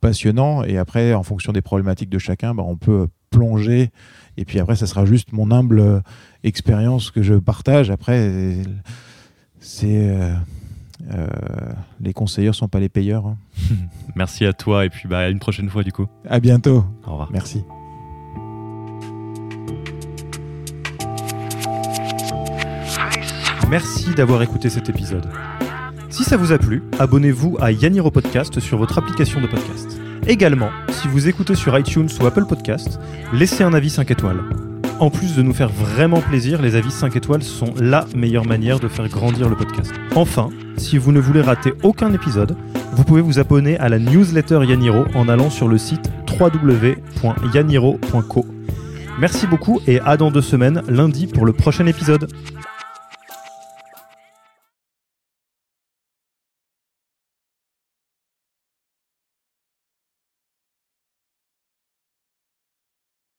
passionnants 0.00 0.62
et 0.64 0.78
après, 0.78 1.12
en 1.12 1.22
fonction 1.22 1.52
des 1.52 1.60
problématiques 1.62 2.08
de 2.10 2.18
chacun, 2.18 2.54
bah, 2.54 2.62
on 2.66 2.76
peut 2.76 3.08
plonger. 3.30 3.90
Et 4.36 4.44
puis 4.44 4.60
après, 4.60 4.76
ça 4.76 4.86
sera 4.86 5.04
juste 5.04 5.32
mon 5.32 5.50
humble 5.50 6.02
expérience 6.44 7.10
que 7.10 7.22
je 7.22 7.34
partage. 7.34 7.90
Après, 7.90 8.30
c'est 9.58 10.12
euh, 11.14 11.26
les 12.00 12.12
conseilleurs 12.12 12.54
sont 12.54 12.68
pas 12.68 12.80
les 12.80 12.88
payeurs. 12.88 13.26
hein. 13.26 13.36
Merci 14.16 14.44
à 14.46 14.52
toi 14.52 14.84
et 14.84 14.90
puis 14.90 15.08
bah, 15.08 15.18
à 15.20 15.28
une 15.28 15.38
prochaine 15.38 15.68
fois 15.68 15.82
du 15.82 15.92
coup. 15.92 16.06
À 16.28 16.40
bientôt. 16.40 16.84
Au 17.06 17.10
revoir. 17.12 17.30
Merci. 17.32 17.62
Merci 23.68 24.14
d'avoir 24.14 24.42
écouté 24.42 24.70
cet 24.70 24.88
épisode. 24.88 25.26
Si 26.08 26.24
ça 26.24 26.36
vous 26.36 26.52
a 26.52 26.58
plu, 26.58 26.82
abonnez-vous 26.98 27.56
à 27.60 27.72
Yaniro 27.72 28.10
Podcast 28.10 28.60
sur 28.60 28.78
votre 28.78 28.96
application 28.98 29.40
de 29.40 29.46
podcast. 29.46 29.98
Également, 30.26 30.70
si 30.90 31.08
vous 31.08 31.28
écoutez 31.28 31.54
sur 31.54 31.76
iTunes 31.78 32.08
ou 32.20 32.26
Apple 32.26 32.46
Podcast, 32.46 32.98
laissez 33.32 33.64
un 33.64 33.74
avis 33.74 33.90
5 33.90 34.10
étoiles. 34.10 34.40
En 34.98 35.10
plus 35.10 35.36
de 35.36 35.42
nous 35.42 35.52
faire 35.52 35.68
vraiment 35.68 36.22
plaisir, 36.22 36.62
les 36.62 36.74
avis 36.74 36.90
5 36.90 37.16
étoiles 37.16 37.42
sont 37.42 37.74
la 37.78 38.06
meilleure 38.14 38.46
manière 38.46 38.80
de 38.80 38.88
faire 38.88 39.06
grandir 39.08 39.50
le 39.50 39.54
podcast. 39.54 39.92
Enfin, 40.14 40.48
si 40.78 40.96
vous 40.96 41.12
ne 41.12 41.20
voulez 41.20 41.42
rater 41.42 41.74
aucun 41.82 42.14
épisode, 42.14 42.56
vous 42.92 43.04
pouvez 43.04 43.20
vous 43.20 43.38
abonner 43.38 43.78
à 43.78 43.90
la 43.90 43.98
newsletter 43.98 44.64
Yaniro 44.64 45.04
en 45.14 45.28
allant 45.28 45.50
sur 45.50 45.68
le 45.68 45.76
site 45.76 46.10
www.yaniro.co. 46.40 48.46
Merci 49.20 49.46
beaucoup 49.46 49.82
et 49.86 50.00
à 50.00 50.16
dans 50.16 50.30
deux 50.30 50.40
semaines, 50.40 50.80
lundi, 50.88 51.26
pour 51.26 51.44
le 51.44 51.52
prochain 51.52 51.84
épisode. 51.86 52.32